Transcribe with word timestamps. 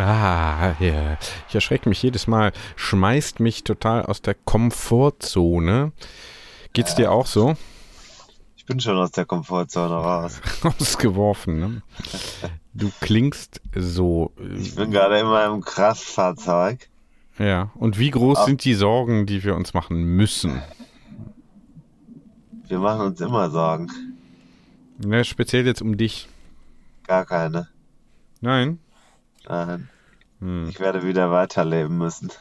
Ah, 0.00 0.74
ja. 0.80 1.18
Ich 1.48 1.54
erschrecke 1.54 1.88
mich 1.88 2.02
jedes 2.02 2.26
Mal. 2.26 2.52
Schmeißt 2.76 3.40
mich 3.40 3.64
total 3.64 4.04
aus 4.04 4.22
der 4.22 4.34
Komfortzone. 4.34 5.92
Geht's 6.72 6.94
dir 6.94 7.10
auch 7.12 7.26
so? 7.26 7.56
Ich 8.56 8.66
bin 8.66 8.80
schon 8.80 8.96
aus 8.96 9.12
der 9.12 9.24
Komfortzone 9.24 9.94
raus. 9.94 10.40
Ausgeworfen, 10.62 11.60
ne? 11.60 11.82
Du 12.74 12.90
klingst 13.00 13.60
so. 13.74 14.32
Ich 14.58 14.74
bin 14.74 14.90
gerade 14.90 15.20
in 15.20 15.26
meinem 15.26 15.60
Kraftfahrzeug. 15.60 16.88
Ja. 17.38 17.70
Und 17.74 17.98
wie 17.98 18.10
groß 18.10 18.44
sind 18.44 18.64
die 18.64 18.74
Sorgen, 18.74 19.26
die 19.26 19.44
wir 19.44 19.54
uns 19.54 19.74
machen 19.74 20.02
müssen? 20.02 20.62
Wir 22.68 22.78
machen 22.78 23.02
uns 23.02 23.20
immer 23.20 23.50
Sorgen. 23.50 23.90
Ne, 24.98 25.24
speziell 25.24 25.66
jetzt 25.66 25.82
um 25.82 25.96
dich. 25.96 26.28
Gar 27.06 27.24
keine. 27.24 27.68
Nein? 28.40 28.80
Nein. 29.48 29.88
Hm. 30.40 30.68
Ich 30.68 30.80
werde 30.80 31.02
wieder 31.02 31.30
weiterleben 31.30 31.98
müssen. 31.98 32.30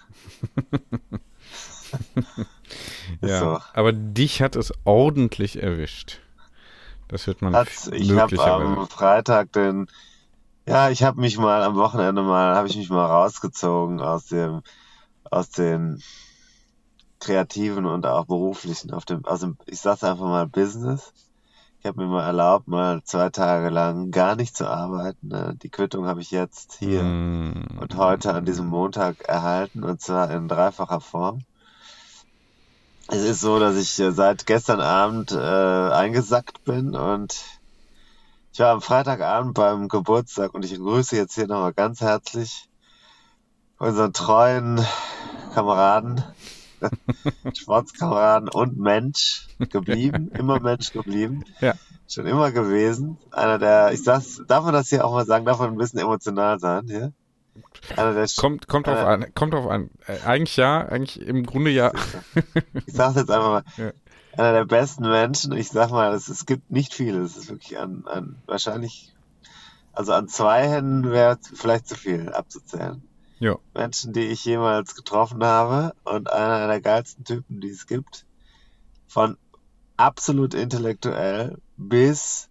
Ja. 3.22 3.40
so. 3.40 3.60
Aber 3.74 3.94
dich 3.94 4.42
hat 4.42 4.56
es 4.56 4.74
ordentlich 4.84 5.62
erwischt. 5.62 6.20
Das 7.08 7.28
wird 7.28 7.42
man 7.42 7.56
Hat's, 7.56 7.88
ich 7.88 8.12
habe 8.12 8.42
am 8.44 8.88
Freitag 8.88 9.52
den, 9.54 9.88
ja, 10.68 10.90
ich 10.90 11.04
habe 11.04 11.22
mich 11.22 11.38
mal 11.38 11.62
am 11.64 11.76
Wochenende 11.76 12.24
mal, 12.24 12.56
habe 12.56 12.68
ich 12.68 12.76
mich 12.76 12.90
mal 12.90 13.06
rausgezogen 13.06 14.02
aus 14.02 14.26
dem, 14.26 14.62
aus 15.30 15.50
den 15.50 16.02
kreativen 17.20 17.86
und 17.86 18.06
auch 18.06 18.26
beruflichen, 18.26 18.92
auf 18.92 19.06
dem, 19.06 19.22
dem, 19.22 19.58
ich 19.68 19.80
sag's 19.80 20.04
einfach 20.04 20.26
mal 20.26 20.48
Business. 20.48 21.14
Ich 21.86 21.88
habe 21.88 22.02
mir 22.02 22.08
mal 22.08 22.26
erlaubt, 22.26 22.68
mal 22.68 23.04
zwei 23.04 23.30
Tage 23.30 23.70
lang 23.70 24.10
gar 24.10 24.36
nicht 24.36 24.58
zu 24.58 24.68
arbeiten. 24.68 25.28
ne. 25.28 25.56
Die 25.62 25.70
Quittung 25.70 26.08
habe 26.08 26.20
ich 26.20 26.32
jetzt 26.32 26.74
hier 26.80 27.02
Hm. 27.02 27.64
und 27.80 27.96
heute 27.96 28.34
an 28.34 28.44
diesem 28.44 28.66
Montag 28.66 29.22
erhalten 29.26 29.84
und 29.84 30.02
zwar 30.02 30.32
in 30.32 30.48
dreifacher 30.48 31.00
Form. 31.00 31.44
Es 33.10 33.22
ist 33.22 33.40
so, 33.40 33.60
dass 33.60 33.76
ich 33.76 34.00
äh, 34.00 34.12
seit 34.12 34.48
gestern 34.48 34.82
Abend 34.82 35.32
äh, 35.32 35.38
eingesackt 35.38 36.64
bin 36.64 36.96
und 36.96 37.40
ich 38.52 38.60
war 38.60 38.72
am 38.72 38.82
Freitagabend 38.82 39.54
beim 39.54 39.88
Geburtstag 39.88 40.56
und 40.56 40.66
ich 40.66 40.80
grüße 40.80 41.16
jetzt 41.16 41.36
hier 41.36 41.46
nochmal 41.46 41.74
ganz 41.74 42.02
herzlich 42.02 42.68
unseren 43.78 44.12
treuen 44.12 44.84
Kameraden, 45.54 46.24
Sportskameraden 47.54 48.50
und 48.50 48.78
Mensch 48.78 49.48
geblieben, 49.70 50.32
immer 50.38 50.60
Mensch 50.60 50.92
geblieben. 50.92 51.44
Ja. 51.62 51.74
Schon 52.08 52.28
immer 52.28 52.52
gewesen. 52.52 53.18
Einer 53.32 53.58
der, 53.58 53.92
ich 53.92 54.04
sag's, 54.04 54.42
darf 54.48 54.64
man 54.64 54.74
das 54.74 54.90
hier 54.90 55.06
auch 55.06 55.12
mal 55.12 55.26
sagen, 55.26 55.46
darf 55.46 55.60
man 55.60 55.72
ein 55.72 55.78
bisschen 55.78 56.00
emotional 56.00 56.60
sein, 56.60 56.86
hier? 56.88 57.14
Einer 57.96 58.14
der 58.14 58.28
Kommt, 58.36 58.68
kommt 58.68 58.88
drauf 58.88 59.00
an. 59.00 59.26
Kommt 59.34 59.54
drauf 59.54 59.68
an. 59.68 59.90
Äh, 60.08 60.20
eigentlich 60.26 60.58
ja, 60.58 60.86
eigentlich 60.86 61.22
im 61.26 61.46
Grunde 61.46 61.72
ja. 61.72 61.92
Ich 62.86 62.94
sag's 62.94 63.16
jetzt 63.16 63.32
einfach 63.32 63.50
mal, 63.50 63.64
Ja. 63.78 63.92
einer 64.38 64.52
der 64.54 64.66
besten 64.66 65.04
Menschen. 65.04 65.54
Ich 65.54 65.70
sag 65.70 65.90
mal, 65.92 66.14
es, 66.14 66.28
es 66.28 66.46
gibt 66.46 66.70
nicht 66.70 66.94
viele. 66.94 67.22
Es 67.22 67.38
ist 67.38 67.50
wirklich 67.50 67.80
an, 67.80 68.04
an 68.08 68.36
wahrscheinlich, 68.46 69.14
also 69.94 70.12
an 70.14 70.28
zwei 70.28 70.68
Händen 70.68 71.10
wäre 71.12 71.38
vielleicht 71.54 71.88
zu 71.88 71.96
viel 71.96 72.30
abzuzählen. 72.34 73.02
Ja. 73.46 73.60
Menschen, 73.76 74.12
die 74.12 74.26
ich 74.26 74.44
jemals 74.44 74.96
getroffen 74.96 75.44
habe 75.44 75.94
und 76.04 76.32
einer 76.32 76.68
der 76.68 76.82
geilsten 76.82 77.24
Typen, 77.26 77.62
die 77.62 77.70
es 77.70 77.86
gibt. 77.86 78.26
Von 79.08 79.38
absolut 79.98 80.56
intellektuell 80.56 81.60
bis, 81.76 82.50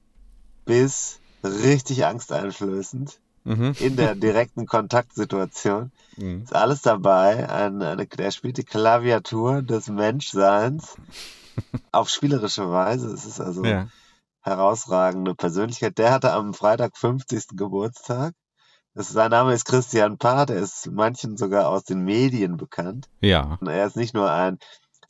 bis 0.64 1.20
richtig 1.42 2.06
angsteinflößend 2.06 3.20
Mhm. 3.42 3.74
in 3.80 3.96
der 3.96 4.14
direkten 4.14 4.66
Kontaktsituation. 4.66 5.90
Mhm. 6.16 6.42
Ist 6.42 6.54
alles 6.54 6.80
dabei. 6.82 7.48
Ein, 7.50 7.82
eine, 7.82 8.06
der 8.06 8.30
spielt 8.30 8.56
die 8.56 8.64
Klaviatur 8.64 9.62
des 9.62 9.88
Menschseins 9.88 10.94
auf 11.90 12.08
spielerische 12.08 12.70
Weise. 12.70 13.08
Es 13.08 13.26
ist 13.26 13.40
also 13.40 13.64
Ja. 13.64 13.88
herausragende 14.42 15.34
Persönlichkeit. 15.34 15.98
Der 15.98 16.12
hatte 16.12 16.32
am 16.32 16.54
Freitag 16.54 16.96
50. 16.96 17.56
Geburtstag. 17.56 18.34
Das, 18.94 19.08
sein 19.08 19.30
Name 19.30 19.52
ist 19.52 19.64
Christian 19.64 20.18
Paar, 20.18 20.46
der 20.46 20.56
ist 20.56 20.88
manchen 20.90 21.36
sogar 21.36 21.68
aus 21.68 21.84
den 21.84 22.00
Medien 22.04 22.56
bekannt. 22.56 23.08
Ja. 23.20 23.58
Und 23.60 23.66
er 23.68 23.86
ist 23.86 23.96
nicht 23.96 24.14
nur 24.14 24.30
ein 24.30 24.58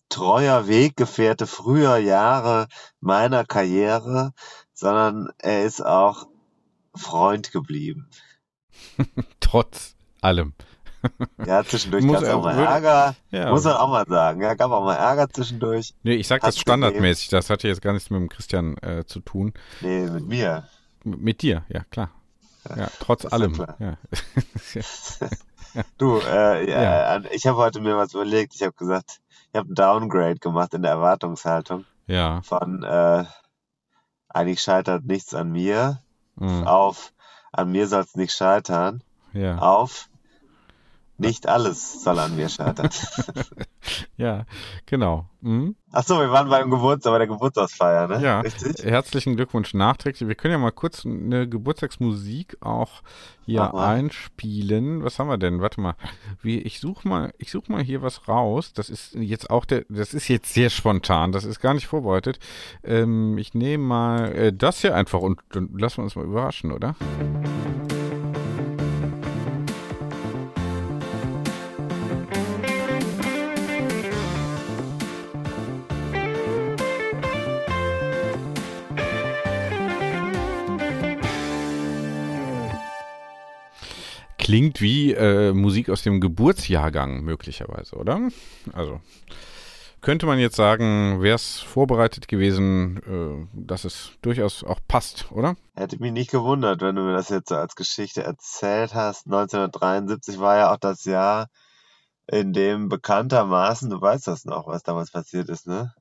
treuer 0.09 0.67
Weggefährte 0.69 1.47
früher 1.47 1.97
Jahre 1.99 2.69
meiner 3.01 3.45
Karriere, 3.45 4.33
sondern 4.73 5.29
er 5.39 5.65
ist 5.65 5.85
auch 5.85 6.27
Freund 6.95 7.53
geblieben. 7.53 8.09
Trotz 9.41 9.95
allem. 10.21 10.55
Ja, 11.45 11.63
zwischendurch 11.63 12.07
gab 12.11 12.23
es 12.23 12.29
auch 12.31 12.43
mal 12.43 12.59
Ärger. 12.59 13.15
Ja. 13.31 13.51
Muss 13.51 13.65
man 13.65 13.75
auch 13.75 13.89
mal 13.91 14.07
sagen. 14.09 14.41
Ja, 14.41 14.55
gab 14.55 14.71
auch 14.71 14.83
mal 14.83 14.95
Ärger 14.95 15.29
zwischendurch. 15.29 15.93
Nee, 16.03 16.15
ich 16.15 16.27
sag 16.27 16.41
das 16.41 16.59
standardmäßig. 16.59 17.29
Das 17.29 17.51
hatte 17.51 17.69
jetzt 17.69 17.83
gar 17.83 17.93
nichts 17.93 18.09
mit 18.09 18.21
dem 18.23 18.31
Christian 18.31 18.79
äh, 18.79 19.05
zu 19.05 19.21
tun. 19.21 19.53
Nee, 19.83 20.07
mit 20.09 20.27
mir. 20.27 20.67
M- 21.05 21.19
Mit 21.21 21.43
dir, 21.43 21.67
ja, 21.69 21.85
klar. 21.91 22.11
Ja, 22.77 22.89
trotz 23.01 23.25
allem. 23.27 23.55
Ja. 23.79 23.97
Du, 25.99 26.19
äh, 26.21 26.71
ja, 26.71 26.83
Ja. 26.83 27.07
an- 27.17 27.27
ich 27.33 27.47
habe 27.49 27.59
heute 27.59 27.81
mir 27.81 27.97
was 27.97 28.15
überlegt. 28.15 28.55
Ich 28.55 28.63
habe 28.63 28.73
gesagt, 28.75 29.21
ich 29.53 29.59
habe 29.59 29.73
ein 29.73 29.75
Downgrade 29.75 30.37
gemacht 30.39 30.73
in 30.75 30.83
der 30.83 30.93
Erwartungshaltung 30.93 31.85
ja. 32.07 32.43
von 32.43 32.83
äh, 32.85 33.25
eigentlich 34.29 34.61
scheitert 34.63 35.05
nichts 35.05 35.35
an 35.35 35.51
mir 35.51 36.01
Mhm. 36.37 36.67
auf 36.67 37.13
an 37.53 37.71
mir 37.71 37.87
soll 37.87 38.01
es 38.03 38.15
nicht 38.17 38.33
scheitern 38.33 39.03
Ja. 39.33 39.59
auf 39.59 40.09
nicht 41.19 41.49
alles 41.49 42.03
soll 42.03 42.19
an 42.19 42.37
mir 42.37 42.49
scheitern. 42.49 42.91
Ja, 44.17 44.47
genau. 44.87 45.27
Mhm. 45.41 45.77
Ach 45.93 46.05
so, 46.05 46.19
wir 46.19 46.31
waren 46.31 46.49
beim 46.49 46.71
Geburtstag, 46.71 47.13
bei 47.13 47.19
der 47.19 47.27
Geburtstagsfeier, 47.27 48.09
ne? 48.09 48.23
Ja, 48.23 48.41
Richtig? 48.41 48.83
herzlichen 48.85 49.37
Glückwunsch 49.37 49.75
nachträglich. 49.75 50.27
Wir 50.27 50.35
können 50.37 50.53
ja 50.53 50.59
mal 50.59 50.71
kurz 50.71 51.05
eine 51.05 51.49
Geburtstagsmusik 51.49 52.57
auch 52.61 53.03
hier 53.45 53.61
mal. 53.61 53.95
einspielen. 53.97 55.05
Was 55.05 55.19
haben 55.19 55.29
wir 55.29 55.37
denn? 55.37 55.61
Warte 55.61 55.81
mal. 55.81 55.97
Wie, 56.41 56.61
ich 56.61 56.81
suche 56.81 57.07
mal, 57.07 57.33
ich 57.39 57.51
suche 57.51 57.71
mal 57.71 57.83
hier 57.83 58.01
was 58.03 58.27
raus. 58.29 58.73
Das 58.73 58.89
ist 58.89 59.15
jetzt 59.17 59.51
auch 59.51 59.65
der, 59.65 59.85
das 59.89 60.15
ist 60.15 60.29
jetzt 60.29 60.55
sehr 60.55 60.71
spontan. 60.71 61.33
Das 61.33 61.45
ist 61.45 61.61
gar 61.61 61.75
nicht 61.75 61.87
vorbereitet. 61.87 62.39
Ähm, 62.83 63.37
ich 63.37 63.53
nehme 63.53 63.85
mal 63.85 64.33
äh, 64.33 64.53
das 64.53 64.81
hier 64.81 64.95
einfach 64.95 65.21
und 65.21 65.41
dann 65.51 65.69
lassen 65.77 65.99
wir 65.99 66.05
uns 66.05 66.17
mal 66.17 66.25
überraschen, 66.25 66.73
oder? 66.73 66.95
Klingt 84.45 84.83
wie 84.83 85.15
äh, 85.15 85.55
Musik 85.55 85.89
aus 85.89 86.03
dem 86.03 86.21
Geburtsjahrgang 86.21 87.23
möglicherweise, 87.23 87.97
oder? 87.97 88.29
Also 88.75 89.01
könnte 90.03 90.27
man 90.27 90.39
jetzt 90.39 90.57
sagen, 90.57 91.23
wäre 91.23 91.37
es 91.37 91.61
vorbereitet 91.61 92.29
gewesen, 92.29 92.99
äh, 93.07 93.47
dass 93.55 93.85
es 93.85 94.11
durchaus 94.21 94.63
auch 94.63 94.81
passt, 94.87 95.33
oder? 95.33 95.57
Hätte 95.75 95.99
mich 95.99 96.13
nicht 96.13 96.31
gewundert, 96.31 96.83
wenn 96.83 96.95
du 96.95 97.01
mir 97.01 97.15
das 97.15 97.31
jetzt 97.31 97.49
so 97.49 97.55
als 97.55 97.75
Geschichte 97.75 98.23
erzählt 98.23 98.95
hast. 98.95 99.25
1973 99.25 100.39
war 100.39 100.59
ja 100.59 100.75
auch 100.75 100.79
das 100.79 101.07
Jahr, 101.07 101.49
in 102.27 102.53
dem 102.53 102.91
bekanntermaßen, 102.91 103.89
du 103.89 103.99
weißt 103.99 104.27
das 104.27 104.45
noch, 104.45 104.67
was 104.67 104.83
damals 104.83 105.11
passiert 105.11 105.49
ist, 105.49 105.67
ne? 105.67 105.95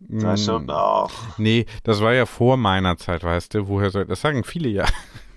Das 0.00 0.22
war 0.22 0.36
schon 0.36 0.68
auch. 0.68 1.10
Nee, 1.38 1.64
das 1.82 2.02
war 2.02 2.12
ja 2.12 2.26
vor 2.26 2.58
meiner 2.58 2.98
Zeit, 2.98 3.24
weißt 3.24 3.54
du. 3.54 3.68
Woher 3.68 3.90
soll 3.90 4.04
das 4.04 4.20
sagen? 4.20 4.44
Viele 4.44 4.68
ja. 4.68 4.84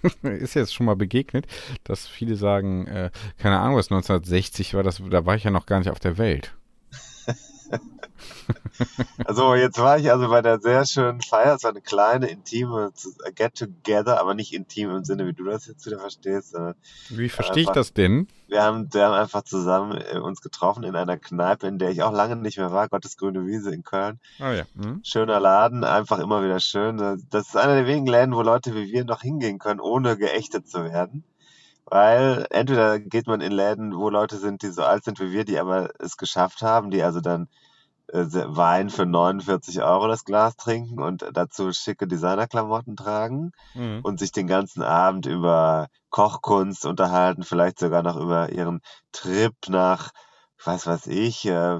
Ist 0.23 0.53
jetzt 0.53 0.73
schon 0.73 0.85
mal 0.85 0.95
begegnet, 0.95 1.47
dass 1.83 2.07
viele 2.07 2.35
sagen, 2.35 2.87
äh, 2.87 3.11
keine 3.37 3.59
Ahnung, 3.59 3.77
was 3.77 3.91
1960 3.91 4.73
war, 4.73 4.83
das, 4.83 5.01
da 5.09 5.25
war 5.25 5.35
ich 5.35 5.43
ja 5.43 5.51
noch 5.51 5.65
gar 5.65 5.79
nicht 5.79 5.89
auf 5.89 5.99
der 5.99 6.17
Welt. 6.17 6.53
Also 9.25 9.55
jetzt 9.55 9.79
war 9.79 9.97
ich 9.97 10.11
also 10.11 10.29
bei 10.29 10.41
der 10.41 10.59
sehr 10.59 10.85
schönen 10.85 11.21
Feier. 11.21 11.55
Es 11.55 11.63
war 11.63 11.71
eine 11.71 11.81
kleine, 11.81 12.27
intime 12.27 12.91
Get-Together, 13.35 14.19
aber 14.19 14.33
nicht 14.33 14.53
intim 14.53 14.89
im 14.91 15.03
Sinne, 15.03 15.25
wie 15.27 15.33
du 15.33 15.43
das 15.45 15.67
jetzt 15.67 15.85
wieder 15.85 15.99
verstehst, 15.99 16.51
sondern 16.51 16.75
Wie 17.09 17.29
verstehe 17.29 17.63
ich 17.63 17.69
das 17.69 17.93
denn? 17.93 18.27
wir 18.53 18.61
haben, 18.61 18.93
wir 18.93 19.05
haben 19.05 19.13
einfach 19.13 19.41
zusammen 19.43 19.97
äh, 19.97 20.19
uns 20.19 20.41
getroffen 20.41 20.83
in 20.83 20.95
einer 20.95 21.17
Kneipe, 21.17 21.67
in 21.67 21.79
der 21.79 21.89
ich 21.89 22.03
auch 22.03 22.13
lange 22.13 22.35
nicht 22.35 22.57
mehr 22.57 22.71
war, 22.71 22.87
Gottes 22.87 23.17
grüne 23.17 23.45
Wiese 23.45 23.73
in 23.73 23.83
Köln. 23.83 24.19
Ah 24.39 24.53
ja. 24.53 24.63
Hm? 24.75 25.01
Schöner 25.03 25.39
Laden, 25.39 25.83
einfach 25.83 26.19
immer 26.19 26.43
wieder 26.43 26.59
schön. 26.59 26.97
Das 26.97 27.47
ist 27.47 27.57
einer 27.57 27.73
der 27.75 27.87
wenigen 27.87 28.07
Läden, 28.07 28.35
wo 28.35 28.41
Leute 28.41 28.75
wie 28.75 28.91
wir 28.91 29.05
noch 29.05 29.21
hingehen 29.21 29.57
können, 29.57 29.79
ohne 29.79 30.17
geächtet 30.17 30.69
zu 30.69 30.83
werden. 30.83 31.23
Weil 31.85 32.45
entweder 32.51 32.99
geht 32.99 33.27
man 33.27 33.41
in 33.41 33.51
Läden, 33.51 33.95
wo 33.95 34.09
Leute 34.09 34.37
sind, 34.37 34.61
die 34.61 34.69
so 34.69 34.83
alt 34.83 35.03
sind 35.03 35.19
wie 35.19 35.31
wir, 35.31 35.45
die 35.45 35.59
aber 35.59 35.89
es 35.99 36.17
geschafft 36.17 36.61
haben, 36.61 36.91
die 36.91 37.03
also 37.03 37.21
dann 37.21 37.43
äh, 37.43 37.47
Wein 38.11 38.89
für 38.89 39.05
49 39.05 39.81
Euro 39.81 40.07
das 40.07 40.25
Glas 40.25 40.55
trinken 40.55 41.01
und 41.01 41.25
dazu 41.33 41.71
schicke 41.71 42.07
Designerklamotten 42.07 42.95
tragen 42.95 43.51
Mhm. 43.75 44.01
und 44.03 44.19
sich 44.19 44.31
den 44.31 44.47
ganzen 44.47 44.83
Abend 44.83 45.25
über 45.25 45.87
Kochkunst 46.09 46.85
unterhalten, 46.85 47.43
vielleicht 47.43 47.79
sogar 47.79 48.03
noch 48.03 48.17
über 48.17 48.51
ihren 48.51 48.81
Trip 49.11 49.55
nach, 49.67 50.11
was 50.63 50.85
weiß 50.85 51.07
ich, 51.07 51.45
äh, 51.45 51.79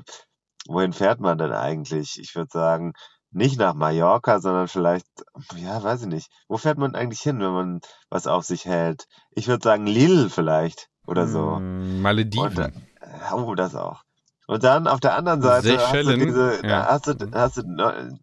wohin 0.68 0.94
fährt 0.94 1.20
man 1.20 1.38
denn 1.38 1.52
eigentlich? 1.52 2.20
Ich 2.20 2.36
würde 2.36 2.50
sagen, 2.52 2.94
nicht 3.32 3.60
nach 3.60 3.74
Mallorca, 3.74 4.40
sondern 4.40 4.68
vielleicht, 4.68 5.08
ja, 5.56 5.82
weiß 5.84 6.04
ich 6.04 6.08
nicht. 6.08 6.32
Wo 6.48 6.58
fährt 6.58 6.78
man 6.78 6.96
eigentlich 6.96 7.22
hin, 7.22 7.40
wenn 7.40 7.52
man 7.52 7.82
was 8.10 8.28
auf 8.28 8.44
sich 8.46 8.66
hält? 8.66 9.08
Ich 9.32 9.48
würde 9.48 9.64
sagen, 9.64 9.88
Lille 9.88 10.30
vielleicht 10.30 10.88
oder 11.08 11.28
so. 11.28 11.58
Mm, 11.60 12.02
Malediven. 12.02 12.46
Und, 12.48 12.58
äh, 13.02 13.34
oh, 13.34 13.56
das 13.56 13.76
auch. 13.76 14.03
Und 14.48 14.64
dann 14.64 14.88
auf 14.88 15.00
der 15.00 15.16
anderen 15.16 15.42
Seite 15.42 15.78
hast 15.78 15.94
du 15.94 16.04
Seychellen, 16.04 16.20
diese, 16.20 16.68
ja. 16.68 16.88
hast 16.88 17.08
du, 17.08 17.32
hast 17.34 17.58
du, 17.58 18.20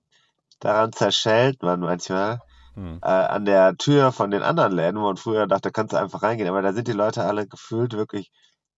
daran 0.60 0.92
zerschellt 0.92 1.62
man 1.62 1.80
manchmal, 1.80 2.40
Hm. 2.74 2.98
äh, 3.02 3.08
an 3.08 3.44
der 3.44 3.76
Tür 3.76 4.12
von 4.12 4.30
den 4.30 4.42
anderen 4.42 4.72
Läden, 4.72 5.00
wo 5.00 5.04
man 5.04 5.16
früher 5.16 5.46
dachte, 5.46 5.68
da 5.68 5.70
kannst 5.70 5.92
du 5.92 5.98
einfach 5.98 6.22
reingehen. 6.22 6.48
Aber 6.48 6.62
da 6.62 6.72
sind 6.72 6.88
die 6.88 6.92
Leute 6.92 7.24
alle 7.24 7.46
gefühlt 7.46 7.92
wirklich 7.94 8.30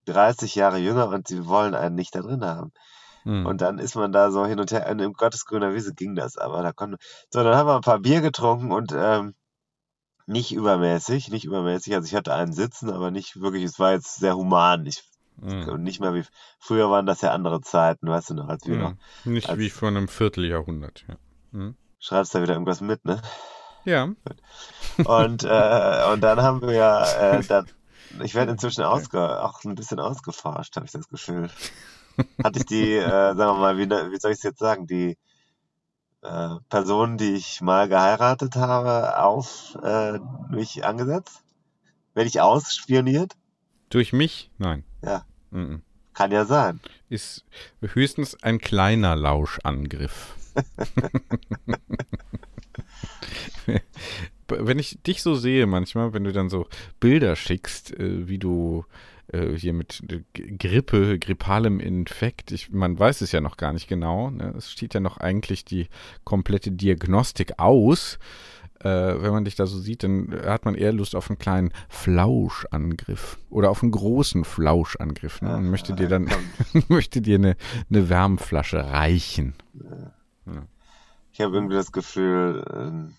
30 0.06 0.54
Jahre 0.54 0.78
jünger 0.78 1.08
und 1.08 1.28
sie 1.28 1.46
wollen 1.46 1.74
einen 1.74 1.94
nicht 1.94 2.14
da 2.14 2.20
drin 2.20 2.44
haben. 2.44 2.72
Hm. 3.24 3.46
Und 3.46 3.60
dann 3.60 3.78
ist 3.78 3.94
man 3.94 4.12
da 4.12 4.30
so 4.30 4.46
hin 4.46 4.58
und 4.60 4.72
her. 4.72 4.88
Und 4.90 4.98
Im 5.00 5.12
Gottesgrüner 5.12 5.74
Wiese 5.74 5.94
ging 5.94 6.14
das, 6.14 6.36
aber 6.36 6.62
da 6.62 6.72
konnte. 6.72 6.96
So, 7.30 7.42
dann 7.44 7.54
haben 7.54 7.68
wir 7.68 7.76
ein 7.76 7.82
paar 7.82 8.00
Bier 8.00 8.20
getrunken 8.20 8.72
und 8.72 8.92
ähm, 8.92 9.34
nicht 10.26 10.52
übermäßig, 10.52 11.28
nicht 11.28 11.44
übermäßig. 11.44 11.94
Also 11.94 12.06
ich 12.06 12.14
hatte 12.14 12.34
einen 12.34 12.52
sitzen, 12.52 12.90
aber 12.90 13.10
nicht 13.10 13.40
wirklich, 13.40 13.64
es 13.64 13.78
war 13.78 13.92
jetzt 13.92 14.16
sehr 14.16 14.36
human. 14.36 14.86
Ich, 14.86 15.04
Hm. 15.40 15.68
und 15.68 15.82
nicht 15.82 16.00
mehr 16.00 16.14
wie 16.14 16.24
früher 16.58 16.90
waren 16.90 17.06
das 17.06 17.20
ja 17.20 17.32
andere 17.32 17.60
Zeiten, 17.62 18.08
weißt 18.08 18.30
du 18.30 18.34
noch, 18.34 18.48
als 18.48 18.66
wir 18.66 18.76
noch. 18.76 18.94
Hm. 19.24 19.32
Nicht 19.32 19.48
als- 19.48 19.58
wie 19.58 19.70
vor 19.70 19.88
einem 19.88 20.06
Vierteljahrhundert. 20.08 21.04
Ja. 21.08 21.16
Hm. 21.52 21.74
Schreibst 21.98 22.34
da 22.34 22.42
wieder 22.42 22.52
irgendwas 22.54 22.80
mit, 22.80 23.04
ne? 23.04 23.20
ja. 23.84 24.08
Und, 25.04 25.44
äh, 25.44 26.12
und 26.12 26.20
dann 26.20 26.42
haben 26.42 26.60
wir 26.62 26.72
ja, 26.72 27.04
äh, 27.04 27.42
dann, 27.48 27.66
ich 28.22 28.34
werde 28.34 28.52
inzwischen 28.52 28.82
ausge, 28.84 29.42
auch 29.42 29.64
ein 29.64 29.74
bisschen 29.74 29.98
ausgeforscht, 30.00 30.76
habe 30.76 30.86
ich 30.86 30.92
das 30.92 31.08
Gefühl. 31.08 31.50
Hatte 32.44 32.58
ich 32.58 32.66
die, 32.66 32.94
äh, 32.96 33.08
sagen 33.08 33.36
wir 33.36 33.54
mal, 33.54 33.78
wie, 33.78 33.86
ne- 33.86 34.10
wie 34.12 34.18
soll 34.20 34.32
ich 34.32 34.36
es 34.38 34.42
jetzt 34.42 34.58
sagen, 34.58 34.86
die 34.86 35.16
äh, 36.22 36.48
Person, 36.68 37.16
die 37.18 37.32
ich 37.34 37.60
mal 37.62 37.88
geheiratet 37.88 38.54
habe, 38.56 39.18
auf 39.18 39.76
äh, 39.82 40.18
mich 40.50 40.84
angesetzt? 40.84 41.42
Werde 42.14 42.28
ich 42.28 42.40
ausspioniert? 42.40 43.32
Durch 43.90 44.12
mich? 44.12 44.50
Nein. 44.58 44.84
Ja. 45.02 45.24
Mhm. 45.50 45.82
Kann 46.14 46.30
ja 46.30 46.44
sein. 46.44 46.80
Ist 47.08 47.44
höchstens 47.80 48.42
ein 48.42 48.58
kleiner 48.58 49.16
Lauschangriff. 49.16 50.36
Wenn 54.48 54.78
ich 54.78 54.98
dich 55.02 55.22
so 55.22 55.34
sehe 55.34 55.66
manchmal, 55.66 56.12
wenn 56.12 56.24
du 56.24 56.32
dann 56.32 56.50
so 56.50 56.66
Bilder 57.00 57.36
schickst, 57.36 57.98
äh, 57.98 58.28
wie 58.28 58.38
du 58.38 58.84
äh, 59.28 59.56
hier 59.56 59.72
mit 59.72 60.02
äh, 60.10 60.22
Grippe, 60.58 61.18
grippalem 61.18 61.80
Infekt, 61.80 62.52
ich, 62.52 62.70
man 62.70 62.98
weiß 62.98 63.22
es 63.22 63.32
ja 63.32 63.40
noch 63.40 63.56
gar 63.56 63.72
nicht 63.72 63.88
genau, 63.88 64.28
ne? 64.30 64.52
es 64.56 64.70
steht 64.70 64.92
ja 64.92 65.00
noch 65.00 65.16
eigentlich 65.16 65.64
die 65.64 65.88
komplette 66.24 66.70
Diagnostik 66.70 67.58
aus. 67.58 68.18
Äh, 68.82 69.22
wenn 69.22 69.32
man 69.32 69.44
dich 69.44 69.54
da 69.54 69.66
so 69.66 69.78
sieht, 69.78 70.02
dann 70.02 70.28
hat 70.44 70.64
man 70.64 70.74
eher 70.74 70.92
Lust 70.92 71.14
auf 71.14 71.30
einen 71.30 71.38
kleinen 71.38 71.72
Flauschangriff 71.88 73.38
oder 73.48 73.70
auf 73.70 73.82
einen 73.82 73.92
großen 73.92 74.44
Flauschangriff 74.44 75.40
ne? 75.40 75.56
und 75.56 75.70
möchte 75.70 75.94
dir 75.94 76.08
dann 76.08 76.28
möchte 76.88 77.20
dir 77.20 77.36
eine, 77.36 77.56
eine 77.90 78.08
Wärmflasche 78.08 78.84
reichen. 78.90 79.54
Ich 81.32 81.40
habe 81.40 81.54
irgendwie 81.54 81.76
das 81.76 81.92
Gefühl, 81.92 82.64
ähm, 82.74 83.14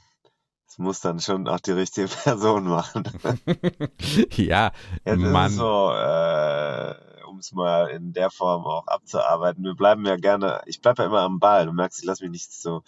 es 0.68 0.80
muss 0.80 1.01
dann 1.01 1.19
schon 1.19 1.48
auch 1.48 1.60
die 1.60 1.71
richtige 1.71 2.07
Person 2.24 2.65
machen. 2.65 3.04
ja, 4.31 4.71
Jetzt 5.06 5.19
Mann. 5.19 5.51
ist 5.51 5.57
so, 5.57 5.92
äh, 5.92 6.95
um 7.27 7.38
es 7.38 7.51
mal 7.54 7.89
in 7.89 8.12
der 8.12 8.31
Form 8.31 8.65
auch 8.65 8.88
abzuarbeiten. 8.88 9.63
Wir 9.63 9.75
bleiben 9.75 10.06
ja 10.06 10.18
gerne, 10.18 10.62
ich 10.65 10.81
bleibe 10.81 11.04
ja 11.04 11.07
immer 11.07 11.21
am 11.21 11.39
Ball. 11.39 11.68
Du 11.68 11.74
merkst, 11.74 12.00
ich 12.00 12.06
lasse 12.06 12.24
mich 12.24 12.31
nicht 12.31 12.51
so 12.51 12.83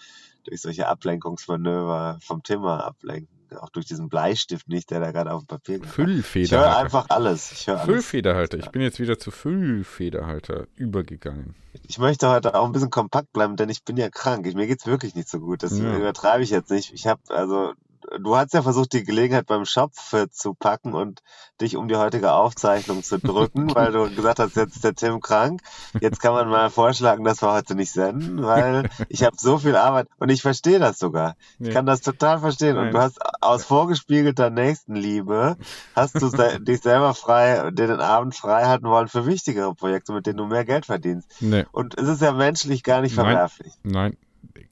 durch 0.47 0.61
solche 0.61 0.87
Ablenkungsmanöver 0.87 2.19
vom 2.21 2.43
Thema 2.43 2.85
ablenken. 2.85 3.27
Auch 3.61 3.69
durch 3.69 3.85
diesen 3.85 4.09
Bleistift 4.09 4.67
nicht, 4.67 4.89
der 4.91 4.99
da 4.99 5.11
gerade 5.11 5.31
auf 5.31 5.43
dem 5.43 5.47
Papier 5.47 5.75
liegt. 5.75 5.85
Ich 5.87 5.97
höre 5.97 6.05
Füllfederhalter. 6.07 6.77
einfach 6.77 7.05
alles. 7.09 7.51
Ich 7.51 7.67
höre. 7.67 7.77
Füllfederhalter. 7.79 8.57
Ich 8.57 8.69
bin 8.69 8.81
jetzt 8.81 8.99
wieder 8.99 9.17
zu 9.19 9.31
Füllfederhalter 9.31 10.67
übergegangen. 10.75 11.55
Ich 11.87 11.97
möchte 11.99 12.27
heute 12.29 12.55
auch 12.55 12.65
ein 12.65 12.71
bisschen 12.71 12.89
kompakt 12.89 13.31
bleiben, 13.33 13.55
denn 13.55 13.69
ich 13.69 13.83
bin 13.83 13.97
ja 13.97 14.09
krank. 14.09 14.45
Ich, 14.47 14.55
mir 14.55 14.67
geht's 14.67 14.85
wirklich 14.87 15.15
nicht 15.15 15.29
so 15.29 15.39
gut. 15.39 15.61
Das 15.63 15.77
Ja. 15.77 15.95
übertreibe 15.95 16.43
ich 16.43 16.49
jetzt 16.49 16.71
nicht. 16.71 16.91
Ich 16.93 17.07
habe 17.07 17.21
also, 17.29 17.73
du 18.19 18.35
hast 18.35 18.53
ja 18.53 18.61
versucht, 18.61 18.93
die 18.93 19.03
Gelegenheit 19.03 19.45
beim 19.45 19.65
Schopf 19.65 20.13
zu 20.31 20.53
packen 20.53 20.93
und 20.93 21.21
dich 21.61 21.75
um 21.77 21.87
die 21.87 21.95
heutige 21.95 22.33
Aufzeichnung 22.33 23.03
zu 23.03 23.19
drücken, 23.19 23.69
weil 23.75 23.91
du 23.91 24.13
gesagt 24.13 24.39
hast, 24.39 24.55
jetzt 24.55 24.75
ist 24.75 24.83
der 24.83 24.95
Tim 24.95 25.21
krank. 25.21 25.61
Jetzt 26.01 26.19
kann 26.19 26.33
man 26.33 26.49
mal 26.49 26.69
vorschlagen, 26.69 27.23
dass 27.23 27.41
wir 27.41 27.51
heute 27.51 27.75
nicht 27.75 27.91
senden, 27.91 28.43
weil 28.43 28.89
ich 29.09 29.23
habe 29.23 29.35
so 29.39 29.57
viel 29.57 29.75
Arbeit 29.75 30.07
und 30.17 30.29
ich 30.29 30.41
verstehe 30.41 30.79
das 30.79 30.99
sogar. 30.99 31.35
Ich 31.59 31.67
Nee. 31.67 31.73
kann 31.73 31.85
das 31.85 32.01
total 32.01 32.39
verstehen. 32.39 32.77
Und 32.77 32.85
Nein. 32.85 32.93
du 32.93 32.99
hast 32.99 33.19
aus 33.41 33.63
vorgespiegelter 33.65 34.49
Nächstenliebe 34.49 35.57
hast 35.95 36.21
du 36.21 36.27
se 36.27 36.59
dich 36.59 36.81
selber 36.81 37.13
frei, 37.13 37.71
dir 37.71 37.87
den 37.87 38.01
Abend 38.01 38.35
frei 38.35 38.65
halten 38.65 38.85
wollen 38.87 39.07
für 39.07 39.25
wichtigere 39.25 39.73
Projekte, 39.73 40.13
mit 40.13 40.25
denen 40.27 40.37
du 40.37 40.45
mehr 40.45 40.65
Geld 40.65 40.85
verdienst. 40.85 41.29
Nee, 41.39 41.65
Und 41.71 41.97
es 41.97 42.07
ist 42.07 42.21
ja 42.21 42.31
menschlich 42.33 42.83
gar 42.83 43.01
nicht 43.01 43.15
Nein. 43.15 43.25
verwerflich. 43.27 43.73
nein, 43.83 44.17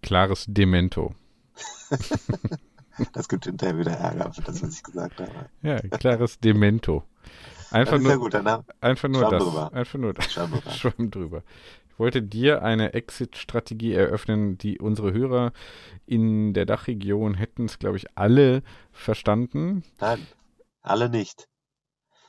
klares 0.01 0.45
Demento. 0.47 1.13
Das 3.13 3.27
gibt 3.27 3.45
hinterher 3.45 3.77
wieder 3.77 3.91
Ärger 3.91 4.31
für 4.33 4.41
das, 4.41 4.61
was 4.61 4.75
ich 4.75 4.83
gesagt 4.83 5.19
habe. 5.19 5.49
Ja, 5.61 5.79
klares 5.81 6.39
Demento. 6.39 7.03
Einfach 7.71 7.99
nur, 7.99 8.17
gut, 8.19 8.35
haben 8.35 8.65
einfach 8.81 9.09
nur 9.09 9.21
Schwamm 9.21 9.31
das. 9.31 9.43
drüber. 9.43 9.73
Einfach 9.73 9.99
nur 9.99 10.13
das. 10.13 10.31
Schwamm 10.31 10.51
drüber. 10.51 10.71
Schwamm 10.71 11.11
drüber. 11.11 11.43
Ich 11.89 11.99
wollte 11.99 12.21
dir 12.21 12.63
eine 12.63 12.93
Exit-Strategie 12.93 13.93
eröffnen, 13.93 14.57
die 14.57 14.79
unsere 14.79 15.13
Hörer 15.13 15.53
in 16.05 16.53
der 16.53 16.65
Dachregion 16.65 17.35
hätten 17.35 17.65
es, 17.65 17.79
glaube 17.79 17.97
ich, 17.97 18.15
alle 18.15 18.63
verstanden. 18.91 19.83
Nein, 19.99 20.25
alle 20.81 21.09
nicht. 21.09 21.47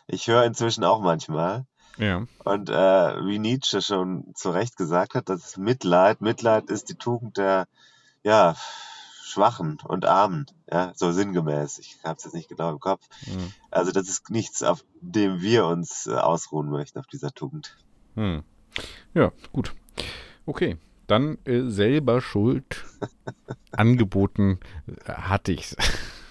Ich 0.06 0.28
höre 0.28 0.44
inzwischen 0.44 0.85
auch 0.85 1.00
manchmal. 1.00 1.66
Ja. 1.99 2.26
Und 2.44 2.68
äh, 2.68 3.26
wie 3.26 3.38
Nietzsche 3.38 3.80
schon 3.80 4.33
zu 4.35 4.50
Recht 4.50 4.76
gesagt 4.76 5.14
hat, 5.14 5.28
das 5.28 5.44
ist 5.44 5.59
Mitleid. 5.59 6.21
Mitleid 6.21 6.68
ist 6.71 6.88
die 6.88 6.97
Tugend 6.97 7.37
der 7.37 7.66
ja, 8.25 8.56
Schwachen 9.25 9.78
und 9.83 10.04
Armen. 10.04 10.47
Ja, 10.71 10.93
so 10.95 11.11
sinngemäß. 11.11 11.78
Ich 11.78 11.97
habe 12.04 12.19
es 12.19 12.25
jetzt 12.25 12.35
nicht 12.35 12.49
genau 12.49 12.71
im 12.71 12.78
Kopf. 12.78 13.09
Hm. 13.25 13.52
Also 13.71 13.90
das 13.90 14.09
ist 14.09 14.31
nichts, 14.31 14.62
auf 14.62 14.85
dem 15.00 15.40
wir 15.40 15.66
uns 15.66 16.07
äh, 16.07 16.14
ausruhen 16.14 16.69
möchten, 16.69 16.99
auf 16.99 17.07
dieser 17.07 17.33
Tugend. 17.33 17.76
Hm. 18.16 18.43
Ja, 19.14 19.33
gut. 19.52 19.75
Okay, 20.45 20.76
dann 21.07 21.38
äh, 21.45 21.71
selber 21.71 22.21
schuld. 22.21 22.85
Angeboten 23.73 24.61
äh, 24.87 25.12
hatte 25.12 25.52
ich's. 25.52 25.75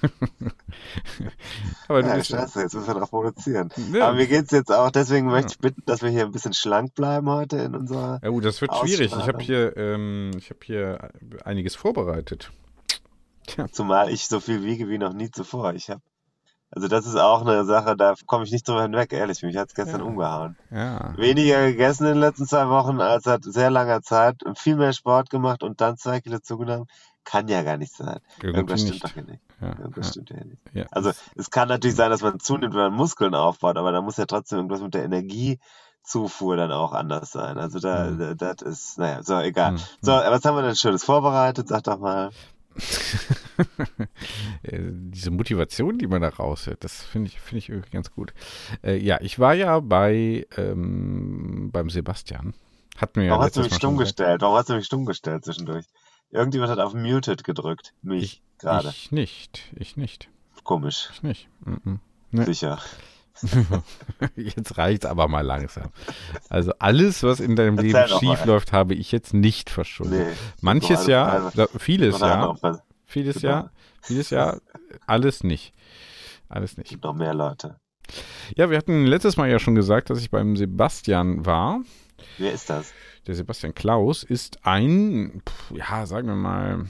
Aber 1.87 2.01
Ja, 2.01 2.15
bist 2.15 2.29
scheiße, 2.29 2.61
jetzt 2.61 2.75
müssen 2.75 2.87
wir 2.87 2.93
drauf 2.95 3.09
produzieren. 3.09 3.69
Ja. 3.91 4.09
Aber 4.09 4.17
mir 4.17 4.27
geht's 4.27 4.51
jetzt 4.51 4.71
auch, 4.71 4.91
deswegen 4.91 5.27
möchte 5.27 5.53
ich 5.53 5.59
bitten, 5.59 5.81
dass 5.85 6.01
wir 6.03 6.09
hier 6.09 6.25
ein 6.25 6.31
bisschen 6.31 6.53
schlank 6.53 6.93
bleiben 6.93 7.27
heute 7.29 7.57
in 7.57 7.73
unserer. 7.75 8.19
Ja, 8.21 8.29
gut, 8.29 8.45
das 8.45 8.61
wird 8.61 8.75
schwierig. 8.75 9.15
Ich 9.17 9.27
habe 9.27 9.41
hier, 9.41 9.75
ähm, 9.77 10.31
ich 10.37 10.49
habe 10.49 10.59
hier 10.63 11.09
einiges 11.43 11.75
vorbereitet. 11.75 12.51
Zumal 13.71 14.09
ich 14.09 14.27
so 14.27 14.39
viel 14.39 14.63
wiege 14.63 14.87
wie 14.89 14.97
noch 14.97 15.13
nie 15.13 15.29
zuvor. 15.31 15.73
Ich 15.73 15.89
habe, 15.89 16.01
also 16.71 16.87
das 16.87 17.05
ist 17.05 17.15
auch 17.17 17.41
eine 17.41 17.65
Sache, 17.65 17.95
da 17.95 18.15
komme 18.25 18.45
ich 18.45 18.51
nicht 18.51 18.67
drüber 18.67 18.81
hinweg, 18.83 19.13
ehrlich. 19.13 19.43
Mich 19.43 19.57
hat's 19.57 19.75
gestern 19.75 20.01
umgehauen. 20.01 20.57
Ja. 20.71 21.15
Weniger 21.17 21.67
gegessen 21.67 22.05
in 22.07 22.13
den 22.13 22.19
letzten 22.21 22.47
zwei 22.47 22.67
Wochen 22.69 22.99
als 22.99 23.23
seit 23.25 23.43
sehr 23.43 23.69
langer 23.69 24.01
Zeit, 24.01 24.43
und 24.43 24.57
viel 24.57 24.75
mehr 24.75 24.93
Sport 24.93 25.29
gemacht 25.29 25.61
und 25.63 25.81
dann 25.81 25.97
zwei 25.97 26.19
Kilo 26.21 26.39
zugenommen. 26.39 26.87
Kann 27.25 27.47
ja 27.47 27.63
gar 27.63 27.77
nicht 27.77 27.93
sein. 27.95 28.19
Irgendwie 28.41 28.57
Irgendwas 28.57 28.81
stimmt 28.81 28.93
nicht. 28.95 29.03
doch 29.05 29.13
hier 29.13 29.23
nicht. 29.23 29.41
Ja, 29.61 29.67
Irgendwas 29.79 30.05
ja. 30.07 30.11
stimmt 30.11 30.29
hier 30.29 30.45
nicht. 30.45 30.61
Ja. 30.73 30.85
Also 30.91 31.11
es 31.35 31.49
kann 31.51 31.69
natürlich 31.69 31.95
sein, 31.95 32.09
dass 32.11 32.21
man 32.21 32.39
zunimmt, 32.41 32.73
wenn 32.73 32.81
man 32.81 32.93
Muskeln 32.95 33.33
aufbaut, 33.33 33.77
aber 33.77 33.91
da 33.93 34.01
muss 34.01 34.17
ja 34.17 34.25
trotzdem 34.25 34.57
irgendwas 34.57 34.81
mit 34.81 34.93
der 34.93 35.05
Energiezufuhr 35.05 36.57
dann 36.57 36.71
auch 36.73 36.91
anders 36.91 37.31
sein. 37.31 37.57
Also 37.57 37.79
da, 37.79 38.05
Mhm. 38.11 38.37
da 38.37 38.53
das 38.55 38.61
ist, 38.61 38.97
naja, 38.99 39.23
so, 39.23 39.39
egal. 39.39 39.73
Mhm. 39.73 39.77
So, 40.01 40.11
was 40.11 40.43
haben 40.43 40.57
wir 40.57 40.63
denn 40.63 40.75
Schönes 40.75 41.05
vorbereitet? 41.05 41.67
Sag 41.69 41.83
doch 41.83 41.99
mal. 41.99 42.31
Äh, 44.63 44.79
Diese 44.81 45.29
Motivation, 45.31 45.97
die 45.97 46.07
man 46.07 46.21
da 46.21 46.29
raushört, 46.29 46.83
das 46.83 47.03
finde 47.03 47.27
ich, 47.27 47.39
finde 47.39 47.59
ich 47.59 47.69
irgendwie 47.69 47.89
ganz 47.91 48.11
gut. 48.11 48.33
Äh, 48.83 48.97
ja, 48.97 49.19
ich 49.21 49.39
war 49.39 49.53
ja 49.53 49.79
bei 49.79 50.47
ähm, 50.57 51.69
beim 51.71 51.89
Sebastian. 51.89 52.53
Hat 52.97 53.15
mir 53.15 53.25
ja 53.25 53.31
Warum 53.31 53.43
hast 53.43 53.57
du 53.57 53.61
mich 53.61 53.73
stumm 53.75 53.97
gestellt? 53.97 54.41
Warum 54.41 54.55
hast 54.57 54.69
du 54.69 54.75
mich 54.75 54.85
stumm 54.85 55.05
gestellt 55.05 55.43
zwischendurch? 55.45 55.85
Irgendjemand 56.31 56.71
hat 56.71 56.79
auf 56.79 56.93
Muted 56.93 57.43
gedrückt. 57.43 57.93
Mich 58.01 58.23
Ich, 58.23 58.41
gerade. 58.59 58.89
ich 58.89 59.11
nicht, 59.11 59.71
ich 59.75 59.97
nicht, 59.97 60.29
Komisch. 60.63 61.09
ich 61.13 61.23
nicht. 61.23 61.49
Mhm. 61.65 61.99
Ne. 62.31 62.45
Sicher. 62.45 62.79
Jetzt 64.35 64.77
reicht's 64.77 65.05
aber 65.05 65.27
mal 65.27 65.41
langsam. 65.41 65.89
Also 66.49 66.71
alles, 66.79 67.23
was 67.23 67.39
in 67.39 67.55
deinem 67.55 67.77
Erzähl 67.77 67.91
Leben 67.93 68.19
schief 68.19 68.45
läuft, 68.45 68.71
habe 68.71 68.93
ich 68.93 69.11
jetzt 69.11 69.33
nicht 69.33 69.69
verschuldet. 69.69 70.27
Nee. 70.27 70.33
Manches 70.61 71.01
Noch 71.01 71.07
ja, 71.07 71.25
eine- 71.25 71.51
da- 71.55 71.67
vieles 71.79 72.13
noch 72.13 72.21
eine 72.21 72.31
ja, 72.31 72.41
andere 72.41 72.57
Vers- 72.59 72.83
vieles 73.05 73.35
Genau. 73.41 73.53
ja, 73.53 73.69
vieles 74.01 74.29
ja, 74.29 74.57
alles 75.07 75.43
nicht. 75.43 75.73
Alles 76.49 76.77
nicht. 76.77 76.89
gibt 76.89 77.03
noch 77.03 77.15
mehr 77.15 77.33
Leute. 77.33 77.77
Ja, 78.55 78.69
wir 78.69 78.77
hatten 78.77 79.05
letztes 79.05 79.37
Mal 79.37 79.49
ja 79.49 79.59
schon 79.59 79.75
gesagt, 79.75 80.09
dass 80.09 80.19
ich 80.19 80.29
beim 80.29 80.55
Sebastian 80.55 81.45
war. 81.45 81.81
Wer 82.37 82.53
ist 82.53 82.69
das? 82.69 82.93
Der 83.25 83.35
Sebastian 83.35 83.73
Klaus 83.73 84.23
ist 84.23 84.59
ein, 84.65 85.41
ja, 85.73 86.05
sagen 86.05 86.27
wir 86.27 86.35
mal, 86.35 86.85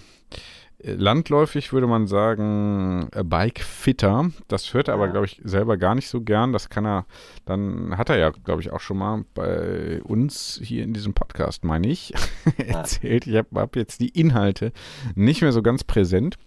landläufig 0.84 1.72
würde 1.74 1.88
man 1.88 2.08
sagen, 2.08 3.08
äh, 3.14 3.24
Bike-Fitter. 3.24 4.32
Das 4.48 4.74
hört 4.74 4.88
er 4.90 4.94
aber, 4.96 5.08
glaube 5.08 5.26
ich, 5.26 5.40
selber 5.44 5.78
gar 5.78 5.96
nicht 5.96 6.10
so 6.10 6.22
gern. 6.22 6.52
Das 6.54 6.70
kann 6.70 6.86
er, 6.86 7.06
dann 7.46 7.98
hat 7.98 8.10
er 8.10 8.18
ja, 8.18 8.30
glaube 8.32 8.62
ich, 8.62 8.72
auch 8.72 8.80
schon 8.82 8.98
mal 8.98 9.24
bei 9.34 10.02
uns 10.04 10.60
hier 10.64 10.84
in 10.84 10.94
diesem 10.94 11.14
Podcast, 11.14 11.64
meine 11.64 11.88
ich, 11.88 12.14
erzählt. 12.58 13.28
Ich 13.28 13.36
habe 13.36 13.48
hab 13.56 13.76
jetzt 13.76 14.02
die 14.02 14.10
Inhalte 14.10 14.72
nicht 15.16 15.42
mehr 15.42 15.52
so 15.52 15.62
ganz 15.62 15.84
präsent. 15.84 16.38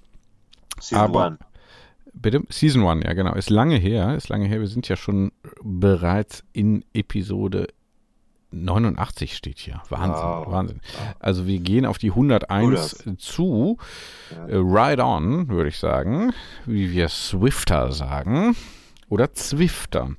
Season 0.81 1.05
Aber- 1.05 1.27
One. 1.27 1.39
Bitte? 2.19 2.43
Season 2.49 2.83
1, 2.87 3.05
ja 3.05 3.13
genau. 3.13 3.35
Ist 3.35 3.51
lange 3.51 3.77
her, 3.77 4.17
ist 4.17 4.31
lange 4.31 4.47
her. 4.47 4.59
Wir 4.61 4.69
sind 4.69 4.89
ja 4.89 4.97
schon 4.97 5.33
bereits 5.63 6.45
in 6.55 6.83
Episode 6.95 7.67
89 8.65 9.37
steht 9.37 9.59
hier. 9.59 9.83
Wahnsinn, 9.89 10.23
Wow. 10.25 10.51
Wahnsinn. 10.51 10.81
Also 11.19 11.47
wir 11.47 11.59
gehen 11.61 11.87
auf 11.87 11.99
die 11.99 12.11
101 12.11 13.05
zu. 13.19 13.79
Ja. 14.31 14.47
Äh, 14.47 14.57
Ride 14.57 15.05
on, 15.05 15.49
würde 15.49 15.69
ich 15.69 15.79
sagen. 15.79 16.33
Wie 16.65 16.93
wir 16.93 17.09
Swifter 17.09 17.93
sagen. 17.93 18.57
Oder 19.09 19.33
Zwifter. 19.35 20.11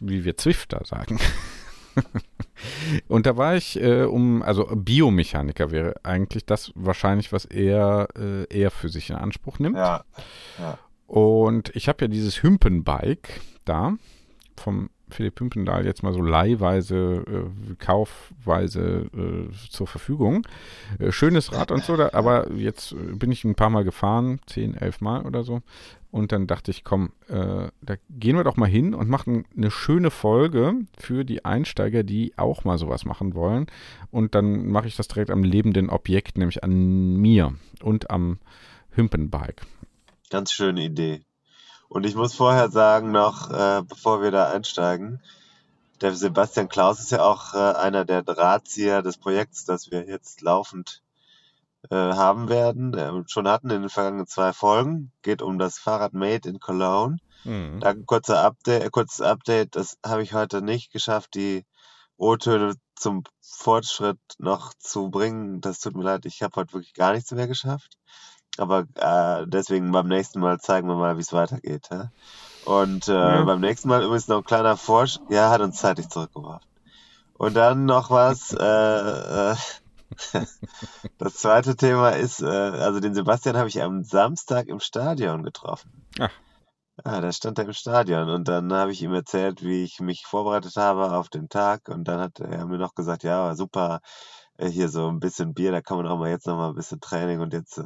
Wie 0.00 0.24
wir 0.24 0.36
Zwifter 0.36 0.82
sagen. 0.84 1.18
Und 3.08 3.26
da 3.26 3.36
war 3.36 3.56
ich 3.56 3.80
äh, 3.80 4.02
um, 4.04 4.42
also 4.42 4.66
Biomechaniker 4.74 5.70
wäre 5.70 5.94
eigentlich 6.02 6.44
das 6.44 6.72
wahrscheinlich, 6.74 7.32
was 7.32 7.44
er 7.44 8.08
äh, 8.16 8.44
eher 8.52 8.70
für 8.70 8.88
sich 8.88 9.10
in 9.10 9.16
Anspruch 9.16 9.58
nimmt. 9.58 9.76
Ja. 9.76 10.04
Und 11.06 11.74
ich 11.74 11.88
habe 11.88 12.04
ja 12.04 12.08
dieses 12.08 12.42
Hümpenbike 12.42 13.40
da 13.64 13.94
vom 14.56 14.90
Philipp 15.10 15.40
Hümpendahl 15.40 15.84
jetzt 15.84 16.02
mal 16.02 16.12
so 16.12 16.20
leihweise, 16.20 17.24
äh, 17.26 17.74
kaufweise 17.78 19.10
äh, 19.14 19.68
zur 19.70 19.86
Verfügung. 19.86 20.46
Äh, 20.98 21.12
schönes 21.12 21.52
Rad 21.52 21.70
und 21.70 21.84
so, 21.84 21.96
da, 21.96 22.10
aber 22.12 22.50
jetzt 22.52 22.92
äh, 22.92 22.96
bin 23.14 23.32
ich 23.32 23.44
ein 23.44 23.54
paar 23.54 23.70
Mal 23.70 23.84
gefahren, 23.84 24.40
zehn, 24.46 24.74
elf 24.74 25.00
Mal 25.00 25.22
oder 25.26 25.44
so. 25.44 25.62
Und 26.10 26.32
dann 26.32 26.46
dachte 26.46 26.70
ich, 26.70 26.84
komm, 26.84 27.12
äh, 27.28 27.68
da 27.82 27.94
gehen 28.08 28.36
wir 28.36 28.44
doch 28.44 28.56
mal 28.56 28.68
hin 28.68 28.94
und 28.94 29.10
machen 29.10 29.44
eine 29.56 29.70
schöne 29.70 30.10
Folge 30.10 30.74
für 30.96 31.24
die 31.24 31.44
Einsteiger, 31.44 32.02
die 32.02 32.32
auch 32.36 32.64
mal 32.64 32.78
sowas 32.78 33.04
machen 33.04 33.34
wollen. 33.34 33.66
Und 34.10 34.34
dann 34.34 34.68
mache 34.68 34.88
ich 34.88 34.96
das 34.96 35.08
direkt 35.08 35.30
am 35.30 35.44
lebenden 35.44 35.90
Objekt, 35.90 36.38
nämlich 36.38 36.64
an 36.64 37.16
mir 37.16 37.54
und 37.82 38.10
am 38.10 38.38
Hümpenbike. 38.90 39.62
Ganz 40.30 40.52
schöne 40.52 40.84
Idee. 40.84 41.20
Und 41.88 42.04
ich 42.04 42.14
muss 42.14 42.34
vorher 42.34 42.70
sagen, 42.70 43.12
noch, 43.12 43.50
äh, 43.50 43.82
bevor 43.82 44.22
wir 44.22 44.30
da 44.30 44.50
einsteigen, 44.50 45.20
der 46.00 46.14
Sebastian 46.14 46.68
Klaus 46.68 47.00
ist 47.00 47.10
ja 47.10 47.22
auch 47.22 47.54
äh, 47.54 47.58
einer 47.58 48.04
der 48.04 48.22
Drahtzieher 48.22 49.02
des 49.02 49.16
Projekts, 49.16 49.64
das 49.64 49.90
wir 49.90 50.06
jetzt 50.06 50.42
laufend 50.42 51.02
äh, 51.90 51.96
haben 51.96 52.48
werden, 52.48 52.94
äh, 52.94 53.10
schon 53.26 53.48
hatten 53.48 53.70
in 53.70 53.82
den 53.82 53.90
vergangenen 53.90 54.26
zwei 54.26 54.52
Folgen. 54.52 55.12
Geht 55.22 55.42
um 55.42 55.58
das 55.58 55.78
Fahrrad 55.78 56.12
Made 56.12 56.48
in 56.48 56.60
Cologne. 56.60 57.18
Mhm. 57.44 57.80
Da 57.80 57.90
ein 57.90 58.06
kurzer 58.06 58.42
Update, 58.44 58.84
äh, 58.84 58.90
kurzes 58.90 59.20
Update, 59.20 59.76
das 59.76 59.96
habe 60.04 60.22
ich 60.22 60.34
heute 60.34 60.62
nicht 60.62 60.92
geschafft, 60.92 61.34
die 61.34 61.64
O-Töne 62.16 62.74
zum 62.96 63.22
Fortschritt 63.40 64.18
noch 64.38 64.74
zu 64.74 65.08
bringen. 65.08 65.60
Das 65.60 65.80
tut 65.80 65.96
mir 65.96 66.04
leid, 66.04 66.26
ich 66.26 66.42
habe 66.42 66.56
heute 66.56 66.74
wirklich 66.74 66.94
gar 66.94 67.12
nichts 67.12 67.30
mehr 67.30 67.46
geschafft. 67.46 67.96
Aber 68.58 68.84
äh, 68.94 69.46
deswegen 69.46 69.92
beim 69.92 70.08
nächsten 70.08 70.40
Mal 70.40 70.58
zeigen 70.58 70.88
wir 70.88 70.96
mal, 70.96 71.16
wie 71.16 71.22
es 71.22 71.32
weitergeht. 71.32 71.88
Ja? 71.90 72.10
Und 72.62 73.08
äh, 73.08 73.12
Ja. 73.12 73.44
beim 73.44 73.60
nächsten 73.60 73.88
Mal 73.88 74.02
übrigens 74.02 74.28
noch 74.28 74.38
ein 74.38 74.44
kleiner 74.44 74.76
Forsch. 74.76 75.18
Ja, 75.30 75.50
hat 75.50 75.60
uns 75.60 75.78
zeitig 75.78 76.08
zurückgeworfen. 76.08 76.66
Und 77.34 77.54
dann 77.54 77.84
noch 77.84 78.10
was. 78.10 78.52
Äh, 78.52 79.52
äh, 79.52 79.56
das 81.18 81.34
zweite 81.34 81.76
Thema 81.76 82.10
ist, 82.10 82.42
äh, 82.42 82.46
also 82.46 83.00
den 83.00 83.14
Sebastian 83.14 83.56
habe 83.56 83.68
ich 83.68 83.80
am 83.82 84.02
Samstag 84.02 84.66
im 84.66 84.80
Stadion 84.80 85.42
getroffen. 85.42 86.04
Ach. 86.18 86.32
Ja, 87.04 87.20
da 87.20 87.30
stand 87.30 87.58
er 87.58 87.66
im 87.66 87.72
Stadion 87.72 88.28
und 88.28 88.48
dann 88.48 88.72
habe 88.72 88.90
ich 88.90 89.02
ihm 89.02 89.14
erzählt, 89.14 89.62
wie 89.62 89.84
ich 89.84 90.00
mich 90.00 90.24
vorbereitet 90.26 90.74
habe 90.76 91.12
auf 91.12 91.28
den 91.28 91.48
Tag 91.48 91.88
und 91.88 92.08
dann 92.08 92.18
hat 92.20 92.40
er 92.40 92.66
mir 92.66 92.78
noch 92.78 92.94
gesagt, 92.94 93.22
ja, 93.22 93.54
super, 93.54 94.00
hier 94.66 94.88
so 94.88 95.08
ein 95.08 95.20
bisschen 95.20 95.54
Bier, 95.54 95.70
da 95.70 95.80
kann 95.80 95.96
man 95.98 96.06
auch 96.08 96.18
mal 96.18 96.30
jetzt 96.30 96.46
noch 96.46 96.56
mal 96.56 96.68
ein 96.70 96.74
bisschen 96.74 97.00
Training 97.00 97.40
und 97.40 97.52
jetzt 97.52 97.78
äh, 97.78 97.84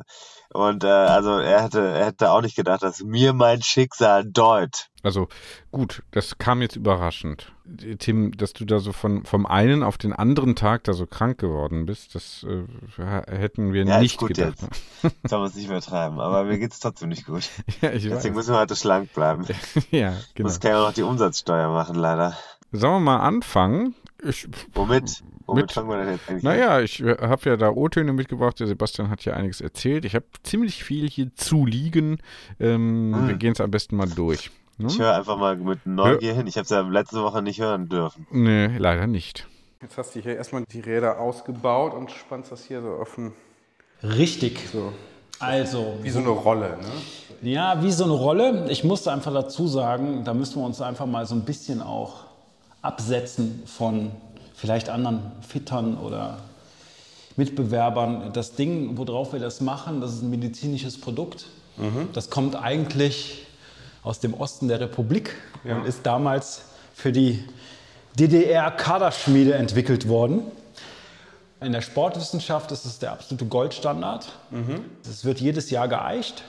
und 0.54 0.84
äh, 0.84 0.88
also 0.88 1.38
er 1.38 1.62
hätte 1.64 1.80
er 1.80 2.06
hätte 2.06 2.30
auch 2.30 2.40
nicht 2.40 2.56
gedacht, 2.56 2.82
dass 2.82 3.02
mir 3.02 3.32
mein 3.34 3.60
Schicksal 3.62 4.24
deut. 4.24 4.88
Also 5.02 5.28
gut, 5.72 6.02
das 6.12 6.38
kam 6.38 6.62
jetzt 6.62 6.76
überraschend. 6.76 7.52
Tim, 7.98 8.32
dass 8.36 8.52
du 8.52 8.64
da 8.64 8.78
so 8.78 8.92
von, 8.92 9.24
vom 9.24 9.46
einen 9.46 9.82
auf 9.82 9.98
den 9.98 10.12
anderen 10.12 10.54
Tag 10.56 10.84
da 10.84 10.92
so 10.92 11.06
krank 11.06 11.38
geworden 11.38 11.86
bist, 11.86 12.14
das 12.14 12.44
äh, 12.48 12.64
hätten 13.26 13.72
wir 13.72 13.84
Ja, 13.84 13.98
nicht 13.98 14.18
gut 14.18 14.34
gedacht. 14.34 14.56
jetzt. 15.02 15.16
Soll 15.28 15.40
man 15.40 15.48
es 15.48 15.54
nicht 15.56 15.66
übertreiben, 15.66 16.20
aber 16.20 16.44
mir 16.44 16.58
geht's 16.58 16.78
trotzdem 16.80 17.08
nicht 17.08 17.26
gut. 17.26 17.42
ja, 17.80 17.90
Deswegen 17.90 18.14
weiß. 18.14 18.34
müssen 18.34 18.54
wir 18.54 18.60
heute 18.60 18.76
schlank 18.76 19.12
bleiben. 19.12 19.44
Ja, 19.90 20.14
genau. 20.34 20.48
muss 20.48 20.60
gerne 20.60 20.80
noch 20.80 20.92
die 20.92 21.02
Umsatzsteuer 21.02 21.68
machen, 21.72 21.96
leider. 21.96 22.36
Sollen 22.70 22.94
wir 22.94 23.00
mal 23.00 23.18
anfangen? 23.20 23.94
Ich, 24.24 24.46
Womit? 24.74 25.22
Womit 25.46 25.62
Mit- 25.64 25.72
fangen 25.72 25.88
wir 25.90 25.96
denn 26.04 26.12
jetzt 26.12 26.28
eigentlich 26.28 26.46
an? 26.46 26.56
naja, 26.56 26.80
ich 26.80 27.02
habe 27.02 27.50
ja 27.50 27.56
da 27.56 27.70
O-Töne 27.70 28.12
mitgebracht. 28.12 28.60
Der 28.60 28.66
Sebastian 28.68 29.10
hat 29.10 29.24
ja 29.24 29.34
einiges 29.34 29.60
erzählt. 29.60 30.04
Ich 30.04 30.14
habe 30.14 30.24
ziemlich 30.44 30.84
viel 30.84 31.08
hier 31.08 31.34
zu 31.34 31.66
liegen. 31.66 32.18
Ähm, 32.60 33.14
Hm. 33.16 33.28
Wir 33.28 33.34
gehen 33.34 33.52
es 33.52 33.60
am 33.60 33.70
besten 33.70 33.96
mal 33.96 34.08
durch. 34.08 34.50
Ne? 34.78 34.86
Ich 34.88 34.98
höre 34.98 35.14
einfach 35.16 35.36
mal 35.36 35.56
mit 35.56 35.84
Neugier 35.86 36.34
hin. 36.34 36.46
Ich 36.46 36.56
habe 36.56 36.64
es 36.64 36.70
ja 36.70 36.80
letzte 36.82 37.22
Woche 37.22 37.42
nicht 37.42 37.60
hören 37.60 37.88
dürfen. 37.88 38.26
Nee, 38.30 38.68
leider 38.78 39.06
nicht. 39.06 39.46
Jetzt 39.82 39.98
hast 39.98 40.14
du 40.14 40.20
hier 40.20 40.36
erstmal 40.36 40.64
die 40.70 40.80
Räder 40.80 41.18
ausgebaut 41.18 41.92
und 41.92 42.10
spannst 42.12 42.52
das 42.52 42.64
hier 42.64 42.80
so 42.80 42.90
offen. 42.90 43.32
Richtig. 44.02 44.60
So. 44.72 44.92
Also, 45.40 45.98
Wie 46.02 46.10
so 46.10 46.20
eine 46.20 46.28
Rolle, 46.28 46.78
ne? 46.80 47.50
ja, 47.50 47.82
wie 47.82 47.90
so 47.90 48.04
eine 48.04 48.12
Rolle. 48.12 48.70
Ich 48.70 48.84
musste 48.84 49.12
einfach 49.12 49.32
dazu 49.32 49.66
sagen, 49.66 50.22
da 50.24 50.32
müssen 50.34 50.60
wir 50.60 50.66
uns 50.66 50.80
einfach 50.80 51.06
mal 51.06 51.26
so 51.26 51.34
ein 51.34 51.44
bisschen 51.44 51.82
auch 51.82 52.26
absetzen 52.82 53.62
von 53.66 54.10
vielleicht 54.54 54.88
anderen 54.88 55.22
Fittern 55.40 55.96
oder 55.96 56.38
Mitbewerbern. 57.36 58.32
Das 58.32 58.54
Ding, 58.54 58.98
worauf 58.98 59.32
wir 59.32 59.40
das 59.40 59.60
machen, 59.60 60.00
das 60.00 60.12
ist 60.12 60.22
ein 60.22 60.30
medizinisches 60.30 61.00
Produkt. 61.00 61.46
Das 62.12 62.28
kommt 62.28 62.54
eigentlich 62.54 63.46
aus 64.02 64.20
dem 64.20 64.34
Osten 64.34 64.68
der 64.68 64.80
Republik 64.80 65.34
und 65.64 65.86
ist 65.86 66.04
damals 66.04 66.62
für 66.94 67.12
die 67.12 67.44
DDR-Kaderschmiede 68.18 69.54
entwickelt 69.54 70.06
worden. 70.06 70.42
In 71.60 71.72
der 71.72 71.80
Sportwissenschaft 71.80 72.70
ist 72.72 72.84
es 72.84 72.98
der 72.98 73.12
absolute 73.12 73.46
Goldstandard. 73.46 74.28
Es 75.08 75.24
wird 75.24 75.40
jedes 75.40 75.70
Jahr 75.70 75.88
geeicht 75.88 76.44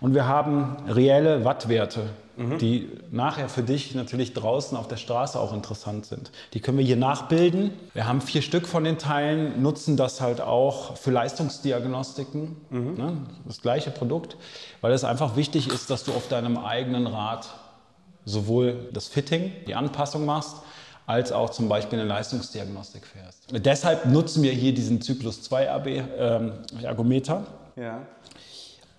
Und 0.00 0.14
wir 0.14 0.26
haben 0.26 0.76
reelle 0.88 1.44
Wattwerte, 1.44 2.08
die 2.58 2.88
nachher 3.10 3.48
für 3.48 3.62
dich 3.62 3.94
natürlich 3.94 4.32
draußen 4.32 4.76
auf 4.76 4.88
der 4.88 4.96
Straße 4.96 5.38
auch 5.38 5.52
interessant 5.52 6.06
sind. 6.06 6.30
Die 6.54 6.60
können 6.60 6.78
wir 6.78 6.84
hier 6.84 6.96
nachbilden. 6.96 7.72
Wir 7.92 8.06
haben 8.06 8.20
vier 8.20 8.42
Stück 8.42 8.66
von 8.66 8.84
den 8.84 8.98
Teilen, 8.98 9.62
nutzen 9.62 9.96
das 9.96 10.20
halt 10.20 10.40
auch 10.40 10.96
für 10.96 11.10
Leistungsdiagnostiken. 11.10 12.56
Ne? 12.96 13.16
Das 13.46 13.60
gleiche 13.60 13.90
Produkt, 13.90 14.36
weil 14.80 14.92
es 14.92 15.04
einfach 15.04 15.36
wichtig 15.36 15.68
ist, 15.68 15.90
dass 15.90 16.04
du 16.04 16.12
auf 16.12 16.28
deinem 16.28 16.56
eigenen 16.56 17.06
Rad 17.06 17.48
sowohl 18.24 18.88
das 18.92 19.08
Fitting, 19.08 19.52
die 19.66 19.74
Anpassung 19.74 20.24
machst, 20.24 20.56
als 21.06 21.32
auch 21.32 21.50
zum 21.50 21.68
Beispiel 21.68 21.98
eine 21.98 22.08
Leistungsdiagnostik 22.08 23.04
fährst. 23.06 23.48
Deshalb 23.50 24.06
nutzen 24.06 24.42
wir 24.42 24.52
hier 24.52 24.72
diesen 24.72 25.02
Zyklus 25.02 25.42
2 25.42 25.70
AB 25.70 25.86
ähm, 25.86 26.52
Ergometer 26.82 27.44
Ja. 27.76 28.02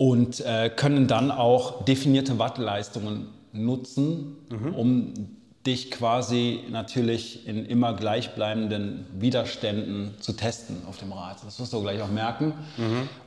Und 0.02 0.40
äh, 0.40 0.68
können 0.68 1.06
dann 1.06 1.30
auch 1.30 1.84
definierte 1.84 2.40
Wattleistungen 2.40 3.28
nutzen, 3.52 4.36
um 4.76 5.14
dich 5.64 5.92
quasi 5.92 6.64
natürlich 6.72 7.46
in 7.46 7.64
immer 7.66 7.92
gleichbleibenden 7.92 9.06
Widerständen 9.20 10.14
zu 10.18 10.32
testen 10.32 10.78
auf 10.88 10.98
dem 10.98 11.12
Rad. 11.12 11.36
Das 11.46 11.60
wirst 11.60 11.72
du 11.72 11.80
gleich 11.82 12.02
auch 12.02 12.10
merken. 12.10 12.52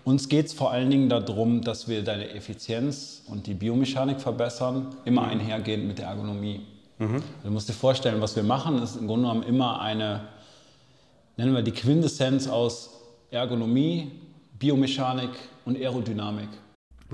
Uns 0.04 0.28
geht 0.28 0.48
es 0.48 0.54
vor 0.54 0.72
allen 0.72 0.90
Dingen 0.90 1.08
darum, 1.08 1.62
dass 1.62 1.88
wir 1.88 2.04
deine 2.04 2.32
Effizienz 2.32 3.22
und 3.30 3.48
die 3.48 3.54
Biomechanik 3.54 4.20
verbessern, 4.20 4.88
immer 5.06 5.30
einhergehend 5.30 5.88
mit 5.88 6.00
der 6.00 6.08
Ergonomie. 6.08 6.60
Du 7.42 7.52
musst 7.52 7.70
dir 7.70 7.74
vorstellen, 7.74 8.20
was 8.20 8.36
wir 8.36 8.44
machen, 8.44 8.84
ist 8.84 8.98
im 8.98 9.08
Grunde 9.08 9.30
genommen 9.30 9.44
immer 9.44 9.80
eine, 9.80 10.28
nennen 11.38 11.56
wir 11.56 11.62
die 11.62 11.72
Quintessenz 11.72 12.50
aus 12.50 12.90
Ergonomie, 13.32 14.12
Biomechanik 14.60 15.30
und 15.64 15.78
Aerodynamik. 15.78 16.50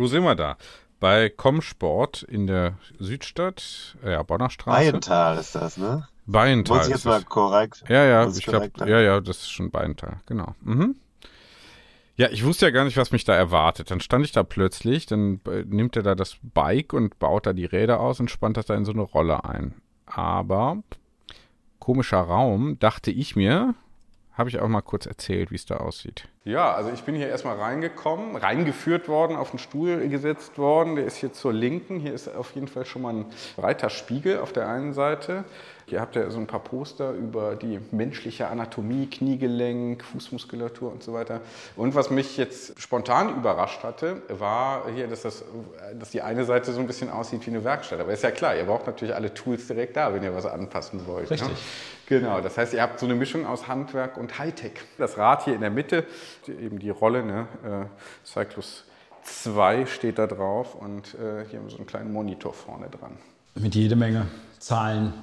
Wo 0.02 0.08
sind 0.08 0.24
wir 0.24 0.34
da? 0.34 0.58
Bei 1.00 1.30
Comsport 1.30 2.24
in 2.24 2.48
der 2.48 2.74
Südstadt, 2.98 3.96
ja, 4.04 4.24
Bonner 4.24 4.50
Straße. 4.50 4.92
Beiental 4.92 5.38
ist 5.38 5.54
das, 5.54 5.78
ne? 5.78 6.08
Beiental. 6.26 6.78
Muss 6.78 6.88
ich 6.88 6.96
ist 6.96 7.06
jetzt 7.06 7.06
mal 7.06 7.24
korrekt. 7.24 7.84
Ja, 7.88 8.04
ja, 8.06 8.28
ich 8.28 8.44
glaube, 8.44 8.72
ja, 8.80 9.00
ja, 9.00 9.20
das 9.22 9.38
ist 9.38 9.52
schon 9.52 9.70
Beintal, 9.70 10.20
genau. 10.26 10.56
Mhm. 10.62 10.96
Ja, 12.16 12.30
ich 12.32 12.44
wusste 12.44 12.66
ja 12.66 12.72
gar 12.72 12.86
nicht, 12.86 12.98
was 12.98 13.12
mich 13.12 13.26
da 13.26 13.36
erwartet. 13.36 13.92
Dann 13.92 14.00
stand 14.00 14.26
ich 14.26 14.32
da 14.32 14.42
plötzlich, 14.42 15.06
dann 15.06 15.40
äh, 15.46 15.66
nimmt 15.68 15.96
er 15.96 16.02
da 16.02 16.16
das 16.16 16.38
Bike 16.42 16.94
und 16.94 17.20
baut 17.20 17.46
da 17.46 17.54
die 17.54 17.66
Räder 17.66 18.00
aus 18.00 18.20
und 18.20 18.32
spannt 18.32 18.58
das 18.58 18.66
da 18.66 18.74
in 18.74 18.86
so 18.86 18.92
eine 18.92 19.04
Rolle 19.04 19.46
ein. 19.46 19.76
Aber 20.08 20.82
komischer 21.78 22.22
Raum, 22.22 22.80
dachte 22.80 23.12
ich 23.12 23.36
mir, 23.36 23.76
habe 24.34 24.50
ich 24.50 24.60
auch 24.60 24.68
mal 24.68 24.82
kurz 24.82 25.06
erzählt, 25.06 25.52
wie 25.52 25.56
es 25.56 25.68
da 25.68 25.78
aussieht. 25.78 26.28
Ja, 26.44 26.74
also 26.74 26.90
ich 26.90 27.04
bin 27.04 27.14
hier 27.14 27.28
erstmal 27.28 27.56
reingekommen, 27.58 28.36
reingeführt 28.36 29.08
worden, 29.08 29.36
auf 29.36 29.52
den 29.52 29.60
Stuhl 29.60 30.08
gesetzt 30.10 30.58
worden. 30.58 30.96
Der 30.96 31.06
ist 31.06 31.18
hier 31.18 31.32
zur 31.34 31.54
Linken. 31.54 32.00
Hier 32.00 32.16
ist 32.16 32.36
auf 32.36 32.56
jeden 32.56 32.68
Fall 32.68 32.86
schon 32.86 33.04
mal 33.04 33.14
ein 33.14 33.26
breiter 33.56 33.92
Spiegel 33.92 34.40
auf 34.40 34.52
der 34.52 34.68
einen 34.68 34.94
Seite. 34.94 35.44
Hier 35.86 36.02
habt 36.02 36.16
ihr 36.16 36.32
so 36.32 36.40
ein 36.40 36.48
paar 36.48 36.62
Poster 36.62 37.12
über 37.12 37.56
die 37.56 37.80
menschliche 37.92 38.48
Anatomie, 38.48 39.08
Kniegelenk, 39.08 40.04
Fußmuskulatur 40.04 40.92
und 40.92 41.04
so 41.04 41.14
weiter. 41.14 41.42
Und 41.76 41.94
was 41.96 42.10
mich 42.10 42.38
jetzt 42.38 42.82
spontan 42.82 43.36
überrascht 43.36 43.84
hatte, 43.84 44.22
war 44.30 44.86
hier, 44.96 45.08
dass, 45.08 45.24
das, 45.24 45.44
dass 46.00 46.10
die 46.12 46.22
eine 46.22 46.46
Seite 46.46 46.72
so 46.72 46.80
ein 46.80 46.88
bisschen 46.88 47.10
aussieht 47.12 47.46
wie 47.46 47.52
eine 47.52 47.64
Werkstatt. 47.64 48.00
Aber 48.00 48.14
ist 48.14 48.24
ja 48.24 48.32
klar, 48.32 48.56
ihr 48.56 48.64
braucht 48.64 48.88
natürlich 48.88 49.14
alle 49.14 49.34
Tools 49.34 49.68
direkt 49.68 49.98
da, 49.98 50.14
wenn 50.14 50.24
ihr 50.24 50.34
was 50.34 50.46
anpassen 50.46 51.06
wollt. 51.06 51.30
Richtig. 51.30 51.50
Ne? 51.50 51.56
Genau, 52.08 52.42
das 52.42 52.58
heißt, 52.58 52.74
ihr 52.74 52.82
habt 52.82 53.00
so 53.00 53.06
eine 53.06 53.16
Mischung 53.16 53.46
aus 53.46 53.70
Handwerk 53.70 54.18
und 54.18 54.38
Hightech. 54.38 54.74
Das 54.98 55.18
Rad 55.18 55.46
hier 55.46 55.56
in 55.56 55.62
der 55.62 55.70
Mitte, 55.70 56.06
die- 56.48 56.52
eben 56.54 56.80
die 56.80 56.90
Rolle, 56.90 57.24
ne, 57.24 57.48
äh, 57.64 58.28
Cyclus 58.28 58.84
2 59.24 59.86
steht 59.86 60.18
da 60.18 60.28
drauf 60.28 60.76
und 60.76 61.14
äh, 61.16 61.46
hier 61.50 61.60
haben 61.60 61.66
wir 61.66 61.72
so 61.72 61.78
einen 61.78 61.86
kleinen 61.88 62.12
Monitor 62.12 62.54
vorne 62.54 62.90
dran. 62.90 63.18
Mit 63.56 63.76
jede 63.76 63.96
Menge 63.96 64.28
Zahlen, 64.60 65.14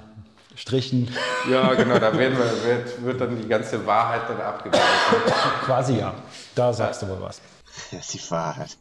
Strichen, 0.55 1.09
Ja, 1.51 1.73
genau, 1.75 1.99
da 1.99 2.17
werden 2.17 2.37
wir, 2.39 2.65
wird, 2.65 3.05
wird 3.05 3.21
dann 3.21 3.41
die 3.41 3.49
ganze 3.49 3.87
Wahrheit 3.87 4.23
dann 4.29 4.41
abgebildet. 4.41 4.89
quasi 5.65 5.97
ja. 5.99 6.15
Da 6.55 6.73
sagst 6.73 7.03
du 7.03 7.09
wohl 7.09 7.21
was. 7.21 7.41
Das 7.93 8.01
ist 8.01 8.15
die 8.15 8.31
Wahrheit. 8.33 8.77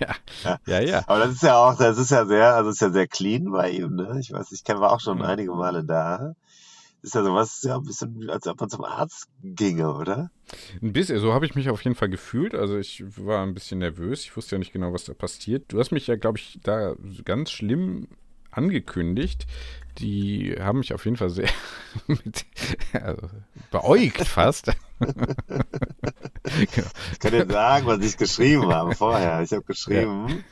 Ja, 0.00 0.56
ja, 0.66 0.80
ja. 0.80 1.02
Aber 1.06 1.18
das 1.18 1.32
ist 1.32 1.42
ja 1.42 1.56
auch, 1.58 1.76
das 1.76 1.98
ist 1.98 2.10
ja 2.10 2.24
sehr, 2.24 2.54
also 2.54 2.70
ist 2.70 2.80
ja 2.80 2.88
sehr 2.88 3.06
clean 3.06 3.50
bei 3.50 3.68
ihm, 3.70 3.94
ne? 3.94 4.16
Ich 4.20 4.32
weiß, 4.32 4.52
ich 4.52 4.64
kenne 4.64 4.80
war 4.80 4.90
auch 4.92 5.00
schon 5.00 5.22
einige 5.22 5.52
Male 5.52 5.84
da. 5.84 6.32
Ist 7.08 7.14
ja 7.14 7.24
sowas, 7.24 7.62
ja, 7.62 7.76
ein 7.76 7.84
bisschen, 7.84 8.28
als 8.28 8.46
ob 8.46 8.60
man 8.60 8.68
zum 8.68 8.84
Arzt 8.84 9.30
ginge, 9.42 9.94
oder? 9.94 10.30
Ein 10.82 10.92
bisschen, 10.92 11.18
so 11.20 11.32
habe 11.32 11.46
ich 11.46 11.54
mich 11.54 11.70
auf 11.70 11.82
jeden 11.82 11.96
Fall 11.96 12.10
gefühlt. 12.10 12.54
Also 12.54 12.76
ich 12.76 13.02
war 13.16 13.42
ein 13.42 13.54
bisschen 13.54 13.78
nervös. 13.78 14.24
Ich 14.24 14.36
wusste 14.36 14.56
ja 14.56 14.58
nicht 14.58 14.74
genau, 14.74 14.92
was 14.92 15.04
da 15.04 15.14
passiert. 15.14 15.72
Du 15.72 15.78
hast 15.78 15.90
mich 15.90 16.06
ja, 16.06 16.16
glaube 16.16 16.36
ich, 16.36 16.60
da 16.62 16.94
ganz 17.24 17.50
schlimm 17.50 18.08
angekündigt. 18.50 19.46
Die 19.96 20.54
haben 20.60 20.80
mich 20.80 20.92
auf 20.92 21.06
jeden 21.06 21.16
Fall 21.16 21.30
sehr 21.30 21.48
mit, 22.08 22.44
also, 22.92 23.30
beäugt 23.70 24.26
fast. 24.26 24.70
genau. 24.98 26.88
Ich 27.12 27.18
kann 27.20 27.32
dir 27.32 27.46
sagen, 27.50 27.86
was 27.86 28.00
ich 28.00 28.18
geschrieben 28.18 28.70
habe 28.70 28.94
vorher. 28.94 29.40
Ich 29.40 29.52
habe 29.52 29.62
geschrieben, 29.62 30.44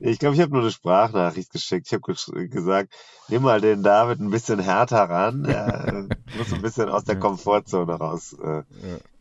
ich 0.00 0.18
glaube, 0.18 0.34
ich 0.34 0.40
habe 0.40 0.52
nur 0.52 0.62
eine 0.62 0.70
Sprachnachricht 0.70 1.52
geschickt. 1.52 1.86
Ich 1.86 1.92
habe 1.92 2.02
gesch 2.02 2.30
gesagt, 2.50 2.92
nimm 3.28 3.42
mal 3.42 3.60
den 3.60 3.82
David 3.82 4.20
ein 4.20 4.30
bisschen 4.30 4.58
härter 4.60 5.08
ran. 5.08 5.44
Er 5.44 6.08
muss 6.36 6.52
ein 6.52 6.62
bisschen 6.62 6.88
aus 6.88 7.04
der 7.04 7.18
Komfortzone 7.18 7.92
raus 7.92 8.34
äh, 8.34 8.62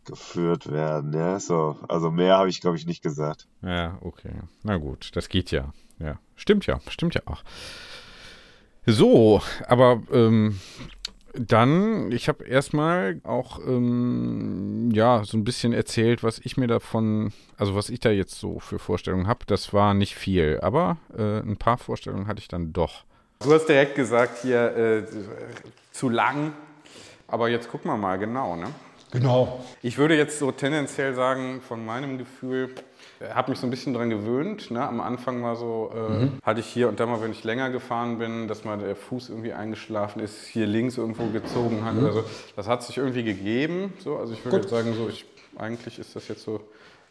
geführt 0.06 0.72
werden. 0.72 1.14
Ja, 1.14 1.40
so. 1.40 1.78
Also 1.88 2.12
mehr 2.12 2.38
habe 2.38 2.50
ich, 2.50 2.62
glaube 2.62 2.78
ich, 2.78 2.86
nicht 2.86 3.02
gesagt. 3.02 3.48
Ja, 3.62 3.98
okay. 4.02 4.34
Na 4.64 4.78
gut, 4.78 5.12
das 5.14 5.30
geht 5.30 5.52
ja. 5.52 5.74
Ja, 6.00 6.20
stimmt 6.36 6.66
ja, 6.68 6.80
stimmt 6.90 7.16
ja 7.16 7.22
auch. 7.26 7.44
So, 8.86 9.42
aber 9.68 10.02
ähm, 10.12 10.60
dann, 11.40 12.12
ich 12.12 12.28
habe 12.28 12.46
erstmal 12.46 13.22
auch 13.24 13.60
ähm, 13.60 14.90
ja 14.92 15.24
so 15.24 15.38
ein 15.38 15.44
bisschen 15.44 15.74
erzählt, 15.74 16.24
was 16.24 16.40
ich 16.44 16.58
mir 16.58 16.68
davon, 16.68 17.32
also 17.58 17.76
was 17.76 17.90
ich 17.90 18.00
da 18.00 18.10
jetzt 18.10 18.40
so 18.40 18.60
für 18.60 18.80
Vorstellungen 18.80 19.28
habe. 19.28 19.46
Das 19.48 19.74
war 19.74 19.94
nicht 19.94 20.16
viel, 20.16 20.60
aber 20.62 20.98
äh, 21.18 21.40
ein 21.40 21.58
paar 21.58 21.78
Vorstellungen 21.78 22.28
hatte 22.28 22.40
ich 22.40 22.48
dann 22.48 22.74
doch. 22.74 23.04
Du 23.40 23.54
hast 23.54 23.68
direkt 23.68 23.96
gesagt, 23.96 24.42
hier 24.42 24.76
äh, 24.76 25.04
zu 25.92 26.10
lang, 26.10 26.54
aber 27.28 27.50
jetzt 27.50 27.70
gucken 27.70 27.92
wir 27.92 27.98
mal 27.98 28.18
genau. 28.18 28.56
Ne? 28.56 28.68
Genau. 29.12 29.64
Ich 29.82 29.98
würde 29.98 30.18
jetzt 30.18 30.40
so 30.40 30.52
tendenziell 30.52 31.14
sagen, 31.14 31.62
von 31.62 31.86
meinem 31.86 32.18
Gefühl, 32.18 32.74
habe 33.34 33.52
mich 33.52 33.60
so 33.60 33.68
ein 33.68 33.70
bisschen 33.70 33.94
dran 33.94 34.10
gewöhnt. 34.10 34.72
Ne? 34.72 34.86
Am 34.86 35.02
Anfang 35.02 35.44
war 35.44 35.56
so, 35.56 35.92
äh, 35.94 36.28
hatte 36.46 36.60
ich 36.60 36.68
hier 36.68 36.88
und 36.90 37.00
da 37.00 37.06
mal, 37.06 37.22
wenn 37.22 37.32
ich 37.32 37.44
länger 37.44 37.70
gefahren 37.70 38.20
bin, 38.20 38.48
dass 38.48 38.64
mal 38.64 38.78
der 38.78 38.96
Fuß 38.96 39.30
irgendwie 39.30 39.54
eingeschlafen 39.54 40.22
ist, 40.22 40.46
hier 40.46 40.68
links 40.68 40.98
irgendwo 40.98 41.28
gezogen 41.28 41.84
hat 41.84 41.96
oder 41.98 42.14
so. 42.14 42.24
Das 42.56 42.68
hat 42.68 42.84
sich 42.84 42.98
irgendwie 42.98 43.24
gegeben. 43.24 43.94
So. 44.00 44.18
Also 44.18 44.34
ich 44.34 44.44
würde 44.46 44.58
jetzt 44.58 44.70
sagen, 44.70 44.94
so, 44.94 45.10
ich, 45.10 45.26
eigentlich 45.58 46.00
ist 46.00 46.16
das 46.16 46.28
jetzt 46.28 46.44
so, 46.44 46.62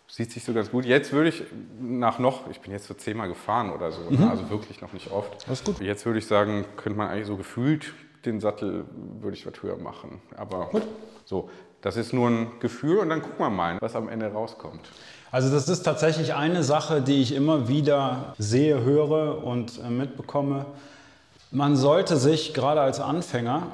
sieht 0.09 0.31
sich 0.31 0.45
so 0.45 0.53
ganz 0.53 0.71
gut. 0.71 0.85
Jetzt 0.85 1.13
würde 1.13 1.29
ich 1.31 1.43
nach 1.81 2.19
noch, 2.19 2.49
ich 2.51 2.61
bin 2.61 2.73
jetzt 2.73 2.87
so 2.87 2.95
zehnmal 2.95 3.29
gefahren 3.29 3.71
oder 3.71 3.91
so, 3.91 4.09
ne? 4.09 4.31
also 4.31 4.49
wirklich 4.51 4.81
noch 4.81 4.93
nicht 4.93 5.11
oft. 5.11 5.47
Alles 5.49 5.65
gut. 5.65 5.81
Jetzt 5.81 6.07
würde 6.07 6.19
ich 6.19 6.27
sagen, 6.27 6.65
könnte 6.77 6.97
man 6.99 7.09
eigentlich 7.09 7.27
so 7.27 7.37
gefühlt 7.37 7.93
den 8.25 8.41
Sattel, 8.41 8.85
würde 9.21 9.37
ich 9.37 9.47
was 9.47 9.63
höher 9.63 9.77
machen. 9.77 10.21
Aber 10.37 10.71
so, 11.25 11.51
das 11.81 11.97
ist 11.97 12.13
nur 12.13 12.29
ein 12.29 12.51
Gefühl 12.61 12.99
und 12.99 13.09
dann 13.09 13.23
gucken 13.23 13.39
wir 13.39 13.51
mal, 13.51 13.79
was 13.81 13.95
am 13.95 14.09
Ende 14.09 14.33
rauskommt. 14.33 14.91
Also 15.37 15.51
das 15.51 15.69
ist 15.69 15.83
tatsächlich 15.83 16.33
eine 16.33 16.65
Sache, 16.65 17.03
die 17.03 17.21
ich 17.21 17.35
immer 17.35 17.69
wieder 17.69 18.33
sehe, 18.39 18.83
höre 18.83 19.45
und 19.45 19.79
äh, 19.85 19.91
mitbekomme. 19.91 20.65
Man 21.51 21.77
sollte 21.77 22.17
sich 22.17 22.55
gerade 22.55 22.81
als 22.81 23.01
Anfänger 23.01 23.65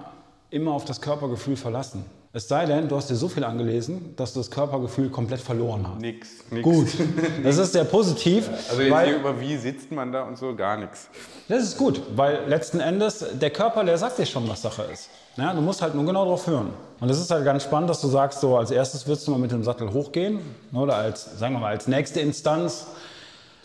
immer 0.51 0.73
auf 0.73 0.85
das 0.85 1.01
Körpergefühl 1.01 1.55
verlassen. 1.55 2.05
Es 2.35 2.49
sei 2.49 2.65
denn, 2.65 2.89
du 2.89 2.97
hast 2.97 3.11
dir 3.11 3.15
so 3.15 3.29
viel 3.29 3.45
angelesen, 3.45 4.15
dass 4.17 4.33
du 4.33 4.41
das 4.41 4.51
Körpergefühl 4.51 5.11
komplett 5.11 5.41
verloren 5.41 5.87
hast. 5.87 6.01
Nix, 6.01 6.29
nix. 6.51 6.63
Gut, 6.63 6.89
das 7.45 7.59
ist 7.59 7.73
sehr 7.73 7.85
positiv. 7.85 8.49
Also 8.71 8.81
jetzt 8.81 8.91
weil, 8.91 9.09
hier 9.09 9.17
über 9.17 9.39
wie 9.39 9.55
sitzt 9.59 9.93
man 9.93 10.13
da 10.13 10.23
und 10.23 10.39
so, 10.39 10.55
gar 10.55 10.79
nichts. 10.79 11.11
das 11.49 11.63
ist 11.63 11.77
gut, 11.77 12.01
weil 12.17 12.49
letzten 12.49 12.81
Endes 12.81 13.23
der 13.35 13.51
Körper, 13.51 13.85
der 13.85 13.99
sagt 13.99 14.19
dir 14.19 14.25
schon, 14.25 14.49
was 14.49 14.63
Sache 14.63 14.85
ist. 14.91 15.11
Ja, 15.37 15.53
du 15.53 15.61
musst 15.61 15.83
halt 15.83 15.95
nur 15.95 16.07
genau 16.07 16.25
drauf 16.25 16.47
hören. 16.47 16.71
Und 17.01 17.11
es 17.11 17.21
ist 17.21 17.31
halt 17.31 17.45
ganz 17.45 17.65
spannend, 17.65 17.91
dass 17.91 18.01
du 18.01 18.09
sagst, 18.09 18.41
so 18.41 18.57
als 18.57 18.71
erstes 18.71 19.07
willst 19.07 19.27
du 19.27 19.31
mal 19.31 19.39
mit 19.39 19.53
dem 19.53 19.63
Sattel 19.63 19.93
hochgehen 19.93 20.41
oder 20.73 20.97
als, 20.97 21.39
sagen 21.39 21.55
wir 21.55 21.61
mal, 21.61 21.73
als 21.73 21.87
nächste 21.87 22.21
Instanz 22.21 22.87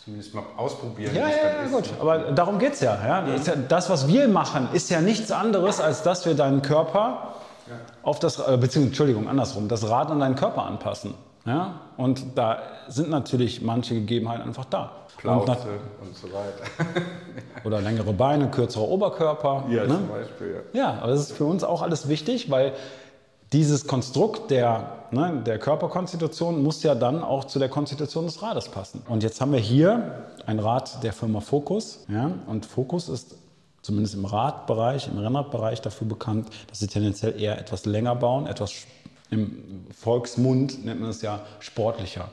Zumindest 0.04 0.34
mal 0.34 0.44
ausprobieren. 0.56 1.14
Ja, 1.14 1.26
wie 1.26 1.30
es 1.30 1.36
ja, 1.36 1.62
ja, 1.64 1.68
gut. 1.68 1.84
Aber 2.00 2.18
darum 2.32 2.58
geht 2.58 2.72
es 2.74 2.80
ja. 2.80 2.98
Ja. 3.06 3.38
das, 3.68 3.90
was 3.90 4.08
wir 4.08 4.28
machen, 4.28 4.68
ist 4.72 4.88
ja 4.90 5.02
nichts 5.02 5.30
anderes, 5.30 5.80
als 5.80 6.02
dass 6.02 6.24
wir 6.24 6.34
deinen 6.34 6.62
Körper 6.62 7.34
auf 8.02 8.18
das, 8.18 8.38
äh, 8.38 8.42
beziehungsweise, 8.42 8.86
Entschuldigung, 8.86 9.28
andersrum, 9.28 9.68
das 9.68 9.88
Rad 9.88 10.10
an 10.10 10.20
deinen 10.20 10.34
Körper 10.34 10.64
anpassen. 10.64 11.14
Ja? 11.44 11.80
Und 11.96 12.24
da 12.36 12.58
sind 12.88 13.10
natürlich 13.10 13.62
manche 13.62 13.94
Gegebenheiten 13.94 14.42
einfach 14.42 14.66
da. 14.66 14.92
Und 15.16 15.16
Plauze 15.16 15.50
nat- 15.50 15.66
und 16.00 16.16
so 16.16 16.28
weiter. 16.28 17.02
oder 17.64 17.80
längere 17.80 18.12
Beine, 18.12 18.50
kürzerer 18.50 18.88
Oberkörper. 18.88 19.64
Ja, 19.68 19.84
ne? 19.84 19.94
zum 19.94 20.08
Beispiel, 20.08 20.64
ja. 20.74 20.80
Ja, 20.80 20.98
aber 21.02 21.12
das 21.12 21.20
ist 21.20 21.32
für 21.32 21.44
uns 21.44 21.64
auch 21.64 21.82
alles 21.82 22.08
wichtig, 22.08 22.50
weil 22.50 22.72
dieses 23.52 23.86
Konstrukt 23.86 24.50
der, 24.50 25.06
ne, 25.10 25.42
der 25.44 25.58
Körperkonstitution 25.58 26.62
muss 26.62 26.82
ja 26.82 26.94
dann 26.94 27.22
auch 27.22 27.44
zu 27.44 27.58
der 27.58 27.68
Konstitution 27.68 28.26
des 28.26 28.42
Rades 28.42 28.68
passen. 28.68 29.02
Und 29.08 29.22
jetzt 29.22 29.40
haben 29.40 29.52
wir 29.52 29.58
hier 29.58 30.26
ein 30.46 30.58
Rad 30.58 31.02
der 31.02 31.12
Firma 31.12 31.40
Focus. 31.40 32.04
Ja? 32.08 32.30
Und 32.46 32.66
Focus 32.66 33.08
ist 33.08 33.34
zumindest 33.88 34.14
im 34.16 34.26
Radbereich, 34.26 35.08
im 35.08 35.16
Rennradbereich 35.18 35.80
dafür 35.80 36.06
bekannt, 36.06 36.50
dass 36.68 36.80
sie 36.80 36.88
tendenziell 36.88 37.40
eher 37.40 37.58
etwas 37.58 37.86
länger 37.86 38.14
bauen, 38.14 38.46
etwas 38.46 38.86
im 39.30 39.86
Volksmund 39.98 40.84
nennt 40.84 41.00
man 41.00 41.08
es 41.08 41.22
ja 41.22 41.40
sportlicher. 41.60 42.28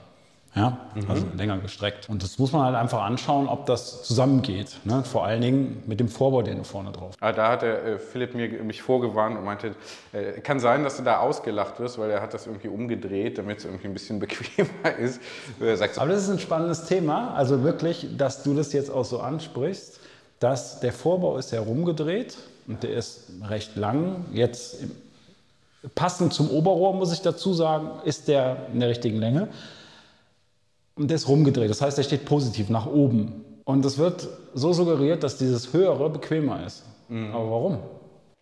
Ja, 0.54 0.78
also 1.10 1.26
länger 1.36 1.58
gestreckt. 1.58 2.08
Und 2.10 2.24
das 2.24 2.40
muss 2.40 2.54
man 2.54 2.64
halt 2.64 2.76
einfach 2.76 3.04
anschauen, 3.04 3.50
ob 3.50 3.66
das 3.66 4.04
zusammengeht. 4.04 4.80
Ne? 4.86 5.04
Vor 5.04 5.26
allen 5.26 5.42
Dingen 5.42 5.84
mit 5.86 6.00
dem 6.00 6.08
Vorbau, 6.08 6.44
den 6.44 6.60
du 6.60 6.64
vorne 6.64 6.94
drauf 6.94 7.16
Ah, 7.20 7.34
da 7.34 7.52
hat 7.52 7.62
der 7.62 7.86
äh, 7.86 8.00
Philipp 8.00 8.36
mir, 8.36 8.48
mich 8.64 8.82
vorgewarnt 8.82 9.38
und 9.38 9.44
meinte, 9.44 9.76
äh, 10.14 10.40
kann 10.40 10.62
sein, 10.62 10.86
dass 10.86 10.96
du 10.96 11.04
da 11.04 11.20
ausgelacht 11.20 11.80
wirst, 11.82 11.98
weil 12.00 12.10
er 12.10 12.22
hat 12.22 12.34
das 12.34 12.48
irgendwie 12.48 12.70
umgedreht, 12.70 13.38
damit 13.38 13.60
es 13.60 13.66
irgendwie 13.66 13.88
ein 13.88 13.94
bisschen 13.94 14.20
bequemer 14.22 14.96
ist. 14.98 15.22
So, 15.60 15.66
Aber 16.02 16.12
das 16.12 16.24
ist 16.24 16.30
ein 16.30 16.40
spannendes 16.40 16.86
Thema. 16.86 17.34
Also 17.34 17.64
wirklich, 17.64 18.08
dass 18.18 18.44
du 18.44 18.54
das 18.54 18.72
jetzt 18.72 18.90
auch 18.90 19.06
so 19.06 19.20
ansprichst, 19.20 19.95
dass 20.40 20.80
der 20.80 20.94
Vorbau 20.94 21.38
ist 21.38 21.52
herumgedreht 21.52 22.38
und 22.68 22.84
der 22.84 22.92
ist 22.96 23.32
recht 23.44 23.76
lang. 23.76 24.26
Jetzt 24.34 24.84
passend 25.96 26.34
zum 26.34 26.50
Oberrohr, 26.50 26.94
muss 26.94 27.14
ich 27.14 27.22
dazu 27.22 27.54
sagen, 27.54 27.90
ist 28.06 28.28
der 28.28 28.68
in 28.74 28.80
der 28.80 28.90
richtigen 28.90 29.18
Länge. 29.18 29.48
Und 30.96 31.10
der 31.10 31.16
ist 31.16 31.28
rumgedreht. 31.28 31.70
Das 31.70 31.82
heißt, 31.82 31.98
der 31.98 32.04
steht 32.04 32.26
positiv 32.26 32.70
nach 32.70 32.86
oben. 32.86 33.44
Und 33.66 33.84
es 33.86 33.98
wird 33.98 34.28
so 34.54 34.72
suggeriert, 34.74 35.24
dass 35.24 35.38
dieses 35.38 35.74
höhere 35.74 36.10
bequemer 36.10 36.66
ist. 36.66 36.84
Aber 37.34 37.52
warum? 37.52 37.80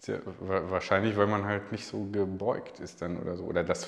Tja, 0.01 0.15
wa- 0.41 0.62
wahrscheinlich, 0.69 1.15
weil 1.17 1.27
man 1.27 1.45
halt 1.45 1.71
nicht 1.71 1.88
so 1.88 2.06
gebeugt 2.12 2.79
ist 2.79 3.01
dann 3.01 3.19
oder 3.19 3.36
so. 3.38 3.43
Oder 3.43 3.63
das 3.63 3.88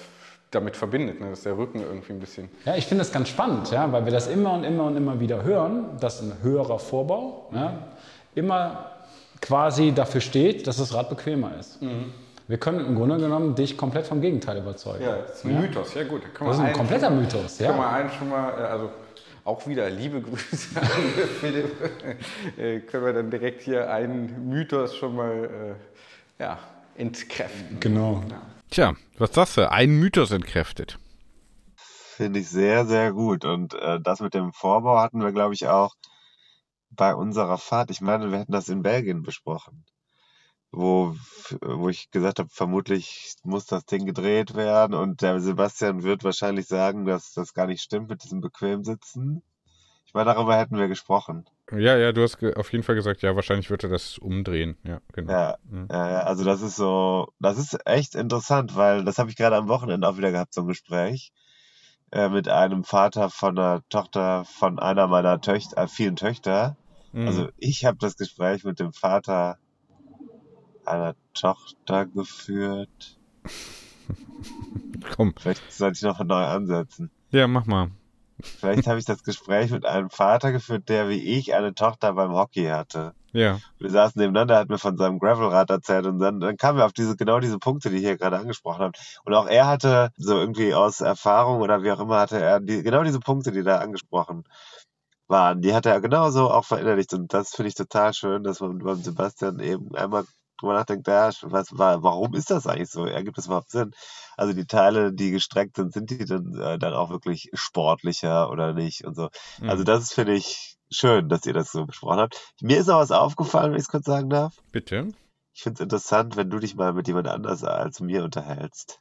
damit 0.52 0.78
verbindet, 0.78 1.20
ne? 1.20 1.30
dass 1.32 1.44
der 1.44 1.58
Rücken 1.58 1.82
irgendwie 1.82 2.14
ein 2.14 2.20
bisschen... 2.20 2.50
Ja, 2.66 2.76
ich 2.76 2.86
finde 2.86 3.04
das 3.04 3.12
ganz 3.12 3.30
spannend, 3.30 3.72
ja, 3.72 3.92
weil 3.92 4.06
wir 4.06 4.12
das 4.12 4.28
immer 4.28 4.54
und 4.54 4.64
immer 4.64 4.86
und 4.86 4.96
immer 4.96 5.20
wieder 5.20 5.44
hören, 5.44 5.98
dass 6.00 6.22
ein 6.22 6.32
höherer 6.42 6.80
Vorbau 6.80 7.50
ja, 7.54 7.74
immer 8.36 8.92
quasi 9.42 9.92
dafür 9.94 10.22
steht, 10.22 10.66
dass 10.68 10.78
das 10.78 10.94
Rad 10.94 11.10
bequemer 11.10 11.52
ist. 11.60 11.80
Wir 12.48 12.58
können 12.58 12.86
im 12.86 12.96
Grunde 12.96 13.18
genommen 13.18 13.56
dich 13.56 13.76
komplett 13.78 14.06
vom 14.06 14.22
Gegenteil 14.22 14.58
überzeugen. 14.60 15.04
Ja, 15.04 15.18
das 15.18 15.38
ist 15.38 15.46
ein 15.46 15.60
Mythos. 15.62 15.94
Ja 15.94 16.04
gut, 16.04 16.22
da 16.40 16.46
Das 16.46 16.56
ist 16.58 16.62
ein 16.64 16.74
kompletter 16.74 17.08
schon 17.08 17.16
mal- 17.16 17.22
Mythos, 17.24 17.58
Können 17.58 17.78
wir 17.78 17.84
ja. 17.84 17.92
einen 17.92 18.10
schon 18.12 18.30
mal, 18.30 18.50
äh, 18.50 18.64
also 18.64 18.90
auch 19.44 19.68
wieder 19.68 19.90
liebe 19.90 20.22
Grüße 20.22 20.80
an 20.82 20.88
Philipp. 21.42 21.72
Äh, 22.58 22.80
können 22.82 23.06
wir 23.06 23.14
dann 23.14 23.30
direkt 23.30 23.64
hier 23.64 23.92
einen 23.92 24.48
Mythos 24.50 24.96
schon 24.96 25.16
mal 25.16 25.76
äh, 26.40 26.44
ja, 26.44 26.58
entkräften. 26.98 27.80
Genau. 27.80 28.24
Tja, 28.70 28.96
was 29.18 29.34
sagst 29.34 29.58
du? 29.58 29.72
Ein 29.72 29.92
Mythos 30.00 30.32
entkräftet. 30.32 31.00
Finde 31.76 32.40
ich 32.40 32.50
sehr, 32.50 32.86
sehr 32.86 33.14
gut. 33.14 33.46
Und 33.46 33.74
äh, 33.74 34.00
das 34.02 34.20
mit 34.22 34.34
dem 34.34 34.54
Vorbau 34.54 35.00
hatten 35.00 35.22
wir, 35.22 35.32
glaube 35.32 35.54
ich, 35.54 35.68
auch 35.68 35.96
bei 36.90 37.14
unserer 37.14 37.58
Fahrt. 37.58 37.92
Ich 37.92 38.02
meine, 38.02 38.32
wir 38.32 38.40
hätten 38.40 38.52
das 38.52 38.70
in 38.70 38.82
Belgien 38.84 39.22
besprochen. 39.22 39.86
Wo, 40.72 41.16
wo 41.62 41.90
ich 41.90 42.12
gesagt 42.12 42.40
habe, 42.40 42.50
vermutlich 42.52 43.36
muss 43.44 43.66
das 43.66 43.86
Ding 43.86 44.06
gedreht 44.06 44.56
werden. 44.56 44.94
Und 44.94 45.22
der 45.22 45.40
Sebastian 45.40 46.04
wird 46.04 46.24
wahrscheinlich 46.24 46.68
sagen, 46.68 47.06
dass 47.06 47.34
das 47.34 47.54
gar 47.54 47.68
nicht 47.68 47.82
stimmt 47.82 48.10
mit 48.10 48.24
diesem 48.24 48.42
bequem 48.42 48.84
Sitzen. 48.84 49.44
Ich 50.06 50.14
meine, 50.14 50.34
darüber 50.34 50.58
hätten 50.58 50.78
wir 50.78 50.88
gesprochen. 50.88 51.46
Ja, 51.72 51.98
ja, 51.98 52.12
du 52.12 52.22
hast 52.22 52.44
auf 52.44 52.72
jeden 52.72 52.84
Fall 52.84 52.96
gesagt, 52.96 53.24
ja, 53.24 53.36
wahrscheinlich 53.36 53.70
wird 53.72 53.84
er 53.84 53.90
das 53.90 54.18
umdrehen. 54.20 54.78
Ja, 54.84 55.02
genau. 55.14 55.32
Ja, 55.32 55.56
Mhm. 55.64 55.88
ja, 55.92 56.22
also 56.22 56.44
das 56.44 56.62
ist 56.62 56.76
so, 56.76 57.34
das 57.40 57.58
ist 57.58 57.78
echt 57.86 58.14
interessant, 58.14 58.76
weil 58.76 59.04
das 59.04 59.18
habe 59.18 59.32
ich 59.32 59.36
gerade 59.36 59.56
am 59.56 59.68
Wochenende 59.68 60.08
auch 60.08 60.18
wieder 60.18 60.32
gehabt, 60.32 60.54
so 60.54 60.62
ein 60.62 60.68
Gespräch 60.68 61.32
äh, 62.12 62.30
mit 62.30 62.48
einem 62.48 62.84
Vater 62.84 63.30
von 63.32 63.58
einer 63.58 63.82
Tochter 63.90 64.46
von 64.46 64.78
einer 64.80 65.08
meiner 65.08 65.42
Töchter, 65.42 65.78
äh, 65.84 65.88
vielen 65.88 66.16
Töchter. 66.16 66.78
Mhm. 67.14 67.28
Also 67.28 67.50
ich 67.58 67.84
habe 67.86 67.98
das 68.00 68.16
Gespräch 68.16 68.64
mit 68.64 68.80
dem 68.80 68.94
Vater 68.94 69.58
einer 70.86 71.16
Tochter 71.34 72.06
geführt. 72.06 73.18
Komm. 75.16 75.34
Vielleicht 75.40 75.72
sollte 75.72 75.98
ich 75.98 76.04
noch 76.04 76.24
neu 76.24 76.44
ansetzen. 76.44 77.10
Ja, 77.32 77.48
mach 77.48 77.66
mal. 77.66 77.90
Vielleicht 78.60 78.88
habe 78.88 79.00
ich 79.00 79.06
das 79.06 79.24
Gespräch 79.24 79.72
mit 79.72 79.86
einem 79.86 80.10
Vater 80.10 80.52
geführt, 80.52 80.90
der 80.90 81.10
wie 81.10 81.38
ich 81.38 81.54
eine 81.54 81.74
Tochter 81.74 82.14
beim 82.14 82.34
Hockey 82.34 82.66
hatte. 82.66 83.14
Ja. 83.34 83.60
Wir 83.80 83.90
saßen 83.90 84.20
nebeneinander, 84.20 84.58
hat 84.58 84.70
mir 84.70 84.78
von 84.78 84.98
seinem 84.98 85.20
Gravelrad 85.20 85.70
erzählt 85.70 86.06
und 86.06 86.20
dann, 86.20 86.40
dann 86.40 86.56
kamen 86.56 86.78
wir 86.78 86.86
auf 86.86 86.94
diese, 86.94 87.18
genau 87.18 87.40
diese 87.40 87.60
Punkte, 87.60 87.90
die 87.90 87.98
ich 87.98 88.04
hier 88.04 88.18
gerade 88.18 88.38
angesprochen 88.38 88.82
habe. 88.82 88.94
Und 89.26 89.34
auch 89.34 89.48
er 89.48 89.68
hatte 89.68 90.12
so 90.16 90.38
irgendwie 90.38 90.74
aus 90.74 91.02
Erfahrung 91.02 91.60
oder 91.60 91.84
wie 91.84 91.92
auch 91.92 92.00
immer 92.00 92.20
hatte 92.20 92.40
er 92.40 92.62
die, 92.62 92.82
genau 92.82 93.04
diese 93.04 93.20
Punkte, 93.20 93.52
die 93.52 93.64
da 93.64 93.80
angesprochen 93.80 94.46
waren, 95.28 95.62
die 95.62 95.74
hat 95.74 95.86
er 95.86 96.00
genauso 96.02 96.50
auch 96.50 96.66
verinnerlicht 96.66 97.14
und 97.14 97.34
das 97.34 97.50
finde 97.50 97.70
ich 97.70 97.76
total 97.76 98.14
schön, 98.14 98.44
dass 98.44 98.62
man 98.62 98.78
beim 98.80 99.02
Sebastian 99.02 99.60
eben 99.60 99.94
einmal 99.96 100.26
drüber 100.58 100.74
nachdenkt, 100.74 101.08
ja, 101.08 101.30
was, 101.42 101.78
wa- 101.78 101.98
warum 102.02 102.34
ist 102.36 102.52
das 102.52 102.68
eigentlich 102.68 102.90
so? 102.90 103.06
Ergibt 103.06 103.38
das 103.38 103.46
überhaupt 103.48 103.70
Sinn? 103.72 103.92
Also 104.38 104.54
die 104.54 104.66
Teile, 104.66 105.14
die 105.14 105.32
gestreckt 105.32 105.76
sind, 105.78 105.94
sind 105.94 106.10
die 106.10 106.26
dann, 106.26 106.54
äh, 106.60 106.78
dann 106.80 106.94
auch 106.94 107.10
wirklich 107.10 107.50
sportlicher 107.54 108.50
oder 108.50 108.74
nicht 108.74 109.06
und 109.06 109.16
so. 109.16 109.30
Also 109.62 109.84
Mhm. 109.84 109.86
das 109.86 110.04
ist, 110.04 110.14
finde 110.14 110.34
ich, 110.34 110.78
schön, 110.92 111.30
dass 111.30 111.46
ihr 111.46 111.54
das 111.54 111.72
so 111.72 111.86
besprochen 111.86 112.20
habt. 112.20 112.40
Mir 112.62 112.78
ist 112.78 112.88
noch 112.88 113.00
was 113.00 113.12
aufgefallen, 113.12 113.72
wenn 113.72 113.78
ich 113.80 113.86
es 113.86 113.90
kurz 113.90 114.06
sagen 114.06 114.30
darf. 114.30 114.56
Bitte. 114.72 115.14
Ich 115.54 115.64
finde 115.64 115.76
es 115.76 115.84
interessant, 115.84 116.36
wenn 116.36 116.50
du 116.50 116.60
dich 116.60 116.76
mal 116.76 116.94
mit 116.94 117.08
jemand 117.08 117.28
anders 117.28 117.64
als 117.64 118.00
mir 118.02 118.24
unterhältst. 118.24 119.00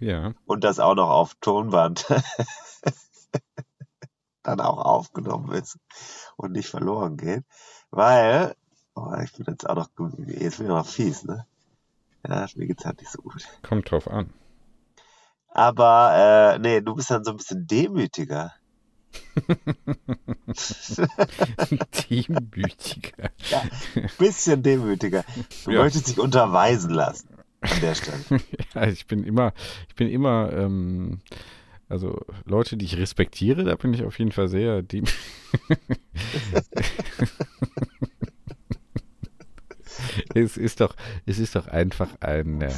Ja. 0.00 0.32
Und 0.44 0.64
das 0.64 0.78
auch 0.80 0.94
noch 0.94 1.08
auf 1.08 1.34
Tonband 1.40 2.06
dann 4.42 4.60
auch 4.60 4.78
aufgenommen 4.78 5.52
ist 5.52 5.78
und 6.36 6.52
nicht 6.52 6.68
verloren 6.68 7.16
geht. 7.16 7.44
Weil, 7.90 8.54
oh, 8.94 9.12
ich 9.22 9.32
bin 9.32 9.46
jetzt 9.48 9.68
auch 9.68 9.74
noch, 9.76 9.88
jetzt 10.26 10.58
bin 10.58 10.66
ich 10.66 10.72
noch 10.72 10.86
fies, 10.86 11.24
ne? 11.24 11.46
Ja, 12.26 12.46
mir 12.56 12.66
geht's 12.66 12.84
halt 12.84 13.00
nicht 13.00 13.10
so 13.10 13.20
gut. 13.22 13.44
Kommt 13.62 13.90
drauf 13.90 14.08
an. 14.08 14.30
Aber, 15.48 16.54
äh, 16.54 16.58
nee, 16.58 16.80
du 16.80 16.94
bist 16.94 17.10
dann 17.10 17.22
so 17.24 17.30
ein 17.32 17.36
bisschen 17.36 17.66
demütiger. 17.66 18.52
Teambütiger. 21.92 23.30
Ja, 23.50 23.62
ein 23.96 24.10
bisschen 24.18 24.62
demütiger. 24.62 25.24
Du 25.64 25.72
Ja. 25.72 25.82
möchtest 25.82 26.08
dich 26.08 26.18
unterweisen 26.18 26.90
lassen. 26.90 27.28
An 27.60 27.80
der 27.80 27.94
Stelle. 27.94 28.20
ja, 28.74 28.86
ich 28.86 29.06
bin 29.06 29.24
immer, 29.24 29.52
ich 29.88 29.94
bin 29.94 30.08
immer, 30.08 30.52
ähm, 30.52 31.20
also 31.88 32.20
Leute, 32.44 32.76
die 32.76 32.84
ich 32.86 32.96
respektiere, 32.96 33.64
da 33.64 33.74
bin 33.76 33.94
ich 33.94 34.04
auf 34.04 34.18
jeden 34.18 34.32
Fall 34.32 34.48
sehr 34.48 34.82
dem. 34.82 35.04
es 40.34 40.56
ist 40.56 40.80
doch, 40.80 40.94
es 41.26 41.38
ist 41.38 41.54
doch 41.56 41.68
einfach 41.68 42.08
ein, 42.20 42.62
äh, 42.62 42.72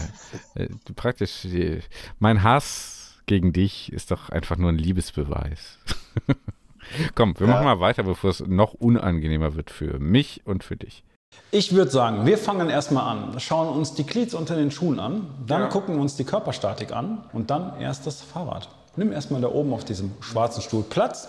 äh, 0.54 0.68
praktisch, 0.94 1.44
äh, 1.46 1.80
mein 2.18 2.42
Hass 2.42 3.14
gegen 3.26 3.52
dich 3.52 3.92
ist 3.92 4.10
doch 4.10 4.30
einfach 4.30 4.56
nur 4.56 4.70
ein 4.70 4.78
Liebesbeweis. 4.78 5.78
Komm, 7.14 7.34
wir 7.38 7.46
Ja. 7.46 7.52
machen 7.54 7.64
mal 7.64 7.80
weiter, 7.80 8.04
bevor 8.04 8.30
es 8.30 8.40
noch 8.40 8.72
unangenehmer 8.74 9.54
wird 9.54 9.70
für 9.70 9.98
mich 9.98 10.42
und 10.44 10.62
für 10.62 10.76
dich. 10.76 11.02
Ich 11.50 11.74
würde 11.74 11.90
sagen, 11.90 12.24
wir 12.24 12.38
fangen 12.38 12.70
erstmal 12.70 13.04
an, 13.10 13.38
schauen 13.40 13.68
uns 13.76 13.94
die 13.94 14.06
Glieds 14.06 14.32
unter 14.34 14.54
den 14.56 14.70
Schuhen 14.70 15.00
an, 15.00 15.26
dann 15.46 15.62
Ja. 15.62 15.66
gucken 15.68 15.96
wir 15.96 16.00
uns 16.00 16.16
die 16.16 16.24
Körperstatik 16.24 16.92
an 16.92 17.24
und 17.32 17.50
dann 17.50 17.78
erst 17.80 18.06
das 18.06 18.22
Fahrrad. 18.22 18.68
Nimm 18.96 19.12
erstmal 19.12 19.40
da 19.40 19.48
oben 19.48 19.72
auf 19.74 19.84
diesem 19.84 20.12
schwarzen 20.20 20.62
Stuhl 20.62 20.82
Platz. 20.84 21.28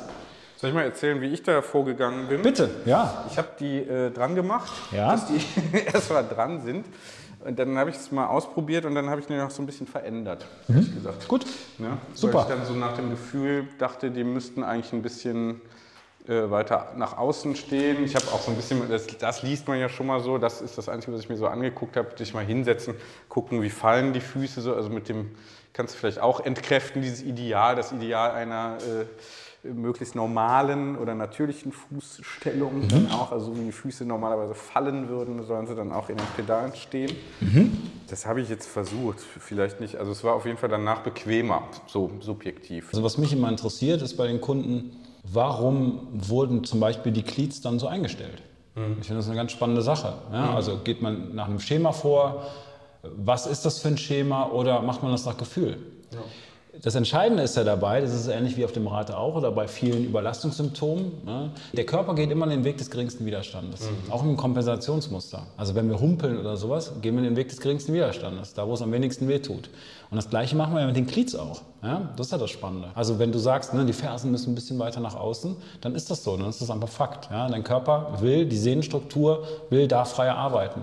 Soll 0.58 0.72
ich 0.72 0.76
mal 0.76 0.84
erzählen, 0.84 1.22
wie 1.22 1.28
ich 1.28 1.44
da 1.44 1.62
vorgegangen 1.62 2.28
bin? 2.28 2.42
Bitte, 2.42 2.70
ja. 2.86 3.26
Ich 3.30 3.38
habe 3.38 3.50
die 3.60 3.78
äh, 3.78 4.10
dran 4.12 4.34
gemacht, 4.36 4.72
Ja. 4.92 5.12
dass 5.12 5.28
die 5.28 5.40
erstmal 5.94 6.28
dran 6.28 6.62
sind. 6.62 6.86
Und 7.46 7.60
dann 7.60 7.78
habe 7.78 7.92
ich 7.92 7.96
es 7.96 8.12
mal 8.12 8.26
ausprobiert 8.26 8.86
und 8.86 8.96
dann 8.96 9.10
habe 9.10 9.22
ich 9.22 9.28
die 9.28 9.34
noch 9.36 9.52
so 9.52 9.62
ein 9.62 9.68
bisschen 9.68 9.86
verändert, 9.88 10.48
ehrlich 10.68 10.94
gesagt. 10.94 11.24
Mhm. 11.24 11.28
Gut. 11.28 11.46
Ja, 11.78 11.98
Super. 12.16 12.34
Weil 12.34 12.42
ich 12.42 12.48
dann 12.48 12.66
so 12.66 12.74
nach 12.74 12.96
dem 12.96 13.12
Gefühl 13.12 13.68
dachte, 13.78 14.10
die 14.10 14.24
müssten 14.24 14.64
eigentlich 14.64 14.92
ein 14.92 15.04
bisschen 15.04 15.62
äh, 16.28 16.50
weiter 16.50 16.94
nach 16.98 17.16
außen 17.18 17.56
stehen. 17.56 18.04
Ich 18.04 18.16
habe 18.16 18.26
auch 18.34 18.42
so 18.42 18.50
ein 18.50 18.58
bisschen, 18.58 18.90
das, 18.90 19.06
das 19.20 19.44
liest 19.44 19.68
man 19.68 19.80
ja 19.80 19.88
schon 19.88 20.08
mal 20.08 20.20
so, 20.20 20.40
das 20.40 20.62
ist 20.62 20.78
das 20.80 20.90
Einzige, 20.90 21.14
was 21.14 21.22
ich 21.22 21.30
mir 21.30 21.38
so 21.38 21.48
angeguckt 21.48 21.96
habe, 21.96 22.16
dich 22.16 22.34
mal 22.34 22.44
hinsetzen, 22.44 22.96
gucken, 23.30 23.62
wie 23.62 23.70
fallen 23.70 24.12
die 24.14 24.20
Füße 24.22 24.60
so, 24.62 24.74
also 24.74 24.90
mit 24.90 25.08
dem, 25.08 25.30
kannst 25.74 25.94
du 25.94 26.00
vielleicht 26.00 26.20
auch 26.20 26.40
entkräften, 26.44 27.04
dieses 27.04 27.22
Ideal, 27.22 27.76
das 27.76 27.92
Ideal 27.92 28.32
einer 28.32 28.78
äh, 28.80 29.06
möglichst 29.74 30.16
normalen 30.16 30.98
oder 30.98 31.16
natürlichen 31.16 31.72
Fußstellung 31.72 32.82
Mhm. 32.84 32.88
dann 32.90 33.12
auch, 33.12 33.32
also 33.32 33.56
wie 33.58 33.66
die 33.66 33.72
Füße 33.72 34.06
normalerweise 34.06 34.54
fallen 34.54 35.10
würden, 35.10 35.44
sollen 35.44 35.68
sie 35.68 35.76
dann 35.76 35.92
auch 35.92 36.10
in 36.10 36.18
den 36.18 36.26
Pedalen 36.36 36.74
stehen. 36.76 37.12
Mhm. 37.42 37.78
Das 38.10 38.26
habe 38.26 38.42
ich 38.42 38.50
jetzt 38.50 38.68
versucht, 38.68 39.20
vielleicht 39.20 39.80
nicht, 39.82 39.96
also 39.98 40.12
es 40.12 40.24
war 40.24 40.34
auf 40.36 40.46
jeden 40.46 40.58
Fall 40.58 40.70
danach 40.70 41.02
bequemer, 41.02 41.64
so 41.88 42.12
subjektiv. 42.22 42.88
Also 42.90 43.04
was 43.04 43.18
mich 43.18 43.34
immer 43.34 43.50
interessiert, 43.50 44.02
ist 44.02 44.16
bei 44.16 44.28
den 44.28 44.40
Kunden, 44.42 44.92
warum 45.24 46.08
wurden 46.14 46.64
zum 46.64 46.80
Beispiel 46.80 47.12
die 47.12 47.24
Cleats 47.24 47.62
dann 47.62 47.80
so 47.80 47.88
eingestellt? 47.88 48.42
Ich 49.02 49.08
finde 49.08 49.16
das 49.22 49.28
eine 49.28 49.36
ganz 49.36 49.52
spannende 49.52 49.82
Sache. 49.82 50.14
Ja? 50.32 50.54
Also 50.54 50.78
geht 50.84 51.02
man 51.02 51.34
nach 51.36 51.48
einem 51.48 51.60
Schema 51.60 51.92
vor, 51.92 52.46
was 53.02 53.48
ist 53.48 53.66
das 53.66 53.80
für 53.80 53.88
ein 53.88 53.98
Schema 53.98 54.50
oder 54.50 54.82
macht 54.82 55.02
man 55.04 55.12
das 55.12 55.26
nach 55.26 55.38
Gefühl? 55.38 55.78
Das 56.82 56.96
Entscheidende 56.96 57.44
ist 57.44 57.56
ja 57.58 57.64
dabei, 57.64 58.02
das 58.02 58.14
ist 58.14 58.28
ähnlich 58.28 58.58
wie 58.58 58.66
auf 58.66 58.72
dem 58.72 58.88
Rad 58.88 59.12
auch 59.12 59.36
oder 59.36 59.52
bei 59.52 59.68
vielen 59.68 60.06
Überlastungssymptomen. 60.06 61.12
Ne? 61.26 61.52
Der 61.74 61.86
Körper 61.86 62.16
geht 62.16 62.32
immer 62.32 62.48
den 62.48 62.64
Weg 62.64 62.78
des 62.78 62.90
geringsten 62.90 63.26
Widerstandes, 63.26 63.82
mhm. 63.82 64.12
auch 64.12 64.24
im 64.24 64.38
Kompensationsmuster. 64.38 65.44
Also 65.58 65.76
wenn 65.76 65.90
wir 65.90 66.00
humpeln 66.00 66.38
oder 66.38 66.58
sowas, 66.58 66.94
gehen 67.02 67.16
wir 67.16 67.24
den 67.24 67.36
Weg 67.36 67.50
des 67.50 67.60
geringsten 67.60 67.94
Widerstandes, 67.94 68.54
da 68.54 68.68
wo 68.68 68.74
es 68.74 68.82
am 68.82 68.92
wenigsten 68.92 69.28
wehtut. 69.28 69.70
Und 70.10 70.16
das 70.16 70.30
Gleiche 70.30 70.56
machen 70.56 70.74
wir 70.74 70.82
ja 70.82 70.88
mit 70.88 70.96
den 70.96 71.08
Glieds 71.08 71.36
auch. 71.36 71.62
Ja? 71.84 72.10
Das 72.16 72.28
ist 72.28 72.32
ja 72.32 72.38
das 72.38 72.50
Spannende. 72.50 72.90
Also 72.96 73.20
wenn 73.20 73.32
du 73.32 73.40
sagst, 73.40 73.74
ne, 73.74 73.86
die 73.86 73.94
Fersen 73.94 74.32
müssen 74.32 74.52
ein 74.52 74.56
bisschen 74.56 74.80
weiter 74.80 75.00
nach 75.00 75.16
außen, 75.16 75.56
dann 75.82 75.96
ist 75.96 76.10
das 76.10 76.24
so, 76.24 76.38
dann 76.38 76.50
ist 76.50 76.62
das 76.62 76.70
einfach 76.70 76.90
Fakt. 76.90 77.30
Ja? 77.32 77.48
Dein 77.48 77.64
Körper 77.64 78.18
will, 78.22 78.46
die 78.46 78.58
Sehnenstruktur 78.58 79.44
will 79.70 79.88
da 79.88 80.06
freier 80.06 80.36
arbeiten. 80.36 80.82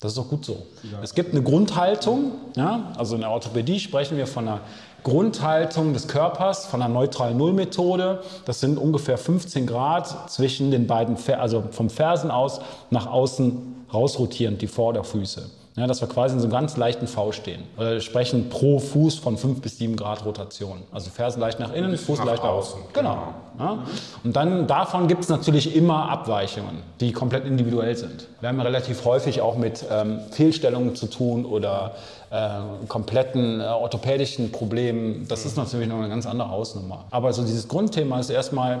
Das 0.00 0.12
ist 0.12 0.18
auch 0.18 0.28
gut 0.28 0.44
so. 0.44 0.66
Es 1.02 1.14
gibt 1.14 1.32
eine 1.32 1.42
Grundhaltung, 1.42 2.32
ja? 2.54 2.92
also 2.98 3.14
in 3.14 3.22
der 3.22 3.30
Orthopädie 3.30 3.80
sprechen 3.80 4.18
wir 4.18 4.26
von 4.26 4.46
einer 4.46 4.60
Grundhaltung 5.02 5.94
des 5.94 6.06
Körpers, 6.06 6.66
von 6.66 6.82
einer 6.82 6.92
neutralen 6.92 7.36
Nullmethode. 7.38 8.22
Das 8.44 8.60
sind 8.60 8.76
ungefähr 8.76 9.16
15 9.16 9.66
Grad 9.66 10.30
zwischen 10.30 10.70
den 10.70 10.86
beiden, 10.86 11.16
also 11.38 11.64
vom 11.70 11.88
Fersen 11.88 12.30
aus 12.30 12.60
nach 12.90 13.06
außen 13.06 13.86
rausrotierend, 13.92 14.60
die 14.60 14.66
Vorderfüße. 14.66 15.48
Ja, 15.76 15.86
dass 15.86 16.00
wir 16.00 16.08
quasi 16.08 16.34
in 16.34 16.40
so 16.40 16.46
einem 16.46 16.52
ganz 16.52 16.78
leichten 16.78 17.06
V 17.06 17.32
stehen. 17.32 17.62
Wir 17.76 18.00
sprechen 18.00 18.48
pro 18.48 18.78
Fuß 18.78 19.18
von 19.18 19.36
5 19.36 19.60
bis 19.60 19.76
7 19.76 19.94
Grad 19.94 20.24
Rotation. 20.24 20.78
Also 20.90 21.10
Fersen 21.10 21.38
leicht 21.38 21.60
nach 21.60 21.70
innen, 21.70 21.98
Fuß 21.98 22.20
nach 22.20 22.24
leicht 22.24 22.42
nach 22.42 22.48
außen. 22.48 22.80
Genau. 22.94 23.18
Ja. 23.58 23.78
Und 24.24 24.36
dann 24.36 24.66
davon 24.66 25.06
gibt 25.06 25.22
es 25.24 25.28
natürlich 25.28 25.76
immer 25.76 26.08
Abweichungen, 26.08 26.78
die 27.00 27.12
komplett 27.12 27.44
individuell 27.44 27.94
sind. 27.94 28.26
Wir 28.40 28.48
haben 28.48 28.60
relativ 28.60 29.04
häufig 29.04 29.42
auch 29.42 29.58
mit 29.58 29.84
ähm, 29.90 30.20
Fehlstellungen 30.30 30.96
zu 30.96 31.08
tun 31.08 31.44
oder 31.44 31.92
äh, 32.30 32.86
kompletten 32.88 33.60
äh, 33.60 33.64
orthopädischen 33.64 34.52
Problemen. 34.52 35.26
Das 35.28 35.44
ist 35.44 35.58
natürlich 35.58 35.88
noch 35.88 35.98
eine 35.98 36.08
ganz 36.08 36.24
andere 36.24 36.48
Hausnummer. 36.50 37.04
Aber 37.10 37.34
so 37.34 37.42
dieses 37.42 37.68
Grundthema 37.68 38.18
ist 38.18 38.30
erstmal 38.30 38.80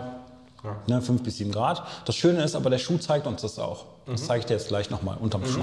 ja. 0.64 0.76
Ne, 0.86 1.02
5 1.02 1.22
bis 1.22 1.36
7 1.38 1.52
Grad. 1.52 1.82
Das 2.04 2.16
Schöne 2.16 2.42
ist 2.42 2.54
aber, 2.54 2.70
der 2.70 2.78
Schuh 2.78 2.98
zeigt 2.98 3.26
uns 3.26 3.42
das 3.42 3.58
auch. 3.58 3.84
Das 4.06 4.22
mhm. 4.22 4.26
zeige 4.26 4.40
ich 4.40 4.46
dir 4.46 4.54
jetzt 4.54 4.68
gleich 4.68 4.90
nochmal 4.90 5.16
unterm 5.20 5.42
mhm. 5.42 5.46
Schuh. 5.46 5.60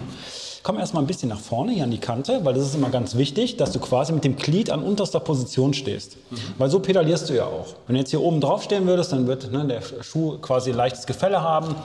Komm 0.64 0.80
erstmal 0.80 1.04
ein 1.04 1.08
bisschen 1.08 1.30
nach 1.30 1.40
vorne 1.40 1.74
hier 1.74 1.84
an 1.84 1.92
die 1.92 1.98
Kante, 1.98 2.44
weil 2.46 2.54
das 2.54 2.64
ist 2.64 2.76
immer 2.76 2.90
ganz 2.90 3.16
wichtig, 3.16 3.58
dass 3.58 3.72
du 3.72 3.80
quasi 3.80 4.14
mit 4.14 4.24
dem 4.24 4.38
Glied 4.38 4.70
an 4.70 4.82
unterster 4.82 5.20
Position 5.20 5.74
stehst. 5.74 6.18
Mhm. 6.30 6.38
Weil 6.58 6.70
so 6.70 6.80
pedalierst 6.80 7.30
du 7.30 7.34
ja 7.34 7.46
auch. 7.46 7.76
Wenn 7.88 7.96
du 7.96 8.00
jetzt 8.00 8.12
hier 8.12 8.22
oben 8.22 8.40
drauf 8.40 8.64
stehen 8.64 8.88
würdest, 8.88 9.12
dann 9.12 9.28
wird 9.28 9.52
ne, 9.52 9.66
der 9.66 9.82
Schuh 10.04 10.38
quasi 10.40 10.72
ein 10.72 10.78
leichtes 10.78 11.06
Gefälle 11.06 11.42
haben 11.42 11.76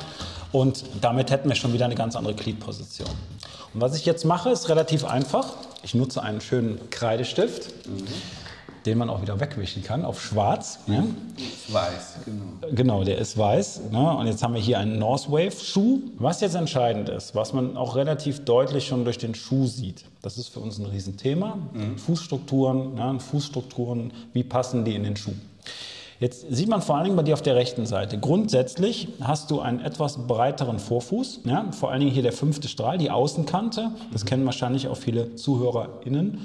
und 0.52 0.84
damit 1.00 1.30
hätten 1.30 1.48
wir 1.48 1.56
schon 1.56 1.72
wieder 1.72 1.84
eine 1.84 1.94
ganz 1.94 2.16
andere 2.16 2.34
Gliedposition. 2.34 3.08
Und 3.74 3.80
was 3.80 3.96
ich 3.96 4.06
jetzt 4.06 4.24
mache, 4.24 4.50
ist 4.50 4.68
relativ 4.68 5.04
einfach. 5.04 5.54
Ich 5.82 5.94
nutze 5.94 6.22
einen 6.22 6.40
schönen 6.40 6.90
Kreidestift. 6.90 7.86
Mhm 7.86 8.06
den 8.86 8.98
man 8.98 9.10
auch 9.10 9.22
wieder 9.22 9.40
wegwischen 9.40 9.82
kann 9.82 10.04
auf 10.04 10.20
schwarz. 10.22 10.80
Ne? 10.86 11.04
Weiß, 11.68 12.16
genau. 12.24 12.74
Genau, 12.74 13.04
der 13.04 13.18
ist 13.18 13.36
weiß. 13.36 13.82
Ne? 13.90 14.16
Und 14.16 14.26
jetzt 14.26 14.42
haben 14.42 14.54
wir 14.54 14.60
hier 14.60 14.78
einen 14.78 14.98
Northwave-Schuh. 14.98 16.00
Was 16.18 16.40
jetzt 16.40 16.54
entscheidend 16.54 17.08
ist, 17.08 17.34
was 17.34 17.52
man 17.52 17.76
auch 17.76 17.96
relativ 17.96 18.44
deutlich 18.44 18.86
schon 18.86 19.04
durch 19.04 19.18
den 19.18 19.34
Schuh 19.34 19.66
sieht, 19.66 20.04
das 20.22 20.38
ist 20.38 20.48
für 20.48 20.60
uns 20.60 20.78
ein 20.78 20.86
Riesenthema. 20.86 21.58
Mhm. 21.72 21.98
Fußstrukturen, 21.98 22.94
ne? 22.94 23.20
Fußstrukturen, 23.20 24.12
wie 24.32 24.42
passen 24.42 24.84
die 24.84 24.94
in 24.94 25.04
den 25.04 25.16
Schuh? 25.16 25.34
Jetzt 26.20 26.46
sieht 26.50 26.68
man 26.68 26.82
vor 26.82 26.96
allen 26.96 27.04
Dingen 27.04 27.16
bei 27.16 27.22
dir 27.22 27.34
auf 27.34 27.42
der 27.42 27.54
rechten 27.54 27.86
Seite. 27.86 28.18
Grundsätzlich 28.18 29.06
hast 29.20 29.52
du 29.52 29.60
einen 29.60 29.78
etwas 29.78 30.26
breiteren 30.26 30.80
Vorfuß, 30.80 31.42
ja? 31.44 31.66
vor 31.70 31.92
allen 31.92 32.00
Dingen 32.00 32.10
hier 32.10 32.24
der 32.24 32.32
fünfte 32.32 32.66
Strahl, 32.66 32.98
die 32.98 33.10
Außenkante. 33.10 33.92
Das 34.12 34.24
kennen 34.24 34.44
wahrscheinlich 34.44 34.88
auch 34.88 34.96
viele 34.96 35.36
ZuhörerInnen, 35.36 36.44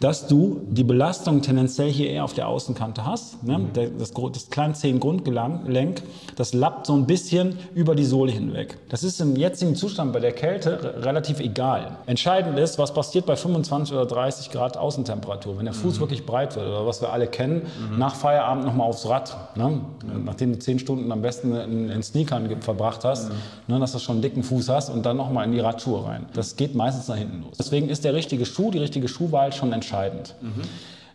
dass 0.00 0.26
du 0.26 0.60
die 0.68 0.84
Belastung 0.84 1.40
tendenziell 1.40 1.90
hier 1.90 2.10
eher 2.10 2.24
auf 2.24 2.34
der 2.34 2.46
Außenkante 2.46 3.06
hast. 3.06 3.42
Ne? 3.42 3.58
Das, 3.72 4.12
das 4.12 4.50
Kleinzehen-Grundgelenk, 4.50 6.02
das 6.36 6.52
lappt 6.52 6.86
so 6.86 6.92
ein 6.92 7.06
bisschen 7.06 7.58
über 7.74 7.94
die 7.94 8.04
Sohle 8.04 8.32
hinweg. 8.32 8.76
Das 8.90 9.02
ist 9.02 9.18
im 9.22 9.36
jetzigen 9.36 9.76
Zustand 9.76 10.12
bei 10.12 10.20
der 10.20 10.32
Kälte 10.32 11.02
relativ 11.02 11.40
egal. 11.40 11.96
Entscheidend 12.04 12.58
ist, 12.58 12.78
was 12.78 12.92
passiert 12.92 13.24
bei 13.24 13.36
25 13.36 13.94
oder 13.94 14.04
30 14.04 14.50
Grad 14.50 14.76
Außentemperatur, 14.76 15.56
wenn 15.56 15.64
der 15.64 15.72
Fuß 15.74 15.96
mhm. 15.96 16.00
wirklich 16.00 16.26
breit 16.26 16.54
wird 16.54 16.66
oder 16.66 16.86
was 16.86 17.00
wir 17.00 17.14
alle 17.14 17.26
kennen, 17.26 17.62
mhm. 17.90 17.98
nach 17.98 18.14
Feierabend 18.14 18.66
nochmal 18.66 18.88
aufs 18.88 19.05
Rad. 19.08 19.36
Ne? 19.56 19.80
Nachdem 20.24 20.52
du 20.52 20.58
zehn 20.58 20.78
Stunden 20.78 21.10
am 21.12 21.22
besten 21.22 21.54
in, 21.54 21.88
in 21.90 22.02
Sneakern 22.02 22.60
verbracht 22.60 23.04
hast, 23.04 23.30
mhm. 23.30 23.34
ne, 23.74 23.80
dass 23.80 23.92
du 23.92 23.98
schon 23.98 24.16
einen 24.16 24.22
dicken 24.22 24.42
Fuß 24.42 24.68
hast 24.68 24.90
und 24.90 25.06
dann 25.06 25.16
nochmal 25.16 25.46
in 25.46 25.52
die 25.52 25.60
Radschuhe 25.60 26.04
rein. 26.04 26.26
Das 26.32 26.56
geht 26.56 26.74
meistens 26.74 27.08
nach 27.08 27.16
hinten 27.16 27.42
los. 27.42 27.56
Deswegen 27.58 27.88
ist 27.88 28.04
der 28.04 28.14
richtige 28.14 28.46
Schuh, 28.46 28.70
die 28.70 28.78
richtige 28.78 29.08
Schuhwahl 29.08 29.52
schon 29.52 29.72
entscheidend. 29.72 30.34
Mhm. 30.40 30.62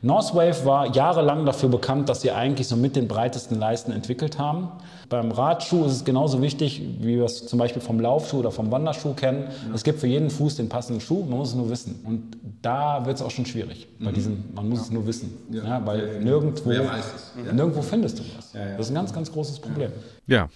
Northwave 0.04 0.66
war 0.66 0.96
jahrelang 0.96 1.46
dafür 1.46 1.70
bekannt, 1.70 2.10
dass 2.10 2.22
sie 2.22 2.32
eigentlich 2.32 2.68
so 2.68 2.76
mit 2.76 2.96
den 2.96 3.08
breitesten 3.08 3.60
Leisten 3.60 3.92
entwickelt 3.92 4.40
haben. 4.40 4.70
Beim 5.10 5.32
Radschuh 5.32 5.86
ist 5.86 5.92
es 5.92 6.06
genauso 6.06 6.42
wichtig, 6.42 6.82
wie 7.00 7.18
wir 7.18 7.26
es 7.26 7.46
zum 7.46 7.60
Beispiel 7.60 7.82
vom 7.82 8.00
Laufschuh 8.00 8.40
oder 8.40 8.50
vom 8.50 8.72
Wanderschuh 8.72 9.14
kennen. 9.14 9.44
Ja. 9.68 9.76
Es 9.76 9.84
gibt 9.84 10.00
für 10.00 10.08
jeden 10.08 10.32
Fuß 10.32 10.56
den 10.56 10.70
passenden 10.70 11.02
Schuh, 11.02 11.24
man 11.26 11.38
muss 11.38 11.50
es 11.50 11.56
nur 11.56 11.70
wissen. 11.70 12.00
Und 12.04 12.38
da 12.64 13.06
wird 13.06 13.18
es 13.18 13.22
auch 13.22 13.30
schon 13.30 13.46
schwierig. 13.46 13.88
Bei 14.00 14.10
mhm. 14.10 14.16
diesen, 14.16 14.44
man 14.56 14.70
muss 14.70 14.80
ja. 14.80 14.86
es 14.86 14.92
nur 14.92 15.06
wissen. 15.06 15.38
Ja. 15.52 15.64
ja 15.64 15.86
weil 15.86 16.20
nirgendwo, 16.22 16.70
nirgendwo 16.70 17.82
findest 17.84 18.20
du 18.20 18.24
was. 18.38 18.54
Das 18.54 18.80
ist 18.80 18.90
ein 18.90 18.96
ganz, 18.96 19.14
ganz 19.14 19.32
großes 19.32 19.60
Problem. 19.60 19.92
Ja. 20.26 20.50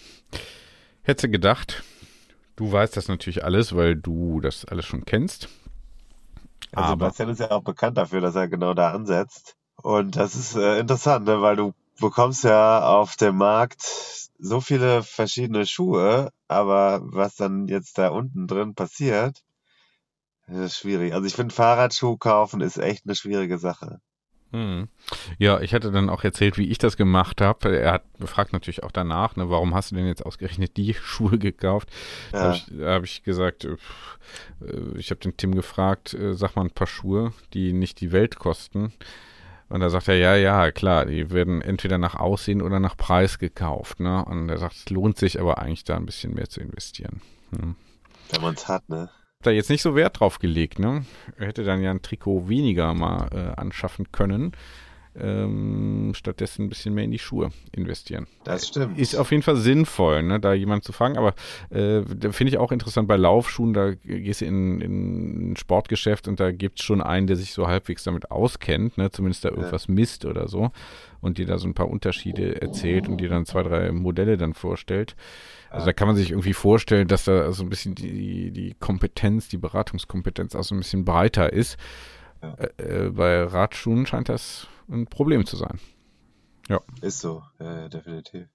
Hätte 1.03 1.29
gedacht, 1.29 1.83
du 2.55 2.71
weißt 2.71 2.97
das 2.97 3.09
natürlich 3.09 3.43
alles, 3.43 3.75
weil 3.75 3.95
du 3.95 4.41
das 4.41 4.65
alles 4.65 4.85
schon 4.85 5.05
kennst. 5.05 5.49
Also 6.75 6.91
Aber 6.91 7.05
Sebastian 7.05 7.29
ist 7.29 7.39
ja 7.39 7.51
auch 7.51 7.63
bekannt 7.63 7.97
dafür, 7.97 8.21
dass 8.21 8.35
er 8.35 8.47
genau 8.47 8.73
da 8.73 8.91
ansetzt. 8.91 9.55
Und 9.81 10.15
das 10.17 10.35
ist 10.35 10.55
äh, 10.55 10.79
interessant, 10.79 11.25
ne? 11.25 11.41
weil 11.41 11.55
du 11.55 11.73
bekommst 11.99 12.43
ja 12.43 12.85
auf 12.85 13.15
dem 13.15 13.37
Markt 13.37 13.81
so 14.37 14.59
viele 14.59 15.03
verschiedene 15.03 15.65
Schuhe, 15.65 16.31
aber 16.47 16.99
was 17.03 17.35
dann 17.35 17.67
jetzt 17.67 17.97
da 17.97 18.09
unten 18.09 18.47
drin 18.47 18.75
passiert, 18.75 19.41
ist 20.47 20.77
schwierig. 20.77 21.13
Also 21.13 21.25
ich 21.25 21.33
finde 21.35 21.55
Fahrradschuh 21.55 22.17
kaufen 22.17 22.61
ist 22.61 22.77
echt 22.77 23.05
eine 23.05 23.15
schwierige 23.15 23.57
Sache. 23.57 23.99
Hm. 24.55 24.87
Ja, 25.37 25.59
ich 25.59 25.73
hatte 25.73 25.91
dann 25.91 26.09
auch 26.09 26.23
erzählt, 26.23 26.57
wie 26.57 26.69
ich 26.69 26.77
das 26.77 26.95
gemacht 26.95 27.41
habe. 27.41 27.77
Er 27.77 27.91
hat 27.91 28.17
befragt 28.17 28.53
natürlich 28.53 28.83
auch 28.83 28.91
danach, 28.91 29.35
ne, 29.35 29.49
warum 29.49 29.75
hast 29.75 29.91
du 29.91 29.95
denn 29.95 30.07
jetzt 30.07 30.25
ausgerechnet 30.25 30.77
die 30.77 30.93
Schuhe 31.03 31.37
gekauft? 31.37 31.89
Ja. 32.31 32.39
Da 32.39 32.45
habe 32.45 32.55
ich, 32.55 32.81
hab 32.81 33.03
ich, 33.03 33.23
gesagt, 33.23 33.65
äh, 33.65 33.75
ich 34.95 35.11
habe 35.11 35.19
den 35.19 35.35
Tim 35.35 35.55
gefragt, 35.55 36.13
äh, 36.13 36.35
sag 36.35 36.55
mal 36.55 36.61
ein 36.61 36.71
paar 36.71 36.87
Schuhe, 36.87 37.33
die 37.53 37.73
nicht 37.73 37.99
die 37.99 38.13
Welt 38.13 38.39
kosten. 38.39 38.93
Und 39.67 39.81
da 39.81 39.89
sagt 39.89 40.07
er, 40.07 40.15
ja, 40.15 40.35
ja, 40.35 40.71
klar, 40.71 41.05
die 41.05 41.31
werden 41.31 41.61
entweder 41.61 41.97
nach 41.97 42.15
Aussehen 42.15 42.61
oder 42.61 42.79
nach 42.79 42.95
Preis 42.95 43.39
gekauft. 43.39 43.99
Ne? 43.99 44.23
Und 44.23 44.47
er 44.47 44.57
sagt, 44.57 44.75
es 44.75 44.89
lohnt 44.89 45.17
sich 45.17 45.37
aber 45.37 45.57
eigentlich 45.57 45.83
da 45.83 45.97
ein 45.97 46.05
bisschen 46.05 46.33
mehr 46.33 46.47
zu 46.47 46.61
investieren. 46.61 47.21
Hm. 47.49 47.75
Wenn 48.29 48.41
man 48.41 48.53
es 48.53 48.69
hat, 48.69 48.87
ne? 48.87 49.09
Da 49.45 49.51
jetzt 49.51 49.69
nicht 49.69 49.81
so 49.81 49.95
Wert 49.95 50.19
drauf 50.19 50.39
gelegt. 50.39 50.79
Ne? 50.79 51.05
Er 51.37 51.47
hätte 51.47 51.63
dann 51.63 51.81
ja 51.81 51.91
ein 51.91 52.01
Trikot 52.01 52.49
weniger 52.49 52.93
mal 52.93 53.29
äh, 53.33 53.59
anschaffen 53.59 54.11
können. 54.11 54.53
Ähm, 55.17 56.11
stattdessen 56.13 56.65
ein 56.65 56.69
bisschen 56.69 56.93
mehr 56.93 57.05
in 57.05 57.11
die 57.11 57.19
Schuhe 57.19 57.51
investieren. 57.71 58.27
Das 58.43 58.67
stimmt. 58.67 58.99
Ist 58.99 59.15
auf 59.15 59.31
jeden 59.31 59.43
Fall 59.43 59.55
sinnvoll, 59.55 60.21
ne, 60.23 60.41
da 60.41 60.53
jemand 60.53 60.83
zu 60.83 60.91
fragen. 60.91 61.17
Aber 61.17 61.35
äh, 61.69 62.01
da 62.01 62.33
finde 62.33 62.51
ich 62.51 62.57
auch 62.57 62.73
interessant 62.73 63.07
bei 63.07 63.15
Laufschuhen, 63.15 63.73
da 63.73 63.93
gehst 63.93 64.41
du 64.41 64.45
in, 64.45 64.81
in 64.81 65.51
ein 65.51 65.55
Sportgeschäft 65.55 66.27
und 66.27 66.41
da 66.41 66.51
gibt 66.51 66.79
es 66.79 66.85
schon 66.85 67.01
einen, 67.01 67.27
der 67.27 67.37
sich 67.37 67.53
so 67.53 67.67
halbwegs 67.67 68.03
damit 68.03 68.29
auskennt, 68.29 68.97
ne, 68.97 69.09
zumindest 69.09 69.45
da 69.45 69.49
irgendwas 69.51 69.87
ja. 69.87 69.93
misst 69.93 70.25
oder 70.25 70.49
so 70.49 70.71
und 71.21 71.37
dir 71.37 71.45
da 71.45 71.57
so 71.59 71.67
ein 71.67 71.73
paar 71.73 71.89
Unterschiede 71.89 72.61
erzählt 72.61 73.07
und 73.07 73.17
dir 73.17 73.29
dann 73.29 73.45
zwei, 73.45 73.63
drei 73.63 73.93
Modelle 73.93 74.35
dann 74.35 74.53
vorstellt. 74.53 75.15
Also 75.75 75.87
da 75.87 75.93
kann 75.93 76.07
man 76.07 76.15
sich 76.15 76.31
irgendwie 76.31 76.53
vorstellen, 76.53 77.07
dass 77.07 77.25
da 77.25 77.51
so 77.51 77.63
ein 77.63 77.69
bisschen 77.69 77.95
die, 77.95 78.51
die 78.51 78.75
Kompetenz, 78.79 79.49
die 79.49 79.57
Beratungskompetenz 79.57 80.55
auch 80.55 80.63
so 80.63 80.73
ein 80.73 80.79
bisschen 80.79 81.03
breiter 81.03 81.51
ist. 81.51 81.77
Ja. 82.41 82.53
Äh, 82.53 83.05
äh, 83.05 83.09
bei 83.09 83.43
Radschuhen 83.43 84.05
scheint 84.05 84.29
das 84.29 84.67
ein 84.89 85.05
Problem 85.07 85.45
zu 85.45 85.57
sein. 85.57 85.79
Ja. 86.69 86.79
Ist 87.01 87.19
so, 87.19 87.43
ja, 87.59 87.89
definitiv. 87.89 88.47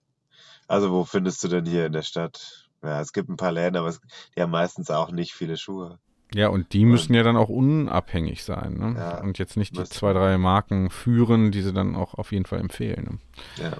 Also 0.66 0.90
wo 0.90 1.04
findest 1.04 1.44
du 1.44 1.48
denn 1.48 1.66
hier 1.66 1.87
in 1.87 1.92
der 1.92 2.02
Stadt? 2.02 2.68
Ja, 2.83 3.00
es 3.00 3.12
gibt 3.12 3.28
ein 3.28 3.37
paar 3.37 3.52
Läden, 3.52 3.76
aber 3.76 3.88
es, 3.88 4.00
die 4.35 4.40
haben 4.40 4.50
meistens 4.50 4.90
auch 4.90 5.11
nicht 5.11 5.35
viele 5.35 5.56
Schuhe. 5.56 5.98
Ja, 6.33 6.48
und 6.48 6.72
die 6.72 6.85
müssen 6.85 7.12
ja 7.12 7.22
dann 7.22 7.37
auch 7.37 7.48
unabhängig 7.48 8.44
sein. 8.44 8.78
Ne? 8.78 8.94
Ja, 8.96 9.20
und 9.20 9.38
jetzt 9.38 9.56
nicht 9.56 9.76
die 9.76 9.85
zwei, 9.85 10.12
drei 10.12 10.38
Marken 10.38 10.88
führen, 10.88 11.50
die 11.50 11.61
sie 11.61 11.72
dann 11.72 11.96
auch 11.96 12.14
auf 12.14 12.30
jeden 12.30 12.46
Fall 12.46 12.61
empfehlen. 12.61 13.20
Ne? 13.59 13.64
Ja. 13.64 13.76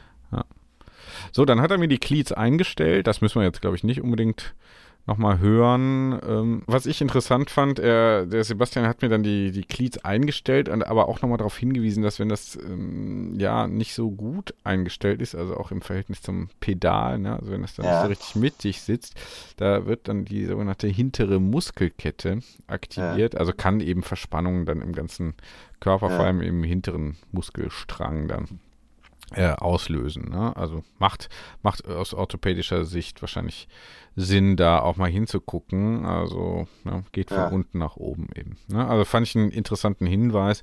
So, 1.33 1.45
dann 1.45 1.61
hat 1.61 1.71
er 1.71 1.79
mir 1.79 1.88
die 1.88 1.99
Cleats 1.99 2.33
eingestellt. 2.33 3.07
Das 3.07 3.21
müssen 3.21 3.40
wir 3.40 3.47
jetzt, 3.47 3.61
glaube 3.61 3.77
ich, 3.77 3.85
nicht 3.85 4.03
unbedingt 4.03 4.55
nochmal 5.07 5.38
hören. 5.38 6.21
Ähm, 6.29 6.62
was 6.66 6.87
ich 6.87 7.01
interessant 7.01 7.51
fand, 7.51 7.79
er, 7.79 8.27
der 8.27 8.45
Sebastian 8.45 8.87
hat 8.87 9.03
mir 9.03 9.09
dann 9.09 9.23
die, 9.23 9.51
die 9.51 9.64
Cleats 9.64 9.99
eingestellt, 10.05 10.69
und 10.69 10.87
aber 10.87 11.09
auch 11.09 11.23
nochmal 11.23 11.38
darauf 11.38 11.57
hingewiesen, 11.57 12.03
dass 12.03 12.19
wenn 12.19 12.29
das 12.29 12.57
ähm, 12.57 13.35
ja 13.38 13.66
nicht 13.66 13.95
so 13.95 14.11
gut 14.11 14.55
eingestellt 14.62 15.21
ist, 15.23 15.35
also 15.35 15.57
auch 15.57 15.71
im 15.71 15.83
Verhältnis 15.83 16.23
zum 16.23 16.49
Pedal, 16.61 17.19
ne, 17.19 17.38
also 17.38 17.51
wenn 17.51 17.62
das 17.62 17.75
dann 17.75 17.87
ja. 17.87 17.93
nicht 17.93 18.03
so 18.03 18.09
richtig 18.09 18.37
mittig 18.37 18.83
sitzt, 18.83 19.14
da 19.57 19.87
wird 19.87 20.07
dann 20.07 20.27
die 20.27 20.45
sogenannte 20.47 20.87
hintere 20.87 21.40
Muskelkette 21.40 22.40
aktiviert, 22.66 23.35
ja. 23.35 23.40
also 23.40 23.53
kann 23.53 23.81
eben 23.81 24.03
Verspannungen 24.03 24.66
dann 24.66 24.83
im 24.83 24.93
ganzen 24.93 25.35
Körper, 25.81 26.11
Ja. 26.11 26.16
vor 26.16 26.27
allem 26.27 26.43
im 26.43 26.62
hinteren 26.62 27.16
Muskelstrang 27.33 28.29
dann 28.29 28.61
äh, 29.35 29.53
auslösen. 29.53 30.29
Ne? 30.31 30.55
Also 30.57 30.83
macht, 30.99 31.29
macht 31.62 31.87
aus 31.87 32.14
orthopädischer 32.14 32.85
Sicht 32.85 33.23
wahrscheinlich 33.23 33.69
Sinn, 34.16 34.57
da 34.57 34.81
auch 34.81 34.97
mal 34.97 35.11
hinzugucken. 35.11 36.05
Also 36.05 36.66
ne, 36.85 37.05
geht 37.12 37.29
von 37.29 37.38
Ja. 37.38 37.49
unten 37.49 37.79
nach 37.79 37.97
oben 37.97 38.29
eben. 38.35 38.57
Ne? 38.69 38.87
Also 38.87 39.05
fand 39.05 39.27
ich 39.27 39.37
einen 39.37 39.51
interessanten 39.51 40.07
Hinweis. 40.07 40.62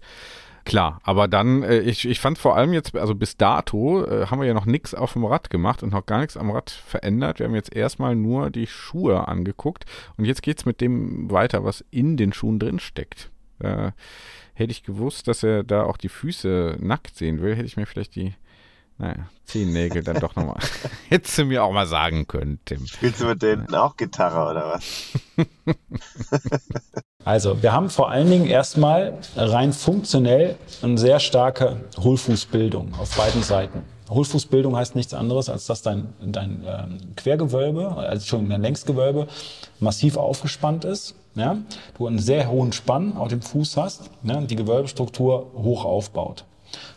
Klar, 0.65 0.99
aber 1.03 1.29
dann, 1.29 1.63
äh, 1.63 1.79
ich, 1.79 2.05
ich 2.05 2.19
fand 2.19 2.37
vor 2.37 2.57
allem 2.57 2.73
jetzt, 2.73 2.93
also 2.93 3.15
bis 3.15 3.37
dato 3.37 4.03
äh, 4.03 4.25
haben 4.25 4.41
wir 4.41 4.47
ja 4.47 4.53
noch 4.53 4.65
nichts 4.65 4.93
auf 4.93 5.13
dem 5.13 5.23
Rad 5.23 5.49
gemacht 5.49 5.81
und 5.81 5.93
noch 5.93 6.05
gar 6.05 6.19
nichts 6.19 6.35
am 6.35 6.51
Rad 6.51 6.69
verändert. 6.71 7.39
Wir 7.39 7.45
haben 7.45 7.55
jetzt 7.55 7.73
erstmal 7.73 8.15
nur 8.17 8.49
die 8.49 8.67
Schuhe 8.67 9.29
angeguckt 9.29 9.85
und 10.17 10.25
jetzt 10.25 10.41
geht's 10.41 10.65
mit 10.65 10.81
dem 10.81 11.31
weiter, 11.31 11.63
was 11.63 11.85
in 11.89 12.17
den 12.17 12.33
Schuhen 12.33 12.59
drin 12.59 12.79
steckt. 12.79 13.31
Äh, 13.59 13.91
hätte 14.55 14.71
ich 14.71 14.83
gewusst, 14.83 15.29
dass 15.29 15.41
er 15.41 15.63
da 15.63 15.83
auch 15.83 15.95
die 15.95 16.09
Füße 16.09 16.75
nackt 16.81 17.15
sehen 17.15 17.41
will, 17.41 17.55
hätte 17.55 17.65
ich 17.67 17.77
mir 17.77 17.85
vielleicht 17.85 18.15
die, 18.15 18.33
naja, 18.97 19.29
Zehennägel 19.45 20.03
dann 20.03 20.19
doch 20.19 20.35
nochmal, 20.35 20.57
hättest 21.09 21.37
du 21.37 21.45
mir 21.45 21.63
auch 21.63 21.71
mal 21.71 21.87
sagen 21.87 22.27
können, 22.27 22.59
Tim. 22.65 22.85
Spielst 22.87 23.21
du 23.21 23.25
mit 23.25 23.41
denen 23.41 23.73
auch 23.75 23.95
Gitarre 23.95 24.49
oder 24.49 24.73
was? 24.73 25.13
Also, 27.27 27.61
wir 27.61 27.73
haben 27.73 27.89
vor 27.89 28.09
allen 28.09 28.29
Dingen 28.29 28.45
erstmal 28.45 29.17
rein 29.35 29.73
funktionell 29.73 30.55
eine 30.81 30.97
sehr 30.97 31.19
starke 31.19 31.75
Hohlfußbildung 31.99 32.93
auf 32.97 33.17
beiden 33.17 33.43
Seiten. 33.43 33.83
Hohlfußbildung 34.09 34.77
heißt 34.77 34.95
nichts 34.95 35.13
anderes, 35.13 35.49
als 35.49 35.65
dass 35.65 35.81
dein, 35.81 36.13
dein 36.21 36.63
ähm, 36.65 37.15
Quergewölbe, 37.17 37.97
also 37.97 38.25
schon 38.25 38.49
dein 38.49 38.61
Längsgewölbe, 38.61 39.27
massiv 39.81 40.15
aufgespannt 40.15 40.85
ist. 40.85 41.15
Ja? 41.35 41.57
Du 41.97 42.07
einen 42.07 42.19
sehr 42.19 42.49
hohen 42.49 42.71
Spann 42.71 43.17
auf 43.17 43.27
dem 43.27 43.41
Fuß 43.41 43.75
hast, 43.75 44.09
ne? 44.23 44.37
und 44.37 44.49
die 44.49 44.55
Gewölbestruktur 44.55 45.51
hoch 45.53 45.83
aufbaut. 45.83 46.45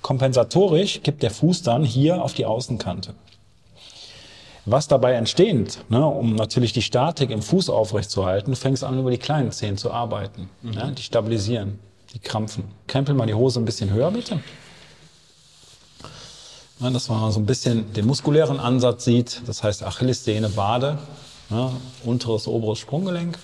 Kompensatorisch 0.02 1.02
kippt 1.02 1.22
der 1.22 1.30
Fuß 1.30 1.62
dann 1.62 1.84
hier 1.84 2.22
auf 2.22 2.34
die 2.34 2.46
Außenkante. 2.46 3.14
Was 4.66 4.88
dabei 4.88 5.14
entsteht, 5.14 5.78
ne, 5.88 6.04
um 6.06 6.34
natürlich 6.34 6.72
die 6.72 6.82
Statik 6.82 7.30
im 7.30 7.42
Fuß 7.42 7.70
aufrechtzuerhalten, 7.70 8.54
fängst 8.54 8.84
an, 8.84 8.98
über 8.98 9.10
die 9.10 9.18
kleinen 9.18 9.52
Zehen 9.52 9.78
zu 9.78 9.90
arbeiten. 9.90 10.50
Ne, 10.62 10.92
die 10.96 11.02
stabilisieren, 11.02 11.78
die 12.14 12.18
krampfen. 12.18 12.64
Krempel 12.86 13.14
mal 13.14 13.26
die 13.26 13.34
Hose 13.34 13.60
ein 13.60 13.64
bisschen 13.64 13.90
höher, 13.90 14.10
bitte. 14.10 14.40
Ne, 16.78 16.90
dass 16.92 17.08
man 17.08 17.32
so 17.32 17.40
ein 17.40 17.46
bisschen 17.46 17.92
den 17.94 18.06
muskulären 18.06 18.60
Ansatz 18.60 19.04
sieht. 19.04 19.42
Das 19.46 19.62
heißt 19.62 19.82
Achillessehne, 19.82 20.56
Wade, 20.56 20.98
ne, 21.48 21.72
unteres, 22.04 22.46
oberes 22.46 22.78
Sprunggelenk. 22.78 23.38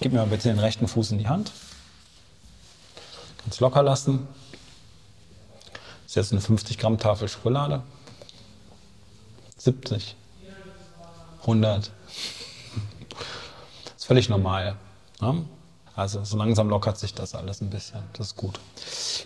Gib 0.00 0.12
mir 0.12 0.18
mal 0.18 0.26
bitte 0.26 0.48
den 0.48 0.58
rechten 0.60 0.88
Fuß 0.88 1.10
in 1.12 1.18
die 1.18 1.28
Hand. 1.28 1.52
Ganz 3.44 3.60
locker 3.60 3.82
lassen. 3.82 4.28
Das 6.10 6.16
ist 6.16 6.24
jetzt 6.24 6.32
eine 6.32 6.40
50 6.40 6.76
Gramm 6.76 6.98
Tafel 6.98 7.28
Schokolade. 7.28 7.84
70. 9.58 10.16
100. 11.42 11.92
Das 13.84 13.94
ist 13.96 14.04
völlig 14.06 14.28
normal. 14.28 14.74
Ne? 15.20 15.44
Also 15.94 16.24
so 16.24 16.36
langsam 16.36 16.68
lockert 16.68 16.98
sich 16.98 17.14
das 17.14 17.36
alles 17.36 17.60
ein 17.60 17.70
bisschen. 17.70 18.00
Das 18.14 18.26
ist 18.26 18.36
gut. 18.36 18.58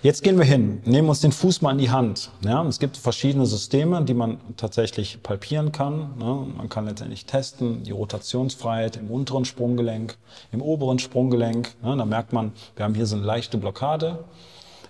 Jetzt 0.03 0.23
gehen 0.23 0.37
wir 0.37 0.45
hin, 0.45 0.83
nehmen 0.85 1.09
uns 1.09 1.23
den 1.23 1.33
Fuß 1.33 1.63
mal 1.63 1.71
in 1.71 1.79
die 1.79 1.89
Hand. 1.89 2.31
Ja? 2.43 2.63
Es 2.65 2.79
gibt 2.79 2.99
verschiedene 2.99 3.47
Systeme, 3.47 4.03
die 4.03 4.13
man 4.13 4.39
tatsächlich 4.59 5.23
palpieren 5.23 5.73
kann. 5.73 6.19
Ne? 6.19 6.47
Man 6.55 6.69
kann 6.69 6.85
letztendlich 6.85 7.25
testen, 7.25 7.85
die 7.85 7.93
Rotationsfreiheit 7.93 8.99
im 8.99 9.11
unteren 9.11 9.47
Sprunggelenk, 9.47 10.19
im 10.53 10.61
oberen 10.61 10.99
Sprunggelenk. 10.99 11.83
Ne? 11.83 11.97
Da 11.97 12.05
merkt 12.05 12.35
man, 12.35 12.53
wir 12.77 12.85
haben 12.85 12.95
hier 12.95 13.07
so 13.07 13.17
eine 13.17 13.25
leichte 13.25 13.57
Blockade 13.57 14.23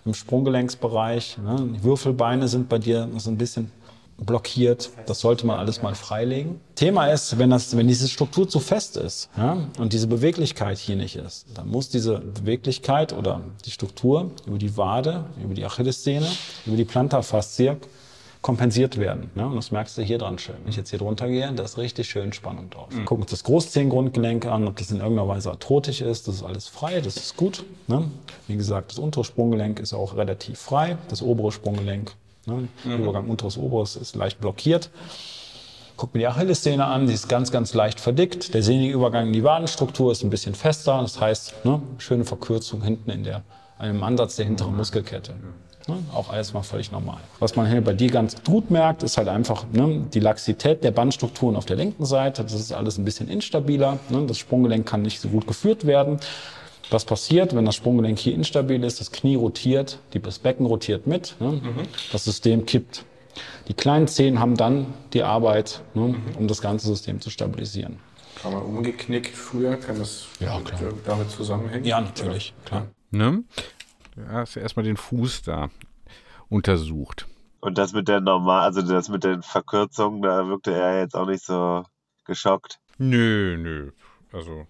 im 0.05 0.15
Sprunggelenksbereich. 0.15 1.39
Ne? 1.39 1.69
Die 1.77 1.85
Würfelbeine 1.85 2.49
sind 2.49 2.69
bei 2.69 2.79
dir 2.79 3.09
so 3.17 3.31
ein 3.31 3.39
bisschen 3.39 3.71
blockiert. 4.19 4.91
Das 5.07 5.21
sollte 5.21 5.47
man 5.47 5.59
alles 5.59 5.83
mal 5.83 5.95
freilegen. 5.95 6.61
Thema 6.75 7.09
ist, 7.09 7.39
wenn, 7.39 7.51
das, 7.51 7.77
wenn 7.77 7.89
diese 7.89 8.09
Struktur 8.09 8.49
zu 8.49 8.61
fest 8.61 8.97
ist 8.97 9.29
ja, 9.37 9.57
und 9.79 9.93
diese 9.93 10.07
Beweglichkeit 10.07 10.79
hier 10.79 10.97
nicht 10.97 11.17
ist, 11.17 11.47
dann 11.55 11.69
muss 11.69 11.89
diese 11.89 12.19
Beweglichkeit 12.19 13.13
oder 13.13 13.41
die 13.65 13.71
Struktur 13.71 14.31
über 14.47 14.59
die 14.59 14.77
Wade, 14.77 15.25
über 15.43 15.55
die 15.55 15.65
Achillessehne, 15.65 16.27
über 16.67 16.77
die 16.77 16.85
Plantarfaszie 16.85 17.77
kompensiert 18.45 18.99
werden. 18.99 19.31
Ne? 19.35 19.47
Und 19.47 19.57
das 19.57 19.71
merkst 19.71 19.97
du 19.97 20.03
hier 20.03 20.19
dran 20.19 20.39
schön. 20.39 20.57
Wenn 20.63 20.69
ich 20.69 20.77
jetzt 20.77 20.91
hier 20.91 20.99
drunter 20.99 21.29
gehe, 21.29 21.51
da 21.55 21.63
ist 21.63 21.79
richtig 21.79 22.11
schön 22.11 22.35
Spannung 22.35 22.69
drauf. 22.69 22.89
Gucken 23.07 23.23
uns 23.23 23.31
das 23.31 23.43
Großzehengrundgelenk 23.43 24.45
an, 24.45 24.69
ob 24.69 24.77
das 24.77 24.91
in 24.91 24.99
irgendeiner 24.99 25.27
Weise 25.27 25.51
arthrotisch 25.51 26.03
ist. 26.03 26.29
Das 26.29 26.35
ist 26.35 26.43
alles 26.43 26.69
frei, 26.69 27.01
das 27.01 27.17
ist 27.17 27.39
gut. 27.39 27.65
Ne? 27.87 28.11
Wie 28.47 28.57
gesagt, 28.57 28.91
das 28.91 28.99
untere 28.99 29.25
Sprunggelenk 29.25 29.81
ist 29.81 29.95
auch 29.95 30.19
relativ 30.19 30.59
frei. 30.59 30.99
Das 31.09 31.23
obere 31.23 31.53
Sprunggelenk, 31.53 32.13
ne? 32.45 32.69
Übergang 32.85 33.31
unteres, 33.31 33.57
oberes 33.57 33.97
ist 33.97 34.15
leicht 34.15 34.43
blockiert. 34.43 34.91
Guck 35.97 36.13
mir 36.13 36.21
die 36.21 36.27
Achillessehne 36.27 36.85
an, 36.85 37.07
die 37.07 37.15
ist 37.15 37.31
ganz, 37.31 37.51
ganz 37.51 37.73
leicht 37.73 37.99
verdickt. 37.99 38.53
Der 38.53 38.63
sehnige 38.63 38.93
Übergang 38.93 39.29
in 39.29 39.33
die 39.33 39.43
Wadenstruktur 39.43 40.13
ist 40.13 40.23
ein 40.23 40.29
bisschen 40.29 40.55
fester. 40.55 41.01
Das 41.01 41.19
heißt, 41.19 41.65
ne, 41.65 41.81
schöne 41.97 42.27
Verkürzung 42.27 42.83
hinten 42.83 43.09
in 43.09 43.25
der, 43.25 43.43
einem 43.79 44.03
Ansatz 44.03 44.37
der 44.37 44.45
hinteren 44.45 44.77
Muskelkette. 44.77 45.33
Ne, 45.87 45.99
auch 46.15 46.31
alles 46.31 46.55
mal 46.55 46.63
völlig 46.63 46.91
normal. 46.93 47.19
Was 47.41 47.57
man 47.57 47.71
hier 47.71 47.83
bei 47.83 47.93
dir 47.93 48.11
ganz 48.11 48.37
gut 48.43 48.71
merkt, 48.71 49.03
ist 49.03 49.19
halt 49.19 49.29
einfach 49.29 49.67
ne, 49.71 50.07
die 50.15 50.21
Laxität 50.21 50.83
der 50.83 50.93
Bandstrukturen 50.93 51.57
auf 51.57 51.67
der 51.67 51.77
linken 51.77 52.07
Seite. 52.07 52.43
Das 52.43 52.55
ist 52.55 52.73
alles 52.73 52.97
ein 52.97 53.05
bisschen 53.05 53.29
instabiler. 53.29 53.99
Ne, 54.09 54.25
das 54.27 54.39
Sprunggelenk 54.39 54.87
kann 54.87 55.03
nicht 55.03 55.21
so 55.21 55.29
gut 55.29 55.47
geführt 55.47 55.87
werden. 55.87 56.21
Was 56.91 57.05
passiert, 57.05 57.55
wenn 57.55 57.65
das 57.65 57.75
Sprunggelenk 57.75 58.19
hier 58.19 58.35
instabil 58.35 58.83
ist? 58.85 59.01
Das 59.01 59.11
Knie 59.11 59.37
rotiert, 59.37 59.99
das 60.13 60.39
Becken 60.39 60.67
rotiert 60.67 61.07
mit, 61.07 61.35
ne? 61.41 61.61
das 62.13 62.25
System 62.25 62.67
kippt. 62.67 63.05
Die 63.69 63.75
kleinen 63.75 64.07
Zehen 64.07 64.39
haben 64.39 64.57
dann 64.57 64.87
die 65.13 65.23
Arbeit, 65.23 65.81
ne, 65.95 66.15
um 66.39 66.47
das 66.47 66.61
ganze 66.61 66.87
System 66.87 67.21
zu 67.21 67.31
stabilisieren. 67.31 67.99
War 68.43 68.53
mal 68.53 68.59
umgeknickt 68.63 69.35
früher, 69.35 69.77
kann 69.77 69.99
das 69.99 70.27
Ja, 70.41 70.61
damit 71.07 71.31
zusammenhängen? 71.31 71.85
Ja, 71.85 72.01
natürlich, 72.01 72.53
klar. 72.65 72.87
Ne? 73.11 73.43
Du 74.17 74.29
hast 74.29 74.55
ja 74.55 74.63
erstmal 74.63 74.85
den 74.85 74.97
Fuß 74.97 75.43
da 75.43 75.71
untersucht. 76.49 77.27
Und 77.61 77.79
das 77.79 77.93
mit 77.93 78.09
der 78.09 78.21
normal, 78.21 78.63
also 78.63 78.83
das 78.83 79.09
mit 79.09 79.25
den 79.25 79.43
Verkürzungen, 79.43 80.23
da 80.23 80.47
wirkte 80.47 80.75
er 80.75 81.01
jetzt 81.01 81.17
auch 81.17 81.27
nicht 81.27 81.45
so 81.45 81.85
geschockt. 82.25 82.79
Nö, 82.99 83.57
nö. 83.59 83.91
Also 84.33 84.67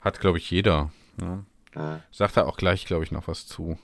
hat, 0.00 0.20
glaube 0.20 0.38
ich, 0.38 0.50
jeder. 0.50 0.90
Ne? 1.16 1.44
Ja. 1.74 2.00
Sagt 2.10 2.36
er 2.36 2.46
auch 2.46 2.56
gleich, 2.56 2.86
glaube 2.86 3.04
ich, 3.04 3.12
noch 3.12 3.28
was 3.28 3.46
zu. 3.46 3.78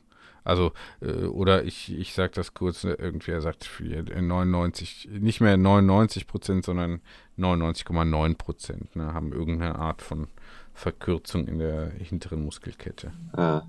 Also, 0.44 0.72
äh, 1.00 1.24
oder 1.24 1.64
ich, 1.64 1.92
ich 1.92 2.12
sage 2.12 2.32
das 2.34 2.52
kurz, 2.54 2.84
äh, 2.84 2.92
irgendwer 2.92 3.40
sagt 3.40 3.64
für 3.64 4.02
99, 4.02 5.08
nicht 5.10 5.40
mehr 5.40 5.56
99 5.56 6.26
Prozent, 6.26 6.64
sondern 6.64 7.00
99,9 7.38 8.36
Prozent 8.36 8.94
ne, 8.94 9.14
haben 9.14 9.32
irgendeine 9.32 9.76
Art 9.76 10.02
von 10.02 10.28
Verkürzung 10.74 11.46
in 11.46 11.58
der 11.58 11.90
hinteren 11.90 12.44
Muskelkette. 12.44 13.12
Ja. 13.36 13.66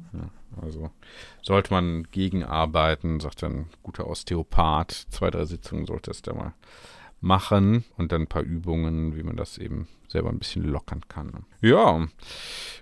Also 0.62 0.90
sollte 1.42 1.74
man 1.74 2.08
gegenarbeiten, 2.12 3.20
sagt 3.20 3.44
dann 3.44 3.68
guter 3.84 4.08
Osteopath, 4.08 5.08
zwei, 5.10 5.30
drei 5.30 5.46
Sitzungen 5.46 5.86
sollte 5.86 6.12
es 6.12 6.22
da 6.22 6.34
mal 6.34 6.54
machen 7.22 7.86
und 7.98 8.12
dann 8.12 8.24
ein 8.24 8.28
paar 8.28 8.44
Übungen, 8.44 9.16
wie 9.16 9.24
man 9.24 9.36
das 9.36 9.58
eben 9.58 9.88
selber 10.08 10.30
ein 10.30 10.40
bisschen 10.40 10.64
lockern 10.64 11.02
kann. 11.08 11.46
Ja, 11.62 12.08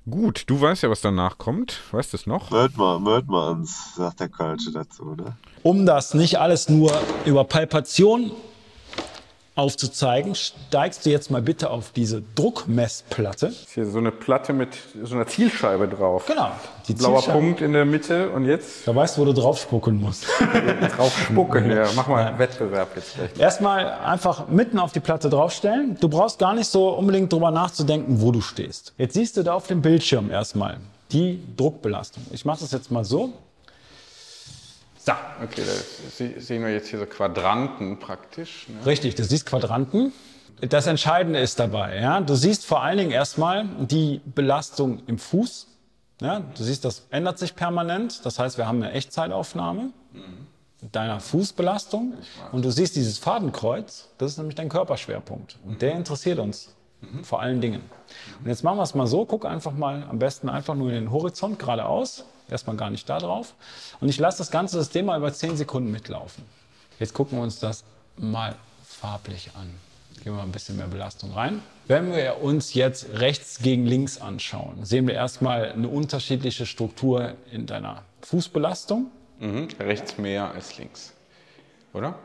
gut, 0.09 0.43
du 0.47 0.59
weißt 0.59 0.83
ja, 0.83 0.89
was 0.89 1.01
danach 1.01 1.37
kommt. 1.37 1.81
Weißt 1.91 2.13
du 2.13 2.17
es 2.17 2.27
noch? 2.27 2.51
Möt 2.51 2.77
mal, 2.77 3.51
uns, 3.51 3.95
sagt 3.95 4.19
der 4.19 4.29
Kölsche 4.29 4.71
dazu, 4.71 5.15
ne? 5.15 5.37
Um 5.63 5.85
das 5.85 6.13
nicht 6.13 6.39
alles 6.39 6.69
nur 6.69 6.91
über 7.25 7.45
Palpation 7.45 8.31
aufzuzeigen, 9.55 10.33
steigst 10.35 11.05
du 11.05 11.11
jetzt 11.11 11.29
mal 11.29 11.41
bitte 11.41 11.69
auf 11.69 11.91
diese 11.91 12.23
Druckmessplatte. 12.35 13.47
Ist 13.47 13.73
hier 13.73 13.85
so 13.85 13.99
eine 13.99 14.11
Platte 14.11 14.51
mit 14.51 14.69
so 15.03 15.13
einer 15.15 15.27
Zielscheibe 15.27 15.87
drauf. 15.87 16.25
Genau. 16.25 16.51
Die 16.87 16.93
Blauer. 16.93 17.21
Punkt 17.21 17.61
in 17.61 17.73
der 17.73 17.85
Mitte 17.85 18.29
und 18.31 18.45
jetzt 18.45 18.87
Da 18.87 18.95
weißt 18.95 19.17
du, 19.17 19.21
wo 19.21 19.25
du 19.25 19.33
drauf 19.33 19.59
spucken 19.59 20.01
musst. 20.01 20.25
drauf 20.97 21.17
spucken. 21.17 21.69
Ja, 21.69 21.87
mach 21.95 22.07
mal 22.07 22.25
einen 22.25 22.39
Wettbewerb 22.39 22.89
jetzt 22.95 23.15
gleich. 23.15 23.29
Erstmal 23.39 23.85
einfach 23.91 24.47
mitten 24.49 24.79
auf 24.79 24.91
die 24.91 24.99
Platte 24.99 25.29
draufstellen. 25.29 25.97
Du 25.99 26.09
brauchst 26.09 26.39
gar 26.39 26.53
nicht 26.53 26.67
so 26.67 26.89
unbedingt 26.89 27.31
drüber 27.31 27.51
nachzudenken, 27.51 28.21
wo 28.21 28.31
du 28.31 28.41
stehst. 28.41 28.93
Jetzt 28.97 29.13
siehst 29.13 29.37
du 29.37 29.43
da 29.43 29.53
auf 29.53 29.67
dem 29.67 29.81
Bildschirm 29.81 30.31
erstmal 30.31 30.77
die 31.11 31.39
Druckbelastung. 31.55 32.23
Ich 32.31 32.43
mache 32.43 32.61
das 32.61 32.71
jetzt 32.71 32.91
mal 32.91 33.05
so. 33.05 33.33
So, 35.05 35.11
Okay, 35.43 35.63
da 35.65 36.09
se- 36.09 36.39
sehen 36.39 36.63
wir 36.63 36.71
jetzt 36.71 36.87
hier 36.89 36.99
so 36.99 37.05
Quadranten 37.05 37.99
praktisch. 37.99 38.67
Ne? 38.69 38.85
richtig, 38.85 39.15
du 39.15 39.23
siehst 39.23 39.45
Quadranten. 39.45 40.13
Das 40.61 40.87
Entscheidende 40.87 41.39
ist 41.39 41.59
dabei, 41.59 41.99
ja, 41.99 42.21
du 42.21 42.35
siehst 42.35 42.65
vor 42.65 42.83
allen 42.83 42.97
Dingen 42.97 43.11
erstmal 43.11 43.65
die 43.79 44.21
Belastung 44.23 45.01
im 45.07 45.17
Fuß. 45.17 45.67
Ja, 46.21 46.39
du 46.39 46.63
siehst, 46.63 46.85
das 46.85 47.05
ändert 47.09 47.37
sich 47.37 47.53
permanent. 47.55 48.25
Das 48.25 48.39
heißt, 48.39 48.57
wir 48.57 48.65
haben 48.65 48.81
eine 48.81 48.93
Echtzeitaufnahme 48.93 49.89
deiner 50.93 51.19
Fußbelastung 51.19 52.13
und 52.53 52.63
du 52.63 52.71
siehst 52.71 52.95
dieses 52.95 53.17
Fadenkreuz, 53.17 54.09
das 54.17 54.31
ist 54.33 54.37
nämlich 54.37 54.55
dein 54.55 54.69
Körperschwerpunkt 54.69 55.57
und 55.65 55.81
der 55.81 55.93
interessiert 55.95 56.39
uns 56.39 56.73
vor 57.23 57.41
allen 57.41 57.59
Dingen. 57.59 57.81
Und 58.41 58.47
jetzt 58.47 58.63
machen 58.63 58.77
wir 58.77 58.83
es 58.83 58.95
mal 58.95 59.07
so, 59.07 59.25
guck 59.25 59.45
einfach 59.45 59.73
mal 59.73 60.03
am 60.09 60.19
besten 60.19 60.47
einfach 60.49 60.75
nur 60.75 60.89
in 60.89 60.95
den 60.95 61.11
Horizont 61.11 61.59
geradeaus. 61.59 62.23
Erstmal 62.53 62.77
gar 62.77 62.89
nicht 62.89 63.09
da 63.09 63.19
drauf. 63.19 63.53
Und 63.99 64.07
ich 64.07 64.17
lasse 64.17 64.37
das 64.37 64.49
ganze 64.49 64.77
System 64.77 65.07
mal 65.07 65.17
über 65.17 65.33
10 65.33 65.57
Sekunden 65.57 65.91
mitlaufen. 65.91 66.45
Jetzt 66.99 67.13
gucken 67.13 67.37
wir 67.37 67.43
uns 67.43 67.59
das 67.59 67.83
mal 68.17 68.55
farblich 68.85 69.49
an. 69.55 69.69
Gehen 70.23 70.35
wir 70.35 70.41
ein 70.41 70.53
bisschen 70.53 70.77
mehr 70.77 70.87
Belastung 70.87 71.33
rein. 71.33 71.61
Wenn 71.87 72.15
wir 72.15 72.41
uns 72.41 72.73
jetzt 72.73 73.07
rechts 73.13 73.59
gegen 73.59 73.85
links 73.85 74.21
anschauen, 74.21 74.85
sehen 74.85 75.05
wir 75.07 75.15
erstmal 75.15 75.73
eine 75.73 75.89
unterschiedliche 75.89 76.65
Struktur 76.65 77.33
in 77.51 77.65
deiner 77.65 78.03
Fußbelastung. 78.21 79.11
Mhm. 79.39 79.67
Rechts 79.79 80.17
mehr 80.17 80.49
als 80.51 80.77
links. 80.77 81.13
Oder? 81.91 82.17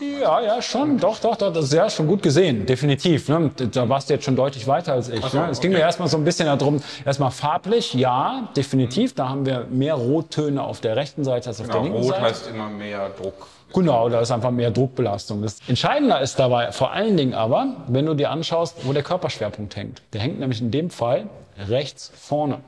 Ja, 0.00 0.40
ja, 0.40 0.60
schon, 0.60 0.98
doch, 0.98 1.20
doch, 1.20 1.36
doch, 1.36 1.52
das 1.52 1.66
ist 1.66 1.72
ja 1.72 1.88
schon 1.88 2.08
gut 2.08 2.20
gesehen, 2.22 2.66
definitiv. 2.66 3.28
Ne? 3.28 3.50
Da 3.72 3.88
warst 3.88 4.10
du 4.10 4.14
jetzt 4.14 4.24
schon 4.24 4.34
deutlich 4.34 4.66
weiter 4.66 4.94
als 4.94 5.08
ich. 5.08 5.24
so, 5.24 5.38
ne? 5.38 5.48
Es 5.50 5.60
ging 5.60 5.70
okay. 5.70 5.78
mir 5.78 5.84
erstmal 5.84 6.08
so 6.08 6.16
ein 6.16 6.24
bisschen 6.24 6.46
darum, 6.46 6.82
erstmal 7.04 7.30
farblich, 7.30 7.94
ja, 7.94 8.48
definitiv. 8.56 9.14
Da 9.14 9.28
haben 9.28 9.46
wir 9.46 9.66
mehr 9.70 9.94
Rottöne 9.94 10.62
auf 10.62 10.80
der 10.80 10.96
rechten 10.96 11.22
Seite 11.24 11.50
als 11.50 11.60
auf 11.60 11.66
Genau, 11.68 11.78
der 11.78 11.84
linken 11.84 12.02
rot 12.02 12.12
Seite. 12.14 12.22
heißt 12.22 12.50
immer 12.50 12.68
mehr 12.68 13.08
Druck. 13.10 13.46
Genau, 13.72 14.08
da 14.08 14.20
ist 14.20 14.30
einfach 14.32 14.50
mehr 14.50 14.70
Druckbelastung. 14.72 15.42
Das 15.42 15.58
Entscheidender 15.68 16.20
ist 16.20 16.38
dabei 16.38 16.72
vor 16.72 16.92
allen 16.92 17.16
Dingen 17.16 17.34
aber, 17.34 17.76
wenn 17.86 18.06
du 18.06 18.14
dir 18.14 18.30
anschaust, 18.30 18.76
wo 18.84 18.92
der 18.92 19.02
Körperschwerpunkt 19.02 19.76
hängt. 19.76 20.02
Der 20.12 20.20
hängt 20.20 20.40
nämlich 20.40 20.60
in 20.60 20.70
dem 20.70 20.90
Fall 20.90 21.28
rechts 21.68 22.10
vorne. 22.16 22.60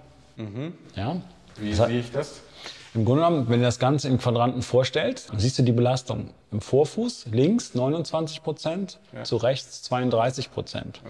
Ja? 0.95 1.17
Wie 1.57 1.71
Das 1.71 1.89
sehe 1.89 2.01
ich 2.01 2.13
das? 2.13 2.41
Im 2.93 3.05
Grunde 3.05 3.23
genommen, 3.23 3.49
wenn 3.49 3.61
du 3.61 3.67
das 3.67 3.79
Ganze 3.79 4.09
in 4.09 4.19
Quadranten 4.19 4.63
vorstellst, 4.63 5.31
dann 5.31 5.39
siehst 5.39 5.59
du 5.59 5.63
die 5.63 5.71
Belastung. 5.73 6.31
Im 6.51 6.61
Vorfuß 6.61 7.27
links 7.31 7.75
29 7.75 8.43
Prozent, 8.43 8.99
zu 9.23 9.37
rechts 9.37 9.83
32 9.83 10.51
Prozent. 10.51 11.01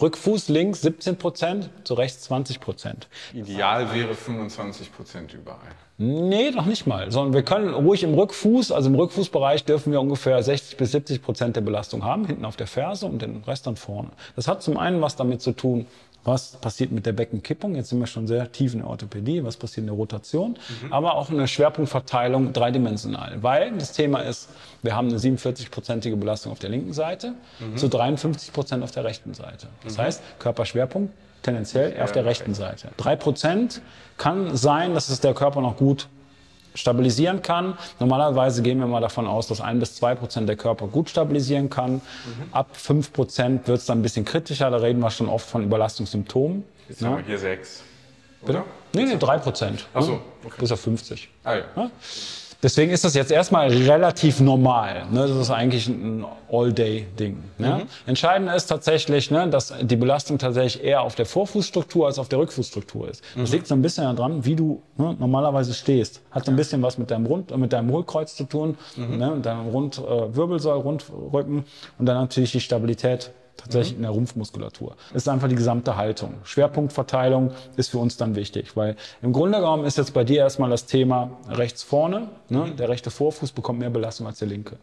Rückfuß 0.00 0.48
links 0.48 0.80
17 0.80 1.18
Prozent, 1.18 1.68
zu 1.84 1.92
rechts 1.92 2.22
20 2.22 2.60
Prozent. 2.60 3.08
Ideal 3.34 3.94
wäre 3.94 4.14
25 4.14 4.90
Prozent 4.94 5.34
überall. 5.34 5.68
Nee, 5.98 6.50
noch 6.50 6.66
nicht 6.66 6.86
mal. 6.86 7.10
Sondern 7.10 7.34
wir 7.34 7.42
können 7.42 7.72
ruhig 7.72 8.02
im 8.02 8.14
Rückfuß, 8.14 8.72
also 8.72 8.88
im 8.88 8.94
Rückfußbereich 8.96 9.64
dürfen 9.64 9.92
wir 9.92 10.00
ungefähr 10.00 10.42
60 10.42 10.76
bis 10.76 10.92
70 10.92 11.22
Prozent 11.22 11.56
der 11.56 11.62
Belastung 11.62 12.04
haben, 12.04 12.26
hinten 12.26 12.44
auf 12.44 12.56
der 12.56 12.66
Ferse 12.66 13.06
und 13.06 13.20
den 13.20 13.42
Rest 13.44 13.66
dann 13.66 13.76
vorne. 13.76 14.10
Das 14.34 14.46
hat 14.46 14.62
zum 14.62 14.76
einen 14.76 15.00
was 15.00 15.16
damit 15.16 15.40
zu 15.40 15.52
tun, 15.52 15.86
was 16.26 16.52
passiert 16.52 16.92
mit 16.92 17.06
der 17.06 17.12
Beckenkippung. 17.12 17.74
Jetzt 17.74 17.90
sind 17.90 18.00
wir 18.00 18.06
schon 18.06 18.26
sehr 18.26 18.50
tief 18.50 18.72
in 18.72 18.80
der 18.80 18.88
Orthopädie, 18.88 19.44
was 19.44 19.56
passiert 19.56 19.82
in 19.82 19.86
der 19.86 19.94
Rotation, 19.94 20.56
aber 20.90 21.14
auch 21.14 21.30
eine 21.30 21.46
Schwerpunktverteilung 21.48 22.52
dreidimensional. 22.52 23.42
Weil 23.42 23.72
das 23.72 23.92
Thema 23.92 24.20
ist, 24.20 24.48
wir 24.82 24.94
haben 24.94 25.08
eine 25.08 25.18
47-prozentige 25.18 26.16
Belastung 26.16 26.52
auf 26.52 26.58
der 26.58 26.70
linken 26.70 26.92
Seite 26.92 27.34
zu 27.76 27.88
53 27.88 28.52
Prozent 28.52 28.82
auf 28.82 28.90
der 28.90 29.04
rechten 29.04 29.34
Seite. 29.34 29.68
Das 29.84 29.98
heißt, 29.98 30.22
Körperschwerpunkt 30.38 31.12
tendenziell 31.42 31.92
eher 31.92 32.04
auf 32.04 32.12
der 32.12 32.24
rechten 32.24 32.54
Seite. 32.54 32.88
Drei 32.96 33.16
Prozent 33.16 33.80
kann 34.18 34.56
sein, 34.56 34.94
dass 34.94 35.08
es 35.08 35.20
der 35.20 35.34
Körper 35.34 35.60
noch 35.60 35.76
gut 35.76 36.08
stabilisieren 36.76 37.42
kann. 37.42 37.76
Normalerweise 37.98 38.62
gehen 38.62 38.78
wir 38.78 38.86
mal 38.86 39.00
davon 39.00 39.26
aus, 39.26 39.48
dass 39.48 39.60
ein 39.60 39.80
bis 39.80 39.96
zwei 39.96 40.14
Prozent 40.14 40.48
der 40.48 40.56
Körper 40.56 40.86
gut 40.86 41.10
stabilisieren 41.10 41.70
kann. 41.70 42.00
Ab 42.52 42.68
fünf 42.72 43.12
Prozent 43.12 43.66
wird 43.66 43.78
es 43.78 43.86
dann 43.86 43.98
ein 43.98 44.02
bisschen 44.02 44.24
kritischer. 44.24 44.70
Da 44.70 44.76
reden 44.76 45.00
wir 45.00 45.10
schon 45.10 45.28
oft 45.28 45.48
von 45.48 45.64
Überlastungssymptomen. 45.64 46.64
Jetzt 46.88 47.02
haben 47.02 47.16
wir 47.16 47.24
hier 47.24 47.38
6. 47.38 47.82
Oder? 48.42 48.64
Nee, 48.92 49.04
nee, 49.04 49.16
drei 49.16 49.38
Prozent. 49.38 49.86
Ach 49.92 50.02
so, 50.02 50.12
ne? 50.12 50.20
okay. 50.44 50.56
Bis 50.60 50.72
auf 50.72 50.80
50. 50.80 51.28
Ah, 51.44 51.56
ja. 51.56 51.64
Ja? 51.76 51.90
Deswegen 52.66 52.90
ist 52.90 53.04
das 53.04 53.14
jetzt 53.14 53.30
erstmal 53.30 53.68
relativ 53.68 54.40
normal. 54.40 55.06
Ne? 55.12 55.20
Das 55.20 55.36
ist 55.36 55.52
eigentlich 55.52 55.86
ein 55.86 56.24
All-Day-Ding. 56.50 57.36
Ne? 57.58 57.86
Entscheidend 58.06 58.50
ist 58.50 58.66
tatsächlich, 58.66 59.30
ne, 59.30 59.48
dass 59.48 59.72
die 59.82 59.94
Belastung 59.94 60.36
tatsächlich 60.36 60.82
eher 60.82 61.02
auf 61.02 61.14
der 61.14 61.26
Vorfußstruktur 61.26 62.08
als 62.08 62.18
auf 62.18 62.28
der 62.28 62.40
Rückfußstruktur 62.40 63.08
ist. 63.08 63.22
Das 63.36 63.52
liegt 63.52 63.68
so 63.68 63.76
ein 63.76 63.82
bisschen 63.82 64.16
daran, 64.16 64.44
wie 64.44 64.56
du 64.56 64.82
ne, 64.96 65.14
normalerweise 65.16 65.74
stehst. 65.74 66.22
Hat 66.32 66.44
so 66.44 66.50
ein 66.50 66.56
bisschen 66.56 66.82
was 66.82 66.98
mit 66.98 67.12
deinem 67.12 67.26
Rund, 67.26 67.56
mit 67.56 67.72
deinem 67.72 67.92
Hohlkreuz 67.92 68.34
zu 68.34 68.42
tun, 68.42 68.76
ne, 68.96 69.30
mit 69.36 69.46
deinem 69.46 69.68
Rund, 69.68 69.98
äh, 69.98 70.34
Wirbelsäule, 70.34 70.82
Rundrücken 70.82 71.66
und 72.00 72.06
dann 72.06 72.16
natürlich 72.16 72.50
die 72.50 72.60
Stabilität 72.60 73.30
tatsächlich 73.56 73.96
in 73.96 74.02
der 74.02 74.10
Rumpfmuskulatur. 74.10 74.96
Das 75.12 75.22
ist 75.22 75.28
einfach 75.28 75.48
die 75.48 75.54
gesamte 75.54 75.96
Haltung. 75.96 76.34
Schwerpunktverteilung 76.44 77.52
ist 77.76 77.90
für 77.90 77.98
uns 77.98 78.16
dann 78.16 78.34
wichtig, 78.36 78.76
weil 78.76 78.96
im 79.22 79.32
Grunde 79.32 79.58
genommen 79.58 79.84
ist 79.84 79.98
jetzt 79.98 80.12
bei 80.14 80.24
dir 80.24 80.38
erstmal 80.40 80.70
das 80.70 80.86
Thema 80.86 81.30
rechts 81.48 81.82
vorne. 81.82 82.28
Ne? 82.48 82.72
Der 82.78 82.88
rechte 82.88 83.10
Vorfuß 83.10 83.52
bekommt 83.52 83.78
mehr 83.78 83.90
Belastung 83.90 84.26
als 84.26 84.38
der 84.38 84.48
linke. 84.48 84.76